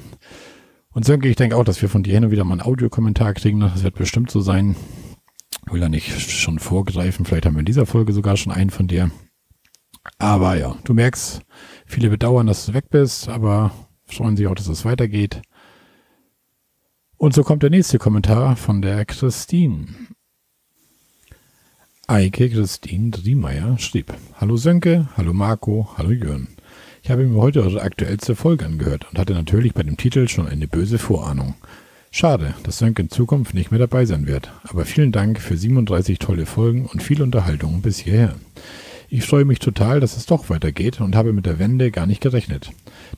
[0.90, 3.34] Und Sönke, ich denke auch, dass wir von dir hin und wieder mal einen Audiokommentar
[3.34, 3.60] kriegen.
[3.60, 4.76] Das wird bestimmt so sein.
[5.66, 7.24] Ich will da nicht schon vorgreifen.
[7.24, 9.10] Vielleicht haben wir in dieser Folge sogar schon einen von dir.
[10.18, 11.42] Aber ja, du merkst,
[11.86, 13.72] viele bedauern, dass du weg bist, aber
[14.04, 15.42] freuen sich auch, dass es weitergeht.
[17.16, 19.86] Und so kommt der nächste Kommentar von der Christine.
[22.06, 26.48] Eike Christine Driemeyer schrieb, Hallo Sönke, hallo Marco, hallo Jörn.
[27.02, 30.46] Ich habe mir heute eure aktuellste Folge angehört und hatte natürlich bei dem Titel schon
[30.46, 31.54] eine böse Vorahnung.
[32.10, 36.18] Schade, dass Sönke in Zukunft nicht mehr dabei sein wird, aber vielen Dank für 37
[36.18, 38.34] tolle Folgen und viel Unterhaltung bis hierher.
[39.08, 42.20] Ich freue mich total, dass es doch weitergeht und habe mit der Wende gar nicht
[42.20, 42.70] gerechnet.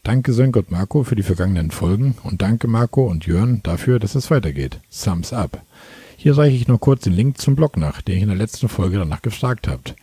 [0.05, 4.15] Danke Sönke und Marco für die vergangenen Folgen und danke Marco und Jörn dafür, dass
[4.15, 4.79] es weitergeht.
[4.91, 5.61] Thumbs up.
[6.27, 8.69] Hier reiche ich noch kurz den Link zum Blog nach, den ich in der letzten
[8.69, 9.95] Folge danach gefragt habt.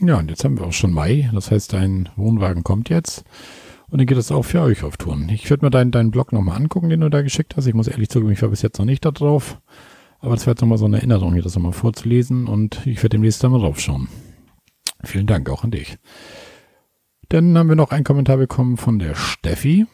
[0.00, 1.28] Ja, und jetzt haben wir auch schon Mai.
[1.34, 3.24] Das heißt, dein Wohnwagen kommt jetzt.
[3.90, 5.28] Und dann geht es auch für euch auf Touren.
[5.28, 7.66] Ich würde mir deinen, deinen Blog nochmal angucken, den du da geschickt hast.
[7.66, 9.60] Ich muss ehrlich zugeben, ich war bis jetzt noch nicht da drauf.
[10.20, 12.46] Aber es wäre jetzt nochmal so eine Erinnerung, hier das nochmal vorzulesen.
[12.46, 14.08] Und ich werde demnächst da mal draufschauen.
[15.02, 15.98] Vielen Dank auch an dich.
[17.30, 19.86] Dann haben wir noch einen Kommentar bekommen von der Steffi.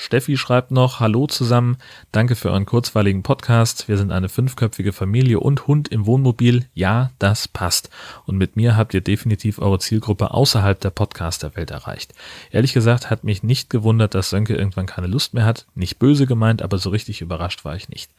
[0.00, 1.76] Steffi schreibt noch, Hallo zusammen,
[2.12, 3.88] danke für euren kurzweiligen Podcast.
[3.88, 6.66] Wir sind eine fünfköpfige Familie und Hund im Wohnmobil.
[6.72, 7.90] Ja, das passt.
[8.24, 12.14] Und mit mir habt ihr definitiv eure Zielgruppe außerhalb der Podcaster-Welt erreicht.
[12.52, 15.66] Ehrlich gesagt hat mich nicht gewundert, dass Sönke irgendwann keine Lust mehr hat.
[15.74, 18.12] Nicht böse gemeint, aber so richtig überrascht war ich nicht.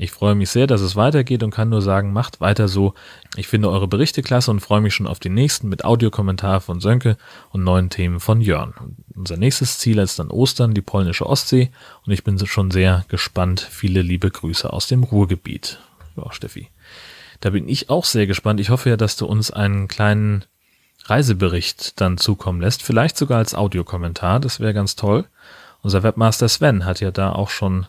[0.00, 2.94] Ich freue mich sehr, dass es weitergeht und kann nur sagen, macht weiter so.
[3.34, 6.78] Ich finde eure Berichte klasse und freue mich schon auf die nächsten mit Audiokommentar von
[6.78, 7.16] Sönke
[7.50, 8.74] und neuen Themen von Jörn.
[9.16, 11.72] Unser nächstes Ziel ist dann Ostern, die polnische Ostsee
[12.06, 13.60] und ich bin schon sehr gespannt.
[13.60, 15.80] Viele liebe Grüße aus dem Ruhrgebiet.
[16.16, 16.68] Ja, Steffi.
[17.40, 18.60] Da bin ich auch sehr gespannt.
[18.60, 20.44] Ich hoffe ja, dass du uns einen kleinen
[21.06, 22.84] Reisebericht dann zukommen lässt.
[22.84, 24.38] Vielleicht sogar als Audiokommentar.
[24.38, 25.24] Das wäre ganz toll.
[25.82, 27.88] Unser Webmaster Sven hat ja da auch schon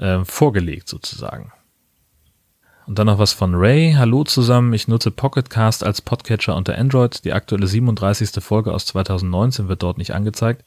[0.00, 1.52] äh, vorgelegt sozusagen.
[2.86, 3.94] Und dann noch was von Ray.
[3.96, 7.24] Hallo zusammen, ich nutze Pocketcast als Podcatcher unter Android.
[7.24, 8.42] Die aktuelle 37.
[8.42, 10.64] Folge aus 2019 wird dort nicht angezeigt.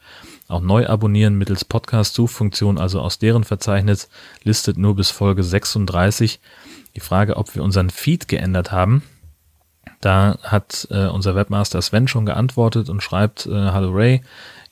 [0.48, 4.08] Auch neu abonnieren mittels Podcast-Suchfunktion, also aus deren Verzeichnis,
[4.44, 6.40] listet nur bis Folge 36.
[6.96, 9.04] Die Frage, ob wir unseren Feed geändert haben,
[10.00, 14.22] da hat äh, unser Webmaster Sven schon geantwortet und schreibt, äh, Hallo Ray,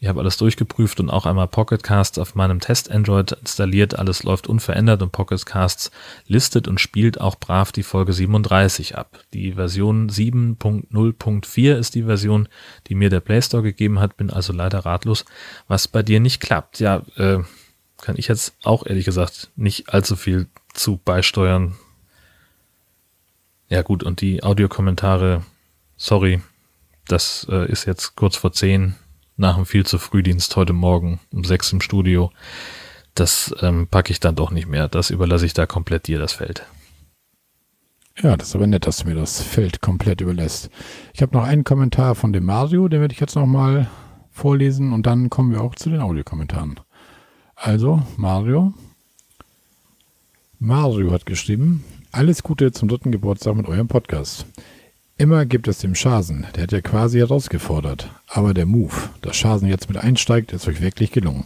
[0.01, 3.99] ich habe alles durchgeprüft und auch einmal Pocketcasts auf meinem Test-Android installiert.
[3.99, 5.91] Alles läuft unverändert und Pocketcasts
[6.25, 9.19] listet und spielt auch brav die Folge 37 ab.
[9.31, 12.49] Die Version 7.0.4 ist die Version,
[12.87, 14.17] die mir der Play Store gegeben hat.
[14.17, 15.23] Bin also leider ratlos,
[15.67, 16.79] was bei dir nicht klappt.
[16.79, 17.37] Ja, äh,
[17.97, 21.75] kann ich jetzt auch ehrlich gesagt nicht allzu viel zu beisteuern.
[23.69, 25.43] Ja gut, und die Audiokommentare,
[25.95, 26.41] sorry,
[27.07, 28.95] das äh, ist jetzt kurz vor 10
[29.41, 32.31] nach dem viel zu Frühdienst heute Morgen um sechs im Studio.
[33.15, 34.87] Das ähm, packe ich dann doch nicht mehr.
[34.87, 36.63] Das überlasse ich da komplett dir, das Feld.
[38.21, 40.69] Ja, das ist aber nett, dass du mir das Feld komplett überlässt.
[41.13, 43.89] Ich habe noch einen Kommentar von dem Mario, den werde ich jetzt nochmal
[44.29, 46.79] vorlesen und dann kommen wir auch zu den Audiokommentaren.
[47.55, 48.73] Also, Mario.
[50.59, 54.45] Mario hat geschrieben, alles Gute zum dritten Geburtstag mit eurem Podcast.
[55.21, 58.09] Immer gibt es den Schasen, der hat ja quasi herausgefordert.
[58.25, 61.43] Aber der Move, dass Schasen jetzt mit einsteigt, ist euch wirklich gelungen.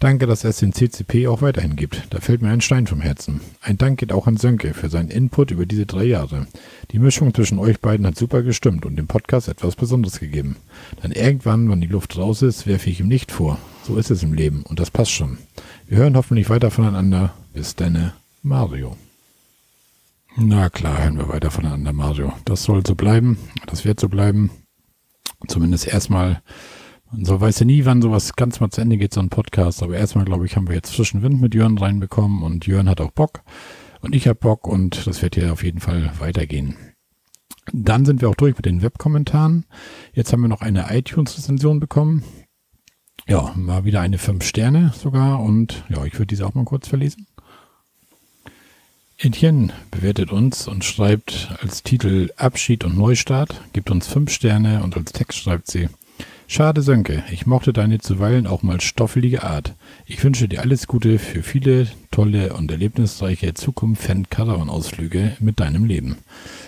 [0.00, 2.08] Danke, dass es den CCP auch weiterhin gibt.
[2.10, 3.40] Da fällt mir ein Stein vom Herzen.
[3.60, 6.48] Ein Dank geht auch an Sönke für seinen Input über diese drei Jahre.
[6.90, 10.56] Die Mischung zwischen euch beiden hat super gestimmt und dem Podcast etwas Besonderes gegeben.
[11.00, 13.60] Dann irgendwann, wenn die Luft raus ist, werfe ich ihm nicht vor.
[13.84, 15.38] So ist es im Leben und das passt schon.
[15.86, 17.32] Wir hören hoffentlich weiter voneinander.
[17.52, 18.96] Bis denne, Mario.
[20.36, 22.32] Na klar, hören wir weiter voneinander, Mario.
[22.44, 23.38] Das soll so bleiben.
[23.66, 24.50] Das wird so bleiben.
[25.46, 26.42] Zumindest erstmal.
[27.12, 29.82] Man so weiß ja nie, wann sowas ganz mal zu Ende geht, so ein Podcast.
[29.84, 33.00] Aber erstmal, glaube ich, haben wir jetzt frischen Wind mit Jörn reinbekommen und Jörn hat
[33.00, 33.42] auch Bock.
[34.00, 36.76] Und ich habe Bock und das wird hier auf jeden Fall weitergehen.
[37.72, 39.66] Dann sind wir auch durch mit den Webkommentaren.
[40.12, 42.24] Jetzt haben wir noch eine iTunes-Rezension bekommen.
[43.26, 46.88] Ja, war wieder eine 5 Sterne sogar und ja, ich würde diese auch mal kurz
[46.88, 47.26] verlesen.
[49.24, 54.98] Etienne bewertet uns und schreibt als Titel Abschied und Neustart, gibt uns fünf Sterne und
[54.98, 55.88] als Text schreibt sie
[56.46, 59.74] Schade Sönke, ich mochte deine zuweilen auch mal stoffelige Art.
[60.04, 66.18] Ich wünsche dir alles Gute für viele tolle und erlebnisreiche Zukunft-Fan-Caravan-Ausflüge mit deinem Leben.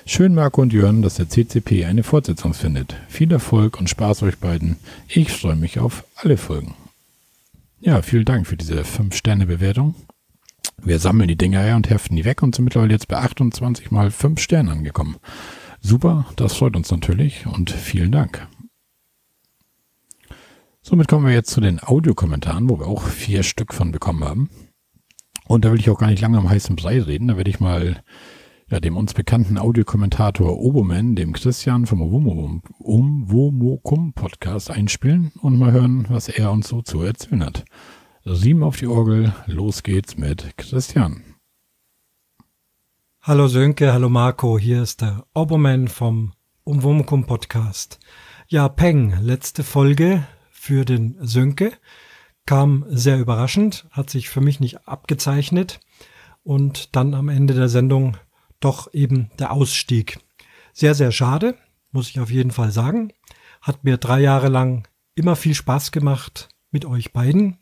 [0.06, 2.96] Schön Marco und Jörn, dass der CCP eine Fortsetzung findet.
[3.08, 4.76] Viel Erfolg und Spaß euch beiden.
[5.08, 6.74] Ich freue mich auf alle Folgen.
[7.80, 9.94] Ja, vielen Dank für diese 5-Sterne-Bewertung.
[10.82, 13.90] Wir sammeln die Dinger her und heften die weg und sind mittlerweile jetzt bei 28
[13.90, 15.16] mal 5 Sternen angekommen.
[15.80, 18.46] Super, das freut uns natürlich und vielen Dank.
[20.82, 24.50] Somit kommen wir jetzt zu den Audiokommentaren, wo wir auch vier Stück von bekommen haben.
[25.48, 27.28] Und da will ich auch gar nicht lange am heißen Brei reden.
[27.28, 28.02] Da werde ich mal
[28.68, 32.02] ja, dem uns bekannten Audiokommentator Oboman, dem Christian vom
[32.80, 37.64] Umwomokum Podcast einspielen und mal hören, was er uns so zu erzählen hat.
[38.28, 41.22] Sieben auf die Orgel, los geht's mit Christian.
[43.20, 46.32] Hallo Sönke, hallo Marco, hier ist der Obermann vom
[46.64, 48.00] Umwumkum Podcast.
[48.48, 51.72] Ja, Peng, letzte Folge für den Sönke
[52.46, 55.78] kam sehr überraschend, hat sich für mich nicht abgezeichnet
[56.42, 58.16] und dann am Ende der Sendung
[58.58, 60.18] doch eben der Ausstieg.
[60.72, 61.54] Sehr, sehr schade,
[61.92, 63.12] muss ich auf jeden Fall sagen.
[63.62, 67.58] Hat mir drei Jahre lang immer viel Spaß gemacht mit euch beiden.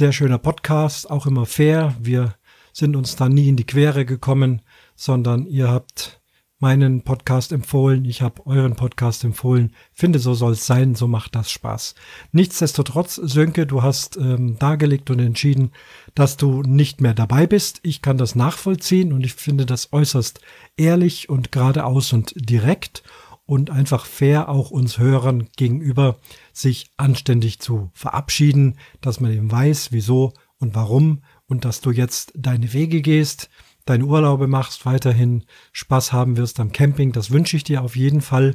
[0.00, 1.94] Sehr schöner Podcast, auch immer fair.
[2.00, 2.34] Wir
[2.72, 4.62] sind uns da nie in die Quere gekommen,
[4.96, 6.22] sondern ihr habt
[6.58, 9.74] meinen Podcast empfohlen, ich habe euren Podcast empfohlen.
[9.92, 11.96] Finde, so soll es sein, so macht das Spaß.
[12.32, 15.70] Nichtsdestotrotz, Sönke, du hast ähm, dargelegt und entschieden,
[16.14, 17.80] dass du nicht mehr dabei bist.
[17.82, 20.40] Ich kann das nachvollziehen und ich finde das äußerst
[20.78, 23.02] ehrlich und geradeaus und direkt
[23.50, 26.18] und einfach fair auch uns Hörern gegenüber,
[26.52, 32.32] sich anständig zu verabschieden, dass man eben weiß, wieso und warum und dass du jetzt
[32.36, 33.50] deine Wege gehst
[33.86, 37.10] deine Urlaube machst, weiterhin Spaß haben wirst am Camping.
[37.10, 38.54] Das wünsche ich dir auf jeden Fall.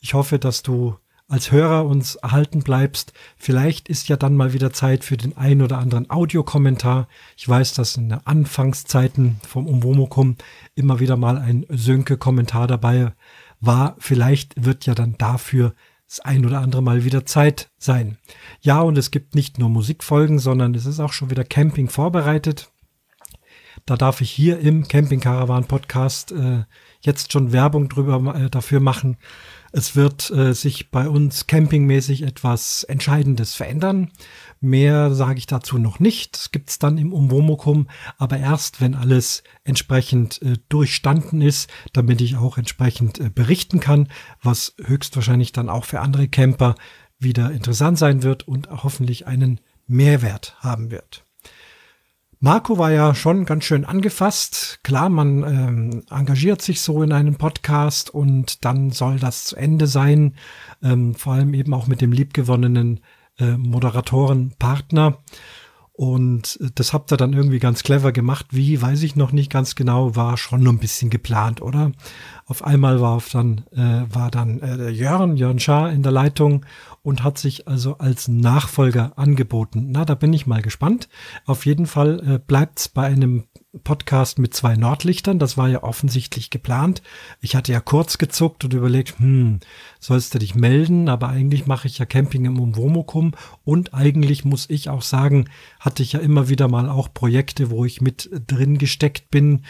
[0.00, 3.14] Ich hoffe, dass du als Hörer uns erhalten bleibst.
[3.38, 7.08] Vielleicht ist ja dann mal wieder Zeit für den ein oder anderen Audiokommentar.
[7.36, 10.36] Ich weiß, dass in den Anfangszeiten vom Umwomukum
[10.74, 13.12] immer wieder mal ein Sönke-Kommentar dabei
[13.66, 13.96] war.
[13.98, 15.74] Vielleicht wird ja dann dafür
[16.08, 18.18] das ein oder andere Mal wieder Zeit sein.
[18.60, 22.70] Ja, und es gibt nicht nur Musikfolgen, sondern es ist auch schon wieder Camping vorbereitet.
[23.86, 26.64] Da darf ich hier im Camping Caravan Podcast äh,
[27.00, 29.18] jetzt schon Werbung drüber äh, dafür machen.
[29.76, 34.12] Es wird äh, sich bei uns campingmäßig etwas Entscheidendes verändern.
[34.60, 36.36] Mehr sage ich dazu noch nicht.
[36.36, 42.36] Das gibt's dann im Umwomukum, aber erst, wenn alles entsprechend äh, durchstanden ist, damit ich
[42.36, 44.06] auch entsprechend äh, berichten kann,
[44.40, 46.76] was höchstwahrscheinlich dann auch für andere Camper
[47.18, 51.23] wieder interessant sein wird und hoffentlich einen Mehrwert haben wird.
[52.44, 54.80] Marco war ja schon ganz schön angefasst.
[54.82, 59.86] Klar, man ähm, engagiert sich so in einem Podcast und dann soll das zu Ende
[59.86, 60.34] sein.
[60.82, 63.00] Ähm, vor allem eben auch mit dem liebgewonnenen
[63.38, 65.16] äh, Moderatorenpartner.
[65.96, 68.46] Und äh, das habt ihr dann irgendwie ganz clever gemacht.
[68.50, 71.92] Wie, weiß ich noch nicht ganz genau, war schon ein bisschen geplant, oder?
[72.46, 76.66] Auf einmal war, dann, äh, war dann äh, Jörn, Jörn Schaar in der Leitung
[77.02, 79.86] und hat sich also als Nachfolger angeboten.
[79.90, 81.08] Na, da bin ich mal gespannt.
[81.46, 83.44] Auf jeden Fall äh, bleibt bei einem
[83.82, 85.38] Podcast mit zwei Nordlichtern.
[85.38, 87.02] Das war ja offensichtlich geplant.
[87.40, 89.60] Ich hatte ja kurz gezuckt und überlegt, hm,
[89.98, 91.08] sollst du dich melden?
[91.08, 93.32] Aber eigentlich mache ich ja Camping im Umwomukum
[93.64, 95.48] und eigentlich muss ich auch sagen,
[95.80, 99.64] hatte ich ja immer wieder mal auch Projekte, wo ich mit drin gesteckt bin,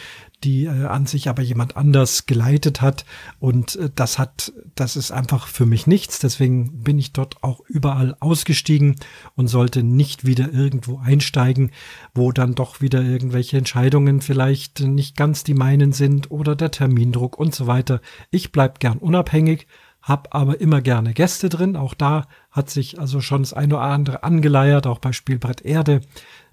[0.44, 3.04] die äh, an sich aber jemand anders geleitet hat.
[3.40, 6.18] Und äh, das hat, das ist einfach für mich nichts.
[6.18, 8.96] Deswegen bin ich dort auch überall ausgestiegen
[9.34, 11.70] und sollte nicht wieder irgendwo einsteigen,
[12.14, 17.38] wo dann doch wieder irgendwelche Entscheidungen vielleicht nicht ganz die meinen sind oder der Termindruck
[17.38, 18.00] und so weiter.
[18.30, 19.66] Ich bleib gern unabhängig,
[20.02, 21.76] hab aber immer gerne Gäste drin.
[21.76, 26.02] Auch da hat sich also schon das eine oder andere angeleiert, auch bei Spielbrett Erde.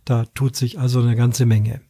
[0.05, 1.81] Da tut sich also eine ganze Menge.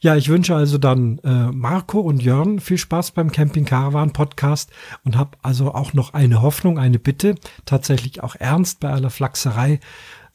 [0.00, 4.70] Ja, ich wünsche also dann äh, Marco und Jörn viel Spaß beim Camping Caravan Podcast
[5.04, 9.80] und habe also auch noch eine Hoffnung, eine Bitte, tatsächlich auch ernst bei aller Flachserei.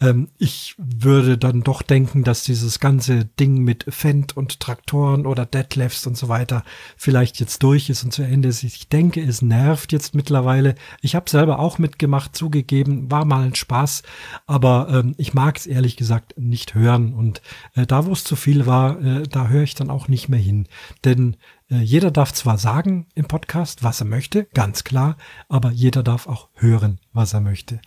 [0.03, 5.45] Ähm, ich würde dann doch denken, dass dieses ganze Ding mit Fendt und Traktoren oder
[5.45, 6.63] Deadlifts und so weiter
[6.97, 8.63] vielleicht jetzt durch ist und zu Ende ist.
[8.63, 10.75] Ich denke, es nervt jetzt mittlerweile.
[11.01, 14.03] Ich habe selber auch mitgemacht, zugegeben, war mal ein Spaß,
[14.45, 17.13] aber ähm, ich mag es ehrlich gesagt nicht hören.
[17.13, 17.41] Und
[17.75, 20.39] äh, da, wo es zu viel war, äh, da höre ich dann auch nicht mehr
[20.39, 20.67] hin.
[21.05, 21.37] Denn
[21.81, 25.17] jeder darf zwar sagen im Podcast, was er möchte, ganz klar,
[25.49, 27.79] aber jeder darf auch hören, was er möchte.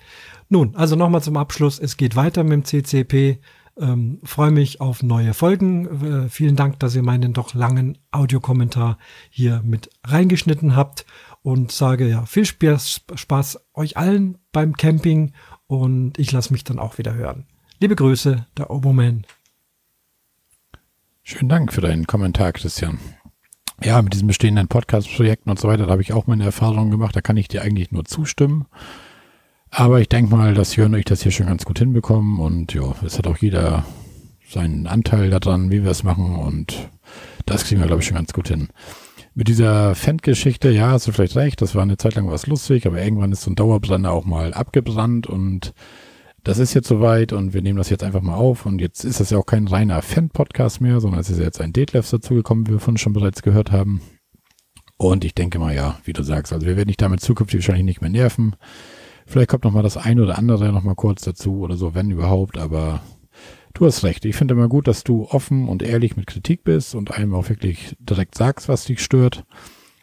[0.49, 1.79] Nun, also nochmal zum Abschluss.
[1.79, 3.41] Es geht weiter mit dem CCP.
[3.79, 6.25] Ähm, Freue mich auf neue Folgen.
[6.25, 8.99] Äh, vielen Dank, dass ihr meinen doch langen Audiokommentar
[9.29, 11.05] hier mit reingeschnitten habt
[11.43, 15.33] und sage ja viel Spaß, Spaß euch allen beim Camping
[15.67, 17.47] und ich lasse mich dann auch wieder hören.
[17.79, 19.27] Liebe Grüße, der Oboman.
[21.23, 22.99] Schönen Dank für deinen Kommentar, Christian.
[23.83, 27.15] Ja, mit diesen bestehenden Podcast-Projekten und so weiter, da habe ich auch meine Erfahrungen gemacht.
[27.15, 28.67] Da kann ich dir eigentlich nur zustimmen.
[29.71, 32.95] Aber ich denke mal, dass Jörn euch das hier schon ganz gut hinbekommen und ja,
[33.05, 33.85] es hat auch jeder
[34.49, 36.89] seinen Anteil daran, wie wir es machen und
[37.45, 38.69] das kriegen wir, glaube ich, schon ganz gut hin.
[39.35, 42.87] Mit dieser Fan-Geschichte, ja, hast du vielleicht recht, das war eine Zeit lang was lustig,
[42.87, 45.75] aber irgendwann ist so ein Dauerbrenner auch mal abgebrannt und
[46.47, 49.19] das ist jetzt soweit und wir nehmen das jetzt einfach mal auf und jetzt ist
[49.19, 52.73] das ja auch kein reiner Fan-Podcast mehr, sondern es ist jetzt ein Detlefs dazugekommen, wie
[52.75, 54.01] wir von schon bereits gehört haben.
[54.97, 57.85] Und ich denke mal, ja, wie du sagst, also wir werden dich damit zukünftig wahrscheinlich
[57.85, 58.55] nicht mehr nerven.
[59.27, 62.13] Vielleicht kommt noch mal das eine oder andere noch mal kurz dazu oder so, wenn
[62.13, 63.03] überhaupt, aber
[63.75, 64.25] du hast recht.
[64.25, 67.49] Ich finde immer gut, dass du offen und ehrlich mit Kritik bist und einem auch
[67.49, 69.45] wirklich direkt sagst, was dich stört.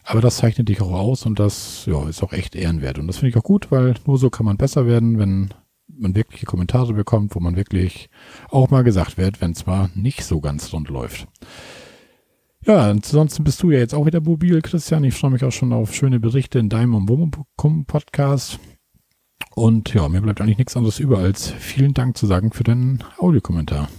[0.04, 3.00] Aber das zeichnet dich auch aus und das ja, ist auch echt ehrenwert.
[3.00, 5.54] Und das finde ich auch gut, weil nur so kann man besser werden, wenn
[5.98, 8.10] man wirkliche Kommentare bekommt, wo man wirklich
[8.50, 11.28] auch mal gesagt wird, wenn es mal nicht so ganz rund läuft.
[12.66, 15.04] Ja, ansonsten bist du ja jetzt auch wieder mobil, Christian.
[15.04, 18.60] Ich freue mich auch schon auf schöne Berichte in deinem und Wum Podcast.
[19.56, 23.04] Und ja, mir bleibt eigentlich nichts anderes über, als vielen Dank zu sagen für deinen
[23.18, 23.90] Audiokommentar.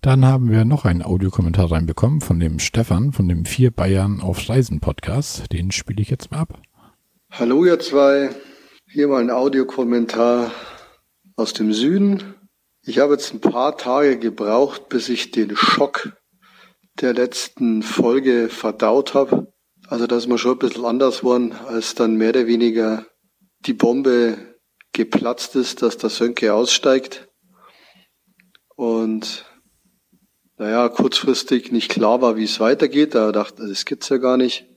[0.00, 4.48] Dann haben wir noch einen Audiokommentar reinbekommen von dem Stefan von dem Vier Bayern auf
[4.48, 5.50] Reisen Podcast.
[5.50, 6.60] Den spiele ich jetzt mal ab.
[7.36, 8.30] Hallo ihr zwei,
[8.86, 10.52] hier mal ein Audiokommentar
[11.34, 12.36] aus dem Süden.
[12.82, 16.12] Ich habe jetzt ein paar Tage gebraucht, bis ich den Schock
[17.00, 19.52] der letzten Folge verdaut habe.
[19.88, 23.04] Also dass wir schon ein bisschen anders waren, als dann mehr oder weniger
[23.66, 24.38] die Bombe
[24.92, 27.26] geplatzt ist, dass der Sönke aussteigt.
[28.76, 29.44] Und
[30.56, 33.16] naja, kurzfristig nicht klar war, wie es weitergeht.
[33.16, 34.68] Da dachte, das gibt's ja gar nicht.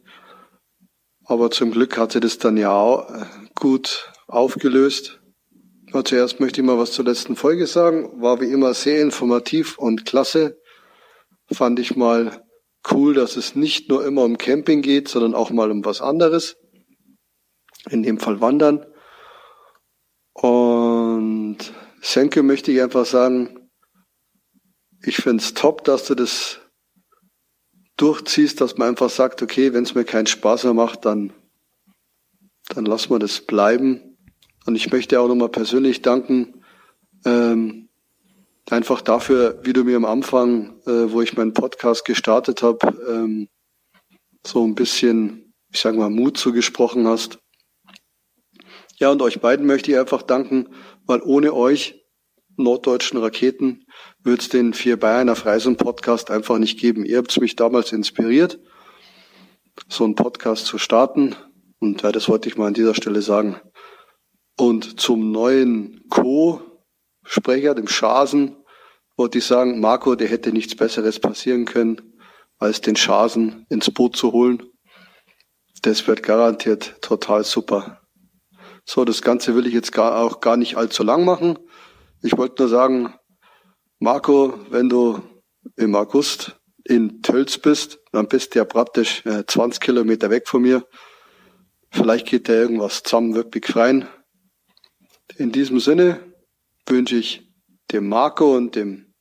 [1.30, 5.20] Aber zum Glück hat sie das dann ja auch äh, gut aufgelöst.
[5.92, 8.22] Aber zuerst möchte ich mal was zur letzten Folge sagen.
[8.22, 10.58] War wie immer sehr informativ und klasse.
[11.52, 12.46] Fand ich mal
[12.92, 16.56] cool, dass es nicht nur immer um Camping geht, sondern auch mal um was anderes.
[17.90, 18.86] In dem Fall Wandern.
[20.34, 21.58] Und
[22.02, 23.70] Senke möchte ich einfach sagen,
[25.04, 26.62] ich finde es top, dass du das
[27.98, 31.34] durchziehst, dass man einfach sagt, okay, wenn es mir keinen Spaß mehr macht, dann,
[32.70, 34.18] dann lassen wir das bleiben.
[34.66, 36.64] Und ich möchte auch nochmal persönlich danken,
[37.26, 37.90] ähm,
[38.70, 43.48] einfach dafür, wie du mir am Anfang, äh, wo ich meinen Podcast gestartet habe, ähm,
[44.46, 47.40] so ein bisschen, ich sage mal, Mut zugesprochen hast.
[48.98, 50.70] Ja, und euch beiden möchte ich einfach danken,
[51.06, 52.04] weil ohne euch,
[52.58, 53.86] norddeutschen Raketen,
[54.28, 57.06] würde es den Vier Bayern auf Reisen Podcast einfach nicht geben.
[57.06, 58.60] Ihr habt mich damals inspiriert,
[59.88, 61.34] so einen Podcast zu starten.
[61.80, 63.62] Und ja, das wollte ich mal an dieser Stelle sagen.
[64.58, 68.58] Und zum neuen Co-Sprecher, dem Schasen,
[69.16, 72.20] wollte ich sagen, Marco, der hätte nichts Besseres passieren können,
[72.58, 74.62] als den Schasen ins Boot zu holen.
[75.84, 78.02] Das wird garantiert total super.
[78.84, 81.58] So, das Ganze will ich jetzt gar, auch gar nicht allzu lang machen.
[82.22, 83.14] Ich wollte nur sagen,
[84.00, 85.22] Marco, wenn du
[85.76, 90.62] im August in Tölz bist, dann bist du ja praktisch äh, 20 Kilometer weg von
[90.62, 90.86] mir.
[91.92, 94.08] Vielleicht geht da irgendwas zusammen wirklich rein.
[95.38, 96.20] In diesem Sinne
[96.88, 97.52] wünsche ich
[97.92, 99.14] dem Marco und dem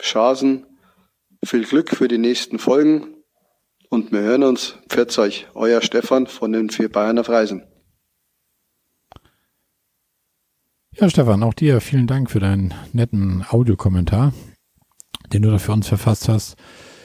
[0.00, 0.66] Schasen
[1.44, 3.14] viel Glück für die nächsten Folgen
[3.90, 4.76] und wir hören uns.
[4.88, 7.66] Pfiat euch, euer Stefan von den vier Bayern auf Reisen.
[11.00, 14.34] Ja, Stefan, auch dir vielen Dank für deinen netten Audiokommentar,
[15.32, 16.58] den du da für uns verfasst hast.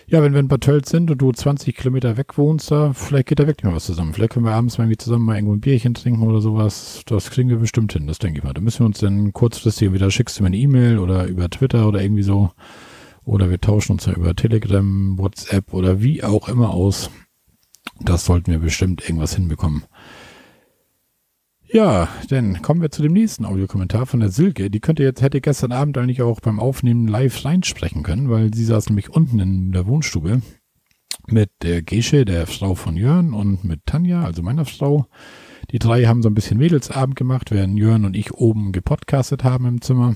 [0.06, 3.30] Ja, wenn wir in Bad Tölz sind und du 20 Kilometer weg wohnst, da, vielleicht
[3.30, 4.12] geht da wirklich mal was zusammen.
[4.12, 7.04] Vielleicht können wir abends mal irgendwie zusammen mal irgendwo ein Bierchen trinken oder sowas.
[7.06, 8.54] Das kriegen wir bestimmt hin, das denke ich mal.
[8.54, 11.88] Da müssen wir uns dann kurzfristig wieder schickst du mir eine E-Mail oder über Twitter
[11.88, 12.52] oder irgendwie so.
[13.24, 17.10] Oder wir tauschen uns ja über Telegram, WhatsApp oder wie auch immer aus.
[18.02, 19.86] Das sollten wir bestimmt irgendwas hinbekommen.
[21.72, 24.70] Ja, dann kommen wir zu dem nächsten Audiokommentar von der Silke.
[24.70, 28.66] Die könnte jetzt, hätte gestern Abend eigentlich auch beim Aufnehmen live reinsprechen können, weil sie
[28.66, 30.42] saß nämlich unten in der Wohnstube
[31.28, 35.08] mit der Gesche, der Frau von Jörn und mit Tanja, also meiner Frau.
[35.72, 39.66] Die drei haben so ein bisschen Mädelsabend gemacht, während Jörn und ich oben gepodcastet haben
[39.66, 40.16] im Zimmer.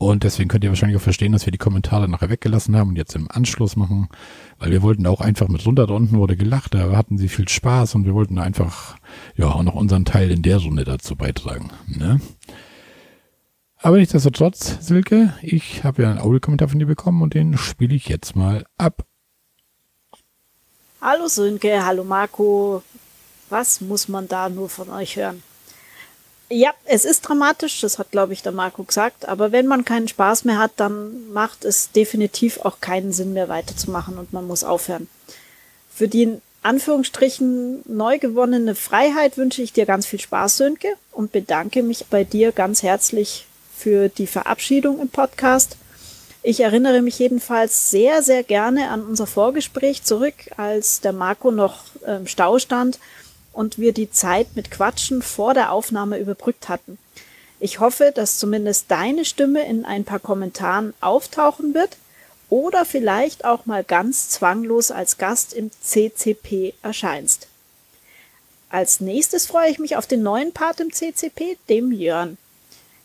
[0.00, 2.96] Und deswegen könnt ihr wahrscheinlich auch verstehen, dass wir die Kommentare nachher weggelassen haben und
[2.96, 4.08] jetzt im Anschluss machen,
[4.58, 5.86] weil wir wollten auch einfach mit runter.
[5.86, 8.96] Da unten wurde gelacht, da hatten sie viel Spaß und wir wollten einfach,
[9.36, 11.68] ja, auch noch unseren Teil in der Runde dazu beitragen.
[11.86, 12.18] Ne?
[13.76, 18.08] Aber nichtsdestotrotz, Silke, ich habe ja einen Audiokommentar von dir bekommen und den spiele ich
[18.08, 19.04] jetzt mal ab.
[21.02, 22.82] Hallo Sönke, hallo Marco.
[23.50, 25.42] Was muss man da nur von euch hören?
[26.52, 29.28] Ja, es ist dramatisch, das hat, glaube ich, der Marco gesagt.
[29.28, 33.48] Aber wenn man keinen Spaß mehr hat, dann macht es definitiv auch keinen Sinn mehr
[33.48, 35.08] weiterzumachen und man muss aufhören.
[35.94, 41.30] Für die in Anführungsstrichen neu gewonnene Freiheit wünsche ich dir ganz viel Spaß, Sönke, und
[41.30, 43.46] bedanke mich bei dir ganz herzlich
[43.76, 45.76] für die Verabschiedung im Podcast.
[46.42, 51.84] Ich erinnere mich jedenfalls sehr, sehr gerne an unser Vorgespräch zurück, als der Marco noch
[52.04, 52.98] im Stau stand
[53.52, 56.98] und wir die Zeit mit Quatschen vor der Aufnahme überbrückt hatten.
[57.58, 61.96] Ich hoffe, dass zumindest deine Stimme in ein paar Kommentaren auftauchen wird
[62.48, 67.48] oder vielleicht auch mal ganz zwanglos als Gast im CCP erscheinst.
[68.70, 72.38] Als nächstes freue ich mich auf den neuen Part im CCP, dem Jörn.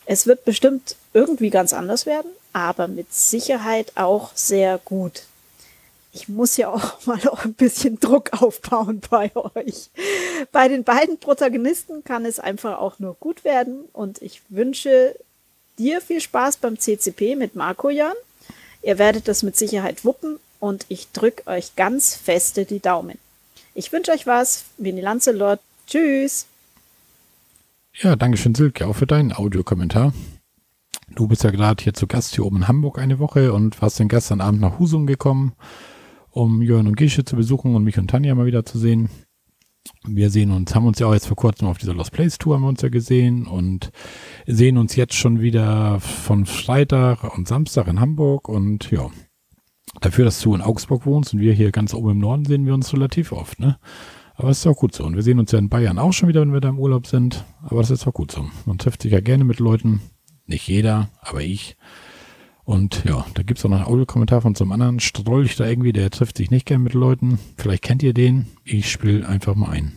[0.05, 5.23] Es wird bestimmt irgendwie ganz anders werden, aber mit Sicherheit auch sehr gut
[6.15, 9.89] ich muss ja auch mal auch ein bisschen Druck aufbauen bei euch.
[10.51, 15.15] Bei den beiden Protagonisten kann es einfach auch nur gut werden und ich wünsche
[15.77, 18.13] dir viel Spaß beim CCP mit Marco Jan.
[18.81, 23.19] Ihr werdet das mit Sicherheit wuppen und ich drücke euch ganz feste die Daumen.
[23.73, 24.63] Ich wünsche euch was.
[24.77, 25.59] Winnie Lancelot.
[25.85, 26.45] Tschüss.
[27.93, 30.13] Ja, danke schön, Silke, auch für deinen Audiokommentar.
[31.09, 33.99] Du bist ja gerade hier zu Gast hier oben in Hamburg eine Woche und warst
[33.99, 35.53] dann gestern Abend nach Husum gekommen,
[36.35, 39.09] um Jörn und Gische zu besuchen und mich und Tanja mal wieder zu sehen.
[40.05, 42.55] Wir sehen uns, haben uns ja auch jetzt vor kurzem auf dieser Lost Place Tour
[42.55, 43.91] haben wir uns ja gesehen und
[44.45, 49.09] sehen uns jetzt schon wieder von Freitag und Samstag in Hamburg und ja,
[50.01, 52.73] dafür, dass du in Augsburg wohnst und wir hier ganz oben im Norden sehen wir
[52.73, 53.77] uns relativ oft, ne?
[54.33, 55.05] Aber es ist auch gut so.
[55.05, 57.07] Und wir sehen uns ja in Bayern auch schon wieder, wenn wir da im Urlaub
[57.07, 57.45] sind.
[57.63, 58.45] Aber das ist auch gut so.
[58.65, 60.01] Man trifft sich ja gerne mit Leuten.
[60.45, 61.77] Nicht jeder, aber ich.
[62.65, 65.65] Und ja, da gibt es auch noch einen Audiokommentar von so einem anderen Strolch da
[65.65, 67.37] irgendwie, der trifft sich nicht gern mit Leuten.
[67.57, 68.47] Vielleicht kennt ihr den.
[68.63, 69.93] Ich spiele einfach mal ein.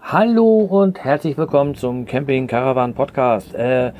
[0.00, 3.54] Hallo und herzlich willkommen zum Camping Caravan Podcast.
[3.54, 3.92] Äh,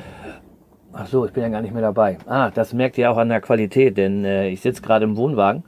[0.91, 2.17] ach so, ich bin ja gar nicht mehr dabei.
[2.25, 5.65] Ah, das merkt ihr auch an der Qualität, denn äh, ich sitze gerade im Wohnwagen.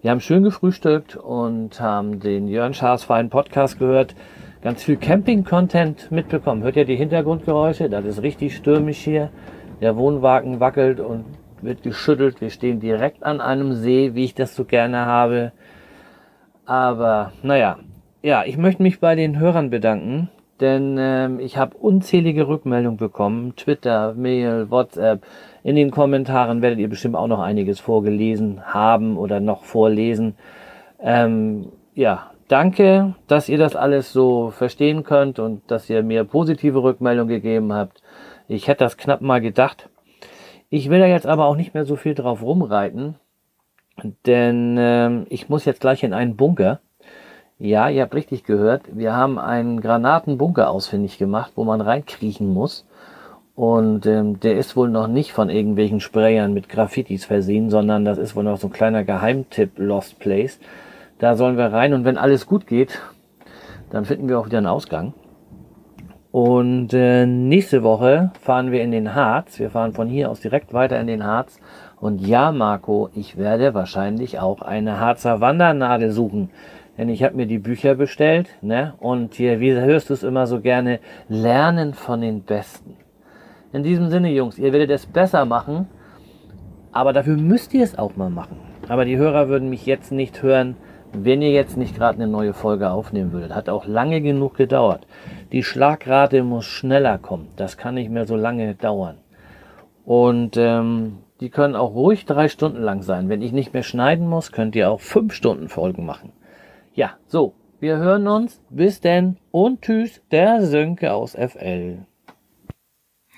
[0.00, 4.14] Wir haben schön gefrühstückt und haben den Jörn Schaas feinen Podcast gehört.
[4.62, 6.62] Ganz viel Camping-Content mitbekommen.
[6.62, 7.90] Hört ihr die Hintergrundgeräusche?
[7.90, 9.30] Das ist richtig stürmisch hier.
[9.80, 11.24] Der Wohnwagen wackelt und
[11.62, 12.40] wird geschüttelt.
[12.40, 15.52] Wir stehen direkt an einem See, wie ich das so gerne habe.
[16.66, 17.78] Aber naja,
[18.22, 20.28] ja, ich möchte mich bei den Hörern bedanken,
[20.60, 23.56] denn ähm, ich habe unzählige Rückmeldungen bekommen.
[23.56, 25.24] Twitter, Mail, WhatsApp.
[25.62, 30.34] In den Kommentaren werdet ihr bestimmt auch noch einiges vorgelesen haben oder noch vorlesen.
[31.00, 36.82] Ähm, ja, danke, dass ihr das alles so verstehen könnt und dass ihr mir positive
[36.82, 38.02] Rückmeldungen gegeben habt.
[38.50, 39.88] Ich hätte das knapp mal gedacht.
[40.70, 43.14] Ich will da jetzt aber auch nicht mehr so viel drauf rumreiten,
[44.26, 46.80] denn ähm, ich muss jetzt gleich in einen Bunker.
[47.60, 48.82] Ja, ihr habt richtig gehört.
[48.90, 52.86] Wir haben einen Granatenbunker ausfindig gemacht, wo man reinkriechen muss.
[53.54, 58.18] Und ähm, der ist wohl noch nicht von irgendwelchen Sprayern mit Graffitis versehen, sondern das
[58.18, 60.58] ist wohl noch so ein kleiner Geheimtipp Lost Place.
[61.20, 62.98] Da sollen wir rein und wenn alles gut geht,
[63.90, 65.14] dann finden wir auch wieder einen Ausgang.
[66.32, 69.58] Und äh, nächste Woche fahren wir in den Harz.
[69.58, 71.58] Wir fahren von hier aus direkt weiter in den Harz.
[72.00, 76.50] Und ja, Marco, ich werde wahrscheinlich auch eine Harzer Wandernadel suchen.
[76.96, 78.94] Denn ich habe mir die Bücher bestellt, ne?
[79.00, 82.96] Und hier, wie hörst du es immer so gerne, lernen von den Besten.
[83.72, 85.88] In diesem Sinne, Jungs, ihr werdet es besser machen,
[86.92, 88.56] aber dafür müsst ihr es auch mal machen.
[88.88, 90.76] Aber die Hörer würden mich jetzt nicht hören,
[91.12, 93.54] wenn ihr jetzt nicht gerade eine neue Folge aufnehmen würdet.
[93.54, 95.06] Hat auch lange genug gedauert.
[95.52, 97.48] Die Schlagrate muss schneller kommen.
[97.56, 99.18] Das kann nicht mehr so lange dauern.
[100.04, 103.28] Und ähm, die können auch ruhig drei Stunden lang sein.
[103.28, 106.32] Wenn ich nicht mehr schneiden muss, könnt ihr auch fünf Stunden Folgen machen.
[106.94, 108.60] Ja, so, wir hören uns.
[108.70, 112.06] Bis denn und tschüss, der Sönke aus FL.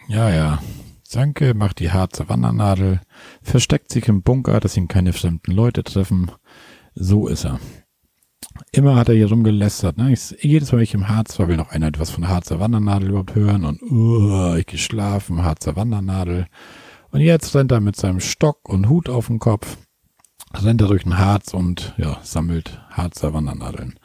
[0.09, 0.59] Ja, ja.
[1.03, 3.01] Sanke macht die Harzer Wandernadel,
[3.43, 6.31] versteckt sich im Bunker, dass ihn keine fremden Leute treffen.
[6.95, 7.61] So ist er.
[8.73, 9.97] Immer hat er hier rumgelästert.
[9.99, 10.13] Ne?
[10.13, 13.11] Ich, jedes Mal, wenn ich im Harz war, will noch einer etwas von Harzer Wandernadel
[13.11, 13.65] überhaupt hören.
[13.65, 16.47] Und uh, ich geschlafen, Harzer Wandernadel.
[17.11, 19.77] Und jetzt rennt er mit seinem Stock und Hut auf dem Kopf,
[20.55, 23.99] rennt er durch den Harz und ja, sammelt Harzer Wandernadeln.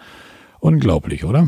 [0.60, 1.48] Unglaublich, oder?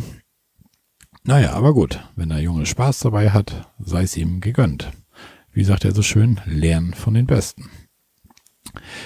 [1.25, 4.89] Naja, aber gut, wenn der Junge Spaß dabei hat, sei es ihm gegönnt.
[5.51, 7.69] Wie sagt er so schön, lernen von den Besten.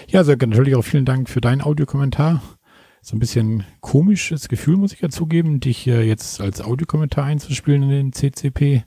[0.08, 2.42] Ja, Sönke, natürlich auch vielen Dank für deinen Audiokommentar.
[3.06, 7.90] So ein bisschen komisches Gefühl, muss ich ja zugeben, dich jetzt als Audiokommentar einzuspielen in
[7.90, 8.86] den CCP.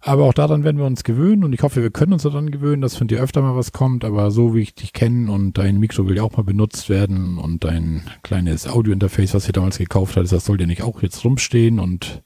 [0.00, 2.80] Aber auch daran werden wir uns gewöhnen und ich hoffe, wir können uns daran gewöhnen,
[2.80, 4.02] dass von dir öfter mal was kommt.
[4.06, 7.36] Aber so wie ich dich kenne und dein Mikro will ja auch mal benutzt werden
[7.36, 11.22] und dein kleines Audiointerface, was ihr damals gekauft hast, das soll dir nicht auch jetzt
[11.22, 12.22] rumstehen und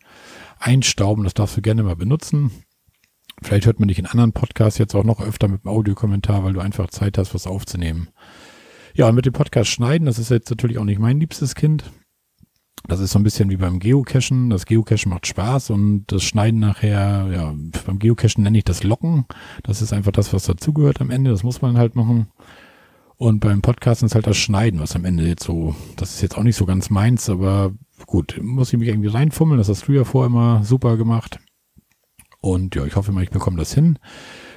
[0.60, 1.24] einstauben.
[1.24, 2.52] Das darfst du gerne mal benutzen.
[3.42, 6.52] Vielleicht hört man dich in anderen Podcasts jetzt auch noch öfter mit dem Audiokommentar, weil
[6.52, 8.10] du einfach Zeit hast, was aufzunehmen.
[8.94, 11.90] Ja, und mit dem Podcast schneiden, das ist jetzt natürlich auch nicht mein liebstes Kind.
[12.88, 14.50] Das ist so ein bisschen wie beim Geocachen.
[14.50, 17.54] Das Geocachen macht Spaß und das Schneiden nachher, ja,
[17.86, 19.24] beim Geocachen nenne ich das Locken.
[19.62, 21.30] Das ist einfach das, was dazugehört am Ende.
[21.30, 22.26] Das muss man halt machen.
[23.16, 26.36] Und beim Podcasten ist halt das Schneiden, was am Ende jetzt so, das ist jetzt
[26.36, 27.72] auch nicht so ganz meins, aber
[28.06, 29.58] gut, muss ich mich irgendwie reinfummeln.
[29.58, 31.38] Das hast du ja vorher immer super gemacht.
[32.40, 34.00] Und ja, ich hoffe mal, ich bekomme das hin.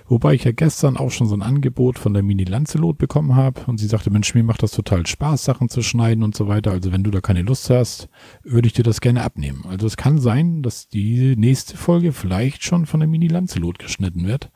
[0.08, 3.61] Wobei ich ja gestern auch schon so ein Angebot von der Mini Lancelot bekommen habe
[3.66, 6.72] und sie sagte, Mensch, mir macht das total Spaß, Sachen zu schneiden und so weiter.
[6.72, 8.08] Also wenn du da keine Lust hast,
[8.43, 9.66] würde ich dir das gerne abnehmen.
[9.67, 14.27] Also es kann sein, dass die nächste Folge vielleicht schon von der Mini Lancelot geschnitten
[14.27, 14.51] wird.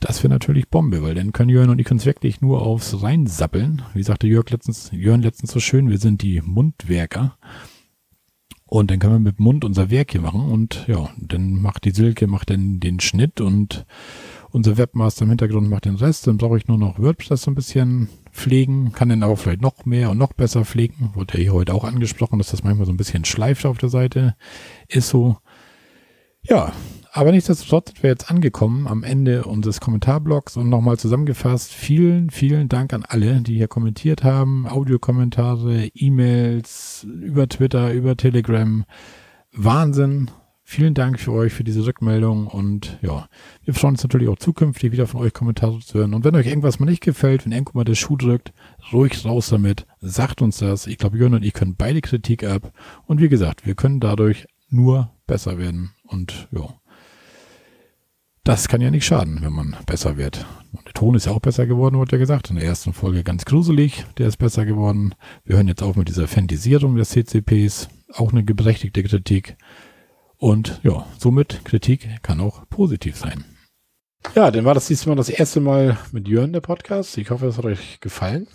[0.00, 3.82] Das wäre natürlich Bombe, weil dann können Jörn und ich uns wirklich nur aufs Reinsappeln.
[3.94, 7.36] Wie sagte Jörg letztens, Jörn letztens so schön, wir sind die Mundwerker.
[8.64, 11.90] Und dann können wir mit Mund unser Werk hier machen und ja, dann macht die
[11.90, 13.84] Silke, macht dann den Schnitt und
[14.52, 16.26] unser Webmaster im Hintergrund macht den Rest.
[16.26, 19.84] Dann brauche ich nur noch WordPress so ein bisschen pflegen, kann den aber vielleicht noch
[19.84, 21.10] mehr und noch besser pflegen.
[21.14, 23.88] Wurde ja hier heute auch angesprochen, dass das manchmal so ein bisschen schleift auf der
[23.88, 24.36] Seite.
[24.88, 25.38] Ist so.
[26.42, 26.72] Ja,
[27.14, 31.70] Aber nichtsdestotrotz sind wir jetzt angekommen am Ende unseres Kommentarblocks und nochmal zusammengefasst.
[31.72, 34.66] Vielen, vielen Dank an alle, die hier kommentiert haben.
[34.66, 38.84] Audiokommentare, E-Mails, über Twitter, über Telegram.
[39.52, 40.30] Wahnsinn.
[40.74, 43.28] Vielen Dank für euch, für diese Rückmeldung und ja,
[43.62, 46.14] wir freuen uns natürlich auch zukünftig wieder von euch Kommentare zu hören.
[46.14, 48.54] Und wenn euch irgendwas mal nicht gefällt, wenn irgendwo mal der Schuh drückt,
[48.90, 50.86] ruhig raus damit, sagt uns das.
[50.86, 52.72] Ich glaube, Jörn und ich können beide Kritik ab
[53.04, 56.66] und wie gesagt, wir können dadurch nur besser werden und ja,
[58.42, 60.46] das kann ja nicht schaden, wenn man besser wird.
[60.72, 62.48] Und der Ton ist ja auch besser geworden, wurde ja gesagt.
[62.48, 65.14] In der ersten Folge ganz gruselig, der ist besser geworden.
[65.44, 69.58] Wir hören jetzt auf mit dieser Fantasierung des CCPs, auch eine berechtigte Kritik.
[70.42, 73.44] Und ja, somit Kritik kann auch positiv sein.
[74.34, 77.16] Ja, dann war das diesmal das erste Mal mit Jörn der Podcast.
[77.16, 78.48] Ich hoffe, es hat euch gefallen.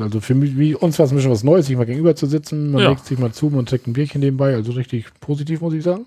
[0.00, 2.26] Also für mich, wie uns war es ein bisschen was Neues, sich mal gegenüber zu
[2.26, 2.72] sitzen.
[2.72, 2.88] Man Ja.
[2.88, 4.52] legt sich mal zu, man trinkt ein Bierchen nebenbei.
[4.56, 6.06] Also richtig positiv, muss ich sagen.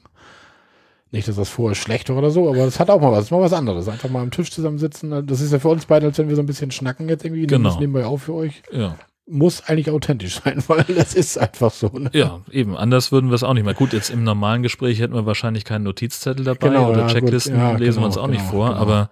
[1.11, 3.19] Nicht, dass das vorher schlecht war oder so, aber das hat auch mal was.
[3.19, 3.87] Das ist mal was anderes.
[3.87, 5.25] Einfach mal am Tisch zusammensitzen.
[5.25, 7.47] Das ist ja für uns beide, als wenn wir so ein bisschen schnacken jetzt irgendwie.
[7.47, 7.69] Genau.
[7.69, 8.63] das nebenbei auf für euch.
[8.73, 8.97] Ja.
[9.27, 11.87] Muss eigentlich authentisch sein, weil das ist einfach so.
[11.87, 12.09] Ne?
[12.13, 12.75] Ja, eben.
[12.75, 13.73] Anders würden wir es auch nicht mehr.
[13.73, 17.07] Gut, jetzt im normalen Gespräch hätten wir wahrscheinlich keinen Notizzettel dabei Genau, oder ja.
[17.07, 18.67] Checklisten Ja, lesen genau, wir uns auch nicht genau, vor.
[18.69, 18.79] genau.
[18.81, 19.09] Aber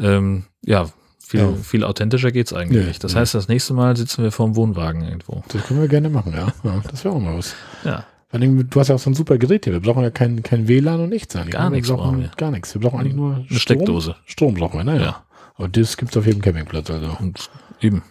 [0.00, 0.86] ähm, ja,
[1.18, 1.52] viel, Ja.
[1.62, 3.04] viel authentischer geht's eigentlich Nee, nicht.
[3.04, 5.42] Das heißt, das nächste Mal sitzen wir vorm Wohnwagen irgendwo.
[5.52, 6.52] Das können wir gerne machen, ja.
[6.90, 7.54] das wäre auch mal was.
[7.84, 9.74] Ja, Vor allem, du hast ja auch so ein super Gerät hier.
[9.74, 11.52] Wir brauchen ja kein, kein WLAN und nichts eigentlich.
[11.52, 11.70] Gar ne?
[11.72, 12.30] wir nichts brauchen wir.
[12.36, 12.72] Gar nichts.
[12.74, 13.58] Wir brauchen eigentlich nur Strom.
[13.58, 14.16] Steckdose.
[14.24, 15.02] Strom brauchen wir, naja.
[15.02, 15.22] Ja.
[15.56, 17.16] Aber das gibt's auf jedem Campingplatz, also.
[17.18, 18.02] und eben.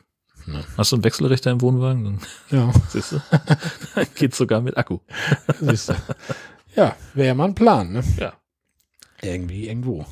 [0.47, 0.63] Ja.
[0.77, 2.19] Hast du einen Wechselrichter im Wohnwagen?
[2.49, 3.21] Ja, siehst du.
[4.15, 4.99] Geht's sogar mit Akku.
[5.59, 5.95] siehst du.
[6.75, 8.03] Ja, wäre ja mal ein Plan, ne?
[8.17, 8.33] Ja.
[9.21, 10.05] Irgendwie, irgendwo.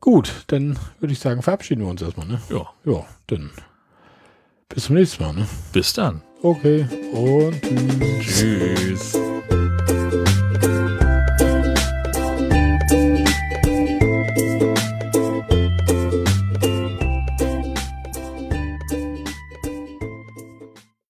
[0.00, 2.40] Gut, dann würde ich sagen, verabschieden wir uns erstmal, ne?
[2.48, 2.66] Ja.
[2.84, 3.50] Ja, dann
[4.68, 5.46] bis zum nächsten Mal, ne?
[5.72, 6.22] Bis dann.
[6.42, 7.60] Okay, und
[8.22, 9.12] tschüss.
[9.12, 9.29] Tschüss.